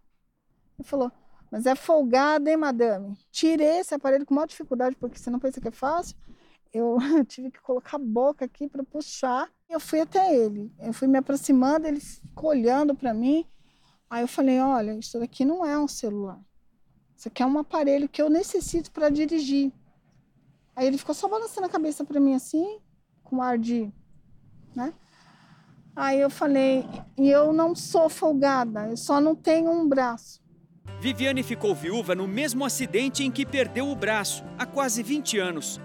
e 0.79 0.85
falou: 0.85 1.11
Mas 1.51 1.65
é 1.65 1.75
folgada, 1.75 2.51
hein, 2.51 2.59
madame? 2.59 3.17
Tirei 3.31 3.79
esse 3.79 3.95
aparelho 3.95 4.27
com 4.27 4.35
maior 4.35 4.47
dificuldade, 4.47 4.95
porque 4.97 5.19
você 5.19 5.31
não 5.31 5.39
pensa 5.39 5.59
que 5.59 5.69
é 5.69 5.71
fácil. 5.71 6.17
Eu 6.71 6.99
tive 7.27 7.51
que 7.51 7.63
colocar 7.63 7.97
a 7.97 8.01
boca 8.01 8.45
aqui 8.45 8.69
para 8.69 8.85
puxar. 8.85 9.49
Eu 9.71 9.81
fui 9.81 10.01
até 10.01 10.37
ele. 10.37 10.71
Eu 10.79 10.93
fui 10.93 11.09
me 11.09 11.17
aproximando, 11.17 11.87
ele 11.87 12.01
ficou 12.01 12.51
olhando 12.51 12.95
para 12.95 13.15
mim. 13.15 13.47
Aí 14.15 14.23
eu 14.23 14.29
falei: 14.29 14.61
Olha, 14.61 14.93
isso 14.93 15.19
daqui 15.19 15.45
não 15.45 15.67
é 15.67 15.77
um 15.77 15.89
celular. 15.89 16.39
Isso 17.17 17.27
aqui 17.27 17.43
é 17.43 17.47
um 17.47 17.59
aparelho 17.59 18.09
que 18.09 18.23
eu 18.23 18.31
necessito 18.31 18.93
para 18.93 19.09
dirigir. 19.09 19.73
Aí 20.77 20.87
ele 20.87 20.97
ficou 20.97 21.13
só 21.13 21.27
balançando 21.27 21.67
a 21.67 21.69
cabeça 21.69 22.05
para 22.05 22.21
mim 22.21 22.33
assim, 22.33 22.79
com 23.25 23.43
ar 23.43 23.59
de. 23.59 23.93
Né? 24.73 24.95
Aí 25.97 26.21
eu 26.21 26.31
falei: 26.31 26.87
E 27.19 27.29
eu 27.29 27.53
não 27.53 27.75
sou 27.75 28.09
folgada, 28.09 28.89
eu 28.89 28.97
só 28.97 29.21
não 29.21 29.35
tenho 29.35 29.73
um 29.73 29.89
braço. 29.89 30.41
Viviane 31.01 31.43
ficou 31.43 31.75
viúva 31.75 32.15
no 32.15 32.29
mesmo 32.29 32.65
acidente 32.65 33.25
em 33.25 33.33
que 33.33 33.45
perdeu 33.45 33.89
o 33.89 33.97
braço, 33.97 34.45
há 34.57 34.65
quase 34.65 35.03
20 35.03 35.39
anos. 35.39 35.81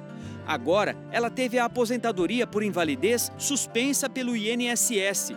Agora, 0.46 0.96
ela 1.12 1.32
teve 1.32 1.58
a 1.58 1.66
aposentadoria 1.66 2.46
por 2.46 2.62
invalidez 2.62 3.32
suspensa 3.40 4.08
pelo 4.08 4.36
INSS. 4.36 5.32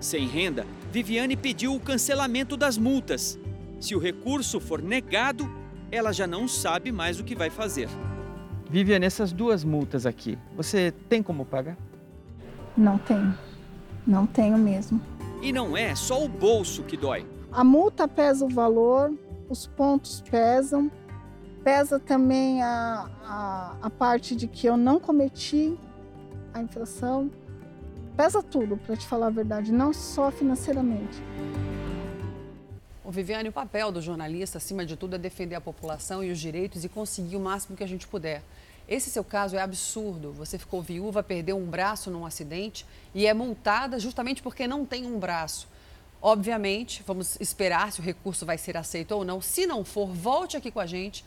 Sem 0.00 0.26
renda, 0.26 0.66
Viviane 0.94 1.36
pediu 1.36 1.74
o 1.74 1.80
cancelamento 1.80 2.56
das 2.56 2.78
multas. 2.78 3.36
Se 3.80 3.96
o 3.96 3.98
recurso 3.98 4.60
for 4.60 4.80
negado, 4.80 5.50
ela 5.90 6.12
já 6.12 6.24
não 6.24 6.46
sabe 6.46 6.92
mais 6.92 7.18
o 7.18 7.24
que 7.24 7.34
vai 7.34 7.50
fazer. 7.50 7.88
Viviane, 8.70 9.04
essas 9.04 9.32
duas 9.32 9.64
multas 9.64 10.06
aqui, 10.06 10.38
você 10.56 10.94
tem 11.08 11.20
como 11.20 11.44
pagar? 11.44 11.76
Não 12.76 12.96
tenho. 12.96 13.36
Não 14.06 14.24
tenho 14.24 14.56
mesmo. 14.56 15.00
E 15.42 15.52
não 15.52 15.76
é 15.76 15.96
só 15.96 16.24
o 16.24 16.28
bolso 16.28 16.84
que 16.84 16.96
dói. 16.96 17.26
A 17.50 17.64
multa 17.64 18.06
pesa 18.06 18.44
o 18.44 18.48
valor, 18.48 19.12
os 19.48 19.66
pontos 19.66 20.22
pesam, 20.30 20.88
pesa 21.64 21.98
também 21.98 22.62
a, 22.62 23.10
a, 23.24 23.76
a 23.82 23.90
parte 23.90 24.36
de 24.36 24.46
que 24.46 24.68
eu 24.68 24.76
não 24.76 25.00
cometi 25.00 25.76
a 26.52 26.62
infração. 26.62 27.32
Pesa 28.16 28.40
tudo, 28.40 28.76
para 28.76 28.96
te 28.96 29.04
falar 29.06 29.26
a 29.26 29.30
verdade, 29.30 29.72
não 29.72 29.92
só 29.92 30.30
financeiramente. 30.30 31.20
O 33.04 33.10
Viviane, 33.10 33.48
o 33.48 33.52
papel 33.52 33.90
do 33.90 34.00
jornalista, 34.00 34.58
acima 34.58 34.86
de 34.86 34.96
tudo, 34.96 35.16
é 35.16 35.18
defender 35.18 35.56
a 35.56 35.60
população 35.60 36.22
e 36.22 36.30
os 36.30 36.38
direitos 36.38 36.84
e 36.84 36.88
conseguir 36.88 37.36
o 37.36 37.40
máximo 37.40 37.76
que 37.76 37.82
a 37.82 37.88
gente 37.88 38.06
puder. 38.06 38.42
Esse 38.88 39.10
seu 39.10 39.24
caso 39.24 39.56
é 39.56 39.60
absurdo. 39.60 40.32
Você 40.32 40.58
ficou 40.58 40.80
viúva, 40.80 41.24
perdeu 41.24 41.56
um 41.56 41.66
braço 41.66 42.08
num 42.08 42.24
acidente 42.24 42.86
e 43.12 43.26
é 43.26 43.34
multada 43.34 43.98
justamente 43.98 44.42
porque 44.42 44.68
não 44.68 44.86
tem 44.86 45.06
um 45.06 45.18
braço. 45.18 45.66
Obviamente, 46.22 47.02
vamos 47.04 47.36
esperar 47.40 47.90
se 47.92 48.00
o 48.00 48.02
recurso 48.02 48.46
vai 48.46 48.56
ser 48.56 48.76
aceito 48.76 49.12
ou 49.12 49.24
não. 49.24 49.40
Se 49.40 49.66
não 49.66 49.84
for, 49.84 50.06
volte 50.06 50.56
aqui 50.56 50.70
com 50.70 50.80
a 50.80 50.86
gente. 50.86 51.24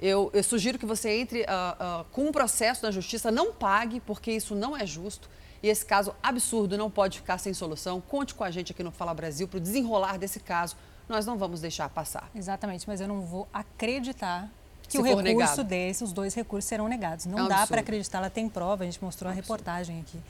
Eu, 0.00 0.30
eu 0.34 0.42
sugiro 0.42 0.78
que 0.78 0.84
você 0.84 1.10
entre 1.10 1.42
uh, 1.42 2.02
uh, 2.02 2.04
com 2.12 2.26
um 2.26 2.32
processo 2.32 2.84
na 2.84 2.90
justiça, 2.90 3.30
não 3.30 3.52
pague, 3.52 4.00
porque 4.00 4.30
isso 4.30 4.54
não 4.54 4.76
é 4.76 4.84
justo. 4.84 5.30
E 5.66 5.68
esse 5.68 5.84
caso 5.84 6.14
absurdo 6.22 6.78
não 6.78 6.88
pode 6.88 7.18
ficar 7.18 7.38
sem 7.38 7.52
solução. 7.52 8.00
Conte 8.00 8.32
com 8.36 8.44
a 8.44 8.52
gente 8.52 8.70
aqui 8.70 8.84
no 8.84 8.92
Fala 8.92 9.12
Brasil 9.12 9.48
para 9.48 9.56
o 9.56 9.60
desenrolar 9.60 10.16
desse 10.16 10.38
caso. 10.38 10.76
Nós 11.08 11.26
não 11.26 11.36
vamos 11.36 11.60
deixar 11.60 11.88
passar. 11.88 12.30
Exatamente, 12.36 12.86
mas 12.86 13.00
eu 13.00 13.08
não 13.08 13.22
vou 13.22 13.48
acreditar 13.52 14.48
que 14.84 14.92
Se 14.92 14.98
o 14.98 15.02
recurso 15.02 15.24
negado. 15.24 15.64
desse, 15.64 16.04
os 16.04 16.12
dois 16.12 16.34
recursos 16.34 16.68
serão 16.68 16.86
negados. 16.86 17.26
Não 17.26 17.40
É 17.40 17.42
um 17.42 17.48
dá 17.48 17.66
para 17.66 17.80
acreditar, 17.80 18.18
ela 18.18 18.30
tem 18.30 18.48
prova, 18.48 18.84
a 18.84 18.86
gente 18.86 19.02
mostrou 19.02 19.28
a 19.28 19.34
reportagem 19.34 19.98
aqui. 19.98 20.20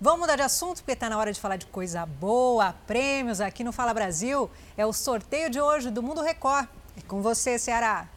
Vamos 0.00 0.20
mudar 0.20 0.36
de 0.36 0.42
assunto, 0.42 0.76
porque 0.76 0.92
está 0.92 1.10
na 1.10 1.18
hora 1.18 1.30
de 1.30 1.38
falar 1.38 1.56
de 1.58 1.66
coisa 1.66 2.06
boa, 2.06 2.74
prêmios 2.86 3.38
aqui 3.38 3.62
no 3.62 3.72
Fala 3.72 3.92
Brasil. 3.92 4.50
É 4.78 4.86
o 4.86 4.94
sorteio 4.94 5.50
de 5.50 5.60
hoje 5.60 5.90
do 5.90 6.02
Mundo 6.02 6.22
Record. 6.22 6.68
É 6.96 7.02
com 7.06 7.20
você, 7.20 7.58
Ceará. 7.58 8.08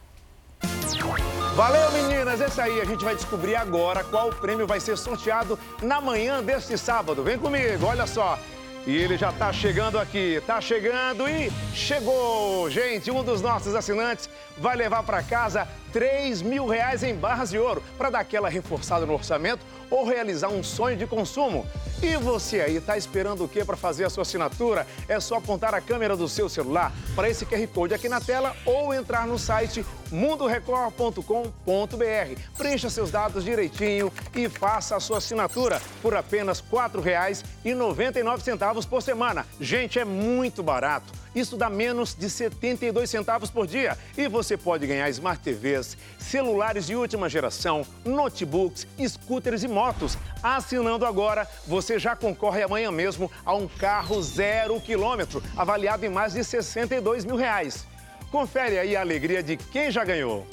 Valeu, 1.54 1.90
meninas! 1.92 2.40
Esse 2.40 2.60
aí 2.60 2.80
a 2.80 2.84
gente 2.84 3.04
vai 3.04 3.14
descobrir 3.14 3.54
agora 3.54 4.02
qual 4.04 4.30
prêmio 4.30 4.66
vai 4.66 4.80
ser 4.80 4.96
sorteado 4.96 5.58
na 5.82 6.00
manhã 6.00 6.42
deste 6.42 6.78
sábado. 6.78 7.22
Vem 7.22 7.38
comigo, 7.38 7.86
olha 7.86 8.06
só. 8.06 8.38
E 8.86 8.96
ele 8.96 9.18
já 9.18 9.30
tá 9.30 9.52
chegando 9.52 9.98
aqui, 9.98 10.42
tá 10.46 10.58
chegando 10.58 11.28
e 11.28 11.52
chegou! 11.74 12.70
Gente, 12.70 13.10
um 13.10 13.22
dos 13.22 13.42
nossos 13.42 13.74
assinantes 13.74 14.30
vai 14.60 14.76
levar 14.76 15.02
para 15.02 15.22
casa 15.22 15.66
3 15.92 16.42
mil 16.42 16.66
reais 16.66 17.02
em 17.02 17.14
barras 17.14 17.50
de 17.50 17.58
ouro 17.58 17.82
para 17.98 18.10
dar 18.10 18.20
aquela 18.20 18.48
reforçada 18.48 19.04
no 19.06 19.14
orçamento 19.14 19.64
ou 19.90 20.04
realizar 20.04 20.48
um 20.48 20.62
sonho 20.62 20.96
de 20.96 21.04
consumo. 21.06 21.66
E 22.00 22.16
você 22.16 22.60
aí, 22.60 22.80
tá 22.80 22.96
esperando 22.96 23.44
o 23.44 23.48
que 23.48 23.64
para 23.64 23.76
fazer 23.76 24.04
a 24.04 24.10
sua 24.10 24.22
assinatura? 24.22 24.86
É 25.08 25.18
só 25.18 25.34
apontar 25.36 25.74
a 25.74 25.80
câmera 25.80 26.16
do 26.16 26.28
seu 26.28 26.48
celular 26.48 26.92
para 27.16 27.28
esse 27.28 27.44
QR 27.44 27.66
Code 27.66 27.92
aqui 27.92 28.08
na 28.08 28.20
tela 28.20 28.54
ou 28.64 28.94
entrar 28.94 29.26
no 29.26 29.36
site 29.38 29.84
mundorecord.com.br. 30.12 32.40
Preencha 32.56 32.88
seus 32.88 33.10
dados 33.10 33.44
direitinho 33.44 34.12
e 34.34 34.48
faça 34.48 34.96
a 34.96 35.00
sua 35.00 35.18
assinatura 35.18 35.82
por 36.00 36.14
apenas 36.14 36.60
R$ 36.60 36.66
4,99 36.70 38.86
por 38.86 39.02
semana. 39.02 39.44
Gente, 39.60 39.98
é 39.98 40.04
muito 40.04 40.62
barato. 40.62 41.12
Isso 41.34 41.56
dá 41.56 41.70
menos 41.70 42.14
de 42.14 42.28
72 42.28 43.08
centavos 43.08 43.50
por 43.50 43.66
dia. 43.66 43.96
E 44.16 44.28
você 44.28 44.56
pode 44.56 44.86
ganhar 44.86 45.08
Smart 45.10 45.42
TVs, 45.42 45.96
celulares 46.18 46.86
de 46.86 46.96
última 46.96 47.28
geração, 47.28 47.86
notebooks, 48.04 48.86
scooters 49.06 49.62
e 49.62 49.68
motos. 49.68 50.18
Assinando 50.42 51.06
agora, 51.06 51.46
você 51.66 51.98
já 51.98 52.16
concorre 52.16 52.62
amanhã 52.62 52.90
mesmo 52.90 53.30
a 53.44 53.54
um 53.54 53.68
carro 53.68 54.22
zero 54.22 54.80
quilômetro, 54.80 55.42
avaliado 55.56 56.04
em 56.04 56.08
mais 56.08 56.32
de 56.32 56.42
62 56.42 57.24
mil 57.24 57.36
reais. 57.36 57.86
Confere 58.30 58.78
aí 58.78 58.96
a 58.96 59.00
alegria 59.00 59.42
de 59.42 59.56
quem 59.56 59.90
já 59.90 60.04
ganhou. 60.04 60.46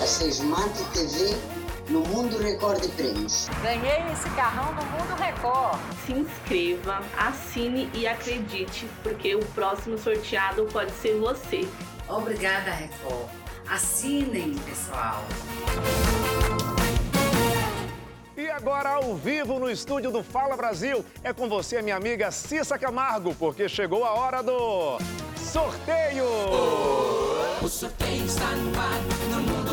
Essa 0.00 0.26
Smart 0.26 0.72
TV 0.92 1.57
no 1.88 2.00
Mundo 2.00 2.38
Record 2.38 2.82
de 2.82 2.88
Prêmios. 2.88 3.48
Ganhei 3.62 4.12
esse 4.12 4.28
carrão 4.30 4.74
no 4.74 4.84
Mundo 4.86 5.14
Record. 5.18 5.78
Se 6.04 6.12
inscreva, 6.12 7.00
assine 7.16 7.90
e 7.94 8.06
acredite, 8.06 8.86
porque 9.02 9.34
o 9.34 9.44
próximo 9.46 9.96
sorteado 9.98 10.66
pode 10.66 10.92
ser 10.92 11.18
você. 11.18 11.66
Obrigada, 12.08 12.70
Record. 12.70 13.28
Assinem, 13.70 14.54
pessoal. 14.58 15.24
E 18.36 18.48
agora, 18.50 18.90
ao 18.90 19.14
vivo 19.14 19.58
no 19.58 19.70
estúdio 19.70 20.10
do 20.10 20.22
Fala 20.22 20.56
Brasil, 20.56 21.04
é 21.22 21.32
com 21.32 21.48
você, 21.48 21.82
minha 21.82 21.96
amiga 21.96 22.30
Cissa 22.30 22.78
Camargo, 22.78 23.34
porque 23.34 23.68
chegou 23.68 24.04
a 24.04 24.12
hora 24.12 24.42
do 24.42 24.98
sorteio! 25.36 26.24
Oh, 26.24 27.64
o 27.64 27.68
sorteio 27.68 28.24
está 28.24 28.50
no 28.56 28.78
ar, 28.78 29.00
no 29.30 29.40
Mundo. 29.40 29.67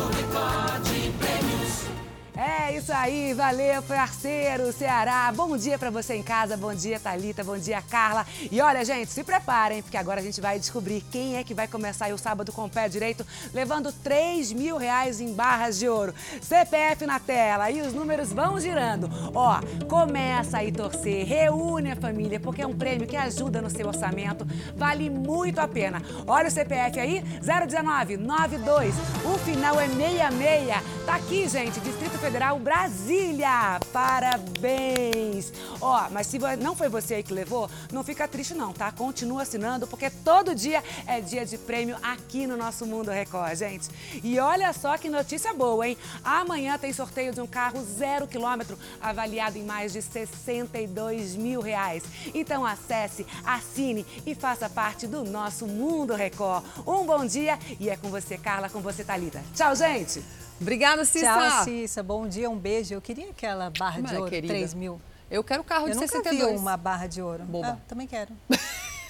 É 2.38 2.76
isso 2.76 2.92
aí, 2.92 3.32
valeu, 3.32 3.82
parceiro, 3.82 4.70
Ceará. 4.70 5.32
Bom 5.34 5.56
dia 5.56 5.78
para 5.78 5.88
você 5.88 6.16
em 6.16 6.22
casa, 6.22 6.54
bom 6.54 6.74
dia, 6.74 7.00
Talita, 7.00 7.42
bom 7.42 7.56
dia, 7.56 7.80
Carla. 7.80 8.26
E 8.52 8.60
olha, 8.60 8.84
gente, 8.84 9.10
se 9.10 9.24
preparem, 9.24 9.80
porque 9.80 9.96
agora 9.96 10.20
a 10.20 10.22
gente 10.22 10.38
vai 10.38 10.58
descobrir 10.58 11.02
quem 11.10 11.38
é 11.38 11.42
que 11.42 11.54
vai 11.54 11.66
começar 11.66 12.12
o 12.12 12.18
sábado 12.18 12.52
com 12.52 12.66
o 12.66 12.68
pé 12.68 12.90
direito, 12.90 13.26
levando 13.54 13.90
3 13.90 14.52
mil 14.52 14.76
reais 14.76 15.18
em 15.18 15.32
barras 15.32 15.78
de 15.78 15.88
ouro. 15.88 16.14
CPF 16.42 17.06
na 17.06 17.18
tela 17.18 17.70
e 17.70 17.80
os 17.80 17.94
números 17.94 18.34
vão 18.34 18.60
girando. 18.60 19.08
Ó, 19.34 19.58
começa 19.88 20.58
aí 20.58 20.70
torcer, 20.70 21.24
reúne 21.24 21.92
a 21.92 21.96
família, 21.96 22.38
porque 22.38 22.60
é 22.60 22.66
um 22.66 22.76
prêmio 22.76 23.06
que 23.06 23.16
ajuda 23.16 23.62
no 23.62 23.70
seu 23.70 23.88
orçamento, 23.88 24.46
vale 24.76 25.08
muito 25.08 25.58
a 25.58 25.66
pena. 25.66 26.02
Olha 26.26 26.48
o 26.48 26.50
CPF 26.50 27.00
aí, 27.00 27.22
019 27.22 28.18
92, 28.18 28.94
o 29.24 29.38
final 29.38 29.80
é 29.80 29.88
66. 29.88 31.06
Tá 31.06 31.14
aqui, 31.14 31.48
gente, 31.48 31.80
Distrito 31.80 32.18
Federal 32.18 32.25
Brasília. 32.58 33.78
Parabéns! 33.92 35.52
Ó, 35.80 36.08
mas 36.10 36.26
se 36.26 36.38
não 36.58 36.74
foi 36.74 36.88
você 36.88 37.14
aí 37.14 37.22
que 37.22 37.32
levou, 37.32 37.70
não 37.92 38.02
fica 38.02 38.26
triste 38.26 38.52
não, 38.52 38.72
tá? 38.72 38.90
Continua 38.90 39.42
assinando, 39.42 39.86
porque 39.86 40.10
todo 40.10 40.54
dia 40.54 40.82
é 41.06 41.20
dia 41.20 41.46
de 41.46 41.56
prêmio 41.56 41.96
aqui 42.02 42.46
no 42.46 42.56
nosso 42.56 42.84
Mundo 42.84 43.12
Record, 43.12 43.56
gente. 43.56 43.88
E 44.24 44.40
olha 44.40 44.72
só 44.72 44.98
que 44.98 45.08
notícia 45.08 45.54
boa, 45.54 45.86
hein? 45.86 45.96
Amanhã 46.24 46.76
tem 46.76 46.92
sorteio 46.92 47.32
de 47.32 47.40
um 47.40 47.46
carro 47.46 47.84
zero 47.84 48.26
quilômetro, 48.26 48.76
avaliado 49.00 49.56
em 49.56 49.62
mais 49.62 49.92
de 49.92 50.02
62 50.02 51.36
mil 51.36 51.60
reais. 51.60 52.02
Então 52.34 52.66
acesse, 52.66 53.24
assine 53.44 54.04
e 54.26 54.34
faça 54.34 54.68
parte 54.68 55.06
do 55.06 55.24
nosso 55.24 55.64
Mundo 55.64 56.14
Record. 56.14 56.64
Um 56.84 57.06
bom 57.06 57.24
dia 57.24 57.56
e 57.78 57.88
é 57.88 57.96
com 57.96 58.08
você, 58.08 58.36
Carla, 58.36 58.68
com 58.68 58.80
você, 58.80 59.04
Thalita. 59.04 59.42
Tchau, 59.54 59.76
gente! 59.76 60.45
Obrigada, 60.60 61.04
Cissa. 61.04 61.26
Tchau, 61.26 61.64
Cissa. 61.64 62.02
Bom 62.02 62.26
dia, 62.26 62.48
um 62.48 62.56
beijo. 62.56 62.94
Eu 62.94 63.00
queria 63.00 63.30
aquela 63.30 63.70
barra 63.70 64.00
de 64.00 64.14
é, 64.14 64.18
ouro, 64.18 64.30
querida? 64.30 64.54
3 64.54 64.74
mil. 64.74 65.00
Eu 65.30 65.42
quero 65.44 65.62
carro 65.64 65.86
Eu 65.86 65.90
de 65.90 65.94
nunca 65.96 66.08
62. 66.08 66.52
vi 66.52 66.58
uma 66.58 66.76
barra 66.76 67.06
de 67.06 67.20
ouro. 67.20 67.44
Boba. 67.44 67.68
Ah, 67.68 67.76
também 67.88 68.06
quero. 68.06 68.32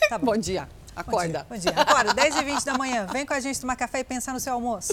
Tá 0.09 0.19
bom. 0.19 0.27
bom 0.27 0.37
dia. 0.37 0.69
Acorda. 0.95 1.45
Bom 1.49 1.57
dia. 1.57 1.73
Bom 1.73 1.75
dia. 1.75 1.83
Acorda, 1.83 2.15
10 2.15 2.37
e 2.37 2.45
20 2.45 2.65
da 2.65 2.79
manhã. 2.79 3.07
Vem 3.07 3.27
com 3.27 3.35
a 3.35 3.41
gente 3.41 3.61
tomar 3.61 3.75
café 3.75 3.99
e 3.99 4.05
pensar 4.05 4.33
no 4.33 4.39
seu 4.39 4.53
almoço. 4.53 4.93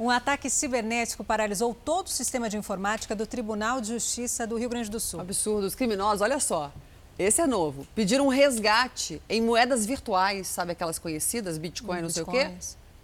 Um 0.00 0.08
ataque 0.08 0.48
cibernético 0.48 1.22
paralisou 1.22 1.74
todo 1.74 2.06
o 2.06 2.10
sistema 2.10 2.48
de 2.48 2.56
informática 2.56 3.14
do 3.14 3.26
Tribunal 3.26 3.82
de 3.82 3.88
Justiça 3.88 4.46
do 4.46 4.56
Rio 4.56 4.70
Grande 4.70 4.90
do 4.90 4.98
Sul. 4.98 5.20
Absurdo. 5.20 5.66
Os 5.66 5.74
criminosos, 5.74 6.22
olha 6.22 6.40
só. 6.40 6.72
Esse 7.18 7.42
é 7.42 7.46
novo. 7.46 7.86
Pediram 7.94 8.26
um 8.26 8.30
resgate 8.30 9.20
em 9.28 9.42
moedas 9.42 9.84
virtuais, 9.84 10.48
sabe 10.48 10.72
aquelas 10.72 10.98
conhecidas, 10.98 11.58
Bitcoin, 11.58 12.00
não 12.00 12.08
sei 12.08 12.22
o 12.22 12.26
quê, 12.26 12.50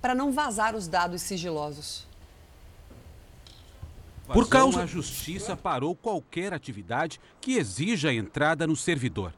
para 0.00 0.14
não 0.14 0.32
vazar 0.32 0.74
os 0.74 0.88
dados 0.88 1.20
sigilosos. 1.20 2.08
Por 4.32 4.48
causa 4.48 4.82
a 4.82 4.86
justiça 4.86 5.56
parou 5.56 5.94
qualquer 5.94 6.54
atividade 6.54 7.20
que 7.40 7.56
exija 7.56 8.10
a 8.10 8.14
entrada 8.14 8.66
no 8.66 8.76
servidor. 8.76 9.34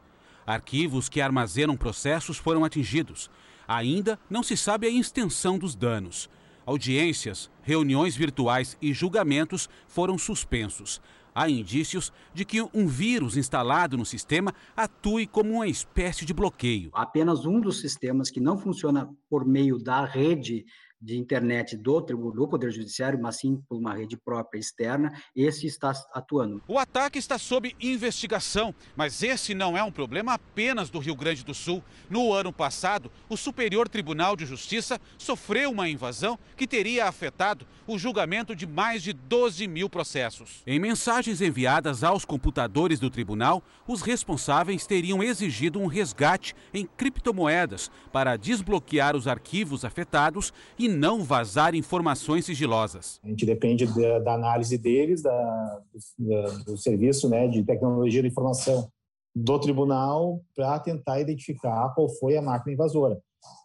Arquivos 0.46 1.08
que 1.08 1.20
armazenam 1.20 1.76
processos 1.76 2.36
foram 2.36 2.64
atingidos. 2.64 3.30
Ainda 3.66 4.18
não 4.28 4.42
se 4.42 4.56
sabe 4.56 4.86
a 4.86 4.90
extensão 4.90 5.58
dos 5.58 5.74
danos. 5.74 6.28
Audiências, 6.66 7.50
reuniões 7.62 8.14
virtuais 8.14 8.76
e 8.82 8.92
julgamentos 8.92 9.68
foram 9.86 10.18
suspensos. 10.18 11.00
Há 11.34 11.48
indícios 11.48 12.12
de 12.34 12.44
que 12.44 12.60
um 12.60 12.86
vírus 12.86 13.36
instalado 13.38 13.96
no 13.96 14.04
sistema 14.04 14.54
atue 14.76 15.26
como 15.26 15.54
uma 15.54 15.66
espécie 15.66 16.26
de 16.26 16.34
bloqueio. 16.34 16.90
apenas 16.92 17.46
um 17.46 17.58
dos 17.58 17.80
sistemas 17.80 18.30
que 18.30 18.40
não 18.40 18.58
funciona 18.58 19.08
por 19.30 19.46
meio 19.46 19.78
da 19.78 20.04
rede 20.04 20.66
de 21.02 21.18
internet 21.18 21.76
do, 21.76 22.00
do 22.00 22.48
Poder 22.48 22.70
Judiciário, 22.70 23.20
mas 23.20 23.40
sim 23.40 23.60
por 23.68 23.76
uma 23.76 23.92
rede 23.92 24.16
própria 24.16 24.60
externa, 24.60 25.12
esse 25.34 25.66
está 25.66 25.92
atuando. 26.14 26.62
O 26.68 26.78
ataque 26.78 27.18
está 27.18 27.38
sob 27.38 27.74
investigação, 27.80 28.72
mas 28.94 29.22
esse 29.22 29.52
não 29.52 29.76
é 29.76 29.82
um 29.82 29.90
problema 29.90 30.34
apenas 30.34 30.88
do 30.88 31.00
Rio 31.00 31.16
Grande 31.16 31.44
do 31.44 31.52
Sul. 31.52 31.82
No 32.08 32.32
ano 32.32 32.52
passado, 32.52 33.10
o 33.28 33.36
Superior 33.36 33.88
Tribunal 33.88 34.36
de 34.36 34.46
Justiça 34.46 35.00
sofreu 35.18 35.72
uma 35.72 35.88
invasão 35.88 36.38
que 36.56 36.66
teria 36.66 37.08
afetado 37.08 37.66
o 37.86 37.98
julgamento 37.98 38.54
de 38.54 38.66
mais 38.66 39.02
de 39.02 39.12
12 39.12 39.66
mil 39.66 39.90
processos. 39.90 40.62
Em 40.64 40.78
mensagens 40.78 41.40
enviadas 41.40 42.04
aos 42.04 42.24
computadores 42.24 43.00
do 43.00 43.10
tribunal, 43.10 43.62
os 43.88 44.02
responsáveis 44.02 44.86
teriam 44.86 45.22
exigido 45.22 45.80
um 45.80 45.86
resgate 45.86 46.54
em 46.72 46.86
criptomoedas 46.86 47.90
para 48.12 48.36
desbloquear 48.36 49.16
os 49.16 49.26
arquivos 49.26 49.84
afetados 49.84 50.52
e 50.78 50.91
não 50.92 51.24
vazar 51.24 51.74
informações 51.74 52.44
sigilosas. 52.44 53.18
A 53.24 53.28
gente 53.28 53.44
depende 53.46 53.86
da, 53.86 54.18
da 54.20 54.34
análise 54.34 54.76
deles, 54.78 55.22
da, 55.22 55.80
da- 56.18 56.48
do 56.64 56.76
serviço 56.76 57.28
né, 57.28 57.48
de 57.48 57.64
tecnologia 57.64 58.22
da 58.22 58.28
informação 58.28 58.88
do 59.34 59.58
tribunal 59.58 60.40
para 60.54 60.78
tentar 60.78 61.20
identificar 61.20 61.88
qual 61.94 62.08
foi 62.08 62.36
a 62.36 62.42
máquina 62.42 62.74
invasora. 62.74 63.18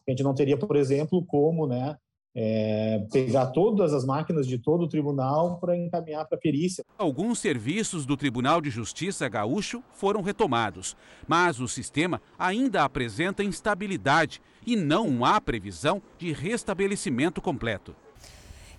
A 0.08 0.12
gente 0.12 0.24
não 0.24 0.34
teria, 0.34 0.58
por 0.58 0.76
exemplo, 0.76 1.24
como 1.26 1.68
né, 1.68 1.96
é, 2.36 3.04
pegar 3.12 3.48
todas 3.48 3.94
as 3.94 4.06
máquinas 4.06 4.48
de 4.48 4.58
todo 4.60 4.84
o 4.84 4.88
tribunal 4.88 5.58
para 5.60 5.76
encaminhar 5.76 6.26
para 6.26 6.38
a 6.38 6.42
perícia. 6.42 6.86
Alguns 6.98 7.40
serviços 7.40 8.06
do 8.06 8.16
Tribunal 8.16 8.62
de 8.62 8.70
Justiça 8.70 9.28
Gaúcho 9.28 9.84
foram 9.94 10.22
retomados, 10.22 10.96
mas 11.28 11.60
o 11.60 11.68
sistema 11.68 12.22
ainda 12.38 12.84
apresenta 12.84 13.44
instabilidade 13.44 14.42
e 14.66 14.76
não 14.76 15.26
há 15.26 15.42
previsão 15.42 16.02
de 16.18 16.32
restabelecimento 16.32 17.42
completo. 17.42 17.96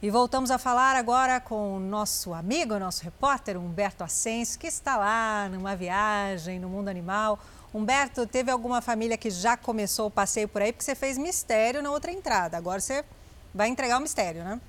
E 0.01 0.11
voltamos 0.11 0.53
a 0.53 0.59
falar 0.59 0.95
agora 0.95 1.41
com 1.41 1.77
o 1.77 1.81
nosso 1.81 2.33
amigo, 2.33 2.79
nosso 2.79 3.03
repórter 3.03 3.57
Humberto 3.57 4.05
Ascenso, 4.05 4.57
que 4.57 4.69
está 4.69 4.97
lá 4.97 5.49
numa 5.49 5.75
viagem 5.75 6.61
no 6.61 6.69
mundo 6.69 6.89
animal. 6.89 7.41
Humberto, 7.75 8.25
teve 8.25 8.49
alguma 8.49 8.81
família 8.81 9.19
que 9.19 9.29
já 9.29 9.57
começou 9.57 10.07
o 10.07 10.11
passeio 10.11 10.47
por 10.47 10.63
aí? 10.63 10.73
Porque 10.73 10.85
você 10.85 10.95
fez 10.95 11.19
mistério 11.19 11.83
na 11.83 11.91
outra 11.91 12.13
entrada. 12.13 12.57
Agora 12.57 12.81
você 12.81 13.05
vai 13.55 13.69
entregar 13.69 13.99
o 13.99 14.01
mistério, 14.01 14.45
né? 14.45 14.61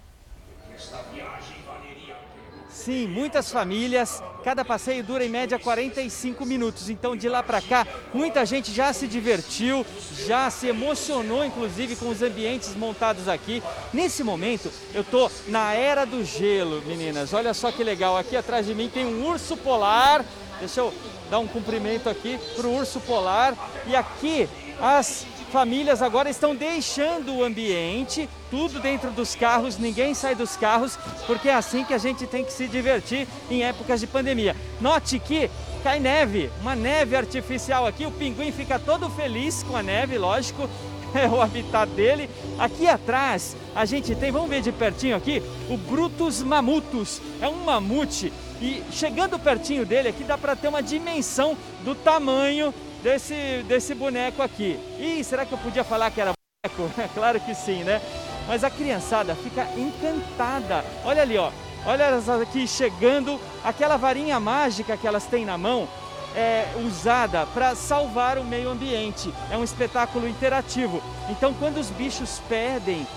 Sim, 2.69 3.07
muitas 3.07 3.51
famílias. 3.51 4.23
Cada 4.41 4.63
passeio 4.63 5.03
dura 5.03 5.25
em 5.25 5.29
média 5.29 5.59
45 5.59 6.45
minutos. 6.45 6.89
Então, 6.89 7.13
de 7.13 7.27
lá 7.27 7.43
para 7.43 7.61
cá, 7.61 7.85
muita 8.13 8.45
gente 8.45 8.71
já 8.71 8.93
se 8.93 9.05
divertiu, 9.05 9.85
já 10.25 10.49
se 10.49 10.67
emocionou, 10.67 11.43
inclusive, 11.43 11.97
com 11.97 12.07
os 12.07 12.21
ambientes 12.21 12.73
montados 12.75 13.27
aqui. 13.27 13.61
Nesse 13.93 14.23
momento, 14.23 14.71
eu 14.93 15.03
tô 15.03 15.29
na 15.47 15.73
era 15.73 16.05
do 16.05 16.23
gelo, 16.23 16.81
meninas. 16.85 17.33
Olha 17.33 17.53
só 17.53 17.69
que 17.69 17.83
legal. 17.83 18.17
Aqui 18.17 18.37
atrás 18.37 18.65
de 18.65 18.73
mim 18.73 18.87
tem 18.87 19.05
um 19.05 19.27
urso 19.27 19.57
polar. 19.57 20.23
Deixa 20.59 20.79
eu 20.79 20.93
dar 21.29 21.39
um 21.39 21.47
cumprimento 21.47 22.09
aqui 22.09 22.39
para 22.55 22.65
o 22.65 22.77
urso 22.77 23.01
polar. 23.01 23.55
E 23.87 23.95
aqui 23.95 24.47
as 24.79 25.25
famílias 25.49 26.01
agora 26.01 26.29
estão 26.29 26.55
deixando 26.55 27.35
o 27.35 27.43
ambiente, 27.43 28.29
tudo 28.49 28.79
dentro 28.79 29.11
dos 29.11 29.35
carros, 29.35 29.77
ninguém 29.77 30.13
sai 30.13 30.35
dos 30.35 30.55
carros, 30.55 30.97
porque 31.27 31.49
é 31.49 31.53
assim 31.53 31.83
que 31.83 31.93
a 31.93 31.97
gente 31.97 32.25
tem 32.25 32.45
que 32.45 32.53
se 32.53 32.67
divertir 32.67 33.27
em 33.49 33.63
épocas 33.63 33.99
de 33.99 34.07
pandemia. 34.07 34.55
Note 34.79 35.19
que 35.19 35.49
cai 35.83 35.99
neve, 35.99 36.49
uma 36.61 36.75
neve 36.75 37.15
artificial 37.15 37.85
aqui, 37.85 38.05
o 38.05 38.11
pinguim 38.11 38.51
fica 38.51 38.77
todo 38.77 39.09
feliz 39.09 39.63
com 39.63 39.75
a 39.75 39.83
neve, 39.83 40.17
lógico, 40.17 40.69
é 41.13 41.27
o 41.27 41.41
habitat 41.41 41.89
dele. 41.91 42.29
Aqui 42.57 42.87
atrás 42.87 43.57
a 43.75 43.85
gente 43.85 44.15
tem, 44.15 44.31
vamos 44.31 44.49
ver 44.49 44.61
de 44.61 44.71
pertinho 44.71 45.15
aqui, 45.15 45.41
o 45.69 45.77
Brutus 45.77 46.43
mamutus, 46.43 47.21
é 47.41 47.47
um 47.47 47.63
mamute 47.63 48.31
e 48.61 48.83
chegando 48.91 49.39
pertinho 49.39 49.85
dele 49.85 50.09
aqui 50.09 50.23
dá 50.23 50.37
para 50.37 50.55
ter 50.55 50.67
uma 50.67 50.83
dimensão 50.83 51.57
do 51.83 51.95
tamanho 51.95 52.73
desse, 53.03 53.63
desse 53.67 53.93
boneco 53.95 54.41
aqui. 54.41 54.79
Ih, 54.99 55.23
será 55.23 55.45
que 55.45 55.53
eu 55.53 55.57
podia 55.57 55.83
falar 55.83 56.11
que 56.11 56.21
era 56.21 56.31
boneco? 56.31 56.91
claro 57.13 57.39
que 57.39 57.53
sim, 57.53 57.83
né? 57.83 58.01
Mas 58.47 58.63
a 58.63 58.69
criançada 58.69 59.35
fica 59.35 59.67
encantada. 59.77 60.83
Olha 61.03 61.21
ali, 61.21 61.37
ó. 61.37 61.51
Olha 61.85 62.03
elas 62.03 62.27
aqui 62.27 62.67
chegando, 62.67 63.39
aquela 63.63 63.95
varinha 63.95 64.39
mágica 64.39 64.97
que 64.97 65.07
elas 65.07 65.25
têm 65.25 65.45
na 65.45 65.57
mão 65.57 65.87
é 66.35 66.67
usada 66.85 67.45
para 67.47 67.73
salvar 67.73 68.37
o 68.37 68.43
meio 68.43 68.69
ambiente. 68.69 69.33
É 69.49 69.57
um 69.57 69.63
espetáculo 69.63 70.27
interativo. 70.27 71.01
Então, 71.29 71.53
quando 71.53 71.77
os 71.77 71.89
bichos 71.89 72.41
perdem, 72.49 73.07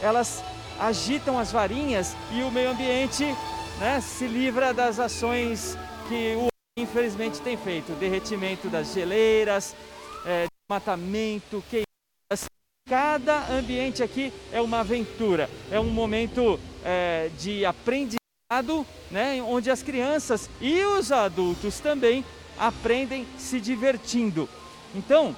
elas 0.00 0.42
agitam 0.78 1.38
as 1.38 1.50
varinhas 1.50 2.16
e 2.30 2.42
o 2.42 2.50
meio 2.50 2.70
ambiente 2.70 3.24
né, 3.78 4.00
se 4.00 4.26
livra 4.26 4.72
das 4.72 4.98
ações 4.98 5.76
que 6.08 6.34
o 6.36 6.49
infelizmente 6.76 7.40
tem 7.40 7.56
feito. 7.56 7.92
Derretimento 7.92 8.68
das 8.68 8.92
geleiras, 8.92 9.74
é, 10.24 10.46
desmatamento, 10.46 11.62
queimadas. 11.68 12.50
Cada 12.88 13.52
ambiente 13.52 14.02
aqui 14.02 14.32
é 14.52 14.60
uma 14.60 14.80
aventura, 14.80 15.48
é 15.70 15.78
um 15.78 15.90
momento 15.90 16.58
é, 16.84 17.30
de 17.38 17.64
aprendizado, 17.64 18.84
né, 19.10 19.40
onde 19.42 19.70
as 19.70 19.82
crianças 19.82 20.50
e 20.60 20.82
os 20.82 21.12
adultos 21.12 21.78
também 21.78 22.24
aprendem 22.58 23.26
se 23.38 23.60
divertindo. 23.60 24.48
Então, 24.92 25.36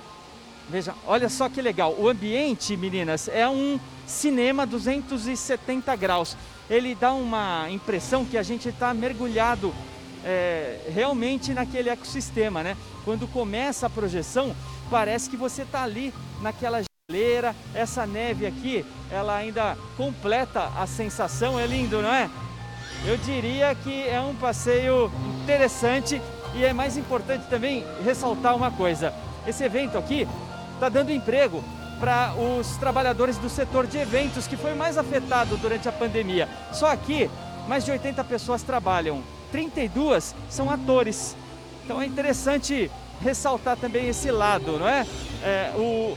veja, 0.69 0.95
olha 1.07 1.29
só 1.29 1.49
que 1.49 1.61
legal. 1.61 1.95
O 1.99 2.09
ambiente, 2.09 2.75
meninas, 2.75 3.29
é 3.29 3.47
um 3.47 3.79
cinema 4.07 4.67
270 4.67 5.95
graus. 5.97 6.37
Ele 6.71 6.95
dá 6.95 7.13
uma 7.13 7.69
impressão 7.71 8.25
que 8.25 8.39
a 8.39 8.43
gente 8.43 8.71
está 8.71 8.95
mergulhado 8.95 9.75
é, 10.25 10.79
realmente 10.93 11.53
naquele 11.53 11.89
ecossistema, 11.89 12.63
né? 12.63 12.77
Quando 13.05 13.27
começa 13.27 13.87
a 13.87 13.91
projeção, 13.91 14.55
parece 14.91 15.29
que 15.29 15.37
você 15.37 15.63
está 15.63 15.83
ali 15.83 16.13
naquela 16.41 16.83
geleira. 17.11 17.55
Essa 17.75 18.07
neve 18.07 18.47
aqui, 18.47 18.85
ela 19.11 19.37
ainda 19.37 19.77
completa 19.97 20.71
a 20.77 20.87
sensação. 20.87 21.59
É 21.59 21.67
lindo, 21.67 22.01
não 22.01 22.13
é? 22.13 22.31
Eu 23.05 23.17
diria 23.17 23.75
que 23.75 24.07
é 24.07 24.21
um 24.21 24.35
passeio 24.35 25.11
interessante 25.43 26.21
e 26.55 26.65
é 26.65 26.73
mais 26.73 26.97
importante 26.97 27.47
também 27.49 27.85
ressaltar 28.05 28.55
uma 28.55 28.71
coisa: 28.71 29.13
esse 29.47 29.65
evento 29.65 29.99
aqui 29.99 30.29
está 30.75 30.89
dando 30.89 31.11
emprego 31.11 31.63
para 31.99 32.35
os 32.35 32.77
trabalhadores 32.79 33.39
do 33.39 33.49
setor 33.49 33.87
de 33.87 33.97
eventos, 33.99 34.47
que 34.47 34.57
foi 34.57 34.75
mais 34.75 34.99
afetado 34.99 35.57
durante 35.57 35.89
a 35.89 35.93
pandemia. 35.93 36.49
Só 36.73 36.91
aqui, 36.91 37.31
mais 37.69 37.85
de 37.85 37.93
80 37.93 38.25
pessoas 38.25 38.63
trabalham, 38.63 39.23
32 39.53 40.35
são 40.51 40.71
atores. 40.71 41.37
Então 41.85 42.01
é 42.01 42.07
interessante 42.07 42.91
ressaltar 43.21 43.77
também 43.77 44.09
esse 44.09 44.31
lado, 44.33 44.79
não 44.79 44.89
é? 44.89 45.07
é 45.45 45.73
o, 45.77 46.17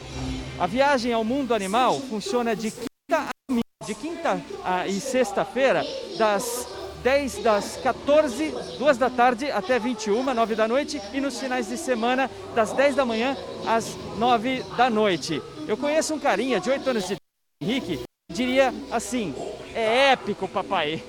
a 0.58 0.66
viagem 0.66 1.14
ao 1.14 1.24
mundo 1.24 1.54
animal 1.54 2.00
funciona 2.00 2.56
de 2.56 2.72
quinta, 2.72 3.30
a, 3.30 3.86
de 3.86 3.94
quinta 3.94 4.42
a, 4.64 4.88
e 4.88 5.00
sexta-feira, 5.00 5.86
das 6.18 6.68
10 7.04 7.44
das 7.44 7.78
14, 7.84 8.52
2 8.80 8.98
da 8.98 9.12
tarde 9.12 9.52
até 9.52 9.78
21, 9.78 10.24
9 10.34 10.56
da 10.56 10.68
noite 10.68 11.00
e 11.14 11.22
nos 11.22 11.40
finais 11.40 11.68
de 11.68 11.78
semana 11.78 12.32
das 12.56 12.74
10 12.74 12.96
da 12.96 13.06
manhã 13.06 13.38
às 13.68 13.96
9 14.18 14.64
da 14.76 14.90
noite. 14.90 15.40
Eu 15.68 15.78
conheço 15.78 16.16
um 16.16 16.20
carinha 16.20 16.60
de 16.60 16.70
8 16.72 16.90
anos 16.90 17.04
de 17.04 17.14
idade, 17.14 17.22
Henrique, 17.62 18.00
diria 18.32 18.74
assim, 18.92 19.36
é 19.76 20.12
épico, 20.14 20.48
papai. 20.48 21.04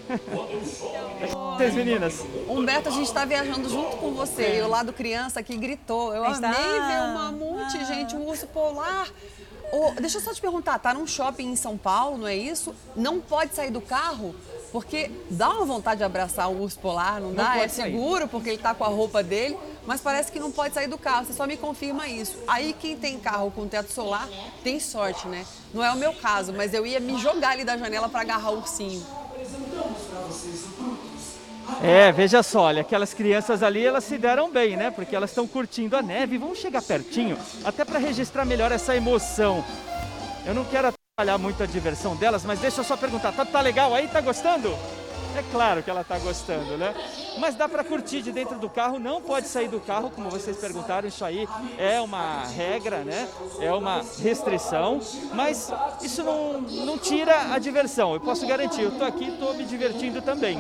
Vocês 1.57 1.75
meninas. 1.75 2.25
Humberto, 2.49 2.89
a 2.89 2.93
gente 2.93 3.07
está 3.07 3.25
viajando 3.25 3.69
junto 3.69 3.97
com 3.97 4.13
você. 4.13 4.43
É. 4.43 4.59
E 4.59 4.63
o 4.63 4.69
lado 4.69 4.93
criança 4.93 5.43
que 5.43 5.57
gritou. 5.57 6.15
Eu 6.15 6.31
Está. 6.31 6.49
amei 6.49 6.81
ver 6.81 7.03
um 7.03 7.15
mamute, 7.15 7.85
gente, 7.85 8.17
um 8.17 8.27
urso 8.27 8.47
polar. 8.49 9.09
Ô, 9.73 9.93
deixa 10.01 10.19
eu 10.19 10.23
só 10.23 10.33
te 10.33 10.41
perguntar, 10.41 10.79
tá 10.79 10.95
num 10.95 11.07
shopping 11.07 11.51
em 11.51 11.57
São 11.57 11.77
Paulo, 11.77 12.19
não 12.19 12.27
é 12.27 12.37
isso? 12.37 12.75
Não 12.95 13.21
pode 13.21 13.55
sair 13.55 13.71
do 13.71 13.81
carro? 13.81 14.35
Porque 14.73 15.11
dá 15.31 15.51
uma 15.51 15.65
vontade 15.65 15.99
de 15.99 16.05
abraçar 16.05 16.49
um 16.49 16.61
urso 16.61 16.79
polar, 16.79 17.21
não, 17.21 17.29
Não 17.29 17.35
dá? 17.35 17.57
É 17.59 17.69
sair. 17.69 17.93
seguro 17.93 18.29
porque 18.29 18.51
ele 18.51 18.59
tá 18.59 18.75
com 18.75 18.85
a 18.85 18.89
roupa 18.89 19.23
dele, 19.23 19.57
mas 19.87 20.01
parece 20.01 20.31
que 20.31 20.39
não 20.39 20.51
pode 20.51 20.75
sair 20.75 20.89
do 20.89 20.99
carro. 20.99 21.25
Você 21.25 21.33
só 21.33 21.47
me 21.47 21.57
confirma 21.57 22.09
isso. 22.09 22.37
Aí 22.47 22.73
quem 22.73 22.97
tem 22.97 23.19
carro 23.19 23.51
com 23.51 23.67
teto 23.67 23.93
solar 23.93 24.29
tem 24.63 24.79
sorte, 24.81 25.27
né? 25.29 25.47
Não 25.73 25.85
é 25.85 25.91
o 25.91 25.97
meu 25.97 26.13
caso, 26.13 26.53
mas 26.53 26.75
eu 26.75 26.87
ia 26.87 27.01
me 27.01 27.19
jogar 27.19 27.51
ali 27.51 27.65
da 27.65 27.77
janela 27.77 28.09
para 28.09 28.21
agarrar 28.21 28.51
o 28.51 28.57
ursinho. 28.59 29.05
É, 31.83 32.13
veja 32.13 32.43
só, 32.43 32.63
olha, 32.63 32.83
aquelas 32.83 33.13
crianças 33.13 33.63
ali, 33.63 33.85
elas 33.85 34.05
se 34.05 34.17
deram 34.17 34.51
bem, 34.51 34.77
né? 34.77 34.91
Porque 34.91 35.15
elas 35.15 35.31
estão 35.31 35.47
curtindo 35.47 35.97
a 35.97 36.03
neve. 36.03 36.39
Vamos 36.39 36.59
chegar 36.59 36.83
pertinho, 36.83 37.37
até 37.65 37.85
para 37.85 37.99
registrar 37.99 38.45
melhor 38.45 38.71
essa 38.73 38.95
emoção. 38.95 39.65
Eu 40.45 40.55
não 40.55 40.65
quero 40.65 40.93
atrapalhar 41.19 41.39
muito 41.39 41.63
a 41.63 41.67
diversão 41.67 42.15
delas, 42.15 42.45
mas 42.45 42.61
deixa 42.61 42.81
eu 42.81 42.85
só 42.85 42.95
perguntar, 42.95 43.33
tá, 43.33 43.43
tá 43.43 43.63
legal 43.63 43.95
aí? 43.95 44.07
Tá 44.07 44.21
gostando? 44.21 44.77
É 45.37 45.45
claro 45.53 45.83
que 45.83 45.91
ela 45.91 46.03
tá 46.03 46.19
gostando, 46.19 46.79
né? 46.79 46.95
Mas 47.39 47.55
dá 47.55 47.69
para 47.69 47.85
curtir 47.85 48.23
de 48.23 48.33
dentro 48.33 48.59
do 48.59 48.71
carro, 48.71 48.99
não 48.99 49.21
pode 49.21 49.49
sair 49.49 49.69
do 49.69 49.79
carro, 49.79 50.11
como 50.11 50.31
vocês 50.31 50.57
perguntaram, 50.57 51.07
isso 51.07 51.23
aí 51.23 51.47
é 51.77 52.01
uma 52.01 52.47
regra, 52.47 53.05
né? 53.05 53.29
É 53.61 53.71
uma 53.71 54.03
restrição, 54.19 54.99
mas 55.35 55.71
isso 56.01 56.25
não, 56.25 56.63
não 56.63 56.97
tira 56.97 57.53
a 57.53 57.59
diversão. 57.59 58.15
Eu 58.15 58.21
posso 58.21 58.47
garantir, 58.47 58.81
eu 58.81 58.93
tô 58.93 59.05
aqui, 59.05 59.31
tô 59.39 59.53
me 59.53 59.67
divertindo 59.67 60.23
também. 60.23 60.59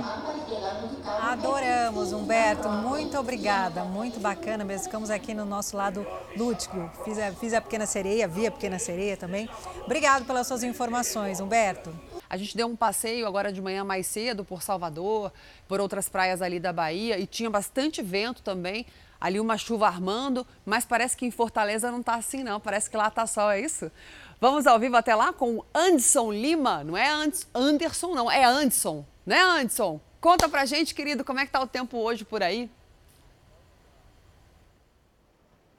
Adoramos, 1.22 2.12
Humberto. 2.12 2.68
Muito 2.68 3.18
obrigada. 3.18 3.82
Muito 3.84 4.20
bacana 4.20 4.62
mesmo. 4.62 4.84
Ficamos 4.84 5.08
aqui 5.08 5.32
no 5.32 5.46
nosso 5.46 5.76
lado 5.76 6.06
lúdico. 6.36 6.90
Fiz 7.04 7.18
a, 7.18 7.32
fiz 7.32 7.54
a 7.54 7.60
Pequena 7.60 7.86
Sereia, 7.86 8.28
vi 8.28 8.46
a 8.46 8.50
Pequena 8.50 8.78
Sereia 8.78 9.16
também. 9.16 9.48
Obrigado 9.84 10.26
pelas 10.26 10.46
suas 10.46 10.62
informações, 10.62 11.40
Humberto. 11.40 11.90
A 12.28 12.36
gente 12.36 12.56
deu 12.56 12.66
um 12.66 12.76
passeio 12.76 13.26
agora 13.26 13.52
de 13.52 13.60
manhã 13.62 13.84
mais 13.84 14.06
cedo 14.06 14.44
por 14.44 14.62
Salvador, 14.62 15.32
por 15.68 15.80
outras 15.80 16.08
praias 16.08 16.42
ali 16.42 16.58
da 16.58 16.72
Bahia 16.72 17.18
e 17.18 17.26
tinha 17.26 17.50
bastante 17.50 18.02
vento 18.02 18.42
também. 18.42 18.86
Ali 19.20 19.40
uma 19.40 19.56
chuva 19.56 19.86
armando, 19.86 20.46
mas 20.64 20.84
parece 20.84 21.16
que 21.16 21.24
em 21.24 21.30
Fortaleza 21.30 21.90
não 21.90 22.02
tá 22.02 22.16
assim 22.16 22.42
não, 22.42 22.60
parece 22.60 22.90
que 22.90 22.96
lá 22.96 23.10
tá 23.10 23.26
sol, 23.26 23.50
é 23.50 23.60
isso? 23.60 23.90
Vamos 24.38 24.66
ao 24.66 24.78
vivo 24.78 24.96
até 24.96 25.14
lá 25.14 25.32
com 25.32 25.64
Anderson 25.74 26.30
Lima, 26.30 26.84
não 26.84 26.96
é 26.96 27.08
Anderson 27.54 28.14
não, 28.14 28.30
é 28.30 28.44
Anderson, 28.44 29.04
né 29.24 29.40
Anderson? 29.40 29.98
Conta 30.20 30.48
pra 30.48 30.66
gente, 30.66 30.94
querido, 30.94 31.24
como 31.24 31.40
é 31.40 31.46
que 31.46 31.52
tá 31.52 31.60
o 31.60 31.66
tempo 31.66 31.96
hoje 31.96 32.24
por 32.24 32.42
aí? 32.42 32.68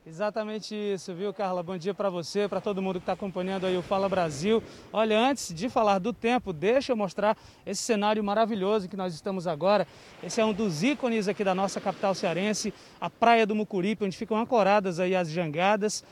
Exatamente 0.10 0.74
isso, 0.74 1.14
viu, 1.14 1.34
Carla? 1.34 1.62
Bom 1.62 1.78
dia 1.78 1.94
para 1.94 2.10
você, 2.10 2.48
para 2.48 2.62
todo 2.62 2.82
mundo 2.82 2.94
que 2.94 3.04
está 3.04 3.12
acompanhando 3.12 3.66
aí 3.66 3.76
o 3.76 3.82
Fala 3.82 4.08
Brasil. 4.08 4.64
Olha, 4.94 5.20
antes 5.20 5.54
de 5.54 5.68
falar 5.68 6.00
do 6.00 6.14
tempo, 6.14 6.54
deixa 6.54 6.94
eu 6.94 6.96
mostrar 6.96 7.36
esse 7.66 7.82
cenário 7.82 8.24
maravilhoso 8.24 8.88
que 8.88 8.96
nós 8.96 9.14
estamos 9.14 9.48
agora. 9.48 9.86
Esse 10.24 10.40
é 10.40 10.46
um 10.46 10.54
dos 10.54 10.82
ícones 10.82 11.28
aqui 11.28 11.44
da 11.44 11.54
nossa 11.54 11.82
capital 11.82 12.16
cearense, 12.16 12.74
a 13.02 13.10
Praia 13.10 13.46
do 13.46 13.54
Mucuripe, 13.54 14.06
onde 14.06 14.16
ficam 14.16 14.38
ancoradas 14.38 14.98
aí 14.98 15.14
as 15.14 15.30
jangadas. 15.30 16.06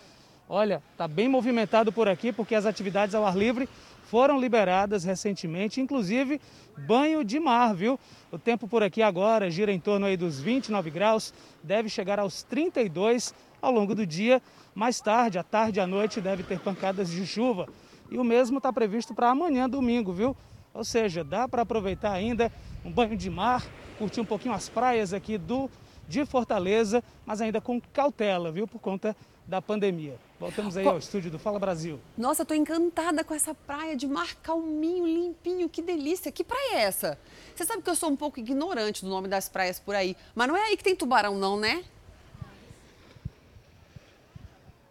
Olha, 0.49 0.83
tá 0.97 1.07
bem 1.07 1.29
movimentado 1.29 1.89
por 1.89 2.09
aqui 2.09 2.33
porque 2.33 2.53
as 2.53 2.65
atividades 2.65 3.15
ao 3.15 3.25
ar 3.25 3.37
livre 3.37 3.69
foram 4.03 4.39
liberadas 4.39 5.03
recentemente, 5.03 5.81
inclusive 5.81 6.39
banho 6.77 7.23
de 7.23 7.39
mar, 7.39 7.73
viu? 7.73 7.99
O 8.31 8.37
tempo 8.37 8.67
por 8.67 8.83
aqui 8.83 9.01
agora 9.01 9.49
gira 9.49 9.71
em 9.71 9.79
torno 9.79 10.05
aí 10.05 10.15
dos 10.15 10.39
29 10.39 10.89
graus, 10.91 11.33
deve 11.63 11.89
chegar 11.89 12.19
aos 12.19 12.43
32 12.43 13.33
ao 13.65 13.71
longo 13.71 13.95
do 13.95 14.05
dia. 14.05 14.41
Mais 14.73 14.99
tarde, 14.99 15.37
à 15.37 15.43
tarde 15.43 15.79
e 15.79 15.81
à 15.81 15.87
noite, 15.87 16.21
deve 16.21 16.43
ter 16.43 16.59
pancadas 16.59 17.09
de 17.09 17.25
chuva. 17.25 17.67
E 18.09 18.17
o 18.17 18.23
mesmo 18.23 18.57
está 18.57 18.71
previsto 18.71 19.13
para 19.13 19.29
amanhã, 19.29 19.69
domingo, 19.69 20.13
viu? 20.13 20.35
Ou 20.73 20.83
seja, 20.83 21.23
dá 21.23 21.47
para 21.47 21.61
aproveitar 21.61 22.11
ainda 22.11 22.51
um 22.83 22.91
banho 22.91 23.15
de 23.15 23.29
mar, 23.29 23.65
curtir 23.97 24.21
um 24.21 24.25
pouquinho 24.25 24.53
as 24.53 24.69
praias 24.69 25.13
aqui 25.13 25.37
do 25.37 25.69
de 26.07 26.23
Fortaleza, 26.23 27.03
mas 27.25 27.41
ainda 27.41 27.59
com 27.59 27.81
cautela, 27.81 28.51
viu? 28.51 28.67
Por 28.67 28.79
conta 28.79 29.15
da 29.47 29.61
pandemia. 29.61 30.17
Voltamos 30.39 30.75
aí 30.75 30.85
ao 30.85 30.97
estúdio 30.97 31.31
do 31.31 31.39
Fala 31.39 31.57
Brasil. 31.59 31.99
Nossa, 32.17 32.43
tô 32.43 32.53
encantada 32.53 33.23
com 33.23 33.33
essa 33.33 33.53
praia 33.53 33.95
de 33.95 34.07
mar 34.07 34.35
calminho, 34.35 35.05
limpinho, 35.05 35.69
que 35.69 35.81
delícia. 35.81 36.31
Que 36.31 36.43
praia 36.43 36.75
é 36.75 36.81
essa? 36.81 37.17
Você 37.55 37.63
sabe 37.63 37.81
que 37.81 37.89
eu 37.89 37.95
sou 37.95 38.09
um 38.09 38.15
pouco 38.15 38.39
ignorante 38.39 39.03
do 39.03 39.09
nome 39.09 39.27
das 39.27 39.47
praias 39.47 39.79
por 39.79 39.95
aí, 39.95 40.15
mas 40.33 40.47
não 40.47 40.57
é 40.57 40.63
aí 40.65 40.77
que 40.77 40.83
tem 40.83 40.95
tubarão 40.95 41.37
não, 41.37 41.57
né? 41.57 41.83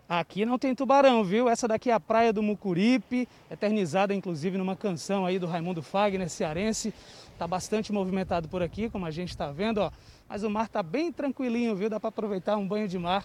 Aqui 0.09 0.45
não 0.45 0.59
tem 0.59 0.75
tubarão, 0.75 1.25
viu? 1.25 1.49
Essa 1.49 1.67
daqui 1.67 1.91
é 1.91 1.95
a 1.95 2.01
Praia 2.01 2.31
do 2.31 2.43
Mucuripe, 2.43 3.27
eternizada 3.51 4.13
inclusive 4.15 4.59
numa 4.59 4.77
canção 4.77 5.25
aí 5.25 5.39
do 5.39 5.47
Raimundo 5.47 5.83
Fagner, 5.83 6.29
cearense. 6.29 6.93
Tá 7.39 7.47
bastante 7.47 7.91
movimentado 7.91 8.47
por 8.47 8.63
aqui, 8.63 8.91
como 8.91 9.07
a 9.07 9.11
gente 9.11 9.31
está 9.31 9.51
vendo, 9.51 9.79
ó. 9.79 9.91
Mas 10.29 10.43
o 10.43 10.51
mar 10.51 10.69
tá 10.69 10.83
bem 10.83 11.11
tranquilinho, 11.11 11.75
viu? 11.75 11.89
Dá 11.89 11.99
para 11.99 12.09
aproveitar 12.11 12.57
um 12.57 12.69
banho 12.69 12.87
de 12.87 12.99
mar 12.99 13.25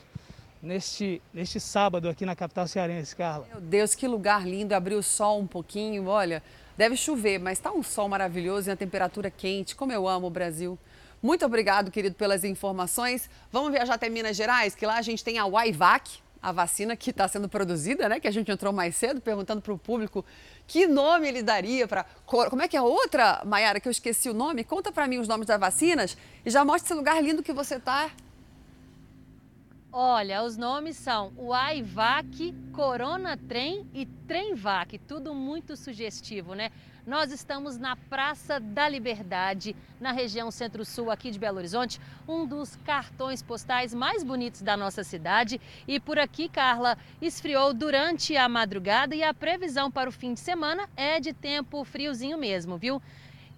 neste, 0.62 1.22
neste 1.34 1.60
sábado 1.60 2.08
aqui 2.08 2.26
na 2.26 2.36
capital 2.36 2.66
cearense, 2.66 3.14
Carla. 3.14 3.46
Meu 3.52 3.62
Deus, 3.62 3.94
que 3.94 4.08
lugar 4.08 4.48
lindo, 4.48 4.74
abriu 4.74 5.00
o 5.00 5.04
sol 5.04 5.40
um 5.40 5.48
pouquinho, 5.48 6.08
olha, 6.08 6.42
deve 6.78 6.96
chover, 6.96 7.40
mas 7.40 7.60
tá 7.60 7.72
um 7.74 7.84
sol 7.84 8.08
maravilhoso 8.08 8.70
e 8.70 8.72
a 8.72 8.76
temperatura 8.76 9.30
quente, 9.30 9.76
como 9.76 9.92
eu 9.92 10.08
amo 10.08 10.28
o 10.28 10.30
Brasil. 10.30 10.80
Muito 11.22 11.46
obrigado, 11.46 11.92
querido, 11.92 12.16
pelas 12.16 12.46
informações. 12.46 13.30
Vamos 13.52 13.72
viajar 13.72 13.96
até 13.96 14.08
Minas 14.08 14.38
Gerais, 14.38 14.74
que 14.74 14.86
lá 14.86 14.98
a 14.98 15.02
gente 15.02 15.22
tem 15.22 15.38
a 15.38 15.46
Waivac, 15.46 16.10
a 16.42 16.52
vacina 16.52 16.96
que 16.96 17.10
está 17.10 17.28
sendo 17.28 17.50
produzida, 17.50 18.08
né? 18.08 18.20
Que 18.20 18.28
a 18.28 18.32
gente 18.32 18.52
entrou 18.52 18.72
mais 18.72 18.96
cedo 18.96 19.22
perguntando 19.22 19.62
para 19.62 19.74
o 19.74 19.78
público 19.78 20.26
que 20.68 20.88
nome 20.88 21.28
ele 21.28 21.44
daria 21.44 21.88
para. 21.88 22.06
Como 22.26 22.62
é 22.62 22.68
que 22.68 22.78
é 22.78 22.82
outra, 22.82 23.42
Maiara, 23.46 23.80
que 23.80 23.88
eu 23.88 23.92
esqueci 23.92 24.30
o 24.30 24.34
nome? 24.34 24.64
Conta 24.64 24.92
para 24.92 25.08
mim 25.08 25.18
os 25.18 25.28
nomes 25.28 25.48
das 25.48 25.60
vacinas 25.60 26.18
e 26.46 26.50
já 26.50 26.64
mostra 26.64 26.88
esse 26.88 26.94
lugar 26.94 27.22
lindo 27.22 27.44
que 27.44 27.54
você 27.54 27.76
está. 27.76 28.10
Olha, 29.92 30.44
os 30.44 30.56
nomes 30.56 30.98
são 30.98 31.34
o 31.36 31.52
Aivac, 31.52 32.54
Corona 32.72 33.36
Trem 33.36 33.90
e 33.92 34.06
Tremvac, 34.06 35.00
tudo 35.00 35.34
muito 35.34 35.76
sugestivo, 35.76 36.54
né? 36.54 36.72
Nós 37.10 37.32
estamos 37.32 37.76
na 37.76 37.96
Praça 37.96 38.60
da 38.60 38.88
Liberdade, 38.88 39.76
na 40.00 40.12
região 40.12 40.52
centro-sul 40.52 41.10
aqui 41.10 41.32
de 41.32 41.40
Belo 41.40 41.58
Horizonte, 41.58 42.00
um 42.28 42.46
dos 42.46 42.76
cartões 42.86 43.42
postais 43.42 43.96
mais 43.96 44.24
bonitos 44.24 44.62
da 44.62 44.78
nossa 44.78 45.04
cidade. 45.04 45.60
E 45.88 46.00
por 46.00 46.20
aqui, 46.20 46.48
Carla, 46.48 46.96
esfriou 47.20 47.74
durante 47.74 48.38
a 48.38 48.48
madrugada 48.48 49.16
e 49.16 49.24
a 49.24 49.34
previsão 49.34 49.90
para 49.90 50.08
o 50.08 50.12
fim 50.12 50.36
de 50.36 50.40
semana 50.40 50.88
é 50.96 51.20
de 51.20 51.34
tempo 51.34 51.84
friozinho 51.84 52.38
mesmo, 52.38 52.78
viu? 52.78 53.02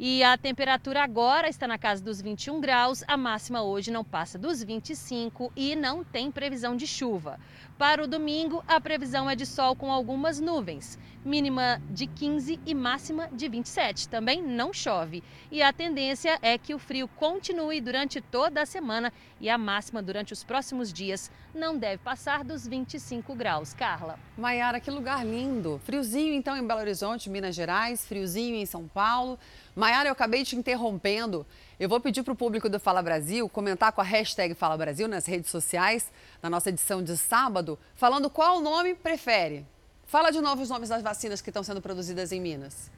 E 0.03 0.23
a 0.23 0.35
temperatura 0.35 1.03
agora 1.03 1.47
está 1.47 1.67
na 1.67 1.77
casa 1.77 2.03
dos 2.03 2.19
21 2.19 2.59
graus, 2.59 3.03
a 3.07 3.15
máxima 3.15 3.61
hoje 3.61 3.91
não 3.91 4.03
passa 4.03 4.35
dos 4.35 4.63
25 4.63 5.53
e 5.55 5.75
não 5.75 6.03
tem 6.03 6.31
previsão 6.31 6.75
de 6.75 6.87
chuva. 6.87 7.39
Para 7.77 8.03
o 8.03 8.07
domingo, 8.07 8.63
a 8.67 8.81
previsão 8.81 9.29
é 9.29 9.35
de 9.35 9.45
sol 9.45 9.75
com 9.75 9.91
algumas 9.91 10.39
nuvens, 10.39 10.97
mínima 11.23 11.79
de 11.87 12.07
15 12.07 12.59
e 12.65 12.73
máxima 12.73 13.29
de 13.31 13.47
27. 13.47 14.09
Também 14.09 14.41
não 14.41 14.73
chove. 14.73 15.23
E 15.51 15.61
a 15.61 15.71
tendência 15.71 16.39
é 16.41 16.57
que 16.57 16.73
o 16.73 16.79
frio 16.79 17.07
continue 17.07 17.79
durante 17.79 18.21
toda 18.21 18.63
a 18.63 18.65
semana 18.65 19.13
e 19.39 19.51
a 19.51 19.57
máxima 19.57 20.01
durante 20.01 20.33
os 20.33 20.43
próximos 20.43 20.91
dias 20.91 21.31
não 21.53 21.77
deve 21.77 21.99
passar 21.99 22.43
dos 22.43 22.67
25 22.67 23.35
graus. 23.35 23.73
Carla. 23.75 24.17
Maiara, 24.35 24.79
que 24.79 24.89
lugar 24.89 25.23
lindo. 25.23 25.79
Friozinho 25.83 26.33
então 26.33 26.57
em 26.57 26.65
Belo 26.65 26.79
Horizonte, 26.79 27.29
Minas 27.29 27.53
Gerais, 27.53 28.03
friozinho 28.03 28.55
em 28.55 28.65
São 28.65 28.87
Paulo. 28.87 29.37
Maiara, 29.75 30.09
eu 30.09 30.13
acabei 30.13 30.43
te 30.43 30.55
interrompendo. 30.55 31.45
Eu 31.79 31.87
vou 31.87 31.99
pedir 31.99 32.23
para 32.23 32.33
o 32.33 32.35
público 32.35 32.69
do 32.69 32.79
Fala 32.79 33.01
Brasil 33.01 33.47
comentar 33.47 33.91
com 33.93 34.01
a 34.01 34.03
hashtag 34.03 34.53
Fala 34.53 34.77
Brasil 34.77 35.07
nas 35.07 35.25
redes 35.25 35.49
sociais, 35.49 36.11
na 36.41 36.49
nossa 36.49 36.69
edição 36.69 37.01
de 37.01 37.15
sábado, 37.15 37.79
falando 37.93 38.29
qual 38.29 38.59
nome 38.59 38.93
prefere. 38.93 39.65
Fala 40.05 40.29
de 40.29 40.41
novo 40.41 40.61
os 40.61 40.69
nomes 40.69 40.89
das 40.89 41.01
vacinas 41.01 41.41
que 41.41 41.49
estão 41.49 41.63
sendo 41.63 41.81
produzidas 41.81 42.33
em 42.33 42.41
Minas. 42.41 42.91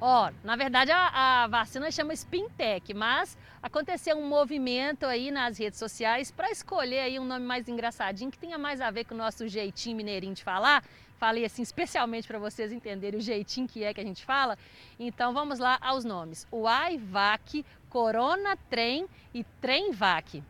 Ó, 0.00 0.28
oh, 0.28 0.32
na 0.42 0.56
verdade 0.56 0.90
a, 0.92 1.42
a, 1.42 1.46
vacina 1.48 1.90
chama 1.90 2.14
Spintec, 2.14 2.94
mas 2.94 3.36
aconteceu 3.62 4.16
um 4.16 4.26
movimento 4.26 5.04
aí 5.04 5.30
nas 5.30 5.58
redes 5.58 5.78
sociais 5.78 6.30
para 6.30 6.50
escolher 6.50 7.00
aí 7.00 7.18
um 7.18 7.24
nome 7.24 7.44
mais 7.44 7.68
engraçadinho, 7.68 8.30
que 8.30 8.38
tenha 8.38 8.56
mais 8.56 8.80
a 8.80 8.90
ver 8.90 9.04
com 9.04 9.14
o 9.14 9.18
nosso 9.18 9.46
jeitinho 9.46 9.96
mineirinho 9.96 10.32
de 10.32 10.42
falar. 10.42 10.82
Falei 11.20 11.44
assim 11.44 11.60
especialmente 11.60 12.26
para 12.26 12.38
vocês 12.38 12.72
entenderem 12.72 13.20
o 13.20 13.22
jeitinho 13.22 13.68
que 13.68 13.84
é 13.84 13.92
que 13.92 14.00
a 14.00 14.04
gente 14.04 14.24
fala. 14.24 14.56
Então 14.98 15.34
vamos 15.34 15.58
lá 15.58 15.78
aos 15.82 16.02
nomes. 16.02 16.46
O 16.50 16.66
AIVAC, 16.66 17.62
Corona 17.90 18.56
Trem 18.70 19.06
e 19.34 19.44
Tremvac. 19.60 20.42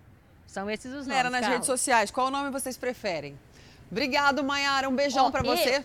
São 0.47 0.71
esses 0.71 0.93
os 0.95 1.09
nomes. 1.09 1.19
Era 1.19 1.29
nas 1.29 1.41
Carla. 1.41 1.55
redes 1.55 1.67
sociais. 1.67 2.13
Qual 2.13 2.31
nome 2.31 2.51
vocês 2.51 2.79
preferem? 2.79 3.37
Obrigado, 3.91 4.45
Maiara. 4.45 4.89
Um 4.89 4.95
beijão 4.95 5.27
oh, 5.27 5.33
para 5.33 5.43
você. 5.43 5.85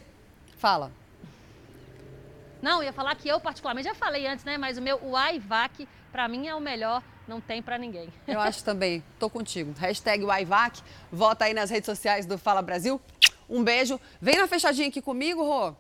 Fala. 0.59 0.91
Não, 2.61 2.83
ia 2.83 2.93
falar 2.93 3.15
que 3.15 3.27
eu 3.27 3.39
particularmente 3.39 3.87
já 3.87 3.95
falei 3.95 4.27
antes, 4.27 4.45
né? 4.45 4.55
Mas 4.55 4.77
o 4.77 4.83
meu 4.83 4.99
o 5.01 5.17
AIVAC 5.17 5.87
para 6.11 6.27
mim 6.27 6.47
é 6.47 6.53
o 6.53 6.61
melhor, 6.61 7.01
não 7.27 7.41
tem 7.41 7.59
para 7.59 7.79
ninguém. 7.79 8.07
Eu 8.27 8.39
acho 8.39 8.63
também. 8.63 9.03
Tô 9.17 9.31
contigo. 9.31 9.73
Hashtag 9.79 10.23
o 10.23 10.29
AIVAC. 10.29 10.79
Vota 11.11 11.45
aí 11.45 11.55
nas 11.55 11.71
redes 11.71 11.87
sociais 11.87 12.27
do 12.27 12.37
Fala 12.37 12.61
Brasil. 12.61 13.01
Um 13.49 13.63
beijo. 13.63 13.99
Vem 14.21 14.37
na 14.37 14.47
fechadinha 14.47 14.87
aqui 14.87 15.01
comigo, 15.01 15.43
Rô. 15.43 15.73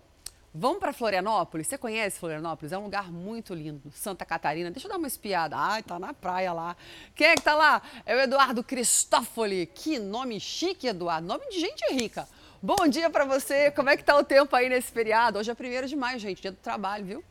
Vamos 0.57 0.79
para 0.79 0.93
Florianópolis? 0.93 1.67
Você 1.67 1.77
conhece 1.77 2.17
Florianópolis? 2.17 2.71
É 2.71 2.77
um 2.77 2.83
lugar 2.83 3.11
muito 3.11 3.53
lindo. 3.53 3.91
Santa 3.91 4.23
Catarina. 4.23 4.71
Deixa 4.71 4.87
eu 4.87 4.91
dar 4.91 4.97
uma 4.97 5.07
espiada. 5.07 5.57
Ai, 5.57 5.83
tá 5.83 5.99
na 5.99 6.13
praia 6.13 6.53
lá. 6.53 6.77
Quem 7.13 7.27
é 7.27 7.35
que 7.35 7.41
tá 7.41 7.53
lá? 7.53 7.81
É 8.05 8.15
o 8.15 8.19
Eduardo 8.21 8.63
Cristófoli. 8.63 9.65
Que 9.65 9.99
nome 9.99 10.39
chique, 10.39 10.87
Eduardo. 10.87 11.27
Nome 11.27 11.49
de 11.49 11.59
gente 11.59 11.83
rica. 11.93 12.25
Bom 12.61 12.87
dia 12.87 13.09
para 13.09 13.25
você. 13.25 13.69
Como 13.71 13.89
é 13.89 13.97
que 13.97 14.03
tá 14.05 14.15
o 14.17 14.23
tempo 14.23 14.55
aí 14.55 14.69
nesse 14.69 14.93
feriado? 14.93 15.37
Hoje 15.37 15.51
é 15.51 15.53
1 15.53 15.87
de 15.87 15.95
maio, 15.97 16.19
gente. 16.19 16.41
Dia 16.41 16.51
do 16.51 16.57
trabalho, 16.57 17.03
viu? 17.03 17.23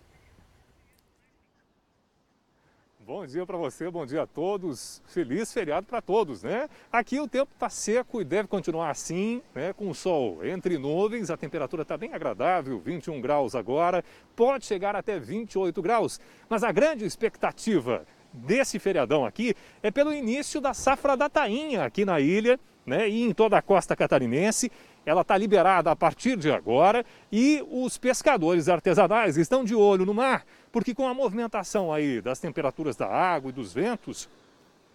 Bom 3.06 3.26
dia 3.26 3.44
para 3.44 3.58
você, 3.58 3.90
bom 3.90 4.06
dia 4.06 4.22
a 4.22 4.26
todos. 4.26 5.02
Feliz 5.04 5.52
feriado 5.52 5.86
para 5.86 6.00
todos, 6.00 6.42
né? 6.42 6.70
Aqui 6.90 7.20
o 7.20 7.28
tempo 7.28 7.50
está 7.52 7.68
seco 7.68 8.18
e 8.18 8.24
deve 8.24 8.48
continuar 8.48 8.88
assim, 8.88 9.42
né? 9.54 9.74
Com 9.74 9.90
o 9.90 9.94
sol 9.94 10.42
entre 10.42 10.78
nuvens, 10.78 11.28
a 11.28 11.36
temperatura 11.36 11.82
está 11.82 11.98
bem 11.98 12.14
agradável, 12.14 12.80
21 12.80 13.20
graus 13.20 13.54
agora, 13.54 14.02
pode 14.34 14.64
chegar 14.64 14.96
até 14.96 15.18
28 15.18 15.82
graus. 15.82 16.18
Mas 16.48 16.64
a 16.64 16.72
grande 16.72 17.04
expectativa 17.04 18.06
desse 18.32 18.78
feriadão 18.78 19.26
aqui 19.26 19.54
é 19.82 19.90
pelo 19.90 20.10
início 20.10 20.58
da 20.58 20.72
safra 20.72 21.14
da 21.14 21.28
tainha 21.28 21.84
aqui 21.84 22.06
na 22.06 22.20
ilha, 22.20 22.58
né? 22.86 23.06
E 23.06 23.22
em 23.22 23.34
toda 23.34 23.58
a 23.58 23.62
costa 23.62 23.94
catarinense 23.94 24.72
ela 25.06 25.22
está 25.22 25.36
liberada 25.36 25.90
a 25.90 25.96
partir 25.96 26.36
de 26.36 26.50
agora 26.50 27.04
e 27.30 27.64
os 27.70 27.98
pescadores 27.98 28.68
artesanais 28.68 29.36
estão 29.36 29.64
de 29.64 29.74
olho 29.74 30.06
no 30.06 30.14
mar 30.14 30.44
porque 30.74 30.92
com 30.92 31.06
a 31.06 31.14
movimentação 31.14 31.92
aí 31.92 32.20
das 32.20 32.40
temperaturas 32.40 32.96
da 32.96 33.06
água 33.06 33.50
e 33.50 33.52
dos 33.52 33.72
ventos, 33.72 34.28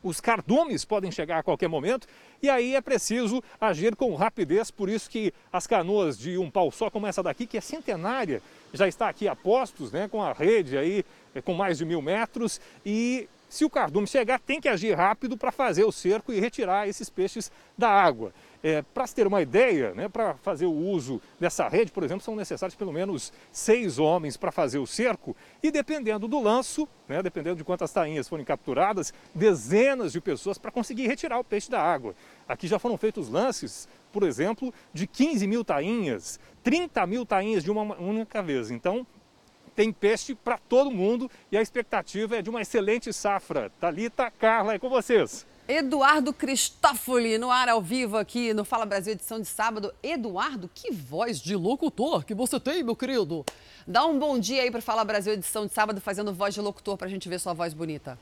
os 0.03 0.19
cardumes 0.19 0.83
podem 0.83 1.09
chegar 1.09 1.39
a 1.39 1.43
qualquer 1.43 1.69
momento 1.69 2.05
e 2.43 2.49
aí 2.49 2.75
é 2.75 2.81
preciso 2.81 3.41
agir 3.61 3.95
com 3.95 4.13
rapidez, 4.13 4.69
por 4.69 4.89
isso 4.89 5.09
que 5.09 5.33
as 5.53 5.65
canoas 5.65 6.17
de 6.17 6.37
um 6.37 6.51
pau 6.51 6.69
só, 6.69 6.89
como 6.89 7.07
essa 7.07 7.23
daqui, 7.23 7.47
que 7.47 7.57
é 7.57 7.61
centenária, 7.61 8.41
já 8.73 8.89
está 8.89 9.07
aqui 9.07 9.25
a 9.25 9.37
postos, 9.37 9.89
né, 9.93 10.09
com 10.09 10.21
a 10.21 10.33
rede 10.33 10.77
aí 10.77 11.05
eh, 11.33 11.41
com 11.41 11.53
mais 11.53 11.77
de 11.77 11.85
mil 11.85 12.01
metros 12.01 12.59
e 12.85 13.29
se 13.47 13.63
o 13.63 13.69
cardume 13.69 14.05
chegar, 14.05 14.37
tem 14.37 14.59
que 14.59 14.67
agir 14.67 14.93
rápido 14.93 15.37
para 15.37 15.49
fazer 15.49 15.85
o 15.85 15.93
cerco 15.93 16.33
e 16.33 16.41
retirar 16.41 16.89
esses 16.89 17.09
peixes 17.09 17.49
da 17.77 17.89
água. 17.89 18.33
É, 18.61 18.81
para 18.81 19.07
se 19.07 19.15
ter 19.15 19.25
uma 19.25 19.41
ideia, 19.41 19.93
né, 19.93 20.09
para 20.09 20.33
fazer 20.35 20.65
o 20.65 20.73
uso 20.73 21.21
dessa 21.39 21.69
rede, 21.69 21.93
por 21.93 22.03
exemplo, 22.03 22.21
são 22.21 22.35
necessários 22.35 22.75
pelo 22.75 22.91
menos 22.91 23.31
seis 23.53 23.97
homens 23.97 24.35
para 24.35 24.51
fazer 24.51 24.79
o 24.79 24.85
cerco 24.85 25.33
e 25.63 25.71
dependendo 25.71 26.27
do 26.27 26.41
lanço, 26.41 26.85
né, 27.07 27.23
dependendo 27.23 27.55
de 27.55 27.63
quantas 27.63 27.93
tainhas 27.93 28.27
forem 28.27 28.43
capturadas, 28.43 29.13
dezenas 29.33 30.11
de 30.11 30.19
pessoas 30.19 30.57
para 30.57 30.71
conseguir 30.71 31.07
retirar 31.07 31.39
o 31.39 31.43
peixe 31.43 31.71
da 31.71 31.81
água. 31.81 32.13
Aqui 32.49 32.67
já 32.67 32.77
foram 32.77 32.97
feitos 32.97 33.29
lances, 33.29 33.87
por 34.11 34.23
exemplo, 34.23 34.73
de 34.93 35.07
15 35.07 35.47
mil 35.47 35.63
tainhas, 35.63 36.37
30 36.61 37.07
mil 37.07 37.25
tainhas 37.25 37.63
de 37.63 37.71
uma 37.71 37.95
única 37.97 38.41
vez. 38.43 38.71
Então, 38.71 39.07
tem 39.73 39.93
peixe 39.93 40.35
para 40.35 40.57
todo 40.57 40.91
mundo 40.91 41.31
e 41.49 41.57
a 41.57 41.61
expectativa 41.61 42.35
é 42.35 42.41
de 42.41 42.49
uma 42.49 42.61
excelente 42.61 43.13
safra. 43.13 43.71
Talita, 43.79 44.29
Carla, 44.29 44.73
é 44.73 44.79
com 44.79 44.89
vocês. 44.89 45.47
Eduardo 45.69 46.33
Cristófoli, 46.33 47.37
no 47.37 47.51
ar 47.51 47.69
ao 47.69 47.79
vivo 47.79 48.17
aqui 48.17 48.55
no 48.55 48.65
Fala 48.65 48.87
Brasil, 48.87 49.13
edição 49.13 49.39
de 49.39 49.45
sábado. 49.45 49.93
Eduardo, 50.01 50.67
que 50.73 50.91
voz 50.91 51.39
de 51.39 51.55
locutor 51.55 52.25
que 52.25 52.33
você 52.33 52.59
tem, 52.59 52.81
meu 52.81 52.95
querido. 52.95 53.45
Dá 53.85 54.03
um 54.03 54.17
bom 54.17 54.39
dia 54.39 54.63
aí 54.63 54.71
para 54.71 54.81
Fala 54.81 55.05
Brasil, 55.05 55.31
edição 55.31 55.67
de 55.67 55.71
sábado, 55.71 56.01
fazendo 56.01 56.33
voz 56.33 56.55
de 56.55 56.59
locutor 56.59 56.97
para 56.97 57.05
a 57.05 57.09
gente 57.09 57.29
ver 57.29 57.39
sua 57.39 57.53
voz 57.53 57.71
bonita. 57.71 58.17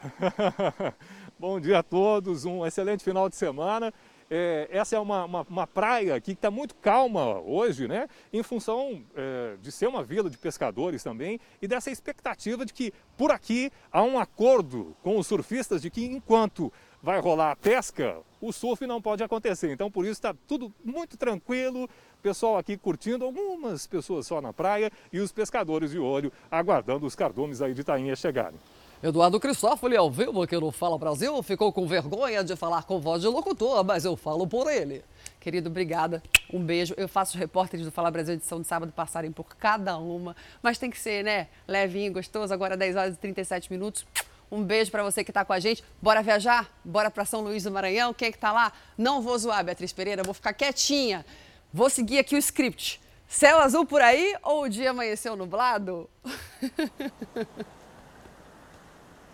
bom 1.40 1.58
dia 1.58 1.78
a 1.78 1.82
todos, 1.82 2.44
um 2.44 2.66
excelente 2.66 3.02
final 3.02 3.26
de 3.26 3.36
semana. 3.36 3.94
É, 4.32 4.68
essa 4.70 4.94
é 4.94 4.98
uma, 5.00 5.24
uma, 5.24 5.42
uma 5.42 5.66
praia 5.66 6.14
aqui 6.14 6.32
que 6.32 6.38
está 6.38 6.52
muito 6.52 6.76
calma 6.76 7.40
hoje, 7.40 7.88
né? 7.88 8.08
Em 8.32 8.44
função 8.44 9.02
é, 9.16 9.56
de 9.60 9.72
ser 9.72 9.88
uma 9.88 10.04
vila 10.04 10.30
de 10.30 10.38
pescadores 10.38 11.02
também 11.02 11.40
e 11.60 11.66
dessa 11.66 11.90
expectativa 11.90 12.64
de 12.64 12.72
que 12.72 12.92
por 13.16 13.32
aqui 13.32 13.72
há 13.90 14.04
um 14.04 14.20
acordo 14.20 14.96
com 15.02 15.18
os 15.18 15.26
surfistas 15.26 15.82
de 15.82 15.90
que 15.90 16.04
enquanto 16.04 16.72
vai 17.02 17.18
rolar 17.18 17.50
a 17.50 17.56
pesca, 17.56 18.18
o 18.40 18.52
surf 18.52 18.86
não 18.86 19.02
pode 19.02 19.24
acontecer. 19.24 19.72
Então 19.72 19.90
por 19.90 20.04
isso 20.04 20.12
está 20.12 20.32
tudo 20.46 20.72
muito 20.84 21.16
tranquilo, 21.16 21.90
pessoal 22.22 22.56
aqui 22.56 22.76
curtindo, 22.76 23.24
algumas 23.24 23.88
pessoas 23.88 24.28
só 24.28 24.40
na 24.40 24.52
praia 24.52 24.92
e 25.12 25.18
os 25.18 25.32
pescadores 25.32 25.90
de 25.90 25.98
olho 25.98 26.32
aguardando 26.48 27.04
os 27.04 27.16
cardumes 27.16 27.60
aí 27.60 27.74
de 27.74 27.82
tainha 27.82 28.14
chegarem. 28.14 28.60
Eduardo 29.02 29.40
Cristófoli, 29.40 29.96
ao 29.96 30.10
vivo 30.10 30.42
aqui 30.42 30.54
no 30.58 30.70
Fala 30.70 30.98
Brasil, 30.98 31.42
ficou 31.42 31.72
com 31.72 31.86
vergonha 31.86 32.44
de 32.44 32.54
falar 32.54 32.82
com 32.82 33.00
voz 33.00 33.22
de 33.22 33.28
locutor, 33.28 33.82
mas 33.82 34.04
eu 34.04 34.14
falo 34.14 34.46
por 34.46 34.70
ele. 34.70 35.02
Querido, 35.40 35.70
obrigada. 35.70 36.22
Um 36.52 36.62
beijo. 36.62 36.92
Eu 36.98 37.08
faço 37.08 37.32
os 37.32 37.40
repórteres 37.40 37.86
do 37.86 37.90
Fala 37.90 38.10
Brasil 38.10 38.34
edição 38.34 38.60
de 38.60 38.66
sábado 38.66 38.92
passarem 38.92 39.32
por 39.32 39.56
cada 39.56 39.96
uma, 39.96 40.36
mas 40.62 40.76
tem 40.76 40.90
que 40.90 41.00
ser, 41.00 41.24
né? 41.24 41.48
Levinho, 41.66 42.12
gostoso. 42.12 42.52
Agora 42.52 42.76
10 42.76 42.96
horas 42.96 43.14
e 43.14 43.16
37 43.16 43.72
minutos. 43.72 44.04
Um 44.52 44.62
beijo 44.62 44.90
para 44.90 45.02
você 45.02 45.24
que 45.24 45.30
está 45.30 45.46
com 45.46 45.54
a 45.54 45.60
gente. 45.60 45.82
Bora 46.02 46.22
viajar? 46.22 46.70
Bora 46.84 47.10
para 47.10 47.24
São 47.24 47.40
Luís 47.40 47.62
do 47.62 47.70
Maranhão? 47.70 48.12
Quem 48.12 48.28
é 48.28 48.32
que 48.32 48.38
tá 48.38 48.52
lá? 48.52 48.70
Não 48.98 49.22
vou 49.22 49.38
zoar, 49.38 49.64
Beatriz 49.64 49.94
Pereira, 49.94 50.22
vou 50.22 50.34
ficar 50.34 50.52
quietinha. 50.52 51.24
Vou 51.72 51.88
seguir 51.88 52.18
aqui 52.18 52.34
o 52.34 52.38
script. 52.38 53.00
Céu 53.26 53.60
azul 53.60 53.86
por 53.86 54.02
aí 54.02 54.36
ou 54.42 54.64
o 54.64 54.68
dia 54.68 54.90
amanheceu 54.90 55.36
nublado? 55.36 56.06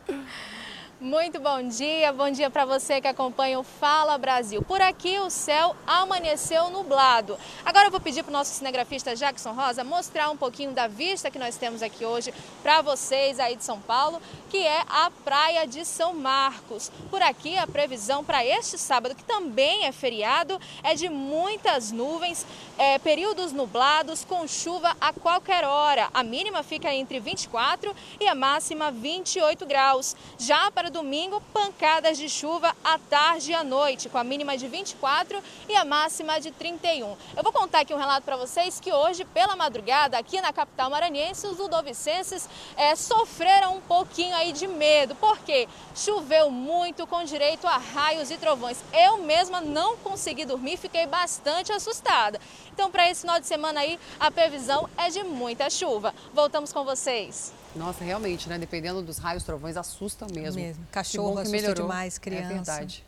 嗯 0.08 0.26
Muito 0.98 1.38
bom 1.38 1.62
dia, 1.68 2.10
bom 2.10 2.30
dia 2.30 2.48
para 2.48 2.64
você 2.64 3.02
que 3.02 3.06
acompanha 3.06 3.60
o 3.60 3.62
Fala 3.62 4.16
Brasil. 4.16 4.62
Por 4.62 4.80
aqui 4.80 5.18
o 5.18 5.28
céu 5.28 5.76
amanheceu 5.86 6.70
nublado. 6.70 7.36
Agora 7.66 7.88
eu 7.88 7.90
vou 7.90 8.00
pedir 8.00 8.22
para 8.22 8.30
o 8.30 8.32
nosso 8.32 8.54
cinegrafista 8.54 9.14
Jackson 9.14 9.52
Rosa 9.52 9.84
mostrar 9.84 10.30
um 10.30 10.38
pouquinho 10.38 10.72
da 10.72 10.86
vista 10.86 11.30
que 11.30 11.38
nós 11.38 11.58
temos 11.58 11.82
aqui 11.82 12.06
hoje 12.06 12.32
para 12.62 12.80
vocês 12.80 13.38
aí 13.38 13.56
de 13.56 13.62
São 13.62 13.78
Paulo, 13.78 14.22
que 14.48 14.56
é 14.56 14.84
a 14.88 15.10
Praia 15.22 15.66
de 15.66 15.84
São 15.84 16.14
Marcos. 16.14 16.90
Por 17.10 17.20
aqui 17.20 17.58
a 17.58 17.66
previsão 17.66 18.24
para 18.24 18.42
este 18.42 18.78
sábado, 18.78 19.14
que 19.14 19.22
também 19.22 19.84
é 19.84 19.92
feriado, 19.92 20.58
é 20.82 20.94
de 20.94 21.10
muitas 21.10 21.92
nuvens, 21.92 22.46
é, 22.78 22.98
períodos 22.98 23.52
nublados 23.52 24.24
com 24.24 24.48
chuva 24.48 24.96
a 24.98 25.12
qualquer 25.12 25.62
hora. 25.62 26.08
A 26.14 26.22
mínima 26.22 26.62
fica 26.62 26.94
entre 26.94 27.20
24 27.20 27.94
e 28.18 28.26
a 28.26 28.34
máxima 28.34 28.90
28 28.90 29.66
graus. 29.66 30.16
Já 30.38 30.70
para 30.70 30.85
domingo, 30.90 31.42
pancadas 31.52 32.18
de 32.18 32.28
chuva 32.28 32.74
à 32.82 32.98
tarde 32.98 33.50
e 33.50 33.54
à 33.54 33.62
noite, 33.62 34.08
com 34.08 34.18
a 34.18 34.24
mínima 34.24 34.56
de 34.56 34.68
24 34.68 35.42
e 35.68 35.76
a 35.76 35.84
máxima 35.84 36.40
de 36.40 36.50
31. 36.50 37.16
Eu 37.36 37.42
vou 37.42 37.52
contar 37.52 37.80
aqui 37.80 37.94
um 37.94 37.98
relato 37.98 38.24
para 38.24 38.36
vocês 38.36 38.80
que 38.80 38.92
hoje, 38.92 39.24
pela 39.24 39.56
madrugada, 39.56 40.18
aqui 40.18 40.40
na 40.40 40.52
capital 40.52 40.90
maranhense, 40.90 41.46
os 41.46 41.58
ludovicenses 41.58 42.48
é, 42.76 42.94
sofreram 42.94 43.76
um 43.76 43.80
pouquinho 43.80 44.34
aí 44.36 44.52
de 44.52 44.66
medo, 44.66 45.14
porque 45.16 45.68
choveu 45.94 46.50
muito 46.50 47.06
com 47.06 47.24
direito 47.24 47.66
a 47.66 47.76
raios 47.76 48.30
e 48.30 48.36
trovões. 48.36 48.78
Eu 48.92 49.18
mesma 49.18 49.60
não 49.60 49.96
consegui 49.96 50.44
dormir, 50.44 50.76
fiquei 50.76 51.06
bastante 51.06 51.72
assustada. 51.72 52.40
Então, 52.76 52.90
para 52.90 53.10
esse 53.10 53.22
final 53.22 53.40
de 53.40 53.46
semana 53.46 53.80
aí, 53.80 53.98
a 54.20 54.30
previsão 54.30 54.86
é 54.98 55.08
de 55.08 55.24
muita 55.24 55.70
chuva. 55.70 56.14
Voltamos 56.34 56.74
com 56.74 56.84
vocês. 56.84 57.50
Nossa, 57.74 58.04
realmente, 58.04 58.50
né? 58.50 58.58
Dependendo 58.58 59.00
dos 59.00 59.16
raios, 59.16 59.42
trovões, 59.44 59.78
assusta 59.78 60.26
mesmo. 60.30 60.60
Mesmo. 60.60 60.86
Cachorro 60.92 61.32
que 61.32 61.40
assusta 61.40 61.56
melhorou. 61.56 61.86
demais, 61.86 62.18
criança. 62.18 62.44
É 62.44 62.54
verdade. 62.54 63.04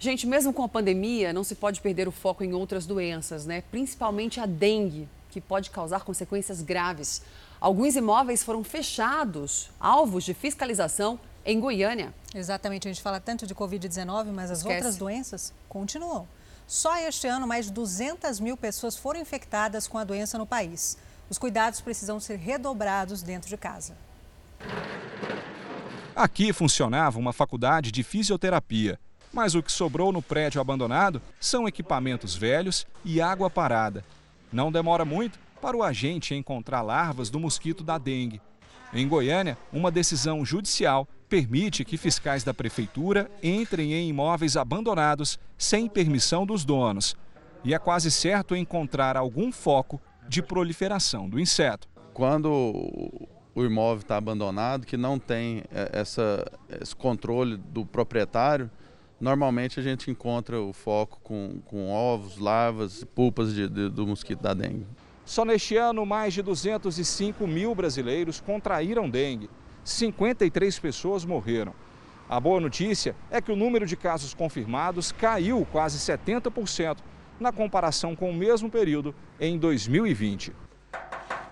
Gente, 0.00 0.26
mesmo 0.26 0.52
com 0.52 0.64
a 0.64 0.68
pandemia, 0.68 1.32
não 1.32 1.44
se 1.44 1.54
pode 1.54 1.80
perder 1.80 2.08
o 2.08 2.10
foco 2.10 2.42
em 2.42 2.54
outras 2.54 2.84
doenças, 2.84 3.46
né? 3.46 3.62
Principalmente 3.70 4.40
a 4.40 4.46
dengue, 4.46 5.08
que 5.30 5.40
pode 5.40 5.70
causar 5.70 6.00
consequências 6.00 6.60
graves. 6.60 7.22
Alguns 7.60 7.94
imóveis 7.94 8.42
foram 8.42 8.64
fechados, 8.64 9.70
alvos 9.78 10.24
de 10.24 10.34
fiscalização 10.34 11.20
em 11.46 11.60
Goiânia. 11.60 12.12
Exatamente, 12.34 12.88
a 12.88 12.92
gente 12.92 13.00
fala 13.00 13.20
tanto 13.20 13.46
de 13.46 13.54
Covid-19, 13.54 14.32
mas 14.32 14.50
as 14.50 14.58
Esquece. 14.58 14.74
outras 14.74 14.96
doenças 14.96 15.52
continuam. 15.68 16.26
Só 16.66 16.96
este 16.96 17.26
ano, 17.26 17.46
mais 17.46 17.66
de 17.66 17.72
200 17.72 18.40
mil 18.40 18.56
pessoas 18.56 18.96
foram 18.96 19.20
infectadas 19.20 19.86
com 19.86 19.98
a 19.98 20.04
doença 20.04 20.38
no 20.38 20.46
país. 20.46 20.96
Os 21.28 21.38
cuidados 21.38 21.80
precisam 21.80 22.20
ser 22.20 22.36
redobrados 22.36 23.22
dentro 23.22 23.48
de 23.48 23.56
casa. 23.56 23.96
Aqui 26.14 26.52
funcionava 26.52 27.18
uma 27.18 27.32
faculdade 27.32 27.90
de 27.90 28.02
fisioterapia, 28.02 28.98
mas 29.32 29.54
o 29.54 29.62
que 29.62 29.72
sobrou 29.72 30.12
no 30.12 30.20
prédio 30.20 30.60
abandonado 30.60 31.22
são 31.40 31.66
equipamentos 31.66 32.34
velhos 32.34 32.86
e 33.04 33.20
água 33.20 33.48
parada. 33.48 34.04
Não 34.52 34.70
demora 34.70 35.04
muito 35.04 35.38
para 35.60 35.76
o 35.76 35.82
agente 35.82 36.34
encontrar 36.34 36.82
larvas 36.82 37.30
do 37.30 37.40
mosquito 37.40 37.82
da 37.82 37.96
dengue. 37.96 38.42
Em 38.94 39.08
Goiânia, 39.08 39.56
uma 39.72 39.90
decisão 39.90 40.44
judicial 40.44 41.08
permite 41.26 41.82
que 41.82 41.96
fiscais 41.96 42.44
da 42.44 42.52
prefeitura 42.52 43.30
entrem 43.42 43.94
em 43.94 44.10
imóveis 44.10 44.54
abandonados 44.54 45.38
sem 45.56 45.88
permissão 45.88 46.44
dos 46.44 46.62
donos. 46.62 47.16
E 47.64 47.72
é 47.72 47.78
quase 47.78 48.10
certo 48.10 48.54
encontrar 48.54 49.16
algum 49.16 49.50
foco 49.50 49.98
de 50.28 50.42
proliferação 50.42 51.26
do 51.26 51.40
inseto. 51.40 51.88
Quando 52.12 52.50
o 53.54 53.64
imóvel 53.64 54.02
está 54.02 54.18
abandonado, 54.18 54.86
que 54.86 54.98
não 54.98 55.18
tem 55.18 55.62
é, 55.72 55.90
essa, 55.92 56.44
esse 56.80 56.94
controle 56.94 57.56
do 57.56 57.86
proprietário, 57.86 58.70
normalmente 59.18 59.80
a 59.80 59.82
gente 59.82 60.10
encontra 60.10 60.60
o 60.60 60.74
foco 60.74 61.18
com, 61.22 61.62
com 61.64 61.90
ovos, 61.90 62.36
larvas 62.36 63.04
pulpas 63.04 63.54
de, 63.54 63.68
de, 63.68 63.88
do 63.88 64.06
mosquito 64.06 64.42
da 64.42 64.52
dengue. 64.52 64.86
Só 65.32 65.46
neste 65.46 65.78
ano, 65.78 66.04
mais 66.04 66.34
de 66.34 66.42
205 66.42 67.46
mil 67.46 67.74
brasileiros 67.74 68.38
contraíram 68.38 69.08
dengue. 69.08 69.48
53 69.82 70.78
pessoas 70.78 71.24
morreram. 71.24 71.72
A 72.28 72.38
boa 72.38 72.60
notícia 72.60 73.16
é 73.30 73.40
que 73.40 73.50
o 73.50 73.56
número 73.56 73.86
de 73.86 73.96
casos 73.96 74.34
confirmados 74.34 75.10
caiu 75.10 75.66
quase 75.72 75.96
70% 75.96 76.98
na 77.40 77.50
comparação 77.50 78.14
com 78.14 78.28
o 78.28 78.34
mesmo 78.34 78.68
período 78.68 79.14
em 79.40 79.56
2020. 79.56 80.52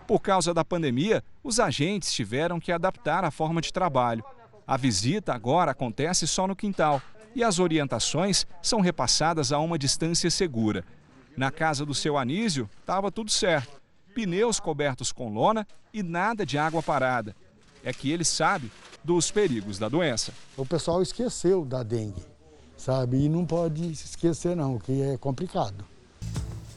Por 0.06 0.20
causa 0.20 0.52
da 0.52 0.62
pandemia, 0.62 1.24
os 1.42 1.58
agentes 1.58 2.12
tiveram 2.12 2.60
que 2.60 2.72
adaptar 2.72 3.24
a 3.24 3.30
forma 3.30 3.62
de 3.62 3.72
trabalho. 3.72 4.22
A 4.66 4.76
visita 4.76 5.32
agora 5.32 5.70
acontece 5.70 6.26
só 6.26 6.46
no 6.46 6.54
quintal 6.54 7.00
e 7.34 7.42
as 7.42 7.58
orientações 7.58 8.46
são 8.60 8.82
repassadas 8.82 9.52
a 9.52 9.58
uma 9.58 9.78
distância 9.78 10.30
segura. 10.30 10.84
Na 11.36 11.50
casa 11.50 11.86
do 11.86 11.94
seu 11.94 12.18
Anísio, 12.18 12.68
estava 12.80 13.10
tudo 13.10 13.30
certo. 13.30 13.80
Pneus 14.14 14.58
cobertos 14.60 15.12
com 15.12 15.32
lona 15.32 15.66
e 15.92 16.02
nada 16.02 16.44
de 16.44 16.58
água 16.58 16.82
parada. 16.82 17.34
É 17.82 17.92
que 17.92 18.10
ele 18.10 18.24
sabe 18.24 18.70
dos 19.02 19.30
perigos 19.30 19.78
da 19.78 19.88
doença. 19.88 20.32
O 20.56 20.66
pessoal 20.66 21.00
esqueceu 21.00 21.64
da 21.64 21.82
dengue 21.82 22.30
sabe? 22.80 23.24
E 23.24 23.28
não 23.28 23.44
pode 23.44 23.94
se 23.94 24.06
esquecer 24.06 24.56
não, 24.56 24.78
que 24.78 25.02
é 25.02 25.16
complicado. 25.18 25.84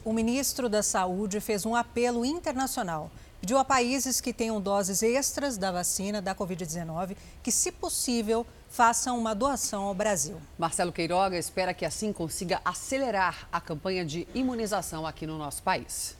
O 0.04 0.12
ministro 0.12 0.68
da 0.68 0.82
Saúde 0.82 1.40
fez 1.40 1.64
um 1.64 1.74
apelo 1.74 2.24
internacional. 2.24 3.10
Pediu 3.40 3.58
a 3.58 3.64
países 3.64 4.20
que 4.20 4.32
tenham 4.32 4.60
doses 4.60 5.02
extras 5.02 5.56
da 5.56 5.72
vacina 5.72 6.20
da 6.20 6.34
Covid-19 6.34 7.16
que, 7.42 7.50
se 7.50 7.72
possível, 7.72 8.46
façam 8.74 9.16
uma 9.16 9.36
doação 9.36 9.84
ao 9.84 9.94
Brasil. 9.94 10.36
Marcelo 10.58 10.92
Queiroga 10.92 11.38
espera 11.38 11.72
que 11.72 11.84
assim 11.84 12.12
consiga 12.12 12.60
acelerar 12.64 13.48
a 13.52 13.60
campanha 13.60 14.04
de 14.04 14.26
imunização 14.34 15.06
aqui 15.06 15.28
no 15.28 15.38
nosso 15.38 15.62
país. 15.62 16.16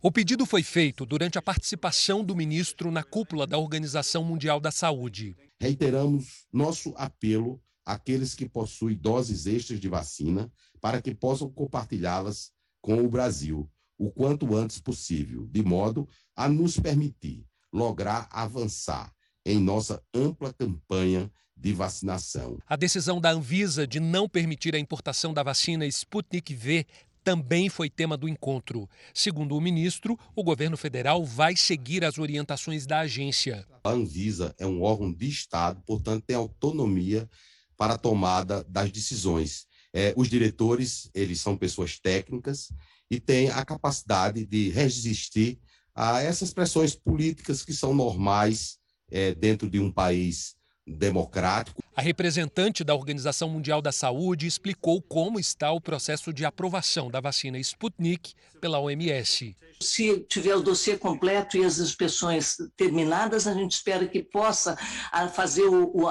O 0.00 0.12
pedido 0.12 0.46
foi 0.46 0.62
feito 0.62 1.04
durante 1.04 1.38
a 1.38 1.42
participação 1.42 2.22
do 2.22 2.36
ministro 2.36 2.92
na 2.92 3.02
cúpula 3.02 3.48
da 3.48 3.58
Organização 3.58 4.22
Mundial 4.22 4.60
da 4.60 4.70
Saúde. 4.70 5.36
Reiteramos 5.58 6.46
nosso 6.52 6.94
apelo 6.96 7.60
aqueles 7.84 8.32
que 8.36 8.48
possuem 8.48 8.96
doses 8.96 9.46
extras 9.46 9.80
de 9.80 9.88
vacina 9.88 10.48
para 10.80 11.02
que 11.02 11.12
possam 11.12 11.50
compartilhá-las 11.50 12.52
com 12.80 13.04
o 13.04 13.08
Brasil 13.08 13.68
o 13.98 14.08
quanto 14.08 14.54
antes 14.54 14.80
possível, 14.80 15.48
de 15.50 15.64
modo 15.64 16.08
a 16.36 16.48
nos 16.48 16.78
permitir 16.78 17.44
lograr 17.72 18.28
avançar 18.30 19.12
em 19.44 19.58
nossa 19.58 20.02
ampla 20.14 20.52
campanha 20.52 21.30
de 21.56 21.72
vacinação. 21.72 22.58
A 22.66 22.76
decisão 22.76 23.20
da 23.20 23.30
Anvisa 23.30 23.86
de 23.86 24.00
não 24.00 24.28
permitir 24.28 24.74
a 24.74 24.78
importação 24.78 25.32
da 25.34 25.42
vacina 25.42 25.86
Sputnik 25.86 26.54
V 26.54 26.86
também 27.22 27.68
foi 27.68 27.90
tema 27.90 28.16
do 28.16 28.28
encontro. 28.28 28.88
Segundo 29.12 29.54
o 29.54 29.60
ministro, 29.60 30.18
o 30.34 30.42
governo 30.42 30.76
federal 30.76 31.24
vai 31.24 31.54
seguir 31.54 32.04
as 32.04 32.18
orientações 32.18 32.86
da 32.86 33.00
agência. 33.00 33.66
A 33.84 33.90
Anvisa 33.90 34.54
é 34.58 34.66
um 34.66 34.82
órgão 34.82 35.12
de 35.12 35.28
Estado, 35.28 35.82
portanto, 35.86 36.24
tem 36.26 36.34
autonomia 36.34 37.28
para 37.76 37.94
a 37.94 37.98
tomada 37.98 38.64
das 38.64 38.90
decisões. 38.90 39.66
É, 39.92 40.14
os 40.16 40.28
diretores, 40.28 41.10
eles 41.14 41.40
são 41.40 41.56
pessoas 41.56 41.98
técnicas 41.98 42.72
e 43.10 43.20
têm 43.20 43.50
a 43.50 43.64
capacidade 43.64 44.46
de 44.46 44.70
resistir 44.70 45.58
a 45.94 46.22
essas 46.22 46.52
pressões 46.52 46.94
políticas 46.94 47.64
que 47.64 47.74
são 47.74 47.92
normais 47.92 48.79
é, 49.10 49.34
dentro 49.34 49.68
de 49.68 49.78
um 49.80 49.90
país 49.90 50.56
democrático. 50.86 51.82
A 51.94 52.02
representante 52.02 52.82
da 52.82 52.94
Organização 52.94 53.48
Mundial 53.48 53.82
da 53.82 53.92
Saúde 53.92 54.46
explicou 54.46 55.00
como 55.02 55.38
está 55.38 55.70
o 55.70 55.80
processo 55.80 56.32
de 56.32 56.44
aprovação 56.44 57.10
da 57.10 57.20
vacina 57.20 57.58
Sputnik 57.58 58.34
pela 58.60 58.78
OMS. 58.78 59.56
Se 59.82 60.20
tiver 60.28 60.54
o 60.54 60.60
dossiê 60.60 60.98
completo 60.98 61.56
e 61.56 61.64
as 61.64 61.78
inspeções 61.78 62.56
terminadas, 62.76 63.46
a 63.46 63.54
gente 63.54 63.72
espera 63.72 64.06
que 64.06 64.22
possa 64.22 64.76
ah, 65.10 65.26
fazer 65.26 65.64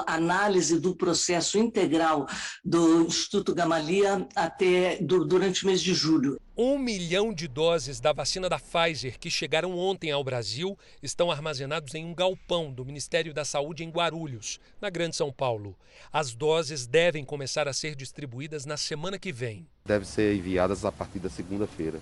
a 0.08 0.16
análise 0.16 0.80
do 0.80 0.96
processo 0.96 1.58
integral 1.60 2.28
do 2.66 3.04
Instituto 3.04 3.54
Gamaleya 3.54 4.28
até 4.36 4.98
durante 5.02 5.64
o 5.64 5.68
mês 5.68 5.82
de 5.82 5.94
julho. 5.94 6.40
Um 6.62 6.78
milhão 6.78 7.34
de 7.34 7.48
doses 7.48 8.02
da 8.02 8.12
vacina 8.12 8.50
da 8.50 8.60
Pfizer 8.60 9.18
que 9.18 9.32
chegaram 9.32 9.80
ontem 9.80 10.12
ao 10.12 10.22
Brasil 10.26 10.78
estão 11.02 11.32
armazenados 11.32 11.96
em 11.96 12.04
um 12.04 12.14
galpão 12.14 12.70
do 12.70 12.84
Ministério 12.84 13.34
da 13.34 13.46
Saúde 13.46 13.86
em 13.86 13.90
Guarulhos, 13.90 14.60
na 14.82 14.90
Grande 14.90 15.16
São 15.16 15.32
Paulo. 15.32 15.74
As 16.12 16.36
doses 16.36 16.86
devem 16.86 17.24
começar 17.24 17.66
a 17.70 17.72
ser 17.72 17.96
distribuídas 17.96 18.66
na 18.66 18.76
semana 18.76 19.18
que 19.18 19.32
vem. 19.32 19.66
Devem 19.86 20.06
ser 20.06 20.36
enviadas 20.36 20.84
a 20.84 20.92
partir 20.92 21.20
da 21.20 21.30
segunda-feira. 21.30 22.02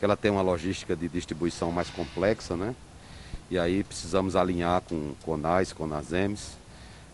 Ela 0.00 0.16
tem 0.16 0.30
uma 0.30 0.40
logística 0.40 0.94
de 0.94 1.08
distribuição 1.08 1.72
mais 1.72 1.90
complexa, 1.90 2.56
né? 2.56 2.76
E 3.50 3.58
aí 3.58 3.82
precisamos 3.82 4.36
alinhar 4.36 4.82
com 4.82 5.16
CONAS, 5.24 5.72
CONASEMS, 5.72 6.52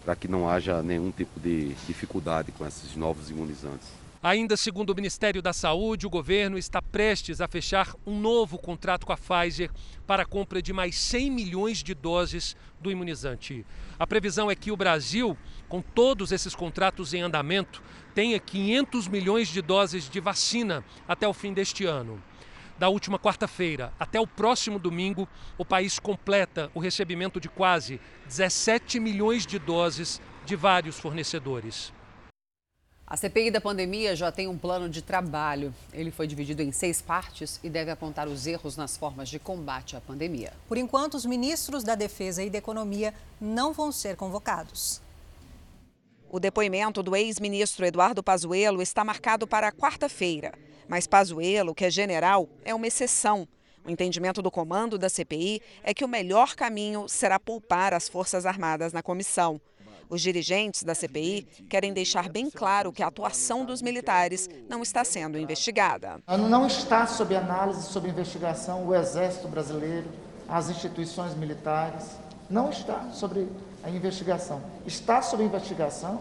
para 0.05 0.15
que 0.15 0.29
não 0.29 0.47
haja 0.47 0.83
nenhum 0.83 1.11
tipo 1.11 1.41
de 1.41 1.73
dificuldade 1.87 2.53
com 2.53 2.67
esses 2.67 2.95
novos 2.97 3.31
imunizantes. 3.31 3.89
Ainda 4.29 4.57
segundo 4.57 4.91
o 4.91 4.95
Ministério 4.97 5.41
da 5.41 5.53
Saúde, 5.53 6.05
o 6.05 6.11
governo 6.11 6.59
está 6.59 6.83
prestes 6.83 7.41
a 7.41 7.47
fechar 7.47 7.95
um 8.05 8.19
novo 8.19 8.59
contrato 8.59 9.07
com 9.07 9.13
a 9.13 9.17
Pfizer 9.17 9.71
para 10.05 10.25
a 10.25 10.27
compra 10.27 10.61
de 10.61 10.73
mais 10.73 10.97
100 10.97 11.31
milhões 11.31 11.81
de 11.81 11.95
doses 11.95 12.57
do 12.81 12.91
imunizante. 12.91 13.65
A 13.97 14.05
previsão 14.05 14.51
é 14.51 14.57
que 14.57 14.73
o 14.73 14.77
Brasil, 14.77 15.39
com 15.69 15.81
todos 15.81 16.33
esses 16.33 16.57
contratos 16.57 17.15
em 17.15 17.23
andamento, 17.23 17.81
tenha 18.17 18.41
500 18.41 19.07
milhões 19.07 19.47
de 19.47 19.63
doses 19.63 20.11
de 20.11 20.19
vacina 20.19 20.85
até 21.07 21.29
o 21.29 21.33
fim 21.33 21.53
deste 21.53 21.85
ano. 21.85 22.21
Da 22.77 22.89
última 22.89 23.21
quarta-feira 23.21 23.93
até 23.97 24.19
o 24.19 24.27
próximo 24.27 24.81
domingo, 24.81 25.29
o 25.57 25.65
país 25.65 26.01
completa 26.01 26.69
o 26.75 26.81
recebimento 26.81 27.39
de 27.39 27.49
quase 27.49 28.01
17 28.27 28.99
milhões 28.99 29.47
de 29.47 29.61
doses 29.61 30.21
de 30.45 30.57
vários 30.57 30.99
fornecedores. 30.99 31.95
A 33.09 33.17
CPI 33.17 33.53
da 33.53 33.61
pandemia 33.61 34.17
já 34.17 34.33
tem 34.33 34.49
um 34.49 34.59
plano 34.59 34.89
de 34.89 35.01
trabalho. 35.01 35.73
Ele 35.93 36.11
foi 36.11 36.27
dividido 36.27 36.61
em 36.61 36.73
seis 36.73 37.01
partes 37.01 37.61
e 37.63 37.71
deve 37.71 37.89
apontar 37.89 38.27
os 38.27 38.49
erros 38.49 38.77
nas 38.77 38.97
formas 38.97 39.29
de 39.29 39.39
combate 39.39 39.95
à 39.95 40.01
pandemia. 40.01 40.53
Por 40.67 40.77
enquanto, 40.77 41.15
os 41.15 41.25
ministros 41.25 41.85
da 41.85 41.95
Defesa 41.95 42.43
e 42.43 42.51
da 42.51 42.59
Economia 42.59 43.15
não 43.41 43.73
vão 43.73 43.93
ser 43.93 44.17
convocados. 44.17 45.01
O 46.29 46.41
depoimento 46.41 47.01
do 47.01 47.15
ex-ministro 47.15 47.87
Eduardo 47.87 48.25
Pazuello 48.25 48.83
está 48.83 49.05
marcado 49.05 49.47
para 49.47 49.71
quarta-feira. 49.71 50.53
Mas 50.89 51.07
Pazuello, 51.07 51.77
que 51.77 51.85
é 51.85 51.91
general, 51.91 52.49
é 52.65 52.75
uma 52.75 52.89
exceção. 52.89 53.47
O 53.85 53.91
entendimento 53.91 54.43
do 54.43 54.51
comando 54.51 54.99
da 54.99 55.09
CPI 55.09 55.63
é 55.85 55.95
que 55.95 56.05
o 56.05 56.09
melhor 56.09 56.57
caminho 56.57 57.09
será 57.09 57.39
poupar 57.39 57.95
as 57.95 58.09
Forças 58.09 58.45
Armadas 58.45 58.93
na 58.93 59.01
comissão. 59.01 59.61
Os 60.09 60.23
dirigentes 60.23 60.85
da 60.85 60.95
CPI 60.95 61.43
querem 61.69 61.93
deixar 61.93 62.29
bem 62.29 62.49
claro 62.49 62.93
que 62.93 63.03
a 63.03 63.09
atuação 63.09 63.65
dos 63.65 63.83
militares 63.83 64.49
não 64.69 64.83
está 64.83 65.05
sendo 65.05 65.37
investigada. 65.37 66.21
Não 66.29 66.67
está 66.67 67.07
sob 67.07 67.35
análise, 67.35 67.83
sob 67.83 68.09
investigação 68.09 68.87
o 68.87 68.95
Exército 68.95 69.49
Brasileiro, 69.49 70.07
as 70.49 70.71
instituições 70.71 71.35
militares. 71.35 72.17
Não 72.49 72.71
está 72.71 73.11
sobre 73.13 73.49
a 73.83 73.91
investigação. 73.91 74.63
Está 74.87 75.21
sob 75.23 75.43
investigação 75.43 76.21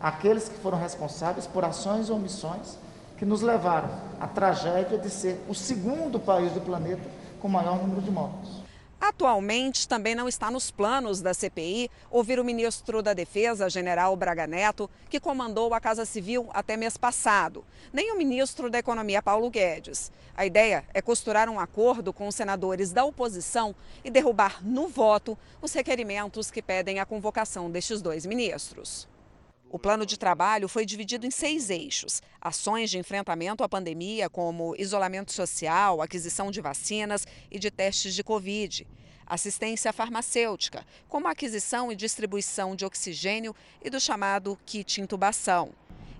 aqueles 0.00 0.48
que 0.48 0.58
foram 0.58 0.78
responsáveis 0.78 1.46
por 1.48 1.64
ações 1.64 2.10
ou 2.10 2.16
omissões 2.16 2.78
que 3.18 3.24
nos 3.24 3.42
levaram 3.42 3.90
à 4.20 4.28
tragédia 4.28 4.98
de 4.98 5.10
ser 5.10 5.40
o 5.48 5.54
segundo 5.54 6.20
país 6.20 6.52
do 6.52 6.60
planeta 6.60 7.02
com 7.40 7.48
maior 7.48 7.80
número 7.82 8.02
de 8.02 8.10
mortos. 8.10 8.65
Atualmente, 9.00 9.86
também 9.86 10.14
não 10.14 10.26
está 10.26 10.50
nos 10.50 10.70
planos 10.70 11.20
da 11.20 11.34
CPI 11.34 11.90
ouvir 12.10 12.40
o 12.40 12.44
ministro 12.44 13.02
da 13.02 13.12
Defesa, 13.12 13.68
general 13.68 14.16
Braga 14.16 14.46
Neto, 14.46 14.88
que 15.10 15.20
comandou 15.20 15.74
a 15.74 15.80
Casa 15.80 16.06
Civil 16.06 16.48
até 16.52 16.76
mês 16.76 16.96
passado, 16.96 17.64
nem 17.92 18.10
o 18.12 18.16
ministro 18.16 18.70
da 18.70 18.78
Economia, 18.78 19.22
Paulo 19.22 19.50
Guedes. 19.50 20.10
A 20.34 20.46
ideia 20.46 20.84
é 20.94 21.02
costurar 21.02 21.48
um 21.48 21.60
acordo 21.60 22.12
com 22.12 22.26
os 22.26 22.34
senadores 22.34 22.90
da 22.90 23.04
oposição 23.04 23.74
e 24.02 24.10
derrubar 24.10 24.64
no 24.64 24.88
voto 24.88 25.36
os 25.60 25.72
requerimentos 25.72 26.50
que 26.50 26.62
pedem 26.62 26.98
a 26.98 27.06
convocação 27.06 27.70
destes 27.70 28.00
dois 28.00 28.24
ministros. 28.24 29.06
O 29.68 29.80
plano 29.80 30.06
de 30.06 30.16
trabalho 30.16 30.68
foi 30.68 30.86
dividido 30.86 31.26
em 31.26 31.30
seis 31.30 31.70
eixos: 31.70 32.22
ações 32.40 32.88
de 32.88 32.98
enfrentamento 32.98 33.64
à 33.64 33.68
pandemia, 33.68 34.30
como 34.30 34.76
isolamento 34.78 35.32
social, 35.32 36.00
aquisição 36.00 36.50
de 36.50 36.60
vacinas 36.60 37.26
e 37.50 37.58
de 37.58 37.70
testes 37.70 38.14
de 38.14 38.22
Covid. 38.22 38.86
Assistência 39.26 39.92
farmacêutica, 39.92 40.86
como 41.08 41.26
aquisição 41.26 41.90
e 41.90 41.96
distribuição 41.96 42.76
de 42.76 42.84
oxigênio 42.84 43.56
e 43.84 43.90
do 43.90 43.98
chamado 43.98 44.56
kit 44.64 45.00
intubação. 45.00 45.72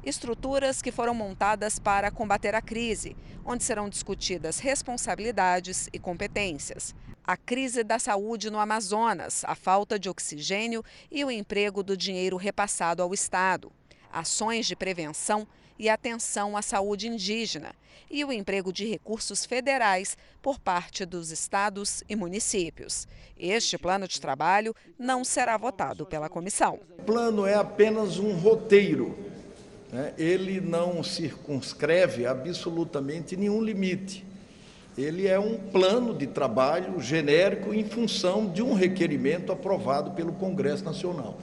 Estruturas 0.04 0.82
que 0.82 0.90
foram 0.90 1.14
montadas 1.14 1.78
para 1.78 2.10
combater 2.10 2.52
a 2.52 2.60
crise, 2.60 3.16
onde 3.44 3.62
serão 3.62 3.88
discutidas 3.88 4.58
responsabilidades 4.58 5.88
e 5.92 6.00
competências 6.00 6.94
a 7.26 7.36
crise 7.36 7.82
da 7.82 7.98
saúde 7.98 8.50
no 8.50 8.58
Amazonas, 8.58 9.42
a 9.44 9.56
falta 9.56 9.98
de 9.98 10.08
oxigênio 10.08 10.84
e 11.10 11.24
o 11.24 11.30
emprego 11.30 11.82
do 11.82 11.96
dinheiro 11.96 12.36
repassado 12.36 13.02
ao 13.02 13.12
Estado, 13.12 13.72
ações 14.12 14.66
de 14.66 14.76
prevenção 14.76 15.46
e 15.76 15.88
atenção 15.88 16.56
à 16.56 16.62
saúde 16.62 17.08
indígena 17.08 17.74
e 18.08 18.24
o 18.24 18.32
emprego 18.32 18.72
de 18.72 18.86
recursos 18.86 19.44
federais 19.44 20.16
por 20.40 20.60
parte 20.60 21.04
dos 21.04 21.32
estados 21.32 22.04
e 22.08 22.14
municípios. 22.14 23.08
Este 23.36 23.76
plano 23.76 24.06
de 24.06 24.20
trabalho 24.20 24.74
não 24.96 25.24
será 25.24 25.56
votado 25.56 26.06
pela 26.06 26.28
comissão. 26.28 26.78
O 26.98 27.02
plano 27.02 27.44
é 27.44 27.54
apenas 27.54 28.18
um 28.18 28.32
roteiro. 28.34 29.18
Né? 29.92 30.14
Ele 30.16 30.60
não 30.60 31.02
circunscreve 31.02 32.24
absolutamente 32.24 33.36
nenhum 33.36 33.60
limite 33.60 34.24
ele 34.96 35.26
é 35.26 35.38
um 35.38 35.58
plano 35.58 36.14
de 36.14 36.26
trabalho 36.26 37.00
genérico 37.00 37.74
em 37.74 37.84
função 37.84 38.46
de 38.46 38.62
um 38.62 38.72
requerimento 38.72 39.52
aprovado 39.52 40.12
pelo 40.12 40.32
Congresso 40.32 40.84
Nacional. 40.84 41.38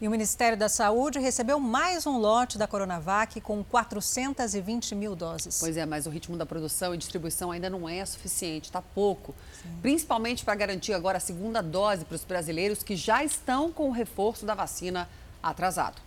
E 0.00 0.08
o 0.08 0.10
Ministério 0.10 0.56
da 0.56 0.68
Saúde 0.68 1.18
recebeu 1.18 1.60
mais 1.60 2.06
um 2.06 2.16
lote 2.16 2.56
da 2.56 2.66
Coronavac 2.66 3.38
com 3.42 3.62
420 3.62 4.94
mil 4.94 5.14
doses. 5.14 5.60
Pois 5.60 5.76
é, 5.76 5.84
mas 5.84 6.06
o 6.06 6.10
ritmo 6.10 6.38
da 6.38 6.46
produção 6.46 6.94
e 6.94 6.98
distribuição 6.98 7.50
ainda 7.50 7.68
não 7.68 7.86
é 7.86 8.02
suficiente, 8.06 8.64
está 8.64 8.80
pouco. 8.80 9.34
Sim. 9.62 9.68
Principalmente 9.82 10.42
para 10.42 10.54
garantir 10.54 10.94
agora 10.94 11.18
a 11.18 11.20
segunda 11.20 11.62
dose 11.62 12.06
para 12.06 12.14
os 12.14 12.24
brasileiros 12.24 12.82
que 12.82 12.96
já 12.96 13.22
estão 13.22 13.70
com 13.70 13.90
o 13.90 13.92
reforço 13.92 14.46
da 14.46 14.54
vacina 14.54 15.06
atrasado. 15.42 16.00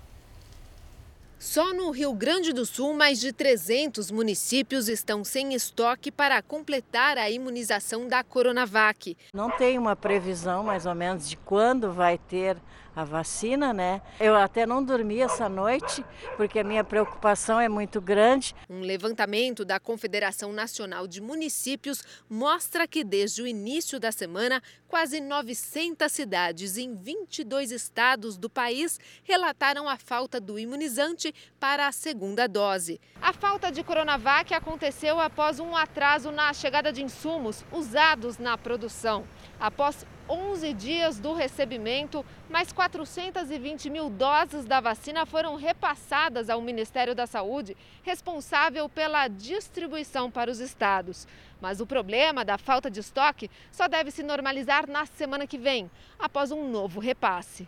Só 1.43 1.73
no 1.73 1.91
Rio 1.91 2.13
Grande 2.13 2.53
do 2.53 2.65
Sul, 2.65 2.93
mais 2.93 3.19
de 3.19 3.33
300 3.33 4.09
municípios 4.09 4.87
estão 4.87 5.25
sem 5.25 5.53
estoque 5.53 6.09
para 6.09 6.41
completar 6.41 7.17
a 7.17 7.29
imunização 7.29 8.07
da 8.07 8.23
Coronavac. 8.23 9.17
Não 9.33 9.51
tem 9.51 9.77
uma 9.77 9.93
previsão, 9.93 10.63
mais 10.63 10.85
ou 10.85 10.95
menos, 10.95 11.27
de 11.27 11.35
quando 11.35 11.91
vai 11.91 12.17
ter 12.17 12.55
a 12.95 13.03
vacina, 13.03 13.73
né? 13.73 14.01
Eu 14.19 14.35
até 14.35 14.65
não 14.65 14.83
dormi 14.83 15.19
essa 15.19 15.49
noite 15.49 16.05
porque 16.37 16.59
a 16.59 16.63
minha 16.63 16.83
preocupação 16.83 17.59
é 17.59 17.67
muito 17.67 17.99
grande. 17.99 18.55
Um 18.69 18.81
levantamento 18.81 19.65
da 19.65 19.79
Confederação 19.79 20.53
Nacional 20.53 21.07
de 21.07 21.21
Municípios 21.21 22.03
mostra 22.29 22.87
que 22.87 23.03
desde 23.03 23.41
o 23.41 23.47
início 23.47 23.99
da 23.99 24.11
semana, 24.11 24.61
quase 24.87 25.19
900 25.19 26.11
cidades 26.11 26.77
em 26.77 26.95
22 26.95 27.71
estados 27.71 28.37
do 28.37 28.49
país 28.49 28.99
relataram 29.23 29.89
a 29.89 29.97
falta 29.97 30.39
do 30.39 30.59
imunizante 30.59 31.33
para 31.59 31.87
a 31.87 31.91
segunda 31.91 32.47
dose. 32.47 32.99
A 33.21 33.33
falta 33.33 33.71
de 33.71 33.83
Coronavac 33.83 34.53
aconteceu 34.53 35.19
após 35.19 35.59
um 35.59 35.75
atraso 35.75 36.31
na 36.31 36.53
chegada 36.53 36.91
de 36.91 37.03
insumos 37.03 37.65
usados 37.71 38.37
na 38.37 38.57
produção. 38.57 39.25
Após 39.59 40.05
11 40.29 40.73
dias 40.73 41.19
do 41.19 41.33
recebimento, 41.33 42.25
mais 42.49 42.71
420 42.71 43.89
mil 43.89 44.09
doses 44.09 44.65
da 44.65 44.79
vacina 44.79 45.25
foram 45.25 45.55
repassadas 45.55 46.49
ao 46.49 46.61
Ministério 46.61 47.13
da 47.13 47.27
Saúde, 47.27 47.75
responsável 48.03 48.87
pela 48.87 49.27
distribuição 49.27 50.31
para 50.31 50.49
os 50.49 50.59
estados. 50.59 51.27
Mas 51.59 51.81
o 51.81 51.85
problema 51.85 52.45
da 52.45 52.57
falta 52.57 52.89
de 52.89 52.99
estoque 52.99 53.49
só 53.71 53.87
deve 53.87 54.11
se 54.11 54.23
normalizar 54.23 54.89
na 54.89 55.05
semana 55.05 55.45
que 55.45 55.57
vem, 55.57 55.89
após 56.17 56.51
um 56.51 56.69
novo 56.69 56.99
repasse. 56.99 57.67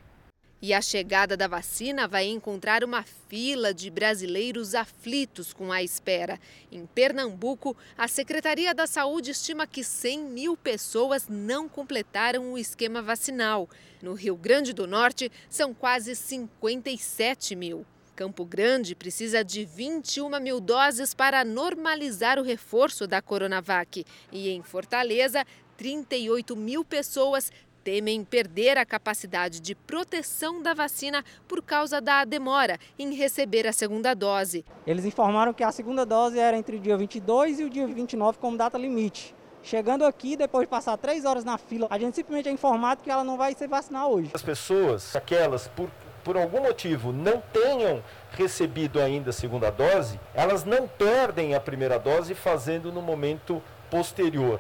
E 0.68 0.74
a 0.74 0.82
chegada 0.82 1.38
da 1.38 1.48
vacina 1.48 2.08
vai 2.08 2.26
encontrar 2.26 2.84
uma 2.84 3.04
fila 3.30 3.72
de 3.72 3.88
brasileiros 3.92 4.74
aflitos 4.74 5.54
com 5.54 5.72
a 5.72 5.84
espera. 5.84 6.40
Em 6.72 6.88
Pernambuco, 6.88 7.78
a 7.96 8.08
Secretaria 8.08 8.74
da 8.74 8.88
Saúde 8.88 9.30
estima 9.30 9.68
que 9.68 9.84
100 9.84 10.22
mil 10.22 10.58
pessoas 10.58 11.28
não 11.30 11.70
completaram 11.70 12.52
o 12.52 12.58
esquema 12.58 13.00
vacinal. 13.00 13.70
No 14.02 14.16
Rio 14.16 14.36
Grande 14.36 14.74
do 14.74 14.88
Norte, 14.88 15.32
são 15.48 15.72
quase 15.72 16.16
57 16.16 17.56
mil. 17.56 17.86
Campo 18.16 18.44
Grande 18.44 18.96
precisa 18.96 19.44
de 19.44 19.66
21 19.66 20.40
mil 20.40 20.60
doses 20.60 21.14
para 21.14 21.46
normalizar 21.46 22.40
o 22.40 22.44
reforço 22.44 23.06
da 23.06 23.22
Coronavac. 23.22 24.04
E 24.32 24.50
em 24.50 24.64
Fortaleza, 24.64 25.46
38 25.78 26.56
mil 26.56 26.84
pessoas 26.84 27.52
temem 27.86 28.24
perder 28.24 28.80
a 28.80 28.86
capacidade 28.86 29.60
de 29.60 29.76
proteção 29.76 30.60
da 30.60 30.74
vacina 30.74 31.24
por 31.48 31.62
causa 31.62 32.02
da 32.02 32.26
demora 32.26 32.80
em 32.98 33.14
receber 33.14 33.68
a 33.68 33.72
segunda 33.72 34.16
dose. 34.16 34.66
Eles 34.88 35.06
informaram 35.06 35.54
que 35.54 35.64
a 35.64 35.72
segunda 35.72 36.04
dose 36.04 36.40
era 36.40 36.58
entre 36.58 36.78
o 36.78 36.80
dia 36.80 36.98
22 36.98 37.60
e 37.60 37.64
o 37.64 37.70
dia 37.70 37.86
29 37.86 38.40
como 38.40 38.58
data 38.58 38.76
limite. 38.76 39.36
Chegando 39.62 40.04
aqui, 40.04 40.36
depois 40.36 40.66
de 40.66 40.68
passar 40.68 40.98
três 40.98 41.26
horas 41.26 41.46
na 41.46 41.60
fila, 41.60 41.88
a 41.92 42.00
gente 42.00 42.16
simplesmente 42.16 42.50
é 42.50 42.52
informado 42.52 43.04
que 43.04 43.12
ela 43.12 43.24
não 43.24 43.38
vai 43.38 43.54
ser 43.54 43.68
vacinada 43.68 44.08
hoje. 44.08 44.32
As 44.34 44.42
pessoas, 44.42 45.16
aquelas 45.16 45.68
por, 45.68 45.88
por 46.24 46.38
algum 46.38 46.62
motivo 46.62 47.12
não 47.12 47.40
tenham 47.54 48.04
recebido 48.32 49.00
ainda 49.00 49.30
a 49.30 49.34
segunda 49.34 49.70
dose, 49.70 50.20
elas 50.34 50.64
não 50.66 50.88
perdem 50.88 51.54
a 51.54 51.60
primeira 51.60 52.00
dose 52.00 52.34
fazendo 52.34 52.92
no 52.92 53.02
momento 53.02 53.62
posterior. 53.92 54.60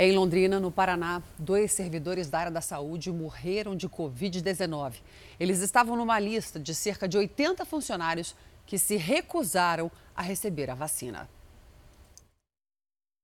Em 0.00 0.12
Londrina, 0.12 0.60
no 0.60 0.70
Paraná, 0.70 1.20
dois 1.36 1.72
servidores 1.72 2.30
da 2.30 2.38
área 2.38 2.52
da 2.52 2.60
saúde 2.60 3.10
morreram 3.10 3.74
de 3.74 3.88
Covid-19. 3.88 4.92
Eles 5.40 5.58
estavam 5.58 5.96
numa 5.96 6.20
lista 6.20 6.60
de 6.60 6.72
cerca 6.72 7.08
de 7.08 7.18
80 7.18 7.64
funcionários 7.64 8.32
que 8.64 8.78
se 8.78 8.94
recusaram 8.94 9.90
a 10.14 10.22
receber 10.22 10.70
a 10.70 10.76
vacina. 10.76 11.28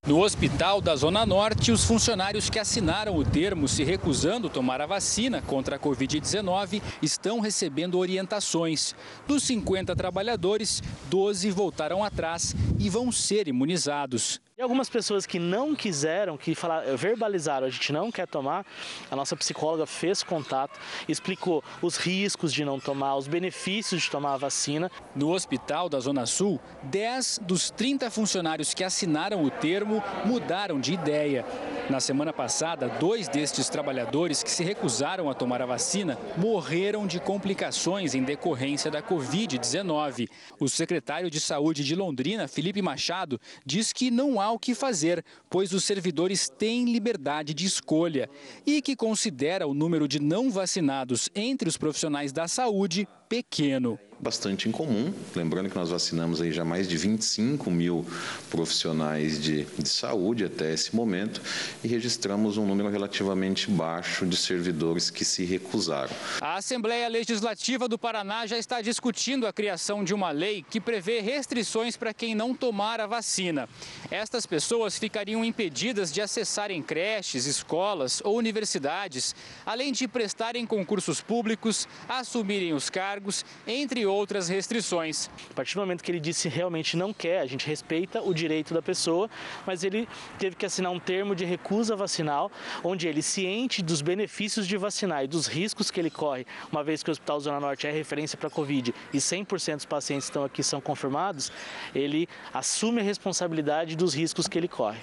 No 0.05 0.20
hospital 0.20 0.80
da 0.80 0.96
Zona 0.96 1.24
Norte, 1.24 1.70
os 1.70 1.84
funcionários 1.84 2.51
que 2.51 2.59
assinaram 2.59 3.16
o 3.16 3.24
termo 3.24 3.68
se 3.68 3.84
recusando 3.84 4.51
tomar 4.51 4.80
a 4.80 4.86
vacina 4.86 5.40
contra 5.40 5.76
a 5.76 5.78
Covid-19 5.78 6.82
estão 7.01 7.38
recebendo 7.38 8.01
orientações. 8.01 8.96
Dos 9.28 9.44
50 9.44 9.94
trabalhadores, 9.94 10.82
12 11.09 11.52
voltaram 11.52 12.02
atrás 12.02 12.52
e 12.80 12.90
vão 12.90 13.12
ser 13.12 13.46
imunizados. 13.46 14.42
E 14.56 14.62
algumas 14.62 14.89
pessoas 14.89 15.26
que 15.26 15.40
não 15.40 15.74
quiseram, 15.74 16.36
que 16.36 16.55
falaram, 16.55 16.97
verbalizaram, 16.97 17.66
a 17.66 17.70
gente 17.70 17.93
não 17.93 18.12
quer 18.12 18.28
tomar, 18.28 18.64
a 19.10 19.16
nossa 19.16 19.35
psicóloga 19.35 19.85
fez 19.85 20.22
contato, 20.22 20.78
explicou 21.09 21.60
os 21.82 21.97
riscos 21.97 22.52
de 22.52 22.64
não 22.64 22.78
tomar, 22.78 23.16
os 23.16 23.26
benefícios 23.26 24.02
de 24.02 24.10
tomar 24.12 24.35
a 24.35 24.36
vacina. 24.36 24.89
No 25.12 25.32
hospital 25.32 25.89
da 25.89 25.98
Zona 25.98 26.24
Sul, 26.24 26.60
10 26.85 27.40
dos 27.43 27.68
30 27.68 28.09
funcionários 28.12 28.72
que 28.72 28.85
assinaram 28.85 29.43
o 29.43 29.51
termo 29.51 30.01
mudaram 30.24 30.78
de 30.78 30.93
ideia. 30.93 31.44
Na 31.90 32.01
semana 32.01 32.32
passada, 32.32 32.89
dois 32.89 33.28
destes 33.28 33.68
trabalhadores 33.68 34.43
que 34.43 34.51
se 34.51 34.64
recusaram 34.64 35.28
a 35.28 35.35
tomar 35.35 35.60
a 35.60 35.66
vacina 35.66 36.16
morreram 36.36 37.06
de 37.06 37.20
complicações 37.20 38.14
em 38.14 38.22
decorrência 38.22 38.90
da 38.90 39.02
Covid-19. 39.02 40.28
O 40.59 40.66
secretário 40.66 41.28
de 41.28 41.39
Saúde 41.40 41.85
de 41.85 41.94
Londrina, 41.94 42.48
Felipe 42.48 42.81
Machado, 42.81 43.39
diz 43.66 43.93
que 43.93 44.10
não 44.10 44.40
há 44.40 44.43
o 44.50 44.58
que 44.58 44.74
fazer, 44.74 45.24
pois 45.50 45.72
os 45.72 45.84
servidores 45.84 46.48
têm 46.48 46.92
liberdade 46.92 47.54
de 47.54 47.66
escolha 47.66 48.28
e 48.66 48.80
que 48.82 48.96
considera 48.96 49.66
o 49.66 49.74
número 49.74 50.08
de 50.08 50.20
não 50.20 50.50
vacinados 50.50 51.28
entre 51.34 51.68
os 51.68 51.76
profissionais 51.76 52.32
da 52.32 52.48
saúde 52.48 53.08
pequeno 53.35 53.98
bastante 54.24 54.69
incomum. 54.69 55.12
Lembrando 55.35 55.69
que 55.69 55.77
nós 55.77 55.90
vacinamos 55.90 56.40
aí 56.40 56.52
já 56.52 56.65
mais 56.65 56.89
de 56.89 56.97
25 56.97 57.70
mil 57.70 58.06
profissionais 58.51 59.43
de, 59.43 59.65
de 59.65 59.89
saúde 59.89 60.44
até 60.44 60.73
esse 60.73 60.94
momento 60.94 61.43
e 61.82 61.89
registramos 61.89 62.56
um 62.56 62.66
número 62.66 62.89
relativamente 62.89 63.70
baixo 63.70 64.27
de 64.27 64.36
servidores 64.36 65.11
que 65.11 65.24
se 65.27 65.44
recusaram. 65.44 66.11
A 66.40 66.56
Assembleia 66.56 67.09
Legislativa 67.09 67.89
do 67.89 67.98
Paraná 67.98 68.47
já 68.47 68.56
está 68.56 68.81
discutindo 68.81 69.47
a 69.47 69.52
criação 69.52 70.02
de 70.02 70.15
uma 70.15 70.31
lei 70.31 70.65
que 70.70 70.81
prevê 70.81 71.20
restrições 71.20 71.97
para 71.97 72.15
quem 72.15 72.35
não 72.35 72.55
tomar 72.55 73.01
a 73.01 73.06
vacina. 73.06 73.69
Estas 74.11 74.47
pessoas 74.47 74.98
ficariam 74.98 75.44
impedidas 75.44 76.11
de 76.11 76.23
acessarem 76.23 76.82
creches, 76.82 77.47
escolas 77.47 78.23
ou 78.24 78.39
universidades, 78.39 79.35
além 79.66 79.93
de 79.93 80.09
prestarem 80.09 80.66
concursos 80.66 81.20
públicos, 81.20 81.86
assumirem 82.09 82.73
os 82.73 82.89
cargos, 82.89 83.23
entre 83.66 84.06
outras 84.06 84.48
restrições. 84.48 85.30
A 85.51 85.55
partir 85.55 85.74
do 85.74 85.80
momento 85.80 86.02
que 86.02 86.10
ele 86.10 86.20
disse 86.20 86.48
realmente 86.48 86.96
não 86.96 87.12
quer, 87.12 87.40
a 87.40 87.46
gente 87.46 87.66
respeita 87.66 88.22
o 88.22 88.34
direito 88.34 88.74
da 88.74 88.82
pessoa, 88.82 89.30
mas 89.66 89.84
ele 89.84 90.09
teve 90.38 90.56
que 90.56 90.66
assinar 90.66 90.90
um 90.92 90.98
termo 90.98 91.34
de 91.34 91.44
recusa 91.44 91.94
vacinal, 91.96 92.51
onde 92.82 93.06
ele, 93.09 93.22
ciente 93.22 93.82
dos 93.82 94.02
benefícios 94.02 94.66
de 94.66 94.76
vacinar 94.76 95.24
e 95.24 95.28
dos 95.28 95.46
riscos 95.46 95.90
que 95.90 96.01
ele 96.01 96.10
corre, 96.10 96.46
uma 96.70 96.82
vez 96.82 97.02
que 97.02 97.10
o 97.10 97.12
Hospital 97.12 97.40
Zona 97.40 97.60
Norte 97.60 97.86
é 97.86 97.90
referência 97.90 98.36
para 98.36 98.48
a 98.48 98.51
Covid 98.51 98.94
e 99.12 99.18
100% 99.18 99.76
dos 99.76 99.84
pacientes 99.84 100.26
que 100.26 100.30
estão 100.30 100.44
aqui 100.44 100.62
são 100.62 100.80
confirmados, 100.80 101.52
ele 101.94 102.28
assume 102.52 103.01
a 103.01 103.05
responsabilidade 103.05 103.96
dos 103.96 104.14
riscos 104.14 104.48
que 104.48 104.59
ele 104.59 104.68
corre. 104.68 105.01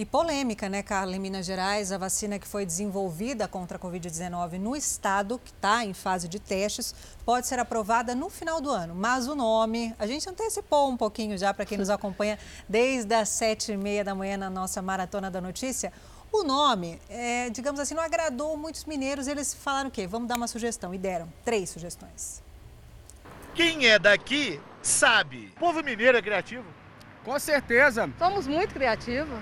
E 0.00 0.06
polêmica, 0.06 0.66
né, 0.66 0.82
Carla? 0.82 1.14
Em 1.14 1.18
Minas 1.18 1.44
Gerais, 1.44 1.92
a 1.92 1.98
vacina 1.98 2.38
que 2.38 2.48
foi 2.48 2.64
desenvolvida 2.64 3.46
contra 3.46 3.76
a 3.76 3.78
Covid-19 3.78 4.52
no 4.52 4.74
estado, 4.74 5.38
que 5.38 5.50
está 5.50 5.84
em 5.84 5.92
fase 5.92 6.26
de 6.26 6.40
testes, 6.40 6.94
pode 7.22 7.46
ser 7.46 7.58
aprovada 7.58 8.14
no 8.14 8.30
final 8.30 8.62
do 8.62 8.70
ano. 8.70 8.94
Mas 8.94 9.28
o 9.28 9.34
nome, 9.34 9.94
a 9.98 10.06
gente 10.06 10.26
antecipou 10.26 10.88
um 10.88 10.96
pouquinho 10.96 11.36
já 11.36 11.52
para 11.52 11.66
quem 11.66 11.76
nos 11.76 11.90
acompanha 11.90 12.38
desde 12.66 13.12
as 13.12 13.28
sete 13.28 13.72
e 13.72 13.76
meia 13.76 14.02
da 14.02 14.14
manhã 14.14 14.38
na 14.38 14.48
nossa 14.48 14.80
Maratona 14.80 15.30
da 15.30 15.38
Notícia. 15.38 15.92
O 16.32 16.44
nome, 16.44 16.98
é, 17.10 17.50
digamos 17.50 17.78
assim, 17.78 17.92
não 17.92 18.02
agradou 18.02 18.56
muitos 18.56 18.86
mineiros. 18.86 19.28
Eles 19.28 19.52
falaram 19.52 19.90
o 19.90 19.92
quê? 19.92 20.06
Vamos 20.06 20.28
dar 20.28 20.36
uma 20.36 20.48
sugestão. 20.48 20.94
E 20.94 20.98
deram 20.98 21.30
três 21.44 21.68
sugestões. 21.68 22.42
Quem 23.54 23.86
é 23.86 23.98
daqui 23.98 24.58
sabe. 24.80 25.52
O 25.56 25.60
povo 25.60 25.82
mineiro 25.82 26.16
é 26.16 26.22
criativo. 26.22 26.79
Com 27.24 27.38
certeza. 27.38 28.10
Somos 28.18 28.46
muito 28.46 28.72
criativos. 28.72 29.38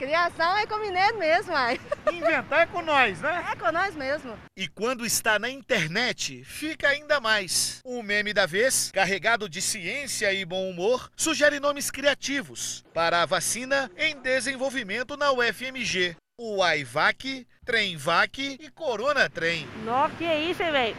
Criação 0.00 0.56
é 0.56 0.66
com 0.66 0.78
mineiro 0.78 1.18
mesmo, 1.18 1.54
ai. 1.54 1.78
Inventar 2.10 2.62
é 2.62 2.66
com 2.66 2.80
nós, 2.80 3.20
né? 3.20 3.44
É 3.52 3.54
com 3.54 3.70
nós 3.70 3.94
mesmo. 3.94 4.34
E 4.56 4.66
quando 4.66 5.04
está 5.04 5.38
na 5.38 5.50
internet, 5.50 6.42
fica 6.42 6.88
ainda 6.88 7.20
mais. 7.20 7.82
O 7.84 8.02
meme 8.02 8.32
da 8.32 8.46
vez, 8.46 8.90
carregado 8.94 9.46
de 9.46 9.60
ciência 9.60 10.32
e 10.32 10.42
bom 10.42 10.70
humor, 10.70 11.10
sugere 11.14 11.60
nomes 11.60 11.90
criativos 11.90 12.82
para 12.94 13.20
a 13.20 13.26
vacina 13.26 13.90
em 13.94 14.16
desenvolvimento 14.22 15.18
na 15.18 15.32
UFMG. 15.32 16.16
O 16.38 16.62
AIVAC, 16.62 17.46
Tremvac 17.66 18.38
e 18.58 18.70
Corona 18.70 19.28
Trem. 19.28 19.68
Nossa, 19.84 20.14
que 20.16 20.24
é 20.24 20.40
isso, 20.44 20.60
velho? 20.60 20.96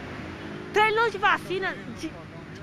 Tem 0.71 1.09
de 1.09 1.17
vacina 1.17 1.75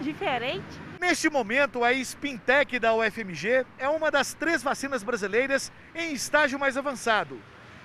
diferente. 0.01 0.88
Neste 1.01 1.31
momento, 1.31 1.85
a 1.85 1.93
Spintec 1.93 2.79
da 2.81 2.93
UFMG 2.93 3.65
é 3.79 3.89
uma 3.89 4.11
das 4.11 4.35
três 4.35 4.62
vacinas 4.65 5.05
brasileiras 5.05 5.70
em 5.95 6.12
estágio 6.12 6.59
mais 6.59 6.77
avançado. 6.77 7.41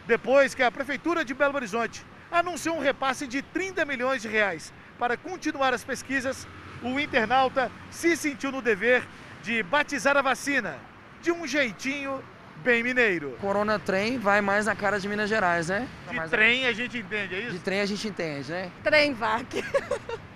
Depois 0.07 0.56
que 0.56 0.64
a 0.64 0.72
Prefeitura 0.72 1.23
de 1.23 1.34
Belo 1.34 1.56
Horizonte 1.56 2.03
anunciou 2.31 2.76
um 2.76 2.80
repasse 2.80 3.27
de 3.27 3.44
30 3.44 3.85
milhões 3.85 4.22
de 4.23 4.27
reais 4.27 4.73
para 4.98 5.15
continuar 5.15 5.73
as 5.73 5.84
pesquisas, 5.84 6.48
o 6.81 6.99
internauta 6.99 7.72
se 7.91 8.18
sentiu 8.18 8.52
no 8.52 8.61
dever 8.61 9.03
de 9.44 9.61
batizar 9.61 10.18
a 10.18 10.22
vacina 10.22 10.77
de 11.22 11.31
um 11.31 11.45
jeitinho 11.45 12.22
bem 12.64 12.81
mineiro. 12.81 13.38
Corona 13.40 13.77
Trem 13.77 14.18
vai 14.18 14.41
mais 14.41 14.65
na 14.65 14.76
cara 14.76 14.99
de 14.99 15.07
Minas 15.07 15.30
Gerais, 15.30 15.69
né? 15.69 15.88
De 16.10 16.30
trem 16.30 16.65
a 16.65 16.73
gente 16.73 16.98
entende, 16.98 17.35
é 17.35 17.40
isso? 17.41 17.52
De 17.52 17.60
trem 17.60 17.80
a 17.80 17.85
gente 17.85 18.07
entende, 18.07 18.52
né? 18.52 18.72
Trem 18.84 19.14
VAC. 19.14 19.64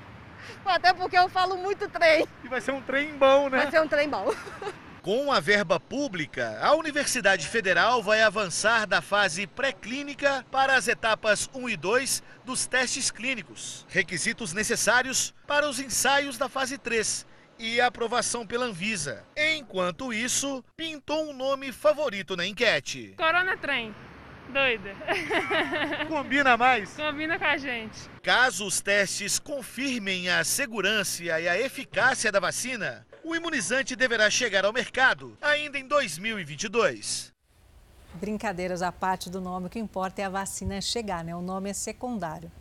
Até 0.68 0.94
porque 0.94 1.18
eu 1.18 1.30
falo 1.30 1.58
muito 1.58 1.88
trem. 1.90 2.28
E 2.44 2.48
vai 2.48 2.62
ser 2.62 2.72
um 2.72 2.82
trem 2.82 3.18
bom, 3.18 3.50
né? 3.50 3.58
Vai 3.58 3.72
ser 3.72 3.82
um 3.82 3.88
trem 3.88 4.10
bom. 4.10 4.34
Com 5.02 5.32
a 5.32 5.40
verba 5.40 5.80
pública, 5.80 6.60
a 6.62 6.76
Universidade 6.76 7.48
Federal 7.48 8.04
vai 8.04 8.22
avançar 8.22 8.86
da 8.86 9.02
fase 9.02 9.48
pré-clínica 9.48 10.46
para 10.52 10.76
as 10.76 10.90
etapas 10.90 11.50
1 11.54 11.70
e 11.70 11.78
2 11.78 12.24
dos 12.44 12.68
testes 12.68 13.10
clínicos, 13.10 13.86
requisitos 13.88 14.52
necessários 14.52 15.34
para 15.48 15.68
os 15.70 15.80
ensaios 15.80 16.38
da 16.38 16.50
fase 16.50 16.78
3 16.78 17.26
e 17.58 17.80
aprovação 17.80 18.46
pela 18.46 18.66
Anvisa. 18.66 19.24
Enquanto 19.36 20.12
isso, 20.12 20.62
pintou 20.76 21.30
um 21.30 21.34
nome 21.34 21.72
favorito 21.72 22.36
na 22.36 22.46
enquete. 22.46 23.16
Corona 23.18 23.56
Trem 23.56 23.96
doida. 24.52 24.96
Combina 26.08 26.58
mais? 26.58 26.94
Combina 26.94 27.38
com 27.38 27.46
a 27.46 27.58
gente. 27.58 27.98
Caso 28.22 28.66
os 28.66 28.82
testes 28.82 29.40
confirmem 29.40 30.30
a 30.30 30.44
segurança 30.44 31.24
e 31.24 31.30
a 31.30 31.60
eficácia 31.60 32.32
da 32.32 32.40
vacina, 32.40 33.06
o 33.24 33.36
imunizante 33.36 33.96
deverá 33.96 34.30
chegar 34.30 34.66
ao 34.66 34.74
mercado 34.74 35.38
ainda 35.42 35.78
em 35.78 35.88
2022. 35.88 37.34
Brincadeiras 38.14 38.82
à 38.82 38.92
parte 38.92 39.30
do 39.30 39.40
nome, 39.40 39.68
o 39.68 39.70
que 39.70 39.80
importa 39.80 40.22
é 40.22 40.26
a 40.26 40.30
vacina 40.30 40.82
chegar, 40.82 41.24
né? 41.24 41.36
O 41.36 41.42
nome 41.42 41.70
é 41.70 41.74
secundário. 41.74 42.52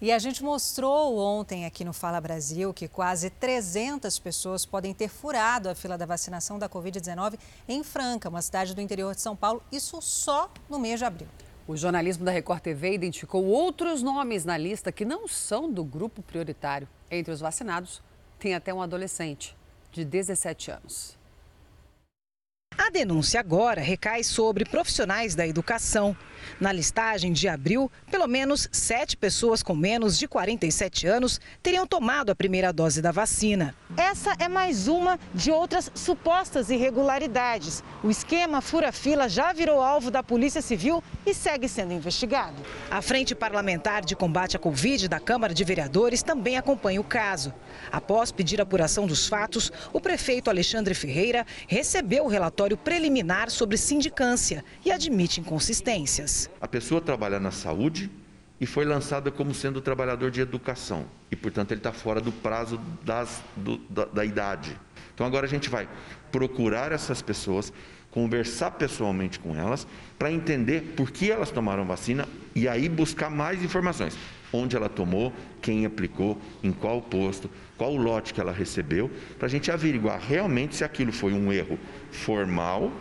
E 0.00 0.12
a 0.12 0.18
gente 0.20 0.44
mostrou 0.44 1.18
ontem 1.18 1.66
aqui 1.66 1.84
no 1.84 1.92
Fala 1.92 2.20
Brasil 2.20 2.72
que 2.72 2.86
quase 2.86 3.30
300 3.30 4.16
pessoas 4.20 4.64
podem 4.64 4.94
ter 4.94 5.08
furado 5.08 5.68
a 5.68 5.74
fila 5.74 5.98
da 5.98 6.06
vacinação 6.06 6.56
da 6.56 6.68
Covid-19 6.68 7.36
em 7.66 7.82
Franca, 7.82 8.28
uma 8.28 8.40
cidade 8.40 8.76
do 8.76 8.80
interior 8.80 9.12
de 9.12 9.20
São 9.20 9.34
Paulo, 9.34 9.60
isso 9.72 10.00
só 10.00 10.52
no 10.70 10.78
mês 10.78 11.00
de 11.00 11.04
abril. 11.04 11.26
O 11.66 11.76
jornalismo 11.76 12.24
da 12.24 12.30
Record 12.30 12.60
TV 12.60 12.94
identificou 12.94 13.44
outros 13.44 14.00
nomes 14.00 14.44
na 14.44 14.56
lista 14.56 14.92
que 14.92 15.04
não 15.04 15.26
são 15.26 15.68
do 15.68 15.82
grupo 15.82 16.22
prioritário. 16.22 16.88
Entre 17.10 17.32
os 17.32 17.40
vacinados, 17.40 18.00
tem 18.38 18.54
até 18.54 18.72
um 18.72 18.80
adolescente 18.80 19.56
de 19.90 20.04
17 20.04 20.70
anos. 20.70 21.17
A 22.78 22.90
denúncia 22.90 23.40
agora 23.40 23.80
recai 23.80 24.22
sobre 24.22 24.64
profissionais 24.64 25.34
da 25.34 25.44
educação. 25.44 26.16
Na 26.60 26.72
listagem 26.72 27.32
de 27.32 27.48
abril, 27.48 27.90
pelo 28.10 28.26
menos 28.28 28.68
sete 28.70 29.16
pessoas 29.16 29.62
com 29.62 29.74
menos 29.74 30.16
de 30.16 30.28
47 30.28 31.06
anos 31.06 31.40
teriam 31.60 31.86
tomado 31.86 32.30
a 32.30 32.34
primeira 32.36 32.72
dose 32.72 33.02
da 33.02 33.10
vacina. 33.10 33.74
Essa 33.96 34.34
é 34.38 34.48
mais 34.48 34.86
uma 34.86 35.18
de 35.34 35.50
outras 35.50 35.90
supostas 35.94 36.70
irregularidades. 36.70 37.82
O 38.02 38.10
esquema 38.10 38.60
fura-fila 38.60 39.28
já 39.28 39.52
virou 39.52 39.82
alvo 39.82 40.10
da 40.10 40.22
Polícia 40.22 40.62
Civil 40.62 41.02
e 41.26 41.34
segue 41.34 41.68
sendo 41.68 41.92
investigado. 41.92 42.56
A 42.90 43.02
Frente 43.02 43.34
Parlamentar 43.34 44.04
de 44.04 44.16
Combate 44.16 44.56
à 44.56 44.58
Covid 44.58 45.08
da 45.08 45.20
Câmara 45.20 45.52
de 45.52 45.64
Vereadores 45.64 46.22
também 46.22 46.56
acompanha 46.56 47.00
o 47.00 47.04
caso. 47.04 47.52
Após 47.90 48.30
pedir 48.30 48.60
apuração 48.60 49.06
dos 49.06 49.26
fatos, 49.26 49.72
o 49.92 50.00
prefeito 50.00 50.48
Alexandre 50.48 50.94
Ferreira 50.94 51.46
recebeu 51.66 52.24
o 52.24 52.28
relatório 52.28 52.67
preliminar 52.76 53.50
sobre 53.50 53.76
sindicância 53.76 54.64
e 54.84 54.90
admite 54.90 55.40
inconsistências. 55.40 56.50
A 56.60 56.68
pessoa 56.68 57.00
trabalha 57.00 57.40
na 57.40 57.50
saúde, 57.50 58.10
e 58.60 58.66
foi 58.66 58.84
lançada 58.84 59.30
como 59.30 59.54
sendo 59.54 59.80
trabalhador 59.80 60.30
de 60.30 60.40
educação. 60.40 61.06
E, 61.30 61.36
portanto, 61.36 61.72
ele 61.72 61.80
está 61.80 61.92
fora 61.92 62.20
do 62.20 62.32
prazo 62.32 62.80
das, 63.04 63.42
do, 63.56 63.78
da, 63.88 64.04
da 64.06 64.24
idade. 64.24 64.76
Então, 65.14 65.26
agora 65.26 65.46
a 65.46 65.48
gente 65.48 65.68
vai 65.68 65.88
procurar 66.32 66.92
essas 66.92 67.22
pessoas, 67.22 67.72
conversar 68.10 68.72
pessoalmente 68.72 69.38
com 69.38 69.54
elas, 69.54 69.86
para 70.18 70.32
entender 70.32 70.94
por 70.96 71.10
que 71.10 71.30
elas 71.30 71.50
tomaram 71.50 71.84
vacina 71.84 72.26
e 72.54 72.66
aí 72.66 72.88
buscar 72.88 73.30
mais 73.30 73.62
informações. 73.62 74.16
Onde 74.52 74.74
ela 74.74 74.88
tomou, 74.88 75.32
quem 75.60 75.84
aplicou, 75.84 76.40
em 76.62 76.72
qual 76.72 77.02
posto, 77.02 77.50
qual 77.78 77.96
lote 77.96 78.34
que 78.34 78.40
ela 78.40 78.52
recebeu, 78.52 79.10
para 79.38 79.46
a 79.46 79.48
gente 79.48 79.70
averiguar 79.70 80.20
realmente 80.20 80.74
se 80.74 80.84
aquilo 80.84 81.12
foi 81.12 81.32
um 81.32 81.50
erro 81.52 81.78
formal, 82.10 82.92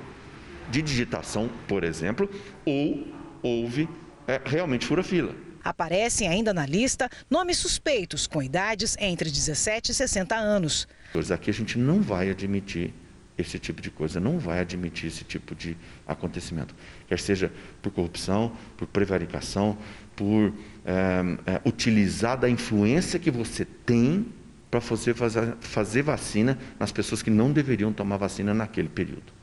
de 0.70 0.82
digitação, 0.82 1.50
por 1.68 1.84
exemplo, 1.84 2.30
ou 2.64 3.08
houve 3.42 3.90
é, 4.28 4.40
realmente 4.46 4.86
fura-fila. 4.86 5.34
Aparecem 5.64 6.28
ainda 6.28 6.54
na 6.54 6.66
lista 6.66 7.10
nomes 7.30 7.58
suspeitos 7.58 8.28
com 8.28 8.42
idades 8.42 8.96
entre 9.00 9.30
17 9.30 9.92
e 9.92 9.96
60 9.96 10.36
anos. 10.36 10.88
Aqui 11.34 11.50
a 11.50 11.54
gente 11.54 11.78
não 11.78 12.02
vai 12.02 12.30
admitir 12.30 12.94
esse 13.38 13.60
tipo 13.60 13.82
de 13.82 13.92
coisa, 13.92 14.20
não 14.20 14.40
vai 14.40 14.60
admitir 14.60 15.08
esse 15.08 15.24
tipo 15.24 15.54
de 15.54 15.78
acontecimento. 16.06 16.76
Quer 17.08 17.20
seja 17.20 17.52
por 17.82 17.92
corrupção, 17.92 18.56
por 18.76 18.88
prevaricação, 18.88 19.78
por 20.16 20.54
é, 20.86 21.54
é, 21.54 21.62
utilizar 21.66 22.38
da 22.38 22.50
influência 22.50 23.20
que 23.20 23.30
você 23.30 23.66
tem 23.66 24.26
para 24.70 24.82
fazer, 24.82 25.14
fazer, 25.14 25.56
fazer 25.60 26.02
vacina 26.02 26.58
nas 26.80 26.92
pessoas 26.92 27.22
que 27.22 27.30
não 27.30 27.52
deveriam 27.52 27.94
tomar 27.94 28.18
vacina 28.18 28.54
naquele 28.54 28.90
período. 28.90 29.34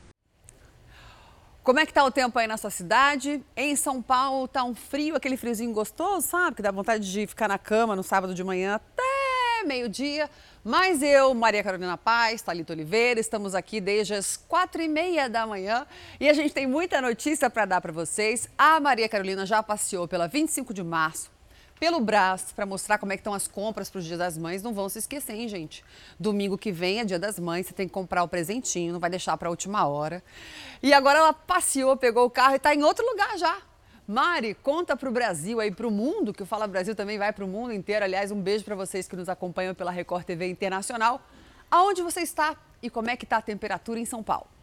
Como 1.63 1.79
é 1.79 1.85
que 1.85 1.91
tá 1.91 2.03
o 2.03 2.11
tempo 2.11 2.37
aí 2.37 2.45
na 2.45 2.57
sua 2.57 2.69
cidade? 2.69 3.43
Em 3.57 3.75
São 3.75 3.99
Paulo 3.99 4.47
tá 4.47 4.63
um 4.63 4.75
frio, 4.75 5.15
aquele 5.15 5.35
friozinho 5.35 5.73
gostoso, 5.73 6.27
sabe? 6.27 6.57
Que 6.57 6.61
dá 6.61 6.69
vontade 6.69 7.11
de 7.11 7.25
ficar 7.25 7.47
na 7.47 7.57
cama 7.57 7.95
no 7.95 8.03
sábado 8.03 8.35
de 8.35 8.43
manhã 8.43 8.75
até 8.75 9.65
meio-dia. 9.65 10.29
Mas 10.63 11.01
eu, 11.01 11.33
Maria 11.33 11.63
Carolina 11.63 11.97
Paz, 11.97 12.41
Thalita 12.41 12.73
Oliveira, 12.73 13.19
estamos 13.19 13.55
aqui 13.55 13.81
desde 13.81 14.13
as 14.13 14.37
quatro 14.37 14.81
e 14.81 14.87
meia 14.87 15.27
da 15.27 15.45
manhã 15.45 15.87
e 16.19 16.29
a 16.29 16.33
gente 16.33 16.53
tem 16.53 16.67
muita 16.67 17.01
notícia 17.01 17.49
para 17.49 17.65
dar 17.65 17.81
para 17.81 17.91
vocês. 17.91 18.47
A 18.57 18.79
Maria 18.79 19.09
Carolina 19.09 19.43
já 19.45 19.63
passeou 19.63 20.07
pela 20.07 20.27
25 20.27 20.73
de 20.73 20.83
março, 20.83 21.31
pelo 21.79 21.99
Brás 21.99 22.51
para 22.55 22.65
mostrar 22.65 22.97
como 22.97 23.11
é 23.11 23.17
que 23.17 23.21
estão 23.21 23.33
as 23.33 23.47
compras 23.47 23.89
para 23.89 23.99
o 23.99 24.01
Dia 24.01 24.17
das 24.17 24.37
Mães. 24.37 24.63
Não 24.63 24.73
vão 24.73 24.87
se 24.89 24.99
esquecer, 24.99 25.33
hein, 25.33 25.47
gente? 25.47 25.83
Domingo 26.19 26.57
que 26.57 26.71
vem 26.71 26.99
é 26.99 27.05
Dia 27.05 27.19
das 27.19 27.39
Mães, 27.39 27.67
você 27.67 27.73
tem 27.73 27.87
que 27.87 27.93
comprar 27.93 28.23
o 28.23 28.27
presentinho, 28.27 28.93
não 28.93 28.99
vai 28.99 29.09
deixar 29.09 29.37
para 29.37 29.47
a 29.47 29.51
última 29.51 29.85
hora. 29.87 30.23
E 30.81 30.93
agora 30.93 31.19
ela 31.19 31.33
passeou, 31.33 31.95
pegou 31.97 32.25
o 32.25 32.29
carro 32.29 32.53
e 32.53 32.57
está 32.57 32.73
em 32.73 32.83
outro 32.83 33.05
lugar 33.05 33.37
já. 33.37 33.57
Mari, 34.07 34.53
conta 34.53 34.95
para 34.95 35.09
o 35.09 35.11
Brasil 35.11 35.59
aí, 35.59 35.71
para 35.71 35.87
o 35.87 35.91
mundo, 35.91 36.31
que 36.31 36.43
o 36.43 36.45
Fala 36.45 36.67
Brasil 36.67 36.93
também 36.95 37.17
vai 37.17 37.33
para 37.33 37.43
o 37.43 37.47
mundo 37.47 37.73
inteiro. 37.73 38.05
Aliás, 38.05 38.31
um 38.31 38.39
beijo 38.39 38.63
para 38.63 38.75
vocês 38.75 39.07
que 39.07 39.15
nos 39.15 39.27
acompanham 39.27 39.73
pela 39.73 39.89
Record 39.89 40.25
TV 40.25 40.47
Internacional. 40.47 41.19
Aonde 41.71 42.03
você 42.03 42.21
está 42.21 42.55
e 42.83 42.89
como 42.89 43.09
é 43.09 43.17
que 43.17 43.25
está 43.25 43.37
a 43.37 43.41
temperatura 43.41 43.99
em 43.99 44.05
São 44.05 44.21
Paulo? 44.21 44.54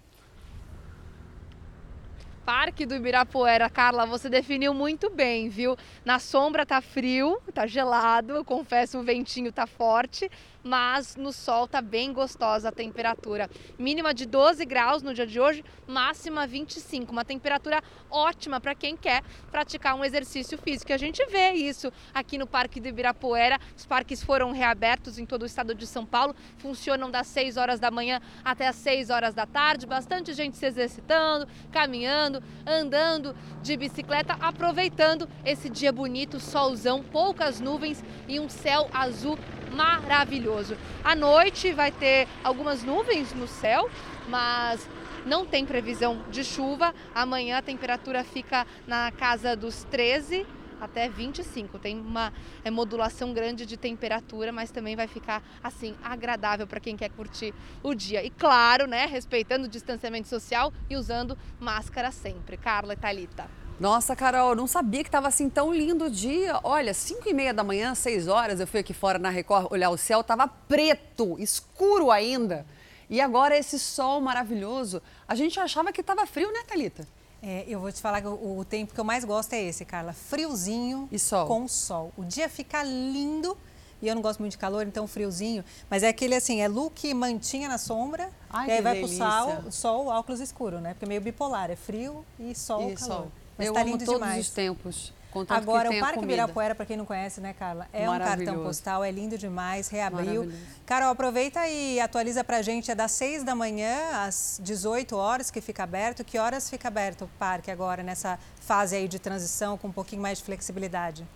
Parque 2.44 2.84
do 2.84 2.96
Ibirapuera, 2.96 3.70
Carla, 3.70 4.04
você 4.04 4.28
definiu 4.28 4.74
muito 4.74 5.08
bem, 5.10 5.48
viu? 5.48 5.76
Na 6.04 6.18
sombra 6.18 6.66
tá 6.66 6.80
frio, 6.80 7.40
tá 7.54 7.66
gelado, 7.68 8.42
confesso, 8.46 8.98
o 8.98 9.02
ventinho 9.02 9.52
tá 9.52 9.64
forte, 9.64 10.28
mas 10.62 11.16
no 11.16 11.32
sol 11.32 11.66
tá 11.66 11.80
bem 11.80 12.12
gostosa 12.12 12.68
a 12.68 12.72
temperatura. 12.72 13.50
Mínima 13.78 14.14
de 14.14 14.26
12 14.26 14.64
graus 14.64 15.02
no 15.02 15.12
dia 15.12 15.26
de 15.26 15.40
hoje, 15.40 15.64
máxima 15.86 16.46
25. 16.46 17.10
Uma 17.12 17.24
temperatura 17.24 17.82
ótima 18.10 18.60
para 18.60 18.74
quem 18.74 18.96
quer 18.96 19.22
praticar 19.50 19.94
um 19.94 20.04
exercício 20.04 20.56
físico. 20.58 20.92
A 20.92 20.96
gente 20.96 21.24
vê 21.26 21.52
isso 21.52 21.92
aqui 22.14 22.38
no 22.38 22.46
Parque 22.46 22.80
do 22.80 22.88
Ibirapuera. 22.88 23.58
Os 23.76 23.86
parques 23.86 24.22
foram 24.22 24.52
reabertos 24.52 25.18
em 25.18 25.26
todo 25.26 25.42
o 25.42 25.46
estado 25.46 25.74
de 25.74 25.86
São 25.86 26.06
Paulo, 26.06 26.34
funcionam 26.58 27.10
das 27.10 27.26
6 27.28 27.56
horas 27.56 27.80
da 27.80 27.90
manhã 27.90 28.20
até 28.44 28.68
as 28.68 28.76
6 28.76 29.10
horas 29.10 29.34
da 29.34 29.46
tarde. 29.46 29.86
Bastante 29.86 30.32
gente 30.32 30.56
se 30.56 30.66
exercitando, 30.66 31.46
caminhando, 31.70 32.42
andando 32.66 33.34
de 33.62 33.76
bicicleta, 33.76 34.36
aproveitando 34.40 35.28
esse 35.44 35.68
dia 35.68 35.92
bonito, 35.92 36.38
solzão, 36.38 37.02
poucas 37.02 37.60
nuvens 37.60 38.02
e 38.28 38.38
um 38.38 38.48
céu 38.48 38.88
azul 38.92 39.38
maravilhoso. 39.74 40.76
À 41.02 41.14
noite 41.14 41.72
vai 41.72 41.90
ter 41.90 42.28
algumas 42.44 42.82
nuvens 42.82 43.32
no 43.32 43.48
céu, 43.48 43.90
mas 44.28 44.88
não 45.26 45.46
tem 45.46 45.64
previsão 45.64 46.22
de 46.30 46.44
chuva. 46.44 46.94
Amanhã 47.14 47.58
a 47.58 47.62
temperatura 47.62 48.24
fica 48.24 48.66
na 48.86 49.10
casa 49.12 49.56
dos 49.56 49.84
13 49.84 50.46
até 50.80 51.08
25. 51.08 51.78
Tem 51.78 51.98
uma 51.98 52.32
é, 52.64 52.70
modulação 52.70 53.32
grande 53.32 53.64
de 53.64 53.76
temperatura, 53.76 54.50
mas 54.50 54.72
também 54.72 54.96
vai 54.96 55.06
ficar 55.06 55.42
assim 55.62 55.94
agradável 56.02 56.66
para 56.66 56.80
quem 56.80 56.96
quer 56.96 57.10
curtir 57.10 57.54
o 57.82 57.94
dia. 57.94 58.24
E 58.24 58.30
claro, 58.30 58.86
né, 58.86 59.06
respeitando 59.06 59.66
o 59.66 59.68
distanciamento 59.68 60.28
social 60.28 60.72
e 60.90 60.96
usando 60.96 61.38
máscara 61.60 62.10
sempre. 62.10 62.56
Carla 62.56 62.94
e 62.94 62.96
Thalita. 62.96 63.61
Nossa, 63.80 64.14
Carol, 64.14 64.54
não 64.54 64.66
sabia 64.66 65.02
que 65.02 65.08
estava 65.08 65.28
assim 65.28 65.48
tão 65.48 65.74
lindo 65.74 66.04
o 66.04 66.10
dia. 66.10 66.60
Olha, 66.62 66.94
5 66.94 67.28
e 67.28 67.34
meia 67.34 67.52
da 67.52 67.64
manhã, 67.64 67.94
6 67.94 68.28
horas, 68.28 68.60
eu 68.60 68.66
fui 68.66 68.80
aqui 68.80 68.94
fora 68.94 69.18
na 69.18 69.28
Record 69.28 69.72
olhar 69.72 69.90
o 69.90 69.96
céu, 69.96 70.20
estava 70.20 70.46
preto, 70.46 71.36
escuro 71.38 72.10
ainda. 72.10 72.64
E 73.10 73.20
agora 73.20 73.56
esse 73.56 73.78
sol 73.78 74.20
maravilhoso. 74.20 75.02
A 75.26 75.34
gente 75.34 75.58
achava 75.58 75.92
que 75.92 76.00
estava 76.00 76.24
frio, 76.26 76.50
né, 76.52 76.60
Thalita? 76.66 77.06
É, 77.42 77.64
eu 77.66 77.80
vou 77.80 77.90
te 77.90 78.00
falar 78.00 78.20
que 78.20 78.28
o, 78.28 78.58
o, 78.58 78.64
tempo 78.64 78.94
que 78.94 79.00
eu 79.00 79.04
mais 79.04 79.24
gosto 79.24 79.52
é 79.52 79.62
esse, 79.62 79.84
Carla. 79.84 80.12
Friozinho 80.12 81.08
e 81.10 81.18
sol. 81.18 81.46
com 81.46 81.66
sol. 81.66 82.12
O 82.16 82.24
dia 82.24 82.48
fica 82.48 82.84
lindo 82.84 83.58
e 84.00 84.08
eu 84.08 84.14
não 84.14 84.22
gosto 84.22 84.40
muito 84.40 84.52
de 84.52 84.58
calor, 84.58 84.86
então 84.86 85.06
friozinho. 85.06 85.64
Mas 85.90 86.02
é 86.02 86.08
aquele 86.08 86.36
assim, 86.36 86.60
é 86.60 86.68
look 86.68 87.12
mantinha 87.14 87.68
na 87.68 87.78
sombra, 87.78 88.30
Ai, 88.48 88.68
e 88.68 88.70
aí 88.72 88.80
vai 88.80 88.94
delícia. 88.94 89.26
pro 89.26 89.70
sol, 89.70 89.72
sol, 89.72 90.06
óculos 90.06 90.40
escuro, 90.40 90.80
né? 90.80 90.94
Porque 90.94 91.04
é 91.04 91.08
meio 91.08 91.20
bipolar, 91.20 91.70
é 91.70 91.76
frio 91.76 92.24
e 92.38 92.54
sol, 92.54 92.90
e 92.90 92.94
calor. 92.94 93.14
Sol. 93.14 93.32
Mas 93.56 93.66
eu 93.66 93.72
tá 93.72 93.82
amo 93.82 93.98
todos 93.98 94.14
demais. 94.14 94.46
os 94.46 94.50
tempos. 94.50 95.12
Agora, 95.48 95.90
o 95.90 95.98
Parque 95.98 96.22
Ibirapuera, 96.22 96.74
para 96.74 96.84
quem 96.84 96.96
não 96.96 97.06
conhece, 97.06 97.40
né, 97.40 97.54
Carla? 97.54 97.88
É 97.90 98.08
um 98.08 98.18
cartão 98.18 98.62
postal, 98.62 99.02
é 99.02 99.10
lindo 99.10 99.38
demais, 99.38 99.88
reabriu. 99.88 100.52
Carol, 100.84 101.10
aproveita 101.10 101.66
e 101.66 101.98
atualiza 102.00 102.44
para 102.44 102.58
a 102.58 102.62
gente, 102.62 102.90
é 102.90 102.94
das 102.94 103.12
6 103.12 103.42
da 103.42 103.54
manhã 103.54 103.96
às 104.26 104.60
18 104.62 105.16
horas 105.16 105.50
que 105.50 105.60
fica 105.62 105.84
aberto. 105.84 106.22
Que 106.22 106.38
horas 106.38 106.68
fica 106.68 106.88
aberto 106.88 107.24
o 107.24 107.28
parque 107.38 107.70
agora, 107.70 108.02
nessa 108.02 108.38
fase 108.60 108.94
aí 108.94 109.08
de 109.08 109.18
transição, 109.18 109.78
com 109.78 109.88
um 109.88 109.92
pouquinho 109.92 110.20
mais 110.20 110.38
de 110.38 110.44
flexibilidade? 110.44 111.26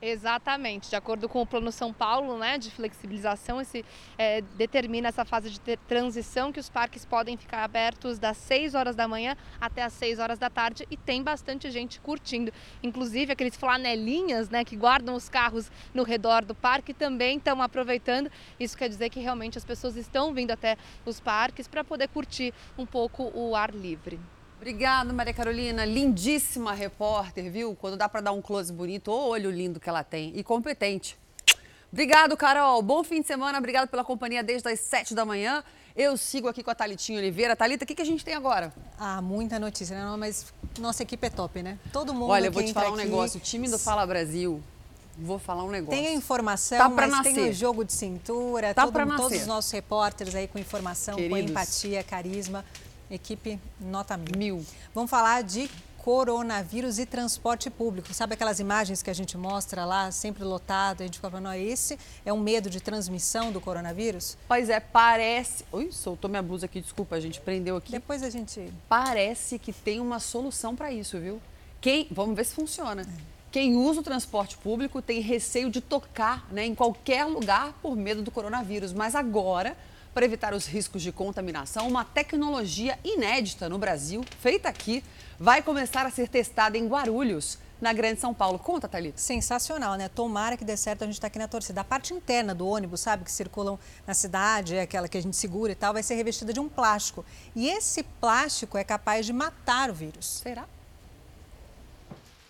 Exatamente, 0.00 0.88
de 0.88 0.94
acordo 0.94 1.28
com 1.28 1.42
o 1.42 1.46
Plano 1.46 1.72
São 1.72 1.92
Paulo, 1.92 2.38
né, 2.38 2.56
de 2.56 2.70
flexibilização, 2.70 3.60
esse 3.60 3.84
é, 4.16 4.42
determina 4.56 5.08
essa 5.08 5.24
fase 5.24 5.50
de 5.50 5.58
transição 5.88 6.52
que 6.52 6.60
os 6.60 6.68
parques 6.68 7.04
podem 7.04 7.36
ficar 7.36 7.64
abertos 7.64 8.16
das 8.16 8.36
6 8.36 8.76
horas 8.76 8.94
da 8.94 9.08
manhã 9.08 9.36
até 9.60 9.82
as 9.82 9.92
6 9.94 10.20
horas 10.20 10.38
da 10.38 10.48
tarde 10.48 10.86
e 10.88 10.96
tem 10.96 11.20
bastante 11.20 11.68
gente 11.68 12.00
curtindo. 12.00 12.52
Inclusive 12.80 13.32
aqueles 13.32 13.56
flanelinhas, 13.56 14.48
né, 14.48 14.64
que 14.64 14.76
guardam 14.76 15.16
os 15.16 15.28
carros 15.28 15.68
no 15.92 16.04
redor 16.04 16.44
do 16.44 16.54
parque 16.54 16.94
também 16.94 17.38
estão 17.38 17.60
aproveitando. 17.60 18.30
Isso 18.60 18.78
quer 18.78 18.88
dizer 18.88 19.10
que 19.10 19.18
realmente 19.18 19.58
as 19.58 19.64
pessoas 19.64 19.96
estão 19.96 20.32
vindo 20.32 20.52
até 20.52 20.76
os 21.04 21.18
parques 21.18 21.66
para 21.66 21.82
poder 21.82 22.06
curtir 22.06 22.54
um 22.78 22.86
pouco 22.86 23.32
o 23.34 23.56
ar 23.56 23.74
livre. 23.74 24.20
Obrigada, 24.58 25.12
Maria 25.12 25.32
Carolina. 25.32 25.84
Lindíssima 25.84 26.74
repórter, 26.74 27.50
viu? 27.50 27.76
Quando 27.80 27.96
dá 27.96 28.08
para 28.08 28.20
dar 28.20 28.32
um 28.32 28.42
close 28.42 28.72
bonito, 28.72 29.10
o 29.10 29.28
olho 29.28 29.50
lindo 29.50 29.78
que 29.78 29.88
ela 29.88 30.02
tem. 30.02 30.32
E 30.36 30.42
competente. 30.42 31.16
Obrigado, 31.92 32.36
Carol. 32.36 32.82
Bom 32.82 33.02
fim 33.02 33.20
de 33.20 33.26
semana. 33.26 33.56
Obrigado 33.56 33.88
pela 33.88 34.04
companhia 34.04 34.42
desde 34.42 34.68
as 34.68 34.80
7 34.80 35.14
da 35.14 35.24
manhã. 35.24 35.64
Eu 35.96 36.16
sigo 36.16 36.48
aqui 36.48 36.62
com 36.62 36.70
a 36.70 36.74
Thalitinha 36.74 37.18
Oliveira. 37.18 37.56
Thalita, 37.56 37.84
o 37.84 37.86
que, 37.86 37.94
que 37.94 38.02
a 38.02 38.04
gente 38.04 38.24
tem 38.24 38.34
agora? 38.34 38.72
Ah, 38.98 39.22
muita 39.22 39.58
notícia, 39.58 39.96
né? 39.96 40.16
Mas 40.18 40.52
nossa 40.78 41.02
equipe 41.02 41.26
é 41.26 41.30
top, 41.30 41.62
né? 41.62 41.78
Todo 41.92 42.12
mundo 42.12 42.30
Olha, 42.30 42.46
eu 42.46 42.52
vou 42.52 42.62
te 42.62 42.74
falar 42.74 42.90
um 42.90 42.94
aqui... 42.94 43.04
negócio. 43.04 43.38
O 43.38 43.40
time 43.40 43.68
do 43.68 43.78
Fala 43.78 44.06
Brasil 44.06 44.62
Vou 45.20 45.38
falar 45.38 45.64
um 45.64 45.70
negócio. 45.70 46.00
Tem 46.00 46.06
a 46.08 46.14
informação, 46.14 46.78
tá 46.78 46.88
mas 46.88 47.10
nascer. 47.10 47.34
tem 47.34 47.50
o 47.50 47.52
jogo 47.52 47.84
de 47.84 47.92
cintura, 47.92 48.72
tá 48.72 48.84
todo, 48.84 49.16
todos 49.16 49.40
os 49.40 49.46
nossos 49.48 49.70
repórteres 49.72 50.32
aí 50.34 50.46
com 50.46 50.58
informação, 50.60 51.16
Queridos. 51.16 51.40
com 51.40 51.44
empatia, 51.50 52.04
carisma. 52.04 52.64
Equipe 53.10 53.60
nota 53.80 54.16
mil. 54.16 54.56
mil. 54.56 54.66
Vamos 54.94 55.10
falar 55.10 55.42
de 55.42 55.70
coronavírus 55.98 56.98
e 56.98 57.04
transporte 57.04 57.68
público. 57.68 58.14
Sabe 58.14 58.32
aquelas 58.32 58.60
imagens 58.60 59.02
que 59.02 59.10
a 59.10 59.12
gente 59.12 59.36
mostra 59.36 59.84
lá, 59.84 60.10
sempre 60.10 60.42
lotado, 60.42 61.02
a 61.02 61.04
gente 61.04 61.16
fica 61.16 61.28
falando, 61.28 61.52
esse 61.52 61.98
é 62.24 62.32
um 62.32 62.40
medo 62.40 62.70
de 62.70 62.80
transmissão 62.80 63.52
do 63.52 63.60
coronavírus? 63.60 64.38
Pois 64.48 64.70
é, 64.70 64.80
parece... 64.80 65.66
Ui, 65.70 65.92
soltou 65.92 66.30
minha 66.30 66.42
blusa 66.42 66.66
aqui, 66.66 66.80
desculpa, 66.80 67.16
a 67.16 67.20
gente 67.20 67.40
prendeu 67.40 67.76
aqui. 67.76 67.92
Depois 67.92 68.22
a 68.22 68.30
gente... 68.30 68.72
Parece 68.88 69.58
que 69.58 69.72
tem 69.72 70.00
uma 70.00 70.18
solução 70.18 70.74
para 70.74 70.90
isso, 70.90 71.18
viu? 71.18 71.42
Quem... 71.80 72.06
Vamos 72.10 72.34
ver 72.34 72.44
se 72.44 72.54
funciona. 72.54 73.02
É. 73.02 73.38
Quem 73.50 73.76
usa 73.76 74.00
o 74.00 74.02
transporte 74.02 74.56
público 74.56 75.02
tem 75.02 75.20
receio 75.20 75.70
de 75.70 75.80
tocar 75.80 76.46
né, 76.50 76.64
em 76.64 76.74
qualquer 76.74 77.24
lugar 77.24 77.72
por 77.82 77.96
medo 77.96 78.22
do 78.22 78.30
coronavírus, 78.30 78.92
mas 78.92 79.14
agora 79.14 79.76
para 80.18 80.24
evitar 80.24 80.52
os 80.52 80.66
riscos 80.66 81.00
de 81.00 81.12
contaminação, 81.12 81.86
uma 81.86 82.04
tecnologia 82.04 82.98
inédita 83.04 83.68
no 83.68 83.78
Brasil, 83.78 84.24
feita 84.40 84.68
aqui, 84.68 85.04
vai 85.38 85.62
começar 85.62 86.04
a 86.06 86.10
ser 86.10 86.28
testada 86.28 86.76
em 86.76 86.88
Guarulhos. 86.88 87.56
na 87.80 87.92
Grande 87.92 88.20
São 88.20 88.34
Paulo. 88.34 88.58
Conta, 88.58 88.88
Thalita. 88.88 89.16
Sensacional, 89.16 89.94
né? 89.94 90.08
Tomara 90.08 90.56
que 90.56 90.64
dê 90.64 90.76
certo, 90.76 91.02
a 91.02 91.06
gente 91.06 91.14
está 91.14 91.28
aqui 91.28 91.38
na 91.38 91.46
torcida. 91.46 91.82
A 91.82 91.84
parte 91.84 92.12
interna 92.12 92.52
do 92.52 92.66
ônibus, 92.66 92.98
sabe, 92.98 93.22
que 93.22 93.30
circulam 93.30 93.78
na 94.04 94.12
cidade, 94.12 94.74
é 94.74 94.80
aquela 94.80 95.06
que 95.06 95.16
a 95.16 95.22
gente 95.22 95.36
segura 95.36 95.70
e 95.70 95.76
tal, 95.76 95.92
vai 95.92 96.02
ser 96.02 96.16
revestida 96.16 96.52
de 96.52 96.58
um 96.58 96.68
plástico. 96.68 97.24
E 97.54 97.68
esse 97.68 98.02
plástico 98.02 98.76
é 98.76 98.82
capaz 98.82 99.24
de 99.24 99.32
matar 99.32 99.88
o 99.88 99.94
vírus. 99.94 100.40
Será? 100.42 100.64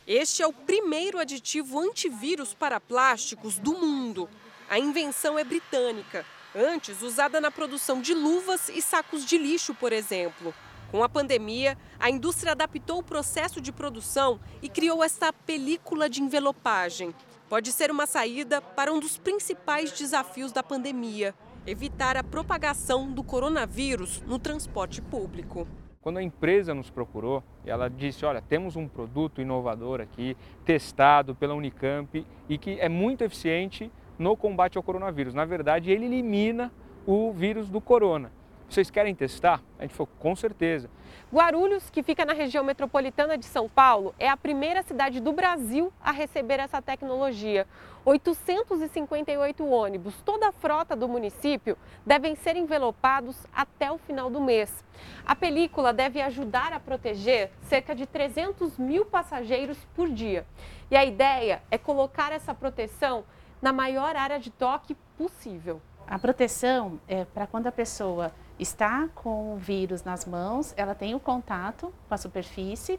Este 0.07 0.43
é 0.43 0.47
o 0.47 0.55
primeiro 0.55 1.19
aditivo 1.19 1.79
antivírus 1.79 2.55
para 2.55 2.81
plásticos 2.81 3.59
do 3.59 3.75
mundo. 3.75 4.27
A 4.71 4.79
invenção 4.79 5.39
é 5.39 5.45
britânica, 5.45 6.25
antes 6.59 7.03
usada 7.03 7.41
na 7.41 7.51
produção 7.51 8.01
de 8.01 8.13
luvas 8.13 8.69
e 8.69 8.83
sacos 8.83 9.25
de 9.25 9.39
lixo, 9.39 9.75
por 9.75 9.93
exemplo. 9.93 10.53
Com 10.91 11.05
a 11.05 11.09
pandemia, 11.09 11.79
a 12.01 12.11
indústria 12.11 12.53
adaptou 12.53 12.99
o 12.99 13.03
processo 13.03 13.61
de 13.61 13.71
produção 13.71 14.41
e 14.63 14.69
criou 14.69 15.05
esta 15.05 15.33
película 15.33 16.09
de 16.09 16.23
envelopagem. 16.23 17.15
Pode 17.49 17.73
ser 17.73 17.91
uma 17.91 18.07
saída 18.07 18.61
para 18.61 18.93
um 18.93 18.99
dos 18.99 19.19
principais 19.19 19.93
desafios 19.93 20.51
da 20.51 20.63
pandemia: 20.63 21.35
evitar 21.67 22.17
a 22.17 22.25
propagação 22.25 23.11
do 23.11 23.23
coronavírus 23.23 24.23
no 24.23 24.39
transporte 24.39 25.01
público. 25.01 25.67
Quando 26.01 26.19
a 26.19 26.23
empresa 26.23 26.75
nos 26.75 26.89
procurou, 26.89 27.43
ela 27.67 27.89
disse: 27.89 28.25
Olha, 28.25 28.41
temos 28.41 28.77
um 28.77 28.89
produto 28.89 29.43
inovador 29.43 30.01
aqui, 30.01 30.37
testado 30.65 31.35
pela 31.35 31.55
Unicamp 31.55 32.25
e 32.49 32.57
que 32.57 32.81
é 32.81 32.89
muito 32.89 33.23
eficiente 33.23 33.91
no 34.19 34.37
combate 34.37 34.77
ao 34.77 34.83
coronavírus. 34.83 35.35
Na 35.35 35.45
verdade, 35.45 35.91
ele 35.91 36.07
elimina 36.07 36.73
o 37.07 37.33
vírus 37.33 37.69
do 37.69 37.81
corona. 37.81 38.33
Vocês 38.69 38.91
querem 38.91 39.15
testar? 39.15 39.63
A 39.79 39.83
gente 39.83 39.95
falou, 39.95 40.11
com 40.19 40.37
certeza. 40.37 40.91
Guarulhos, 41.33 41.89
que 41.89 42.03
fica 42.03 42.25
na 42.25 42.35
região 42.35 42.63
metropolitana 42.63 43.39
de 43.39 43.47
São 43.47 43.67
Paulo, 43.67 44.15
é 44.19 44.29
a 44.29 44.37
primeira 44.37 44.83
cidade 44.83 45.21
do 45.21 45.33
Brasil 45.33 45.91
a 46.03 46.13
receber 46.13 46.61
essa 46.61 46.83
tecnologia. 46.83 47.67
858 48.05 49.67
ônibus, 49.67 50.15
toda 50.23 50.49
a 50.49 50.53
frota 50.53 50.95
do 50.95 51.09
município, 51.09 51.79
devem 52.05 52.35
ser 52.35 52.57
envelopados 52.57 53.37
até 53.55 53.91
o 53.91 53.99
final 53.99 54.29
do 54.29 54.41
mês. 54.41 54.85
A 55.25 55.35
película 55.35 55.93
deve 55.93 56.21
ajudar 56.21 56.73
a 56.73 56.81
proteger 56.81 57.51
cerca 57.63 57.95
de 57.95 58.07
300 58.07 58.79
mil 58.79 59.07
passageiros 59.07 59.79
por 59.95 60.09
dia. 60.11 60.47
E 60.91 60.97
a 60.97 61.05
ideia 61.05 61.63
é 61.71 61.79
colocar 61.79 62.33
essa 62.33 62.55
proteção 62.55 63.25
na 63.61 63.73
maior 63.73 64.17
área 64.17 64.39
de 64.39 64.51
toque 64.51 64.95
possível. 65.17 65.81
A 66.07 66.19
proteção 66.19 66.99
é 67.07 67.25
para 67.25 67.47
quando 67.47 67.67
a 67.67 67.73
pessoa 67.73 68.33
está 68.59 69.09
com 69.15 69.55
o 69.55 69.57
vírus 69.57 70.03
nas 70.05 70.25
mãos, 70.25 70.73
ela 70.77 70.95
tem 70.95 71.15
o 71.15 71.21
contato 71.21 71.93
com 72.09 72.15
a 72.15 72.19
superfície 72.19 72.99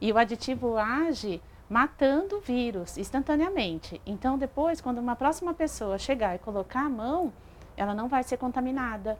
e 0.00 0.12
o 0.12 0.18
aditivo 0.18 0.76
age 0.76 1.40
matando 1.68 2.36
o 2.36 2.40
vírus 2.40 2.98
instantaneamente. 2.98 4.00
Então, 4.04 4.36
depois, 4.36 4.80
quando 4.80 4.98
uma 4.98 5.16
próxima 5.16 5.54
pessoa 5.54 5.98
chegar 5.98 6.34
e 6.34 6.38
colocar 6.38 6.84
a 6.84 6.88
mão, 6.88 7.32
ela 7.76 7.94
não 7.94 8.08
vai 8.08 8.22
ser 8.22 8.36
contaminada. 8.36 9.16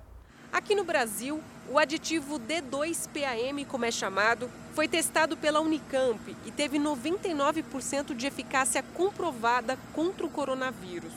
Aqui 0.52 0.74
no 0.74 0.82
Brasil, 0.82 1.40
o 1.68 1.78
aditivo 1.78 2.40
D2PAM, 2.40 3.64
como 3.66 3.85
é 3.85 3.90
chamado, 3.93 4.51
foi 4.74 4.89
testado 4.89 5.36
pela 5.36 5.60
Unicamp 5.60 6.36
e 6.44 6.51
teve 6.51 6.77
99% 6.77 8.14
de 8.14 8.27
eficácia 8.27 8.82
comprovada 8.82 9.78
contra 9.94 10.27
o 10.27 10.31
coronavírus. 10.31 11.12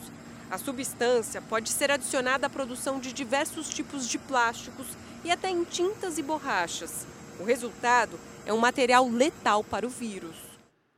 A 0.52 0.60
substância 0.60 1.42
pode 1.42 1.70
ser 1.70 1.90
adicionada 1.90 2.46
à 2.46 2.50
produção 2.50 3.00
de 3.00 3.12
diversos 3.12 3.70
tipos 3.70 4.08
de 4.08 4.20
plásticos 4.20 4.86
e 5.24 5.32
até 5.32 5.50
em 5.50 5.64
tintas 5.64 6.20
e 6.20 6.22
borrachas. 6.22 7.08
O 7.40 7.44
resultado 7.44 8.20
é 8.46 8.54
um 8.54 8.60
material 8.60 9.10
letal 9.10 9.64
para 9.64 9.88
o 9.88 9.90
vírus. 9.90 10.36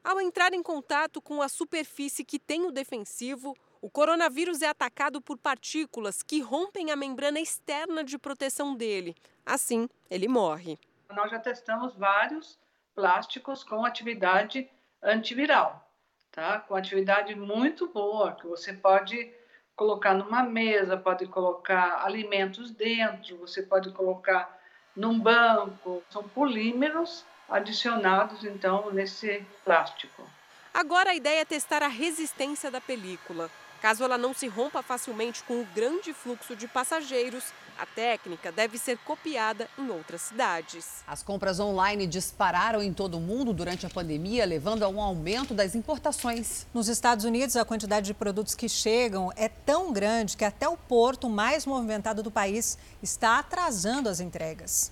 Ao 0.04 0.20
entrar 0.20 0.54
em 0.54 0.62
contato 0.62 1.22
com 1.22 1.42
a 1.42 1.48
superfície 1.48 2.26
que 2.26 2.38
tem 2.38 2.66
o 2.66 2.72
defensivo, 2.72 3.56
o 3.86 3.90
coronavírus 3.92 4.64
é 4.64 4.68
atacado 4.68 5.22
por 5.22 5.38
partículas 5.38 6.24
que 6.24 6.42
rompem 6.42 6.90
a 6.90 6.96
membrana 6.96 7.40
externa 7.40 8.04
de 8.04 8.18
proteção 8.18 8.74
dele. 8.74 9.16
Assim, 9.46 9.88
ele 10.10 10.28
morre. 10.28 10.80
Nós 11.14 11.30
já 11.30 11.38
testamos 11.38 11.96
vários 11.96 12.58
plásticos 12.96 13.64
com 13.64 13.86
atividade 13.86 14.68
antiviral, 15.04 15.88
tá? 16.32 16.62
Com 16.62 16.76
atividade 16.76 17.36
muito 17.36 17.88
boa, 17.88 18.32
que 18.32 18.48
você 18.48 18.74
pode 18.74 19.32
colocar 19.76 20.16
numa 20.16 20.42
mesa, 20.42 20.98
pode 20.98 21.28
colocar 21.28 22.04
alimentos 22.04 22.72
dentro, 22.72 23.38
você 23.38 23.62
pode 23.62 23.92
colocar 23.92 24.60
num 24.96 25.20
banco. 25.20 26.02
São 26.10 26.24
polímeros 26.24 27.24
adicionados 27.48 28.44
então 28.44 28.92
nesse 28.92 29.46
plástico. 29.64 30.28
Agora 30.74 31.12
a 31.12 31.16
ideia 31.16 31.42
é 31.42 31.46
testar 31.46 31.84
a 31.84 31.88
resistência 31.88 32.72
da 32.72 32.82
película. 32.82 33.48
Caso 33.86 34.04
ela 34.04 34.18
não 34.18 34.34
se 34.34 34.48
rompa 34.48 34.82
facilmente 34.82 35.44
com 35.44 35.62
o 35.62 35.68
grande 35.76 36.12
fluxo 36.12 36.56
de 36.56 36.68
passageiros, 36.68 37.44
a 37.78 37.86
técnica 37.86 38.52
deve 38.52 38.80
ser 38.80 38.98
copiada 38.98 39.70
em 39.78 39.92
outras 39.92 40.22
cidades. 40.22 41.04
As 41.06 41.22
compras 41.22 41.60
online 41.60 42.08
dispararam 42.08 42.82
em 42.82 42.92
todo 42.92 43.20
o 43.20 43.22
mundo 43.22 43.54
durante 43.54 43.86
a 43.86 43.90
pandemia, 43.92 44.44
levando 44.44 44.82
a 44.82 44.88
um 44.88 45.00
aumento 45.00 45.54
das 45.54 45.76
importações. 45.76 46.66
Nos 46.74 46.88
Estados 46.88 47.26
Unidos, 47.26 47.56
a 47.56 47.64
quantidade 47.64 48.08
de 48.08 48.16
produtos 48.16 48.56
que 48.56 48.68
chegam 48.68 49.32
é 49.36 49.48
tão 49.48 49.94
grande 49.94 50.36
que 50.36 50.44
até 50.44 50.68
o 50.68 50.76
porto 50.76 51.30
mais 51.30 51.64
movimentado 51.68 52.24
do 52.24 52.32
país 52.32 52.80
está 53.04 53.38
atrasando 53.38 54.10
as 54.10 54.20
entregas. 54.20 54.92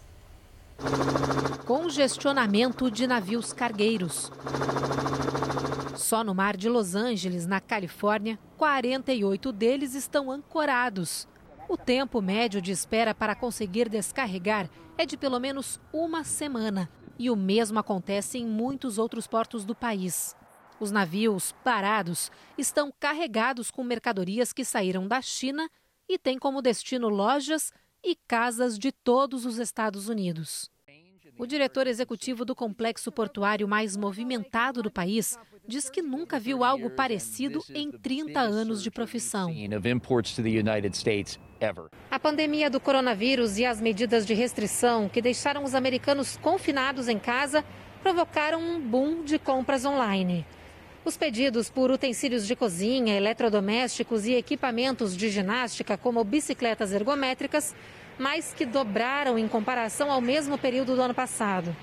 Congestionamento 1.66 2.92
de 2.92 3.08
navios 3.08 3.52
cargueiros. 3.54 4.32
Só 5.96 6.24
no 6.24 6.34
mar 6.34 6.58
de 6.58 6.68
Los 6.68 6.96
Angeles, 6.96 7.46
na 7.46 7.60
Califórnia, 7.60 8.40
48 8.58 9.52
deles 9.52 9.94
estão 9.94 10.32
ancorados. 10.32 11.28
O 11.70 11.78
tempo 11.78 12.22
médio 12.22 12.62
de 12.62 12.72
espera 12.72 13.14
para 13.14 13.36
conseguir 13.36 13.90
descarregar 13.90 14.70
é 14.98 15.06
de 15.06 15.16
pelo 15.16 15.40
menos 15.40 15.80
uma 15.92 16.24
semana. 16.24 16.90
E 17.18 17.30
o 17.30 17.36
mesmo 17.36 17.78
acontece 17.78 18.40
em 18.40 18.46
muitos 18.46 18.98
outros 18.98 19.28
portos 19.28 19.64
do 19.64 19.76
país. 19.76 20.36
Os 20.80 20.92
navios 20.92 21.54
parados 21.64 22.32
estão 22.58 22.92
carregados 23.00 23.70
com 23.70 23.84
mercadorias 23.84 24.52
que 24.52 24.66
saíram 24.66 25.08
da 25.08 25.22
China 25.22 25.70
e 26.10 26.18
têm 26.18 26.40
como 26.40 26.62
destino 26.62 27.08
lojas 27.08 27.72
e 28.04 28.16
casas 28.28 28.78
de 28.78 28.92
todos 28.92 29.46
os 29.46 29.58
Estados 29.60 30.10
Unidos. 30.10 30.73
O 31.38 31.48
diretor 31.48 31.88
executivo 31.88 32.46
do 32.46 32.56
complexo 32.56 33.12
portuário 33.12 33.68
mais 33.68 33.98
movimentado 33.98 34.84
do 34.84 34.92
país 34.92 35.38
diz 35.68 35.90
que 35.90 36.02
nunca 36.02 36.40
viu 36.40 36.64
algo 36.64 36.92
parecido 36.92 37.64
em 37.74 37.92
30 37.92 38.40
anos 38.40 38.84
de 38.84 38.92
profissão. 38.92 39.50
A 42.12 42.20
pandemia 42.20 42.70
do 42.70 42.80
coronavírus 42.80 43.58
e 43.58 43.66
as 43.66 43.82
medidas 43.82 44.26
de 44.26 44.34
restrição 44.34 45.10
que 45.10 45.22
deixaram 45.22 45.64
os 45.64 45.74
americanos 45.74 46.38
confinados 46.38 47.08
em 47.08 47.18
casa 47.18 47.66
provocaram 48.04 48.62
um 48.62 48.80
boom 48.80 49.24
de 49.24 49.40
compras 49.40 49.86
online. 49.86 50.46
Os 51.06 51.18
pedidos 51.18 51.70
por 51.70 51.92
utensílios 51.92 52.46
de 52.46 52.56
cozinha, 52.56 53.16
eletrodomésticos 53.16 54.26
e 54.26 54.36
equipamentos 54.36 55.18
de 55.18 55.30
ginástica, 55.30 55.98
como 55.98 56.24
bicicletas 56.24 56.94
ergométricas, 56.94 57.76
mais 58.18 58.54
que 58.54 58.66
dobraram 58.66 59.38
em 59.38 59.48
comparação 59.48 60.12
ao 60.12 60.22
mesmo 60.22 60.58
período 60.58 60.96
do 60.96 61.02
ano 61.02 61.14
passado. 61.14 61.76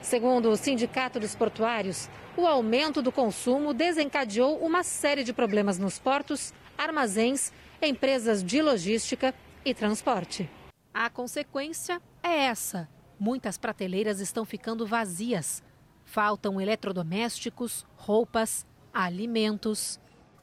Segundo 0.00 0.50
o 0.50 0.56
Sindicato 0.56 1.18
dos 1.18 1.34
Portuários, 1.34 2.08
o 2.36 2.46
aumento 2.46 3.02
do 3.02 3.10
consumo 3.10 3.74
desencadeou 3.74 4.58
uma 4.58 4.82
série 4.82 5.24
de 5.24 5.32
problemas 5.32 5.78
nos 5.78 5.98
portos, 5.98 6.54
armazéns, 6.76 7.52
empresas 7.82 8.42
de 8.42 8.62
logística 8.62 9.34
e 9.64 9.74
transporte. 9.74 10.48
A 10.94 11.10
consequência 11.10 12.00
é 12.22 12.44
essa: 12.44 12.88
muitas 13.18 13.58
prateleiras 13.58 14.20
estão 14.20 14.44
ficando 14.44 14.86
vazias. 14.86 15.62
Faltam 16.04 16.60
eletrodomésticos, 16.60 17.84
roupas, 17.96 18.66
alimentos. 18.94 20.00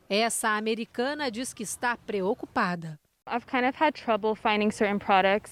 Essa 0.08 0.50
americana 0.50 1.32
diz 1.32 1.54
que 1.54 1.64
está 1.64 1.98
preocupada. 1.98 3.00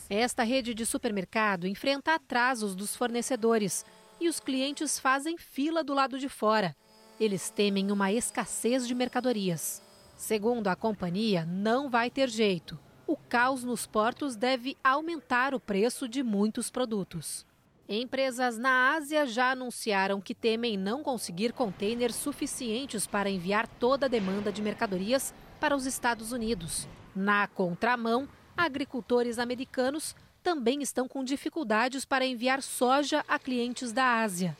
Esta 0.07 0.43
rede 0.43 0.75
de 0.75 0.85
supermercado 0.85 1.65
enfrenta 1.65 2.13
atrasos 2.13 2.75
dos 2.75 2.95
fornecedores 2.95 3.83
e 4.21 4.29
os 4.29 4.39
clientes 4.39 4.99
fazem 4.99 5.39
fila 5.39 5.83
do 5.83 5.91
lado 5.91 6.19
de 6.19 6.29
fora. 6.29 6.75
Eles 7.19 7.49
temem 7.49 7.91
uma 7.91 8.11
escassez 8.11 8.87
de 8.87 8.93
mercadorias. 8.93 9.81
Segundo 10.15 10.67
a 10.67 10.75
companhia, 10.75 11.45
não 11.45 11.89
vai 11.89 12.11
ter 12.11 12.29
jeito. 12.29 12.79
O 13.07 13.17
caos 13.17 13.63
nos 13.63 13.87
portos 13.87 14.35
deve 14.35 14.77
aumentar 14.83 15.55
o 15.55 15.59
preço 15.59 16.07
de 16.07 16.21
muitos 16.21 16.69
produtos. 16.69 17.43
Empresas 17.89 18.55
na 18.55 18.93
Ásia 18.93 19.25
já 19.25 19.49
anunciaram 19.49 20.21
que 20.21 20.35
temem 20.35 20.77
não 20.77 21.01
conseguir 21.01 21.51
contêineres 21.51 22.15
suficientes 22.15 23.07
para 23.07 23.31
enviar 23.31 23.67
toda 23.67 24.05
a 24.05 24.09
demanda 24.09 24.51
de 24.51 24.61
mercadorias 24.61 25.33
para 25.59 25.75
os 25.75 25.87
Estados 25.87 26.31
Unidos. 26.31 26.87
Na 27.15 27.47
contramão, 27.47 28.27
agricultores 28.57 29.37
americanos 29.37 30.15
também 30.41 30.81
estão 30.81 31.07
com 31.07 31.23
dificuldades 31.23 32.05
para 32.05 32.25
enviar 32.25 32.61
soja 32.61 33.23
a 33.27 33.39
clientes 33.39 33.91
da 33.91 34.21
Ásia. 34.21 34.57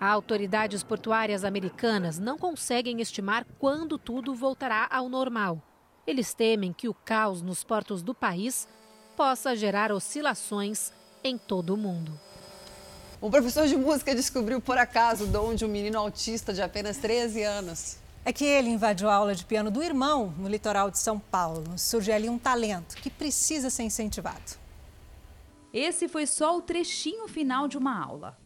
Autoridades 0.00 0.82
portuárias 0.82 1.44
americanas 1.44 2.18
não 2.18 2.36
conseguem 2.36 3.00
estimar 3.00 3.46
quando 3.58 3.96
tudo 3.96 4.34
voltará 4.34 4.86
ao 4.90 5.08
normal. 5.08 5.62
Eles 6.06 6.34
temem 6.34 6.72
que 6.72 6.88
o 6.88 6.94
caos 6.94 7.40
nos 7.40 7.64
portos 7.64 8.02
do 8.02 8.12
país 8.12 8.68
possa 9.16 9.56
gerar 9.56 9.92
oscilações 9.92 10.92
em 11.22 11.38
todo 11.38 11.72
o 11.72 11.76
mundo. 11.76 12.12
Um 13.22 13.30
professor 13.30 13.66
de 13.66 13.76
música 13.76 14.14
descobriu 14.14 14.60
por 14.60 14.76
acaso 14.76 15.26
de 15.26 15.64
um 15.64 15.68
menino 15.68 15.98
autista 15.98 16.52
de 16.52 16.60
apenas 16.60 16.98
13 16.98 17.42
anos. 17.42 18.03
É 18.26 18.32
que 18.32 18.44
ele 18.44 18.70
invadiu 18.70 19.10
a 19.10 19.14
aula 19.14 19.34
de 19.34 19.44
piano 19.44 19.70
do 19.70 19.82
irmão 19.82 20.32
no 20.38 20.48
litoral 20.48 20.90
de 20.90 20.98
São 20.98 21.18
Paulo. 21.18 21.76
Surge 21.76 22.10
ali 22.10 22.26
um 22.26 22.38
talento 22.38 22.96
que 22.96 23.10
precisa 23.10 23.68
ser 23.68 23.82
incentivado. 23.82 24.58
Esse 25.70 26.08
foi 26.08 26.24
só 26.24 26.56
o 26.56 26.62
trechinho 26.62 27.28
final 27.28 27.68
de 27.68 27.76
uma 27.76 28.02
aula. 28.02 28.38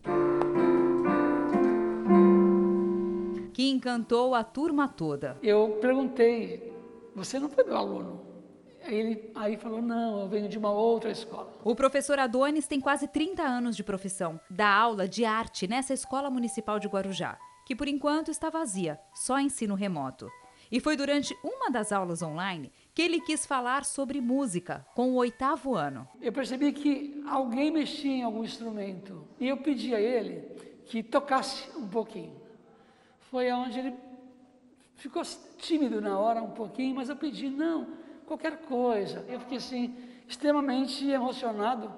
Que 3.52 3.70
encantou 3.70 4.34
a 4.34 4.42
turma 4.42 4.88
toda. 4.88 5.38
Eu 5.40 5.78
perguntei, 5.80 6.72
você 7.14 7.38
não 7.38 7.48
foi 7.48 7.62
meu 7.62 7.76
aluno? 7.76 8.26
Aí 8.84 8.96
ele 8.96 9.30
aí 9.34 9.56
falou, 9.56 9.80
não, 9.80 10.22
eu 10.22 10.28
venho 10.28 10.48
de 10.48 10.58
uma 10.58 10.72
outra 10.72 11.10
escola. 11.10 11.52
O 11.62 11.76
professor 11.76 12.18
Adonis 12.18 12.66
tem 12.66 12.80
quase 12.80 13.06
30 13.06 13.42
anos 13.42 13.76
de 13.76 13.84
profissão. 13.84 14.40
Dá 14.50 14.68
aula 14.74 15.06
de 15.06 15.24
arte 15.24 15.68
nessa 15.68 15.94
escola 15.94 16.30
municipal 16.30 16.80
de 16.80 16.88
Guarujá, 16.88 17.38
que 17.68 17.76
por 17.76 17.86
enquanto 17.86 18.30
está 18.30 18.48
vazia, 18.48 18.98
só 19.14 19.38
ensino 19.38 19.74
remoto. 19.74 20.26
E 20.72 20.80
foi 20.80 20.96
durante 20.96 21.36
uma 21.44 21.70
das 21.70 21.92
aulas 21.92 22.22
online 22.22 22.72
que 22.94 23.02
ele 23.02 23.20
quis 23.20 23.44
falar 23.44 23.84
sobre 23.84 24.22
música, 24.22 24.86
com 24.94 25.10
o 25.10 25.16
oitavo 25.16 25.74
ano. 25.74 26.08
Eu 26.18 26.32
percebi 26.32 26.72
que 26.72 27.22
alguém 27.28 27.70
mexia 27.70 28.10
em 28.10 28.22
algum 28.22 28.42
instrumento 28.42 29.22
e 29.38 29.46
eu 29.46 29.58
pedi 29.58 29.94
a 29.94 30.00
ele 30.00 30.40
que 30.86 31.02
tocasse 31.02 31.68
um 31.76 31.86
pouquinho. 31.86 32.40
Foi 33.30 33.52
onde 33.52 33.80
ele 33.80 33.94
ficou 34.94 35.22
tímido 35.58 36.00
na 36.00 36.18
hora 36.18 36.42
um 36.42 36.52
pouquinho, 36.52 36.94
mas 36.94 37.10
eu 37.10 37.16
pedi, 37.16 37.50
não, 37.50 37.86
qualquer 38.24 38.62
coisa. 38.62 39.26
Eu 39.28 39.40
fiquei 39.40 39.58
assim, 39.58 39.94
extremamente 40.26 41.06
emocionado 41.06 41.92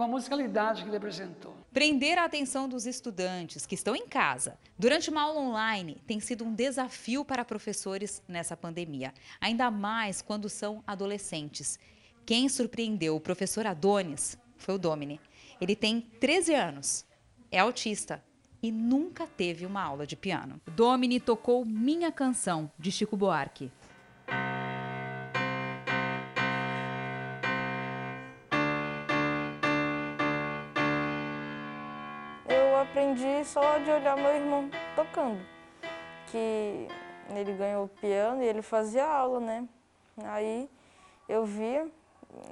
com 0.00 0.04
a 0.04 0.08
musicalidade 0.08 0.82
que 0.82 0.88
ele 0.88 0.96
apresentou. 0.96 1.54
Prender 1.74 2.16
a 2.16 2.24
atenção 2.24 2.66
dos 2.66 2.86
estudantes 2.86 3.66
que 3.66 3.74
estão 3.74 3.94
em 3.94 4.08
casa 4.08 4.58
durante 4.78 5.10
uma 5.10 5.20
aula 5.20 5.38
online 5.42 6.00
tem 6.06 6.18
sido 6.18 6.42
um 6.42 6.54
desafio 6.54 7.22
para 7.22 7.44
professores 7.44 8.22
nessa 8.26 8.56
pandemia, 8.56 9.12
ainda 9.38 9.70
mais 9.70 10.22
quando 10.22 10.48
são 10.48 10.82
adolescentes. 10.86 11.78
Quem 12.24 12.48
surpreendeu 12.48 13.14
o 13.14 13.20
professor 13.20 13.66
Adonis 13.66 14.38
foi 14.56 14.76
o 14.76 14.78
Domini. 14.78 15.20
Ele 15.60 15.76
tem 15.76 16.00
13 16.00 16.54
anos, 16.54 17.04
é 17.52 17.58
autista 17.58 18.24
e 18.62 18.72
nunca 18.72 19.26
teve 19.26 19.66
uma 19.66 19.82
aula 19.82 20.06
de 20.06 20.16
piano. 20.16 20.62
Domini 20.74 21.20
tocou 21.20 21.62
Minha 21.66 22.10
Canção, 22.10 22.72
de 22.78 22.90
Chico 22.90 23.18
Buarque. 23.18 23.70
Aprendi 32.90 33.44
só 33.44 33.78
de 33.78 33.88
olhar 33.88 34.16
meu 34.16 34.34
irmão 34.34 34.68
tocando, 34.96 35.40
que 36.26 36.88
ele 37.36 37.52
ganhou 37.52 37.84
o 37.84 37.88
piano 37.88 38.42
e 38.42 38.46
ele 38.46 38.62
fazia 38.62 39.06
aula, 39.06 39.38
né? 39.38 39.68
Aí 40.24 40.68
eu 41.28 41.44
via 41.44 41.86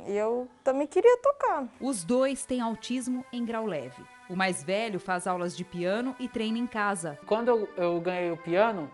e 0.07 0.17
eu 0.17 0.49
também 0.63 0.87
queria 0.87 1.17
tocar. 1.19 1.67
Os 1.81 2.05
dois 2.05 2.45
têm 2.45 2.61
autismo 2.61 3.25
em 3.33 3.45
grau 3.45 3.67
leve. 3.67 4.01
O 4.31 4.37
mais 4.37 4.63
velho 4.63 5.01
faz 5.01 5.27
aulas 5.27 5.57
de 5.57 5.65
piano 5.65 6.15
e 6.21 6.29
treina 6.29 6.59
em 6.59 6.69
casa. 6.69 7.19
Quando 7.27 7.49
eu, 7.49 7.69
eu 7.77 8.01
ganhei 8.01 8.31
o 8.31 8.37
piano, 8.37 8.89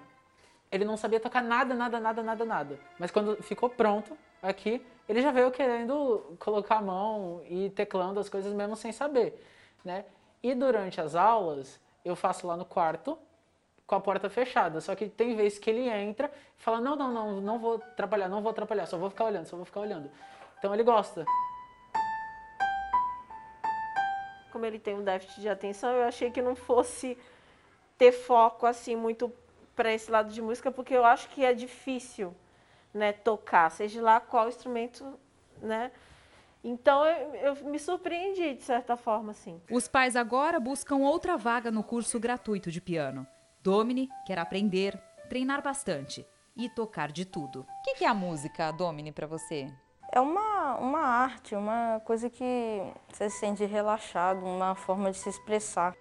ele 0.73 0.87
não 0.87 0.97
sabia 0.97 1.21
tocar 1.21 1.43
nada, 1.43 1.75
nada, 1.75 2.01
nada, 2.01 2.23
nada, 2.23 2.45
nada. 2.47 2.81
Mas 2.99 3.11
quando 3.11 3.37
ficou 3.43 3.69
pronto 3.69 4.17
aqui, 4.43 4.85
ele 5.07 5.21
já 5.21 5.31
veio 5.31 5.51
querendo 5.51 6.37
colocar 6.39 6.77
a 6.77 6.83
mão 6.83 7.43
e 7.51 7.69
teclando 7.69 8.19
as 8.19 8.31
coisas 8.31 8.55
mesmo 8.55 8.77
sem 8.77 8.93
saber, 8.93 9.45
né? 9.85 10.07
E 10.45 10.55
durante 10.55 11.01
as 11.01 11.15
aulas, 11.15 11.81
eu 12.05 12.15
faço 12.15 12.47
lá 12.47 12.55
no 12.55 12.67
quarto, 12.67 13.19
com 13.87 13.95
a 13.95 14.01
porta 14.01 14.29
fechada. 14.29 14.79
Só 14.79 14.95
que 14.95 15.09
tem 15.09 15.35
vezes 15.35 15.59
que 15.59 15.71
ele 15.71 15.89
entra 15.89 16.31
e 16.59 16.63
fala: 16.63 16.83
Não, 16.83 16.95
não, 16.95 17.11
não, 17.11 17.41
não 17.41 17.59
vou 17.59 17.79
trabalhar, 17.79 18.29
não 18.29 18.43
vou 18.43 18.51
atrapalhar, 18.51 18.85
só 18.85 18.99
vou 18.99 19.09
ficar 19.09 19.25
olhando, 19.25 19.47
só 19.47 19.57
vou 19.57 19.65
ficar 19.65 19.81
olhando. 19.81 20.11
Então 20.59 20.75
ele 20.75 20.83
gosta. 20.83 21.25
Como 24.53 24.67
ele 24.67 24.79
tem 24.79 24.95
um 24.95 25.03
déficit 25.03 25.41
de 25.41 25.49
atenção, 25.49 25.91
eu 25.93 26.05
achei 26.05 26.31
que 26.31 26.43
não 26.43 26.55
fosse 26.55 27.17
ter 27.97 28.13
foco 28.13 28.67
assim 28.67 28.95
muito 28.95 29.33
para 29.75 29.95
esse 29.95 30.11
lado 30.11 30.31
de 30.31 30.43
música, 30.43 30.71
porque 30.71 30.95
eu 30.95 31.07
acho 31.07 31.31
que 31.31 31.43
é 31.43 31.55
difícil, 31.55 32.37
né, 32.93 33.13
tocar, 33.13 33.71
seja 33.71 34.03
lá 34.03 34.21
qual 34.21 34.47
instrumento, 34.47 35.19
né? 35.63 35.91
Então 36.65 37.05
eu, 37.05 37.35
eu, 37.35 37.65
me 37.67 37.79
surpreendi 37.79 38.55
de 38.55 38.63
certa 38.63 38.97
forma, 38.97 39.33
assim. 39.33 39.61
Os 39.71 39.87
pais 39.87 40.17
agora 40.17 40.59
buscam 40.59 40.97
outra 40.97 41.37
vaga 41.37 41.71
no 41.71 41.85
curso 41.85 42.19
gratuito 42.19 42.71
de 42.71 42.81
piano. 42.81 43.27
Domini 43.63 44.09
quer 44.27 44.39
aprender, 44.39 44.99
treinar 45.29 45.63
bastante 45.63 46.27
e 46.57 46.71
tocar 46.71 47.13
de 47.13 47.27
tudo. 47.27 47.61
O 47.61 47.83
que, 47.83 47.97
que 47.97 48.05
é 48.05 48.09
a 48.09 48.15
música, 48.15 48.73
Domini, 48.73 49.13
para 49.13 49.27
você? 49.27 49.71
É 50.11 50.21
uma, 50.21 50.77
uma 50.77 51.01
arte, 51.01 51.55
uma 51.55 52.01
coisa 52.05 52.31
que 52.31 52.81
você 53.13 53.29
se 53.29 53.41
sente 53.41 53.65
relaxado, 53.65 54.45
uma 54.45 54.75
forma 54.75 55.11
de 55.11 55.19
se 55.19 55.29
expressar. 55.29 55.95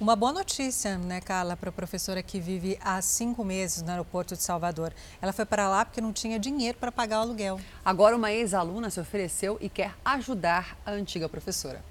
Uma 0.00 0.14
boa 0.14 0.32
notícia, 0.32 0.96
né, 0.96 1.20
Carla, 1.20 1.56
para 1.56 1.70
a 1.70 1.72
professora 1.72 2.22
que 2.22 2.38
vive 2.38 2.78
há 2.80 3.02
cinco 3.02 3.44
meses 3.44 3.82
no 3.82 3.90
aeroporto 3.90 4.36
de 4.36 4.42
Salvador. 4.44 4.94
Ela 5.20 5.32
foi 5.32 5.44
para 5.44 5.68
lá 5.68 5.84
porque 5.84 6.00
não 6.00 6.12
tinha 6.12 6.38
dinheiro 6.38 6.78
para 6.78 6.92
pagar 6.92 7.18
o 7.18 7.22
aluguel. 7.22 7.60
Agora, 7.84 8.14
uma 8.14 8.32
ex-aluna 8.32 8.90
se 8.90 9.00
ofereceu 9.00 9.58
e 9.60 9.68
quer 9.68 9.92
ajudar 10.04 10.78
a 10.86 10.92
antiga 10.92 11.28
professora. 11.28 11.84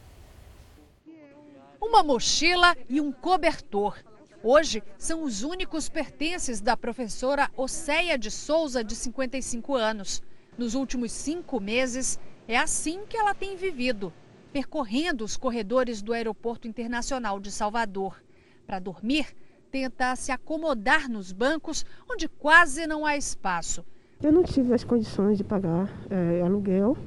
Uma 1.81 2.01
mochila 2.01 2.77
e 2.87 3.01
um 3.01 3.11
cobertor. 3.11 3.97
Hoje 4.41 4.81
são 4.97 5.23
os 5.23 5.43
únicos 5.43 5.89
pertences 5.89 6.61
da 6.61 6.77
professora 6.77 7.51
Océia 7.57 8.17
de 8.17 8.31
Souza, 8.31 8.85
de 8.85 8.95
55 8.95 9.75
anos. 9.75 10.23
Nos 10.57 10.75
últimos 10.75 11.11
cinco 11.11 11.59
meses, 11.59 12.17
é 12.47 12.57
assim 12.57 13.01
que 13.09 13.17
ela 13.17 13.35
tem 13.35 13.57
vivido 13.57 14.13
percorrendo 14.51 15.23
os 15.23 15.37
corredores 15.37 16.01
do 16.01 16.13
Aeroporto 16.13 16.67
Internacional 16.67 17.39
de 17.39 17.51
Salvador. 17.51 18.21
Para 18.65 18.79
dormir, 18.79 19.27
tenta 19.71 20.15
se 20.15 20.31
acomodar 20.31 21.09
nos 21.09 21.31
bancos 21.31 21.85
onde 22.09 22.27
quase 22.27 22.87
não 22.87 23.05
há 23.05 23.15
espaço. 23.15 23.85
Eu 24.21 24.31
não 24.31 24.43
tive 24.43 24.73
as 24.73 24.83
condições 24.83 25.37
de 25.37 25.43
pagar 25.43 25.91
é, 26.09 26.41
aluguel 26.41 26.97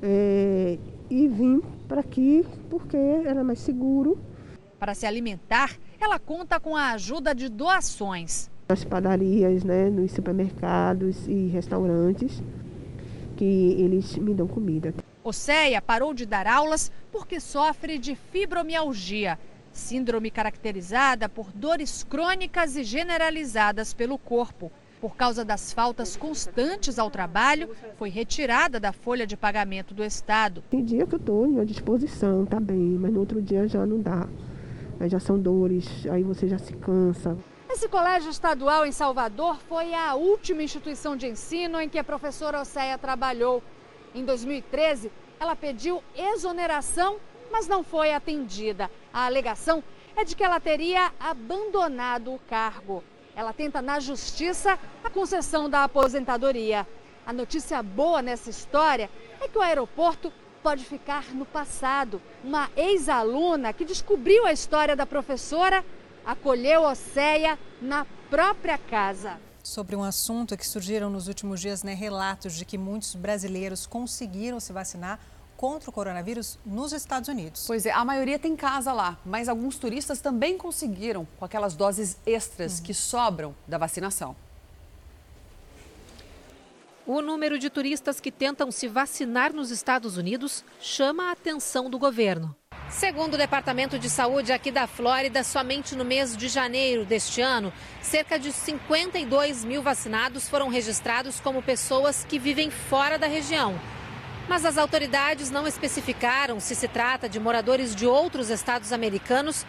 é, 0.00 0.78
e 1.10 1.28
vim 1.28 1.60
para 1.88 2.00
aqui 2.00 2.44
porque 2.70 2.96
era 2.96 3.42
mais 3.42 3.58
seguro. 3.58 4.18
Para 4.78 4.94
se 4.94 5.06
alimentar, 5.06 5.76
ela 6.00 6.18
conta 6.18 6.58
com 6.58 6.76
a 6.76 6.92
ajuda 6.92 7.34
de 7.34 7.48
doações. 7.48 8.50
Nas 8.68 8.84
padarias, 8.84 9.64
né, 9.64 9.90
nos 9.90 10.12
supermercados 10.12 11.26
e 11.26 11.48
restaurantes, 11.48 12.42
que 13.36 13.44
eles 13.78 14.16
me 14.16 14.34
dão 14.34 14.46
comida. 14.46 14.94
Oceia 15.24 15.80
parou 15.80 16.12
de 16.12 16.26
dar 16.26 16.48
aulas 16.48 16.90
porque 17.12 17.38
sofre 17.38 17.96
de 17.96 18.16
fibromialgia, 18.16 19.38
síndrome 19.72 20.32
caracterizada 20.32 21.28
por 21.28 21.52
dores 21.52 22.02
crônicas 22.02 22.76
e 22.76 22.82
generalizadas 22.82 23.94
pelo 23.94 24.18
corpo. 24.18 24.72
Por 25.00 25.16
causa 25.16 25.44
das 25.44 25.72
faltas 25.72 26.16
constantes 26.16 26.98
ao 26.98 27.10
trabalho, 27.10 27.70
foi 27.96 28.08
retirada 28.08 28.80
da 28.80 28.92
folha 28.92 29.26
de 29.26 29.36
pagamento 29.36 29.94
do 29.94 30.04
Estado. 30.04 30.62
Tem 30.70 30.84
dia 30.84 31.06
que 31.06 31.14
eu 31.14 31.18
estou 31.18 31.60
à 31.60 31.64
disposição, 31.64 32.44
tá 32.44 32.58
bem, 32.58 32.98
mas 33.00 33.12
no 33.12 33.20
outro 33.20 33.40
dia 33.40 33.66
já 33.68 33.86
não 33.86 34.00
dá. 34.00 34.28
Aí 34.98 35.08
já 35.08 35.18
são 35.20 35.38
dores, 35.38 36.06
aí 36.10 36.22
você 36.22 36.48
já 36.48 36.58
se 36.58 36.72
cansa. 36.74 37.36
Esse 37.70 37.88
colégio 37.88 38.30
estadual 38.30 38.86
em 38.86 38.92
Salvador 38.92 39.58
foi 39.68 39.94
a 39.94 40.14
última 40.14 40.62
instituição 40.62 41.16
de 41.16 41.26
ensino 41.26 41.80
em 41.80 41.88
que 41.88 41.98
a 41.98 42.04
professora 42.04 42.60
Oceia 42.60 42.98
trabalhou. 42.98 43.62
Em 44.14 44.24
2013, 44.24 45.10
ela 45.40 45.56
pediu 45.56 46.02
exoneração, 46.14 47.16
mas 47.50 47.66
não 47.66 47.82
foi 47.82 48.12
atendida. 48.12 48.90
A 49.12 49.26
alegação 49.26 49.82
é 50.14 50.24
de 50.24 50.36
que 50.36 50.44
ela 50.44 50.60
teria 50.60 51.12
abandonado 51.18 52.32
o 52.32 52.38
cargo. 52.40 53.02
Ela 53.34 53.52
tenta 53.52 53.80
na 53.80 53.98
justiça 53.98 54.78
a 55.02 55.08
concessão 55.08 55.68
da 55.68 55.84
aposentadoria. 55.84 56.86
A 57.26 57.32
notícia 57.32 57.82
boa 57.82 58.20
nessa 58.20 58.50
história 58.50 59.08
é 59.40 59.48
que 59.48 59.56
o 59.56 59.62
aeroporto 59.62 60.32
pode 60.62 60.84
ficar 60.84 61.34
no 61.34 61.46
passado. 61.46 62.20
Uma 62.44 62.70
ex-aluna 62.76 63.72
que 63.72 63.84
descobriu 63.84 64.46
a 64.46 64.52
história 64.52 64.94
da 64.94 65.06
professora 65.06 65.84
acolheu 66.24 66.82
Oceia 66.82 67.58
na 67.80 68.06
própria 68.28 68.78
casa. 68.78 69.40
Sobre 69.62 69.94
um 69.94 70.02
assunto 70.02 70.56
que 70.56 70.66
surgiram 70.66 71.08
nos 71.08 71.28
últimos 71.28 71.60
dias, 71.60 71.82
né, 71.82 71.94
relatos 71.94 72.54
de 72.54 72.64
que 72.64 72.76
muitos 72.76 73.14
brasileiros 73.14 73.86
conseguiram 73.86 74.58
se 74.58 74.72
vacinar 74.72 75.20
contra 75.56 75.88
o 75.88 75.92
coronavírus 75.92 76.58
nos 76.66 76.92
Estados 76.92 77.28
Unidos. 77.28 77.64
Pois 77.68 77.86
é, 77.86 77.92
a 77.92 78.04
maioria 78.04 78.36
tem 78.36 78.56
casa 78.56 78.92
lá, 78.92 79.16
mas 79.24 79.48
alguns 79.48 79.76
turistas 79.76 80.20
também 80.20 80.58
conseguiram 80.58 81.24
com 81.38 81.44
aquelas 81.44 81.76
doses 81.76 82.16
extras 82.26 82.78
uhum. 82.78 82.84
que 82.84 82.92
sobram 82.92 83.54
da 83.68 83.78
vacinação. 83.78 84.34
O 87.06 87.20
número 87.20 87.60
de 87.60 87.70
turistas 87.70 88.18
que 88.18 88.32
tentam 88.32 88.72
se 88.72 88.88
vacinar 88.88 89.52
nos 89.52 89.70
Estados 89.70 90.16
Unidos 90.16 90.64
chama 90.80 91.28
a 91.28 91.32
atenção 91.32 91.88
do 91.88 91.98
governo. 91.98 92.56
Segundo 92.92 93.34
o 93.34 93.38
Departamento 93.38 93.98
de 93.98 94.08
Saúde 94.08 94.52
aqui 94.52 94.70
da 94.70 94.86
Flórida, 94.86 95.42
somente 95.42 95.96
no 95.96 96.04
mês 96.04 96.36
de 96.36 96.46
janeiro 96.46 97.06
deste 97.06 97.40
ano, 97.40 97.72
cerca 98.02 98.38
de 98.38 98.52
52 98.52 99.64
mil 99.64 99.82
vacinados 99.82 100.46
foram 100.46 100.68
registrados 100.68 101.40
como 101.40 101.62
pessoas 101.62 102.24
que 102.28 102.38
vivem 102.38 102.70
fora 102.70 103.18
da 103.18 103.26
região. 103.26 103.80
Mas 104.46 104.66
as 104.66 104.76
autoridades 104.76 105.50
não 105.50 105.66
especificaram 105.66 106.60
se 106.60 106.74
se 106.74 106.86
trata 106.86 107.28
de 107.28 107.40
moradores 107.40 107.96
de 107.96 108.06
outros 108.06 108.50
estados 108.50 108.92
americanos 108.92 109.64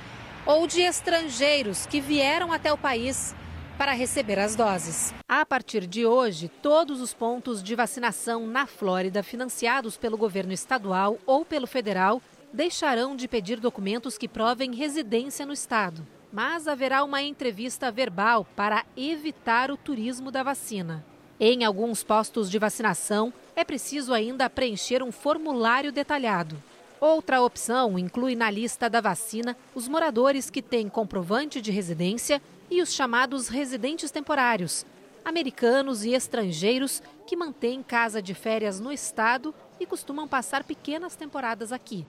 ou 0.46 0.68
de 0.68 0.82
estrangeiros 0.82 1.86
que 1.86 2.02
vieram 2.02 2.52
até 2.52 2.74
o 2.74 2.78
país 2.78 3.34
para 3.78 3.94
receber 3.94 4.38
as 4.38 4.56
doses. 4.56 5.14
A 5.28 5.46
partir 5.46 5.88
de 5.88 6.06
hoje, 6.06 6.50
todos 6.62 7.02
os 7.02 7.14
pontos 7.14 7.64
de 7.64 7.74
vacinação 7.74 8.46
na 8.46 8.68
Flórida, 8.68 9.24
financiados 9.24 9.98
pelo 9.98 10.18
governo 10.18 10.54
estadual 10.54 11.18
ou 11.26 11.44
pelo 11.44 11.66
federal, 11.66 12.22
deixarão 12.54 13.16
de 13.16 13.28
pedir 13.28 13.60
documentos 13.60 14.16
que 14.16 14.28
provem 14.28 14.76
residência 14.76 15.46
no 15.46 15.52
estado. 15.52 16.06
Mas 16.32 16.68
haverá 16.68 17.04
uma 17.04 17.22
entrevista 17.22 17.92
verbal 17.92 18.46
para 18.56 18.86
evitar 18.96 19.72
o 19.72 19.78
turismo 19.78 20.30
da 20.30 20.44
vacina. 20.44 21.04
Em 21.40 21.66
alguns 21.66 22.04
postos 22.04 22.50
de 22.50 22.60
vacinação, 22.60 23.34
é 23.56 23.64
preciso 23.64 24.14
ainda 24.14 24.50
preencher 24.50 25.02
um 25.02 25.12
formulário 25.12 25.92
detalhado. 25.92 26.62
Outra 27.00 27.42
opção 27.42 28.00
inclui 28.00 28.36
na 28.36 28.50
lista 28.50 28.90
da 28.90 29.02
vacina 29.02 29.58
os 29.76 29.88
moradores 29.88 30.50
que 30.50 30.62
têm 30.62 30.88
comprovante 30.88 31.60
de 31.60 31.72
residência 31.72 32.42
e 32.70 32.82
os 32.82 32.94
chamados 32.94 33.48
residentes 33.48 34.10
temporários, 34.10 34.86
americanos 35.26 36.06
e 36.06 36.14
estrangeiros 36.14 37.02
que 37.28 37.36
mantêm 37.36 37.84
casa 37.84 38.22
de 38.22 38.34
férias 38.34 38.80
no 38.80 38.92
estado 38.92 39.54
e 39.80 39.86
costumam 39.86 40.28
passar 40.28 40.64
pequenas 40.64 41.16
temporadas 41.16 41.72
aqui. 41.72 42.06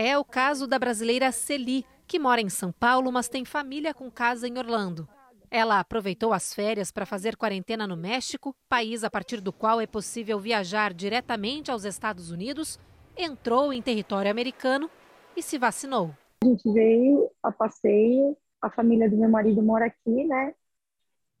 É 0.00 0.16
o 0.16 0.24
caso 0.24 0.68
da 0.68 0.78
brasileira 0.78 1.32
Celi, 1.32 1.84
que 2.06 2.20
mora 2.20 2.40
em 2.40 2.48
São 2.48 2.70
Paulo, 2.70 3.10
mas 3.10 3.28
tem 3.28 3.44
família 3.44 3.92
com 3.92 4.08
casa 4.08 4.46
em 4.46 4.56
Orlando. 4.56 5.08
Ela 5.50 5.80
aproveitou 5.80 6.32
as 6.32 6.54
férias 6.54 6.92
para 6.92 7.04
fazer 7.04 7.36
quarentena 7.36 7.84
no 7.84 7.96
México, 7.96 8.54
país 8.68 9.02
a 9.02 9.10
partir 9.10 9.40
do 9.40 9.52
qual 9.52 9.80
é 9.80 9.88
possível 9.88 10.38
viajar 10.38 10.94
diretamente 10.94 11.72
aos 11.72 11.84
Estados 11.84 12.30
Unidos, 12.30 12.78
entrou 13.16 13.72
em 13.72 13.82
território 13.82 14.30
americano 14.30 14.88
e 15.36 15.42
se 15.42 15.58
vacinou. 15.58 16.12
A 16.44 16.46
gente 16.46 16.72
veio 16.72 17.28
a 17.42 17.50
passeio, 17.50 18.36
a 18.62 18.70
família 18.70 19.10
do 19.10 19.16
meu 19.16 19.28
marido 19.28 19.60
mora 19.64 19.86
aqui, 19.86 20.24
né? 20.24 20.54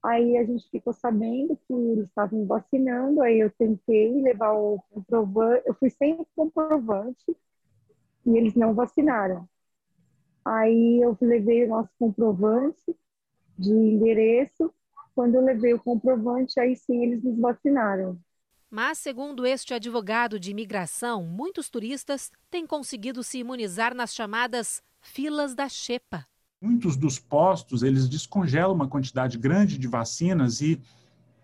Aí 0.02 0.36
a 0.36 0.42
gente 0.42 0.68
ficou 0.68 0.92
sabendo 0.92 1.56
que 1.64 1.72
eles 1.72 2.08
estavam 2.08 2.44
vacinando, 2.44 3.22
aí 3.22 3.38
eu 3.38 3.52
tentei 3.56 4.20
levar 4.20 4.54
o 4.54 4.82
comprovante, 4.90 5.62
eu 5.64 5.74
fui 5.74 5.90
sem 5.90 6.26
comprovante 6.34 7.36
e 8.24 8.36
eles 8.36 8.54
não 8.54 8.74
vacinaram. 8.74 9.48
Aí 10.44 11.00
eu 11.02 11.16
levei 11.20 11.64
o 11.64 11.68
nosso 11.68 11.90
comprovante 11.98 12.96
de 13.58 13.72
endereço, 13.72 14.72
quando 15.14 15.34
eu 15.34 15.44
levei 15.44 15.74
o 15.74 15.80
comprovante, 15.80 16.60
aí 16.60 16.76
sim 16.76 17.02
eles 17.04 17.22
nos 17.24 17.38
vacinaram. 17.38 18.18
Mas, 18.70 18.98
segundo 18.98 19.46
este 19.46 19.74
advogado 19.74 20.38
de 20.38 20.50
imigração, 20.50 21.24
muitos 21.24 21.68
turistas 21.68 22.30
têm 22.50 22.66
conseguido 22.66 23.24
se 23.24 23.38
imunizar 23.38 23.94
nas 23.94 24.14
chamadas 24.14 24.82
filas 25.00 25.54
da 25.54 25.68
Xepa. 25.68 26.26
Muitos 26.60 26.96
dos 26.96 27.18
postos, 27.18 27.82
eles 27.82 28.08
descongelam 28.08 28.74
uma 28.74 28.88
quantidade 28.88 29.38
grande 29.38 29.78
de 29.78 29.88
vacinas 29.88 30.60
e 30.60 30.80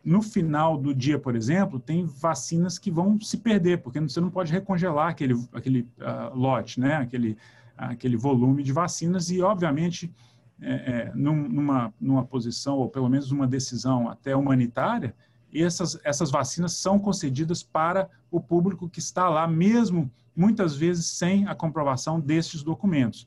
no 0.05 0.21
final 0.21 0.77
do 0.77 0.95
dia, 0.95 1.19
por 1.19 1.35
exemplo, 1.35 1.81
tem 1.81 2.05
vacinas 2.05 2.79
que 2.79 2.91
vão 2.91 3.19
se 3.21 3.39
perder, 3.39 3.79
porque 3.79 4.01
você 4.01 4.21
não 4.21 4.31
pode 4.31 4.53
recongelar 4.53 5.09
aquele, 5.09 5.35
aquele 5.53 5.81
uh, 5.99 6.37
lote, 6.37 6.79
né? 6.79 6.97
aquele, 6.97 7.37
aquele 7.77 8.17
volume 8.17 8.63
de 8.63 8.73
vacinas 8.73 9.31
e, 9.31 9.41
obviamente, 9.41 10.13
é, 10.61 10.73
é, 10.73 11.13
numa, 11.15 11.93
numa 12.01 12.25
posição, 12.25 12.77
ou 12.77 12.89
pelo 12.89 13.09
menos 13.09 13.33
uma 13.33 13.47
decisão 13.47 14.09
até 14.09 14.37
humanitária, 14.37 15.15
essas, 15.53 15.99
essas 16.05 16.31
vacinas 16.31 16.73
são 16.73 16.99
concedidas 16.99 17.63
para 17.63 18.09
o 18.31 18.41
público 18.41 18.89
que 18.89 18.99
está 18.99 19.29
lá, 19.29 19.47
mesmo 19.47 20.11
muitas 20.37 20.77
vezes 20.77 21.07
sem 21.07 21.47
a 21.47 21.55
comprovação 21.55 22.21
destes 22.21 22.63
documentos 22.63 23.27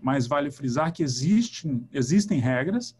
mas 0.00 0.26
vale 0.26 0.50
frisar 0.50 0.92
que 0.92 1.02
existem, 1.02 1.86
existem 1.92 2.38
regras 2.38 2.94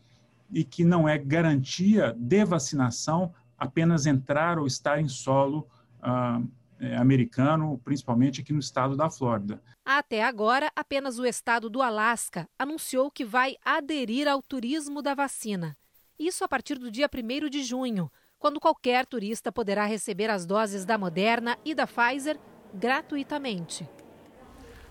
e 0.51 0.65
que 0.65 0.85
não 0.85 1.09
é 1.09 1.19
garantia 1.19 2.15
de 2.19 2.45
vacinação 2.45 3.33
apenas 3.59 4.07
entrar 4.07 4.59
ou 4.59 4.67
estar 4.67 5.01
em 5.01 5.09
solo 5.09 5.67
ah, 6.03 6.41
é, 6.79 6.97
americano, 6.97 7.81
principalmente 7.85 8.41
aqui 8.41 8.53
no 8.53 8.59
estado 8.59 8.97
da 8.97 9.09
Flórida. 9.09 9.63
Até 9.85 10.23
agora, 10.23 10.71
apenas 10.77 11.19
o 11.19 11.25
estado 11.25 11.71
do 11.71 11.81
Alasca 11.81 12.49
anunciou 12.59 13.11
que 13.11 13.25
vai 13.25 13.57
aderir 13.65 14.29
ao 14.29 14.43
turismo 14.43 15.01
da 15.01 15.15
vacina. 15.15 15.77
Isso 16.19 16.45
a 16.45 16.49
partir 16.49 16.79
do 16.79 16.91
dia 16.91 17.09
1 17.13 17.49
de 17.49 17.63
junho, 17.63 18.11
quando 18.39 18.61
qualquer 18.61 19.07
turista 19.07 19.51
poderá 19.51 19.85
receber 19.85 20.29
as 20.29 20.45
doses 20.45 20.85
da 20.85 20.99
Moderna 20.99 21.57
e 21.65 21.75
da 21.75 21.87
Pfizer 21.87 22.39
gratuitamente. 22.75 23.89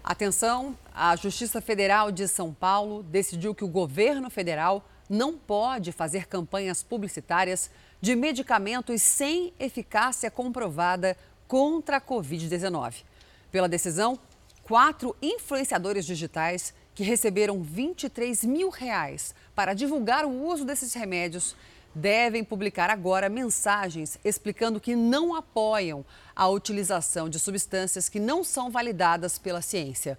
Atenção, 0.03 0.77
a 0.93 1.15
Justiça 1.15 1.59
Federal 1.61 2.11
de 2.11 2.27
São 2.27 2.53
Paulo 2.53 3.01
decidiu 3.01 3.55
que 3.55 3.63
o 3.63 3.67
governo 3.67 4.29
federal 4.29 4.87
não 5.09 5.37
pode 5.37 5.91
fazer 5.91 6.27
campanhas 6.27 6.83
publicitárias 6.83 7.69
de 8.01 8.15
medicamentos 8.15 9.01
sem 9.01 9.53
eficácia 9.59 10.29
comprovada 10.29 11.17
contra 11.47 11.97
a 11.97 12.01
Covid-19. 12.01 13.03
Pela 13.51 13.69
decisão, 13.69 14.19
quatro 14.63 15.15
influenciadores 15.21 16.05
digitais 16.05 16.73
que 16.93 17.03
receberam 17.03 17.61
23 17.61 18.43
mil 18.45 18.69
reais 18.69 19.35
para 19.53 19.73
divulgar 19.73 20.25
o 20.25 20.45
uso 20.47 20.65
desses 20.65 20.93
remédios 20.93 21.55
devem 21.93 22.43
publicar 22.43 22.89
agora 22.89 23.29
mensagens 23.29 24.19
explicando 24.23 24.81
que 24.81 24.95
não 24.95 25.33
apoiam 25.33 26.05
a 26.35 26.47
utilização 26.49 27.29
de 27.29 27.39
substâncias 27.39 28.09
que 28.09 28.19
não 28.19 28.43
são 28.43 28.69
validadas 28.69 29.37
pela 29.37 29.61
ciência. 29.61 30.17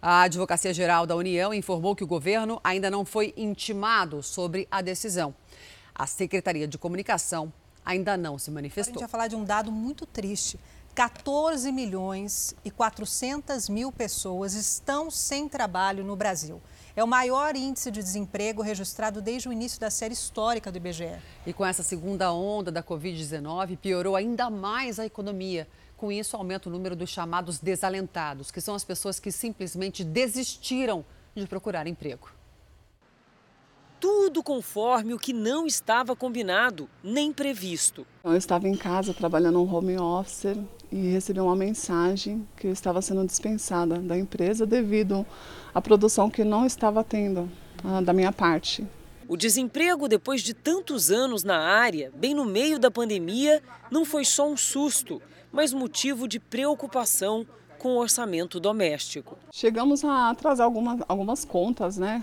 A 0.00 0.22
Advocacia 0.22 0.72
Geral 0.72 1.06
da 1.06 1.16
União 1.16 1.52
informou 1.54 1.96
que 1.96 2.04
o 2.04 2.06
governo 2.06 2.60
ainda 2.62 2.90
não 2.90 3.04
foi 3.04 3.32
intimado 3.36 4.22
sobre 4.22 4.68
a 4.70 4.80
decisão. 4.80 5.34
A 5.94 6.06
Secretaria 6.06 6.68
de 6.68 6.76
Comunicação 6.76 7.52
ainda 7.84 8.16
não 8.16 8.38
se 8.38 8.50
manifestou. 8.50 8.92
Agora 8.92 8.98
a 8.98 9.00
gente 9.00 9.10
vai 9.10 9.10
falar 9.10 9.28
de 9.28 9.36
um 9.36 9.44
dado 9.44 9.72
muito 9.72 10.04
triste. 10.04 10.58
14 10.94 11.70
milhões 11.72 12.54
e 12.64 12.70
400 12.70 13.68
mil 13.68 13.92
pessoas 13.92 14.54
estão 14.54 15.10
sem 15.10 15.46
trabalho 15.46 16.02
no 16.02 16.16
Brasil. 16.16 16.60
É 16.96 17.04
o 17.04 17.06
maior 17.06 17.54
índice 17.54 17.90
de 17.90 18.02
desemprego 18.02 18.62
registrado 18.62 19.20
desde 19.20 19.46
o 19.46 19.52
início 19.52 19.78
da 19.78 19.90
série 19.90 20.14
histórica 20.14 20.72
do 20.72 20.78
IBGE. 20.78 21.18
E 21.46 21.52
com 21.52 21.66
essa 21.66 21.82
segunda 21.82 22.32
onda 22.32 22.72
da 22.72 22.82
Covid-19, 22.82 23.76
piorou 23.76 24.16
ainda 24.16 24.48
mais 24.48 24.98
a 24.98 25.04
economia. 25.04 25.68
Com 25.96 26.12
isso, 26.12 26.36
aumenta 26.36 26.68
o 26.68 26.72
número 26.72 26.94
dos 26.94 27.08
chamados 27.08 27.58
desalentados, 27.58 28.50
que 28.50 28.60
são 28.60 28.74
as 28.74 28.84
pessoas 28.84 29.18
que 29.18 29.32
simplesmente 29.32 30.04
desistiram 30.04 31.04
de 31.34 31.46
procurar 31.46 31.86
emprego. 31.86 32.30
Tudo 33.98 34.42
conforme 34.42 35.14
o 35.14 35.18
que 35.18 35.32
não 35.32 35.66
estava 35.66 36.14
combinado, 36.14 36.88
nem 37.02 37.32
previsto. 37.32 38.06
Eu 38.22 38.36
estava 38.36 38.68
em 38.68 38.76
casa 38.76 39.14
trabalhando 39.14 39.62
um 39.62 39.74
home 39.74 39.98
office 39.98 40.54
e 40.92 41.12
recebi 41.12 41.40
uma 41.40 41.56
mensagem 41.56 42.46
que 42.58 42.66
eu 42.66 42.72
estava 42.72 43.00
sendo 43.00 43.24
dispensada 43.26 43.98
da 43.98 44.18
empresa 44.18 44.66
devido 44.66 45.24
à 45.74 45.80
produção 45.80 46.28
que 46.28 46.44
não 46.44 46.66
estava 46.66 47.02
tendo 47.02 47.50
ah, 47.82 48.02
da 48.02 48.12
minha 48.12 48.32
parte. 48.32 48.86
O 49.26 49.36
desemprego, 49.36 50.08
depois 50.08 50.42
de 50.42 50.52
tantos 50.52 51.10
anos 51.10 51.42
na 51.42 51.58
área, 51.58 52.12
bem 52.14 52.34
no 52.34 52.44
meio 52.44 52.78
da 52.78 52.90
pandemia, 52.90 53.62
não 53.90 54.04
foi 54.04 54.24
só 54.24 54.48
um 54.48 54.56
susto, 54.56 55.20
mas 55.56 55.72
motivo 55.72 56.28
de 56.28 56.38
preocupação 56.38 57.46
com 57.78 57.94
o 57.94 57.98
orçamento 57.98 58.60
doméstico. 58.60 59.38
Chegamos 59.50 60.04
a 60.04 60.28
atrasar 60.28 60.66
algumas, 60.66 61.00
algumas 61.08 61.46
contas, 61.46 61.96
né? 61.96 62.22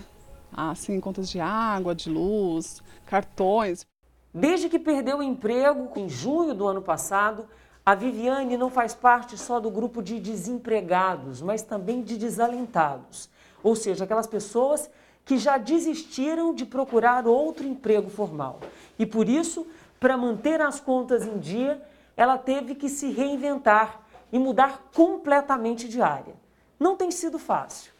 Assim, 0.52 1.00
contas 1.00 1.28
de 1.28 1.40
água, 1.40 1.96
de 1.96 2.08
luz, 2.08 2.80
cartões. 3.04 3.84
Desde 4.32 4.68
que 4.68 4.78
perdeu 4.78 5.18
o 5.18 5.22
emprego 5.22 5.90
em 5.96 6.08
junho 6.08 6.54
do 6.54 6.64
ano 6.64 6.80
passado, 6.80 7.44
a 7.84 7.96
Viviane 7.96 8.56
não 8.56 8.70
faz 8.70 8.94
parte 8.94 9.36
só 9.36 9.58
do 9.58 9.68
grupo 9.68 10.00
de 10.00 10.20
desempregados, 10.20 11.42
mas 11.42 11.60
também 11.60 12.02
de 12.02 12.16
desalentados, 12.16 13.28
ou 13.64 13.74
seja, 13.74 14.04
aquelas 14.04 14.28
pessoas 14.28 14.88
que 15.24 15.38
já 15.38 15.58
desistiram 15.58 16.54
de 16.54 16.64
procurar 16.64 17.26
outro 17.26 17.66
emprego 17.66 18.08
formal. 18.08 18.60
E 18.96 19.04
por 19.04 19.28
isso, 19.28 19.66
para 19.98 20.16
manter 20.16 20.60
as 20.60 20.78
contas 20.78 21.26
em 21.26 21.36
dia, 21.36 21.82
ela 22.16 22.38
teve 22.38 22.74
que 22.74 22.88
se 22.88 23.10
reinventar 23.10 24.00
e 24.32 24.38
mudar 24.38 24.90
completamente 24.94 25.88
de 25.88 26.00
área. 26.00 26.34
Não 26.78 26.96
tem 26.96 27.10
sido 27.10 27.38
fácil, 27.38 27.92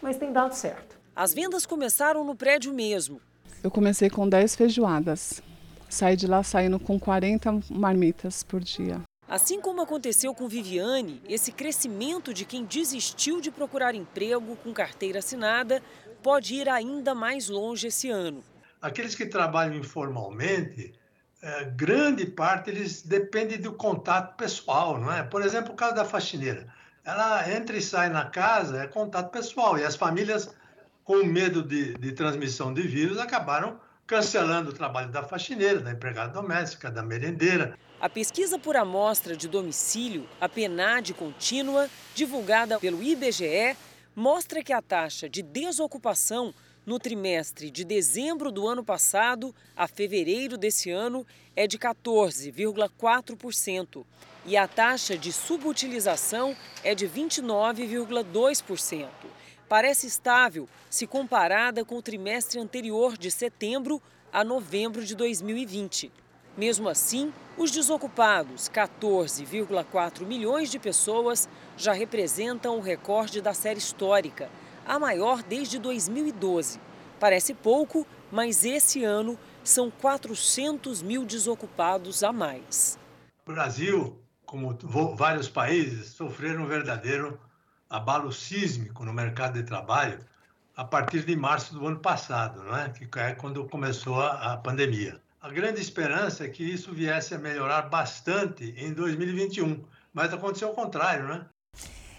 mas 0.00 0.16
tem 0.16 0.32
dado 0.32 0.54
certo. 0.54 0.98
As 1.14 1.34
vendas 1.34 1.66
começaram 1.66 2.24
no 2.24 2.34
prédio 2.34 2.72
mesmo. 2.72 3.20
Eu 3.62 3.70
comecei 3.70 4.08
com 4.08 4.28
10 4.28 4.56
feijoadas. 4.56 5.42
Saí 5.88 6.16
de 6.16 6.26
lá 6.26 6.42
saindo 6.42 6.78
com 6.78 6.98
40 6.98 7.60
marmitas 7.70 8.42
por 8.42 8.60
dia. 8.60 9.02
Assim 9.28 9.60
como 9.60 9.80
aconteceu 9.82 10.34
com 10.34 10.48
Viviane, 10.48 11.22
esse 11.28 11.52
crescimento 11.52 12.32
de 12.32 12.44
quem 12.44 12.64
desistiu 12.64 13.40
de 13.40 13.50
procurar 13.50 13.94
emprego 13.94 14.56
com 14.56 14.72
carteira 14.72 15.18
assinada 15.18 15.82
pode 16.22 16.54
ir 16.54 16.68
ainda 16.68 17.14
mais 17.14 17.48
longe 17.48 17.88
esse 17.88 18.08
ano. 18.08 18.42
Aqueles 18.80 19.14
que 19.14 19.26
trabalham 19.26 19.74
informalmente, 19.74 20.92
é, 21.42 21.64
grande 21.64 22.26
parte 22.26 22.70
eles 22.70 23.02
dependem 23.02 23.58
do 23.58 23.72
contato 23.72 24.36
pessoal, 24.36 24.98
não 24.98 25.12
é? 25.12 25.22
Por 25.22 25.42
exemplo, 25.42 25.72
o 25.72 25.76
caso 25.76 25.94
da 25.94 26.04
faxineira. 26.04 26.66
Ela 27.04 27.50
entra 27.50 27.76
e 27.76 27.82
sai 27.82 28.10
na 28.10 28.26
casa, 28.26 28.82
é 28.82 28.86
contato 28.86 29.30
pessoal. 29.30 29.78
E 29.78 29.84
as 29.84 29.96
famílias, 29.96 30.54
com 31.02 31.24
medo 31.24 31.62
de, 31.62 31.94
de 31.94 32.12
transmissão 32.12 32.74
de 32.74 32.82
vírus, 32.82 33.18
acabaram 33.18 33.80
cancelando 34.06 34.70
o 34.70 34.72
trabalho 34.72 35.10
da 35.10 35.22
faxineira, 35.22 35.80
da 35.80 35.92
empregada 35.92 36.32
doméstica, 36.32 36.90
da 36.90 37.02
merendeira. 37.02 37.78
A 38.00 38.08
pesquisa 38.08 38.58
por 38.58 38.76
amostra 38.76 39.36
de 39.36 39.48
domicílio, 39.48 40.28
a 40.40 40.48
PNAD 40.48 41.14
contínua, 41.14 41.88
divulgada 42.14 42.78
pelo 42.78 43.02
IBGE, 43.02 43.76
mostra 44.14 44.62
que 44.62 44.72
a 44.72 44.82
taxa 44.82 45.28
de 45.28 45.42
desocupação 45.42 46.52
no 46.86 46.98
trimestre 46.98 47.70
de 47.70 47.84
dezembro 47.84 48.50
do 48.50 48.66
ano 48.66 48.82
passado 48.82 49.54
a 49.76 49.86
fevereiro 49.86 50.56
desse 50.56 50.90
ano 50.90 51.26
é 51.54 51.66
de 51.66 51.78
14,4% 51.78 54.02
e 54.46 54.56
a 54.56 54.66
taxa 54.66 55.18
de 55.18 55.30
subutilização 55.32 56.56
é 56.82 56.94
de 56.94 57.06
29,2%. 57.06 59.06
Parece 59.68 60.06
estável 60.06 60.66
se 60.88 61.06
comparada 61.06 61.84
com 61.84 61.96
o 61.96 62.02
trimestre 62.02 62.58
anterior 62.58 63.18
de 63.18 63.30
setembro 63.30 64.00
a 64.32 64.42
novembro 64.42 65.04
de 65.04 65.14
2020. 65.14 66.10
Mesmo 66.56 66.88
assim, 66.88 67.32
os 67.56 67.70
desocupados, 67.70 68.68
14,4 68.68 70.26
milhões 70.26 70.68
de 70.70 70.80
pessoas, 70.80 71.48
já 71.76 71.92
representam 71.92 72.78
o 72.78 72.80
recorde 72.80 73.40
da 73.40 73.54
série 73.54 73.78
histórica 73.78 74.50
a 74.86 74.98
maior 74.98 75.42
desde 75.42 75.78
2012. 75.78 76.80
Parece 77.18 77.54
pouco, 77.54 78.06
mas 78.30 78.64
esse 78.64 79.04
ano 79.04 79.38
são 79.62 79.90
400 79.90 81.02
mil 81.02 81.24
desocupados 81.24 82.22
a 82.22 82.32
mais. 82.32 82.98
O 83.46 83.52
Brasil, 83.52 84.18
como 84.46 84.76
vários 85.16 85.48
países, 85.48 86.08
sofreram 86.08 86.62
um 86.62 86.66
verdadeiro 86.66 87.38
abalo 87.88 88.32
sísmico 88.32 89.04
no 89.04 89.12
mercado 89.12 89.54
de 89.54 89.64
trabalho 89.64 90.18
a 90.76 90.84
partir 90.84 91.24
de 91.24 91.36
março 91.36 91.74
do 91.74 91.86
ano 91.86 91.98
passado, 91.98 92.62
não 92.62 92.76
é? 92.76 92.88
que 92.88 93.06
é 93.18 93.34
quando 93.34 93.66
começou 93.66 94.20
a, 94.22 94.56
pandemia. 94.56 95.20
A 95.42 95.50
grande 95.50 95.80
esperança 95.80 96.44
é 96.44 96.48
que 96.48 96.62
isso 96.62 96.92
viesse 96.92 97.34
a 97.34 97.38
melhorar 97.38 97.82
bastante 97.82 98.74
em 98.78 98.92
2021, 98.92 99.84
mas 100.12 100.32
aconteceu 100.32 100.70
o 100.70 100.74
contrário, 100.74 101.26
né? 101.28 101.46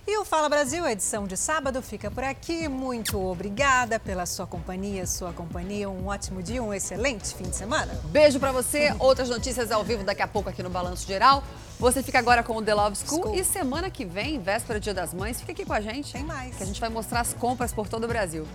E 0.08 0.18
o 0.18 0.26
Fala 0.26 0.50
Brasil, 0.50 0.86
edição 0.88 1.28
de 1.28 1.38
sábado, 1.38 1.80
fica 1.82 2.10
por 2.10 2.24
aqui. 2.24 2.68
Muito 2.68 3.20
obrigada 3.24 4.00
pela 4.00 4.26
sua 4.26 4.48
companhia, 4.48 5.06
sua 5.06 5.32
companhia. 5.32 5.90
Um 5.90 6.08
ótimo 6.08 6.42
dia, 6.42 6.62
um 6.62 6.74
excelente 6.74 7.36
fim 7.36 7.44
de 7.44 7.56
semana. 7.56 7.94
Beijo 8.06 8.40
para 8.40 8.52
você. 8.52 8.94
Outras 8.98 9.30
notícias 9.30 9.72
ao 9.72 9.84
vivo 9.84 10.04
daqui 10.04 10.24
a 10.24 10.28
pouco 10.28 10.50
aqui 10.50 10.64
no 10.64 10.72
Balanço 10.72 11.06
Geral. 11.06 11.44
Você 11.80 12.02
fica 12.02 12.18
agora 12.18 12.42
com 12.42 12.58
o 12.58 12.62
The 12.62 12.74
Love 12.74 12.98
School, 12.98 13.24
School. 13.24 13.36
e 13.36 13.44
semana 13.44 13.90
que 13.90 14.04
vem, 14.04 14.40
véspera 14.40 14.80
do 14.80 14.84
Dia 14.84 14.94
das 14.94 15.14
Mães, 15.14 15.40
fica 15.40 15.52
aqui 15.52 15.66
com 15.66 15.74
a 15.74 15.82
gente. 15.82 16.12
Tem 16.14 16.24
mais. 16.24 16.56
Que 16.56 16.64
a 16.64 16.66
gente 16.66 16.82
vai 16.82 16.90
mostrar 16.90 17.22
as 17.22 17.34
compras 17.34 17.72
por 17.72 17.88
todo 17.88 18.04
o 18.04 18.08
Brasil. 18.08 18.48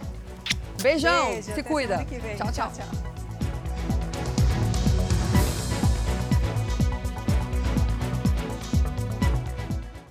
Beijão, 0.82 1.30
Beijo, 1.30 1.54
se 1.54 1.62
cuida. 1.62 2.04
Tchau, 2.36 2.52
tchau. 2.52 2.70
tchau. 2.70 2.72
tchau. 2.72 3.15